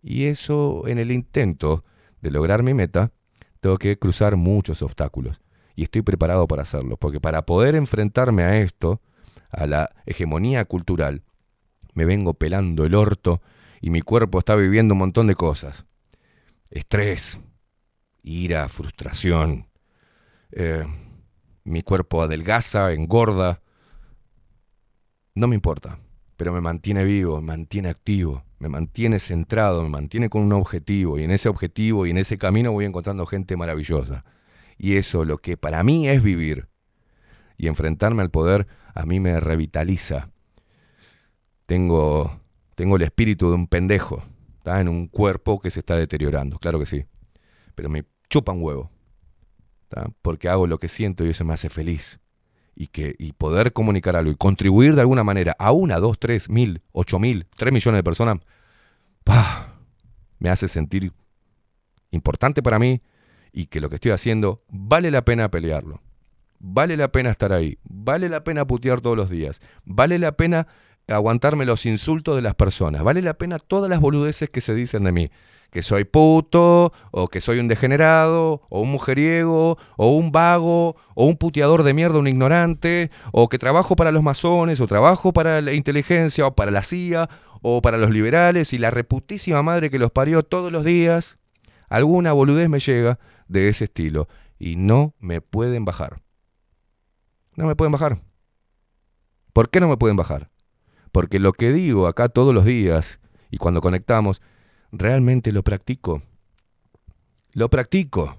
Y 0.02 0.26
eso 0.26 0.82
en 0.86 0.98
el 0.98 1.10
intento 1.10 1.84
de 2.20 2.30
lograr 2.30 2.62
mi 2.62 2.74
meta, 2.74 3.12
tengo 3.60 3.76
que 3.78 3.98
cruzar 3.98 4.36
muchos 4.36 4.82
obstáculos. 4.82 5.40
Y 5.74 5.84
estoy 5.84 6.02
preparado 6.02 6.46
para 6.46 6.62
hacerlo, 6.62 6.96
porque 6.96 7.20
para 7.20 7.46
poder 7.46 7.74
enfrentarme 7.76 8.42
a 8.42 8.58
esto, 8.58 9.00
a 9.52 9.66
la 9.66 9.90
hegemonía 10.06 10.64
cultural, 10.64 11.22
me 11.94 12.04
vengo 12.04 12.34
pelando 12.34 12.84
el 12.84 12.94
orto 12.94 13.42
y 13.80 13.90
mi 13.90 14.00
cuerpo 14.00 14.38
está 14.38 14.54
viviendo 14.56 14.94
un 14.94 14.98
montón 14.98 15.26
de 15.26 15.34
cosas. 15.34 15.84
Estrés, 16.70 17.38
ira, 18.22 18.68
frustración. 18.68 19.68
Eh, 20.52 20.84
mi 21.64 21.82
cuerpo 21.82 22.22
adelgaza, 22.22 22.92
engorda. 22.92 23.60
No 25.34 25.46
me 25.48 25.54
importa, 25.54 25.98
pero 26.36 26.52
me 26.52 26.60
mantiene 26.60 27.04
vivo, 27.04 27.40
me 27.40 27.48
mantiene 27.48 27.88
activo, 27.88 28.44
me 28.58 28.68
mantiene 28.68 29.18
centrado, 29.18 29.82
me 29.82 29.88
mantiene 29.88 30.30
con 30.30 30.42
un 30.42 30.52
objetivo 30.52 31.18
y 31.18 31.24
en 31.24 31.30
ese 31.30 31.48
objetivo 31.48 32.06
y 32.06 32.10
en 32.10 32.18
ese 32.18 32.38
camino 32.38 32.72
voy 32.72 32.84
encontrando 32.84 33.26
gente 33.26 33.56
maravillosa. 33.56 34.24
Y 34.78 34.96
eso 34.96 35.24
lo 35.24 35.38
que 35.38 35.56
para 35.56 35.82
mí 35.82 36.08
es 36.08 36.22
vivir 36.22 36.68
y 37.56 37.68
enfrentarme 37.68 38.22
al 38.22 38.30
poder 38.30 38.66
a 38.94 39.04
mí 39.06 39.20
me 39.20 39.38
revitaliza. 39.40 40.30
Tengo, 41.66 42.40
tengo 42.74 42.96
el 42.96 43.02
espíritu 43.02 43.48
de 43.48 43.54
un 43.54 43.66
pendejo, 43.66 44.22
en 44.64 44.88
un 44.88 45.06
cuerpo 45.08 45.60
que 45.60 45.70
se 45.70 45.80
está 45.80 45.96
deteriorando, 45.96 46.58
claro 46.58 46.78
que 46.78 46.86
sí. 46.86 47.04
Pero 47.74 47.88
me 47.88 48.04
chupa 48.28 48.52
un 48.52 48.62
huevo, 48.62 48.90
porque 50.22 50.48
hago 50.48 50.66
lo 50.66 50.78
que 50.78 50.88
siento 50.88 51.24
y 51.24 51.30
eso 51.30 51.44
me 51.44 51.54
hace 51.54 51.68
feliz. 51.70 52.18
y, 52.74 52.86
que, 52.86 53.14
y 53.18 53.32
poder 53.32 53.72
comunicar 53.72 54.16
algo 54.16 54.30
y 54.30 54.34
contribuir 54.34 54.94
de 54.94 55.02
alguna 55.02 55.24
manera 55.24 55.54
a 55.58 55.72
una, 55.72 55.98
dos, 55.98 56.18
tres 56.18 56.48
mil, 56.48 56.82
ocho 56.92 57.18
mil, 57.18 57.46
tres 57.56 57.72
millones 57.72 57.98
de 57.98 58.02
personas, 58.02 58.38
¡pah! 59.24 59.74
me 60.38 60.48
hace 60.50 60.68
sentir 60.68 61.12
importante 62.10 62.62
para 62.62 62.78
mí 62.78 63.00
y 63.52 63.66
que 63.66 63.80
lo 63.80 63.88
que 63.88 63.96
estoy 63.96 64.12
haciendo 64.12 64.64
vale 64.68 65.10
la 65.10 65.24
pena 65.24 65.50
pelearlo. 65.50 66.00
Vale 66.64 66.96
la 66.96 67.10
pena 67.10 67.30
estar 67.30 67.52
ahí. 67.52 67.76
Vale 67.82 68.28
la 68.28 68.44
pena 68.44 68.64
putear 68.64 69.00
todos 69.00 69.16
los 69.16 69.28
días. 69.28 69.60
Vale 69.84 70.20
la 70.20 70.36
pena 70.36 70.68
aguantarme 71.08 71.66
los 71.66 71.86
insultos 71.86 72.36
de 72.36 72.42
las 72.42 72.54
personas. 72.54 73.02
Vale 73.02 73.20
la 73.20 73.34
pena 73.34 73.58
todas 73.58 73.90
las 73.90 73.98
boludeces 73.98 74.48
que 74.48 74.60
se 74.60 74.72
dicen 74.72 75.02
de 75.02 75.10
mí. 75.10 75.30
Que 75.72 75.82
soy 75.82 76.04
puto, 76.04 76.92
o 77.10 77.26
que 77.26 77.40
soy 77.40 77.58
un 77.58 77.66
degenerado, 77.66 78.62
o 78.68 78.80
un 78.80 78.92
mujeriego, 78.92 79.76
o 79.96 80.10
un 80.10 80.30
vago, 80.30 80.94
o 81.16 81.26
un 81.26 81.34
puteador 81.34 81.82
de 81.82 81.94
mierda, 81.94 82.20
un 82.20 82.28
ignorante, 82.28 83.10
o 83.32 83.48
que 83.48 83.58
trabajo 83.58 83.96
para 83.96 84.12
los 84.12 84.22
masones, 84.22 84.80
o 84.80 84.86
trabajo 84.86 85.32
para 85.32 85.62
la 85.62 85.72
inteligencia, 85.72 86.46
o 86.46 86.54
para 86.54 86.70
la 86.70 86.84
CIA, 86.84 87.28
o 87.60 87.82
para 87.82 87.98
los 87.98 88.10
liberales, 88.10 88.72
y 88.72 88.78
la 88.78 88.92
reputísima 88.92 89.64
madre 89.64 89.90
que 89.90 89.98
los 89.98 90.12
parió 90.12 90.44
todos 90.44 90.70
los 90.70 90.84
días. 90.84 91.38
Alguna 91.88 92.32
boludez 92.32 92.68
me 92.68 92.78
llega 92.78 93.18
de 93.48 93.68
ese 93.68 93.84
estilo. 93.84 94.28
Y 94.60 94.76
no 94.76 95.16
me 95.18 95.40
pueden 95.40 95.84
bajar. 95.84 96.22
No 97.56 97.66
me 97.66 97.76
pueden 97.76 97.92
bajar. 97.92 98.22
¿Por 99.52 99.70
qué 99.70 99.80
no 99.80 99.88
me 99.88 99.96
pueden 99.96 100.16
bajar? 100.16 100.50
Porque 101.12 101.38
lo 101.38 101.52
que 101.52 101.72
digo 101.72 102.06
acá 102.06 102.28
todos 102.28 102.54
los 102.54 102.64
días 102.64 103.20
y 103.50 103.58
cuando 103.58 103.82
conectamos, 103.82 104.40
realmente 104.90 105.52
lo 105.52 105.62
practico. 105.62 106.22
Lo 107.52 107.68
practico. 107.68 108.38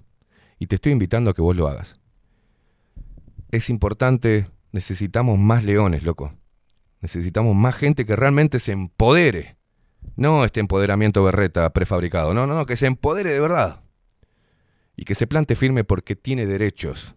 Y 0.58 0.68
te 0.68 0.76
estoy 0.76 0.92
invitando 0.92 1.30
a 1.30 1.34
que 1.34 1.42
vos 1.42 1.56
lo 1.56 1.68
hagas. 1.68 2.00
Es 3.52 3.70
importante, 3.70 4.48
necesitamos 4.72 5.38
más 5.38 5.64
leones, 5.64 6.04
loco. 6.04 6.34
Necesitamos 7.02 7.56
más 7.56 7.76
gente 7.76 8.06
que 8.06 8.16
realmente 8.16 8.60
se 8.60 8.72
empodere. 8.72 9.58
No 10.16 10.46
este 10.46 10.60
empoderamiento 10.60 11.24
berreta 11.24 11.72
prefabricado. 11.72 12.34
No, 12.34 12.48
no, 12.48 12.56
no, 12.56 12.66
que 12.66 12.76
se 12.76 12.88
empodere 12.88 13.34
de 13.34 13.40
verdad. 13.40 13.84
Y 14.96 15.04
que 15.04 15.14
se 15.14 15.28
plante 15.28 15.56
firme 15.56 15.84
porque 15.84 16.16
tiene 16.16 16.48
derechos. 16.48 17.16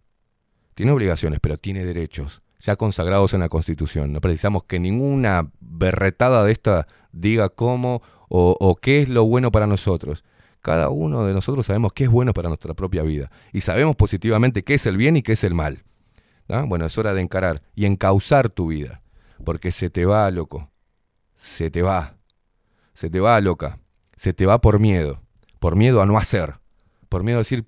Tiene 0.76 0.92
obligaciones, 0.92 1.40
pero 1.40 1.56
tiene 1.56 1.86
derechos 1.86 2.42
ya 2.60 2.76
consagrados 2.76 3.32
en 3.32 3.40
la 3.40 3.48
Constitución. 3.48 4.12
No 4.12 4.20
precisamos 4.20 4.64
que 4.64 4.78
ninguna 4.78 5.50
berretada 5.58 6.44
de 6.44 6.52
esta 6.52 6.86
diga 7.12 7.48
cómo 7.48 8.02
o, 8.28 8.78
qué 8.82 9.00
es 9.00 9.08
lo 9.08 9.24
bueno 9.24 9.50
para 9.50 9.66
nosotros. 9.66 10.22
Cada 10.60 10.90
uno 10.90 11.24
de 11.24 11.32
nosotros 11.32 11.64
sabemos 11.64 11.94
qué 11.94 12.05
es 12.05 12.10
bueno 12.10 12.34
para 12.34 12.48
nuestra 12.48 12.74
propia 12.74 13.02
vida 13.02 13.30
y 13.55 13.62
sabemos 13.62 13.96
positivamente 13.96 14.64
qué 14.64 14.74
es 14.74 14.84
el 14.84 14.98
bien 14.98 15.16
y 15.16 15.22
qué 15.22 15.32
es 15.32 15.44
el 15.44 15.55
mal. 15.55 15.82
Bueno, 16.48 16.84
es 16.84 16.98
hora 16.98 17.14
de 17.14 17.22
encarar 17.22 17.62
y 17.74 17.86
encauzar 17.86 18.50
tu 18.50 18.66
vida, 18.66 19.00
porque 19.42 19.72
se 19.72 19.88
te 19.88 20.05
va, 20.05 20.30
loco. 20.30 20.70
Se 21.36 21.70
te 21.70 21.80
va. 21.80 22.18
Se 22.92 23.08
te 23.08 23.18
va, 23.20 23.40
loca. 23.40 23.78
Se 24.14 24.34
te 24.34 24.44
va 24.44 24.60
por 24.60 24.78
miedo. 24.78 25.22
Por 25.58 25.74
miedo 25.74 26.02
a 26.02 26.06
no 26.06 26.18
hacer. 26.18 26.60
Por 27.08 27.22
miedo 27.24 27.38
a 27.38 27.40
decir, 27.40 27.66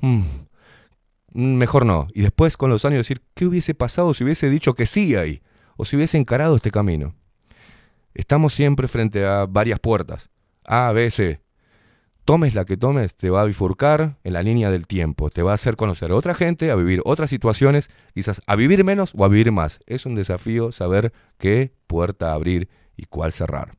mmm, 0.00 0.22
mejor 1.34 1.84
no. 1.84 2.08
Y 2.14 2.22
después 2.22 2.56
con 2.56 2.70
los 2.70 2.84
años 2.84 2.98
decir, 2.98 3.22
¿qué 3.34 3.46
hubiese 3.46 3.74
pasado 3.74 4.14
si 4.14 4.24
hubiese 4.24 4.48
dicho 4.48 4.74
que 4.74 4.86
sí 4.86 5.14
ahí? 5.16 5.42
O 5.76 5.84
si 5.84 5.96
hubiese 5.96 6.16
encarado 6.16 6.56
este 6.56 6.70
camino. 6.70 7.14
Estamos 8.14 8.54
siempre 8.54 8.88
frente 8.88 9.26
a 9.26 9.46
varias 9.46 9.80
puertas. 9.80 10.30
A, 10.64 10.92
B, 10.92 11.10
C. 11.10 11.40
Tomes 12.24 12.54
la 12.54 12.64
que 12.64 12.78
tomes, 12.78 13.16
te 13.16 13.28
va 13.28 13.42
a 13.42 13.44
bifurcar 13.44 14.18
en 14.24 14.32
la 14.32 14.42
línea 14.42 14.70
del 14.70 14.86
tiempo. 14.86 15.28
Te 15.28 15.42
va 15.42 15.50
a 15.50 15.54
hacer 15.54 15.76
conocer 15.76 16.10
a 16.10 16.14
otra 16.14 16.32
gente, 16.32 16.70
a 16.70 16.76
vivir 16.76 17.02
otras 17.04 17.28
situaciones, 17.28 17.90
quizás 18.14 18.40
a 18.46 18.56
vivir 18.56 18.82
menos 18.82 19.12
o 19.14 19.24
a 19.24 19.28
vivir 19.28 19.52
más. 19.52 19.80
Es 19.86 20.06
un 20.06 20.14
desafío 20.14 20.72
saber 20.72 21.12
qué 21.38 21.74
puerta 21.86 22.32
abrir 22.32 22.70
y 22.96 23.04
cuál 23.04 23.32
cerrar. 23.32 23.76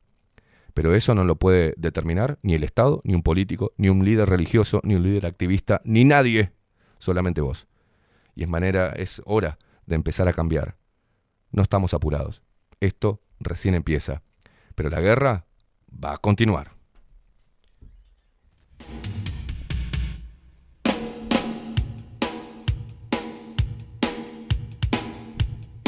Pero 0.74 0.94
eso 0.94 1.14
no 1.14 1.24
lo 1.24 1.36
puede 1.36 1.74
determinar 1.78 2.38
ni 2.42 2.54
el 2.54 2.62
Estado, 2.62 3.00
ni 3.02 3.14
un 3.14 3.22
político, 3.22 3.72
ni 3.78 3.88
un 3.88 4.04
líder 4.04 4.28
religioso, 4.28 4.80
ni 4.84 4.94
un 4.94 5.02
líder 5.02 5.26
activista, 5.26 5.80
ni 5.84 6.04
nadie 6.04 6.52
solamente 6.98 7.40
vos. 7.40 7.66
Y 8.34 8.42
es 8.42 8.48
manera, 8.48 8.90
es 8.90 9.22
hora 9.24 9.58
de 9.86 9.94
empezar 9.94 10.28
a 10.28 10.32
cambiar. 10.32 10.76
No 11.50 11.62
estamos 11.62 11.94
apurados. 11.94 12.42
Esto 12.80 13.22
recién 13.40 13.74
empieza. 13.74 14.22
Pero 14.74 14.90
la 14.90 15.00
guerra 15.00 15.46
va 15.92 16.14
a 16.14 16.18
continuar. 16.18 16.72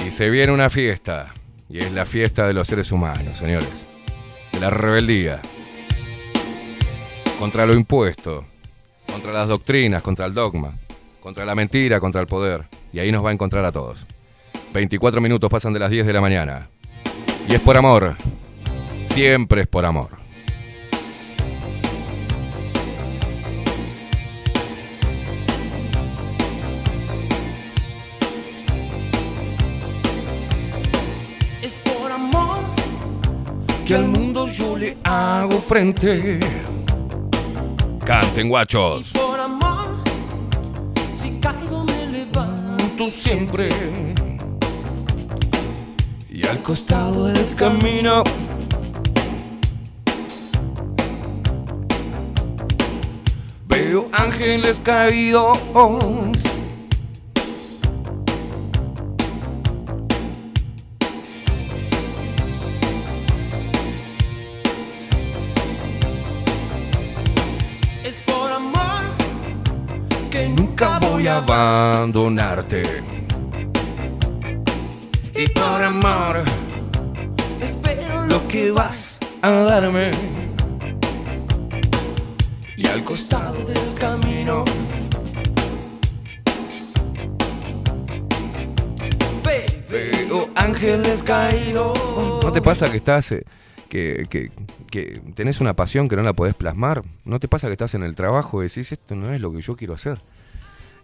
Y 0.07 0.11
se 0.11 0.31
viene 0.31 0.53
una 0.53 0.70
fiesta. 0.70 1.35
Y 1.69 1.81
es 1.81 1.93
la 1.93 2.07
fiesta 2.07 2.47
de 2.47 2.55
los 2.55 2.67
seres 2.67 2.91
humanos, 2.93 3.37
señores. 3.37 3.87
La 4.59 4.70
rebeldía. 4.70 5.43
Contra 7.39 7.67
lo 7.67 7.75
impuesto. 7.75 8.47
Contra 9.07 9.33
las 9.33 9.49
doctrinas, 9.49 10.03
contra 10.03 10.25
el 10.25 10.33
dogma 10.33 10.78
contra 11.29 11.45
la 11.45 11.55
mentira, 11.55 12.01
contra 12.01 12.23
el 12.23 12.27
poder. 12.27 12.65
Y 12.91 13.01
ahí 13.01 13.13
nos 13.13 13.23
va 13.23 13.29
a 13.29 13.35
encontrar 13.35 13.63
a 13.67 13.71
todos. 13.71 14.07
24 14.73 15.21
minutos 15.21 15.51
pasan 15.51 15.75
de 15.75 15.79
las 15.79 15.91
10 15.91 16.07
de 16.07 16.13
la 16.15 16.23
mañana. 16.23 16.71
Y 17.47 17.53
es 17.53 17.61
por 17.61 17.77
amor. 17.77 18.17
Siempre 19.05 19.61
es 19.61 19.67
por 19.67 19.85
amor. 19.85 20.09
Es 31.61 31.79
por 31.81 32.11
amor 32.11 32.57
que 33.87 33.97
al 33.97 34.07
mundo 34.07 34.49
yo 34.49 34.79
le 34.79 34.97
hago 35.05 35.61
frente. 35.61 36.41
Canten, 38.07 38.49
guachos. 38.49 39.13
Siempre. 43.11 43.70
Y 46.31 46.47
al 46.47 46.62
costado 46.62 47.27
del 47.27 47.55
camino. 47.55 48.23
Veo 53.67 54.09
ángeles 54.12 54.81
caídos. 54.81 55.59
Abandonarte. 71.29 72.83
Y 75.35 75.47
por 75.51 75.83
amor 75.85 76.43
espero 77.61 78.27
lo 78.27 78.47
que 78.49 78.71
vas 78.71 79.21
a 79.43 79.51
darme. 79.51 80.11
Y 82.77 82.87
al 82.87 83.05
costado 83.05 83.55
del 83.65 83.95
camino 83.99 84.65
ve- 89.45 89.85
veo 89.91 90.49
ángeles 90.57 91.23
caídos. 91.23 91.99
¿No 92.43 92.53
te 92.53 92.63
pasa 92.63 92.91
que 92.91 92.97
estás, 92.97 93.33
eh, 93.33 93.45
que, 93.89 94.27
que- 94.29 94.51
que 94.91 95.21
tenés 95.35 95.61
una 95.61 95.75
pasión 95.75 96.09
que 96.09 96.17
no 96.17 96.23
la 96.23 96.33
podés 96.33 96.55
plasmar? 96.55 97.03
¿No 97.25 97.39
te 97.41 97.49
pasa 97.49 97.67
que 97.69 97.73
estás 97.73 97.95
en 97.95 98.03
el 98.03 98.15
trabajo 98.17 98.63
y 98.63 98.69
decís, 98.69 98.91
esto 98.93 99.15
no 99.15 99.33
es 99.33 99.41
lo 99.41 99.53
que 99.53 99.61
yo 99.61 99.77
quiero 99.77 99.95
hacer? 99.95 100.21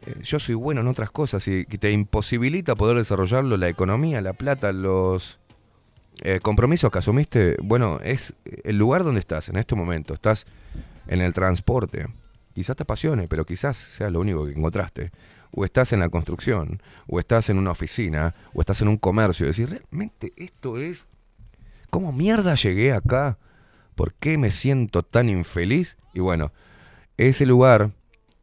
Eh, 0.07 0.17
yo 0.23 0.39
soy 0.39 0.55
bueno 0.55 0.81
en 0.81 0.89
otras 0.89 1.11
cosas 1.11 1.47
y 1.49 1.65
que 1.65 1.79
te 1.79 1.91
imposibilita 1.91 2.75
poder 2.75 2.97
desarrollarlo, 2.97 3.57
la 3.57 3.69
economía, 3.69 4.21
la 4.21 4.33
plata, 4.33 4.73
los 4.73 5.41
eh, 6.23 6.41
compromisos 6.43 6.91
que 6.91 6.99
asumiste. 6.99 7.57
Bueno, 7.63 8.01
es 8.03 8.35
el 8.65 8.79
lugar 8.79 9.05
donde 9.05 9.21
estás 9.21 9.49
en 9.49 9.57
este 9.57 9.75
momento. 9.75 10.15
Estás 10.15 10.47
en 11.07 11.21
el 11.21 11.35
transporte. 11.35 12.07
Quizás 12.55 12.77
te 12.77 12.85
apasione, 12.85 13.29
pero 13.29 13.45
quizás 13.45 13.77
sea 13.77 14.11
lo 14.11 14.21
único 14.21 14.47
que 14.47 14.53
encontraste. 14.53 15.11
O 15.51 15.65
estás 15.65 15.93
en 15.93 16.01
la 16.01 16.09
construcción, 16.09 16.83
o 17.07 17.21
estás 17.21 17.49
en 17.49 17.59
una 17.59 17.71
oficina, 17.71 18.35
o 18.55 18.61
estás 18.61 18.83
en 18.83 18.89
un 18.89 18.97
comercio. 18.97 19.47
Decir, 19.47 19.69
realmente 19.71 20.33
esto 20.37 20.79
es 20.79 21.07
¿Cómo 21.95 22.11
mierda 22.11 22.57
llegué 22.57 22.93
acá? 22.93 23.39
¿Por 23.95 24.15
qué 24.15 24.37
me 24.37 24.51
siento 24.51 25.05
tan 25.05 25.29
infeliz? 25.29 25.97
Y 26.13 26.19
bueno, 26.19 26.51
ese 27.17 27.47
lugar 27.47 27.93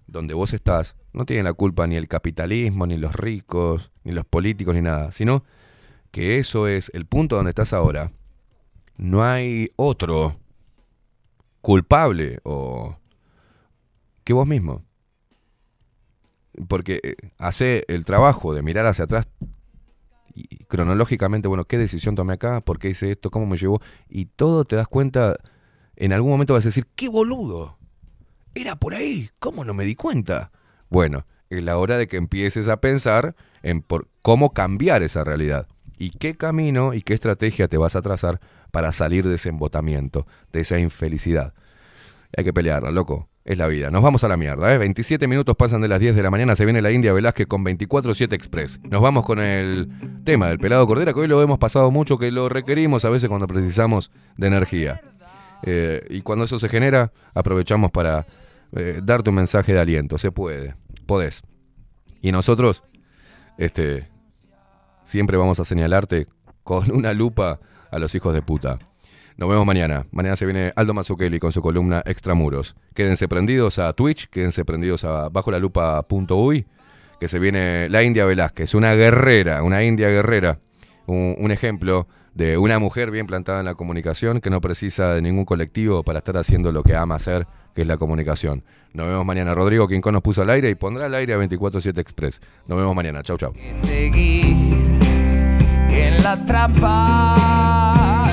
donde 0.08 0.34
vos 0.34 0.54
estás 0.54 0.96
no 1.14 1.26
tiene 1.26 1.44
la 1.44 1.54
culpa 1.54 1.88
ni 1.88 1.96
el 1.96 2.08
capitalismo, 2.08 2.88
ni 2.88 2.98
los 2.98 3.16
ricos, 3.16 3.92
ni 4.04 4.12
los 4.12 4.26
políticos, 4.26 4.76
ni 4.76 4.82
nada, 4.82 5.12
sino 5.12 5.44
que 6.12 6.38
eso 6.40 6.68
es 6.68 6.92
el 6.94 7.06
punto 7.06 7.36
donde 7.36 7.50
estás 7.52 7.74
ahora. 7.74 8.12
No 8.98 9.24
hay 9.24 9.72
otro 9.76 10.38
culpable 11.62 12.40
o 12.44 12.98
que 14.24 14.34
vos 14.34 14.48
mismo. 14.48 14.84
porque 16.68 17.00
eh, 17.04 17.16
hace 17.40 17.86
el 17.88 18.06
trabajo 18.06 18.54
de 18.54 18.62
mirar 18.62 18.86
hacia 18.86 19.06
atrás 19.06 19.28
y 20.34 20.64
cronológicamente, 20.66 21.48
bueno, 21.48 21.66
¿qué 21.66 21.78
decisión 21.78 22.16
tomé 22.16 22.34
acá? 22.34 22.62
¿Por 22.62 22.80
qué 22.80 22.90
hice 22.90 23.12
esto? 23.12 23.32
¿Cómo 23.32 23.46
me 23.46 23.58
llevó? 23.58 23.82
Y 24.10 24.26
todo 24.26 24.66
te 24.66 24.76
das 24.76 24.88
cuenta, 24.88 25.38
en 25.96 26.14
algún 26.14 26.32
momento 26.32 26.54
vas 26.54 26.66
a 26.66 26.70
decir, 26.70 26.88
¡qué 26.96 27.10
boludo! 27.10 27.78
Era 28.54 28.76
por 28.76 28.94
ahí, 28.94 29.30
¿cómo 29.40 29.64
no 29.66 29.74
me 29.74 29.86
di 29.86 29.96
cuenta? 29.96 30.52
Bueno, 30.92 31.26
es 31.50 31.64
la 31.64 31.78
hora 31.78 31.98
de 31.98 32.08
que 32.08 32.18
empieces 32.18 32.68
a 32.68 32.82
pensar 32.82 33.34
en 33.64 33.82
por 33.82 34.10
cómo 34.22 34.54
cambiar 34.54 35.04
esa 35.04 35.24
realidad 35.24 35.68
y 35.98 36.10
qué 36.10 36.36
camino 36.36 36.94
y 36.94 37.02
qué 37.02 37.14
estrategia 37.14 37.70
te 37.70 37.78
vas 37.78 37.96
a 37.96 38.02
trazar 38.02 38.42
para 38.72 38.92
salir 38.92 39.26
de 39.26 39.36
ese 39.36 39.48
embotamiento, 39.48 40.28
de 40.52 40.60
esa 40.60 40.80
infelicidad. 40.80 41.54
Hay 42.36 42.44
que 42.44 42.52
pelearla, 42.52 42.92
loco. 42.92 43.30
Es 43.46 43.58
la 43.58 43.68
vida. 43.68 43.90
Nos 43.90 44.04
vamos 44.04 44.24
a 44.24 44.28
la 44.28 44.38
mierda, 44.38 44.72
¿eh? 44.72 44.78
27 44.78 45.28
minutos 45.28 45.56
pasan 45.56 45.82
de 45.82 45.88
las 45.88 46.00
10 46.00 46.16
de 46.16 46.22
la 46.22 46.30
mañana, 46.30 46.56
se 46.56 46.64
viene 46.64 46.80
la 46.82 46.92
India 46.92 47.12
Velázquez 47.12 47.48
con 47.48 47.66
24-7 47.66 48.34
Express. 48.34 48.80
Nos 48.84 49.02
vamos 49.02 49.26
con 49.26 49.40
el 49.40 49.90
tema 50.24 50.48
del 50.48 50.60
pelado 50.60 50.86
cordera, 50.86 51.14
que 51.14 51.22
hoy 51.22 51.28
lo 51.28 51.42
hemos 51.42 51.58
pasado 51.58 51.90
mucho, 51.90 52.20
que 52.20 52.32
lo 52.32 52.50
requerimos 52.50 53.04
a 53.06 53.10
veces 53.10 53.30
cuando 53.30 53.48
precisamos 53.48 54.12
de 54.38 54.48
energía. 54.48 55.02
Eh, 55.64 56.06
y 56.10 56.22
cuando 56.22 56.46
eso 56.46 56.60
se 56.60 56.70
genera, 56.70 57.14
aprovechamos 57.34 57.90
para 57.92 58.28
eh, 58.76 59.00
darte 59.04 59.30
un 59.30 59.38
mensaje 59.38 59.74
de 59.74 59.80
aliento. 59.80 60.18
Se 60.18 60.32
puede, 60.32 60.76
podés. 61.06 61.42
Y 62.22 62.32
nosotros, 62.32 62.84
este, 63.58 64.08
siempre 65.04 65.38
vamos 65.38 65.60
a 65.60 65.66
señalarte 65.66 66.28
con 66.64 66.92
una 66.92 67.14
lupa 67.14 67.60
a 67.92 68.00
los 68.00 68.16
hijos 68.16 68.34
de 68.34 68.42
puta. 68.42 68.80
Nos 69.38 69.50
vemos 69.50 69.66
mañana. 69.66 70.06
Mañana 70.12 70.36
se 70.36 70.46
viene 70.46 70.72
Aldo 70.76 70.94
Mazzucchelli 70.94 71.40
con 71.40 71.52
su 71.52 71.62
columna 71.62 72.04
Extramuros. 72.06 72.76
Quédense 72.94 73.28
prendidos 73.28 73.80
a 73.80 73.92
Twitch, 73.94 74.28
quédense 74.30 74.66
prendidos 74.66 75.04
a 75.04 75.30
bajo 75.30 75.52
la 75.52 75.60
lupa.uy, 75.60 76.66
que 77.20 77.28
se 77.28 77.40
viene 77.40 77.90
la 77.90 78.04
India 78.04 78.26
Velázquez, 78.26 78.76
una 78.76 78.94
guerrera, 78.94 79.64
una 79.64 79.84
India 79.84 80.10
guerrera, 80.10 80.60
un, 81.08 81.36
un 81.40 81.52
ejemplo 81.52 82.08
de 82.34 82.58
una 82.58 82.80
mujer 82.80 83.12
bien 83.12 83.28
plantada 83.28 83.60
en 83.60 83.66
la 83.66 83.76
comunicación 83.76 84.42
que 84.42 84.50
no 84.50 84.62
precisa 84.62 85.14
de 85.16 85.22
ningún 85.22 85.46
colectivo 85.46 86.04
para 86.04 86.20
estar 86.20 86.38
haciendo 86.38 86.72
lo 86.72 86.84
que 86.84 86.96
ama 86.96 87.16
hacer, 87.16 87.48
que 87.74 87.82
es 87.82 87.88
la 87.88 87.98
comunicación. 87.98 88.64
Nos 88.94 89.08
vemos 89.08 89.26
mañana. 89.26 89.54
Rodrigo 89.54 89.88
Quincón 89.88 90.14
nos 90.14 90.22
puso 90.22 90.42
al 90.42 90.50
aire 90.50 90.70
y 90.70 90.76
pondrá 90.76 91.06
al 91.06 91.14
aire 91.14 91.34
a 91.34 91.38
24-7 91.38 91.98
Express. 92.00 92.42
Nos 92.68 92.78
vemos 92.78 92.96
mañana. 92.96 93.24
Chau, 93.24 93.38
chau. 93.38 93.54
seguir 93.74 94.76
en 95.90 96.24
la 96.24 96.38
trampa. 96.46 98.30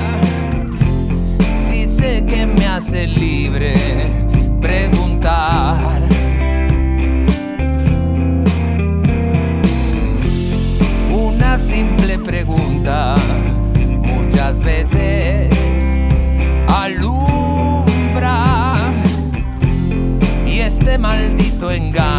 Si 1.53 1.87
sé 1.87 2.25
que 2.25 2.45
me 2.45 2.65
hace 2.67 3.07
libre 3.07 3.73
preguntar. 4.61 6.01
Una 11.11 11.57
simple 11.57 12.19
pregunta 12.19 13.15
muchas 14.03 14.61
veces 14.61 15.48
maldito 20.99 21.71
engaño 21.71 22.18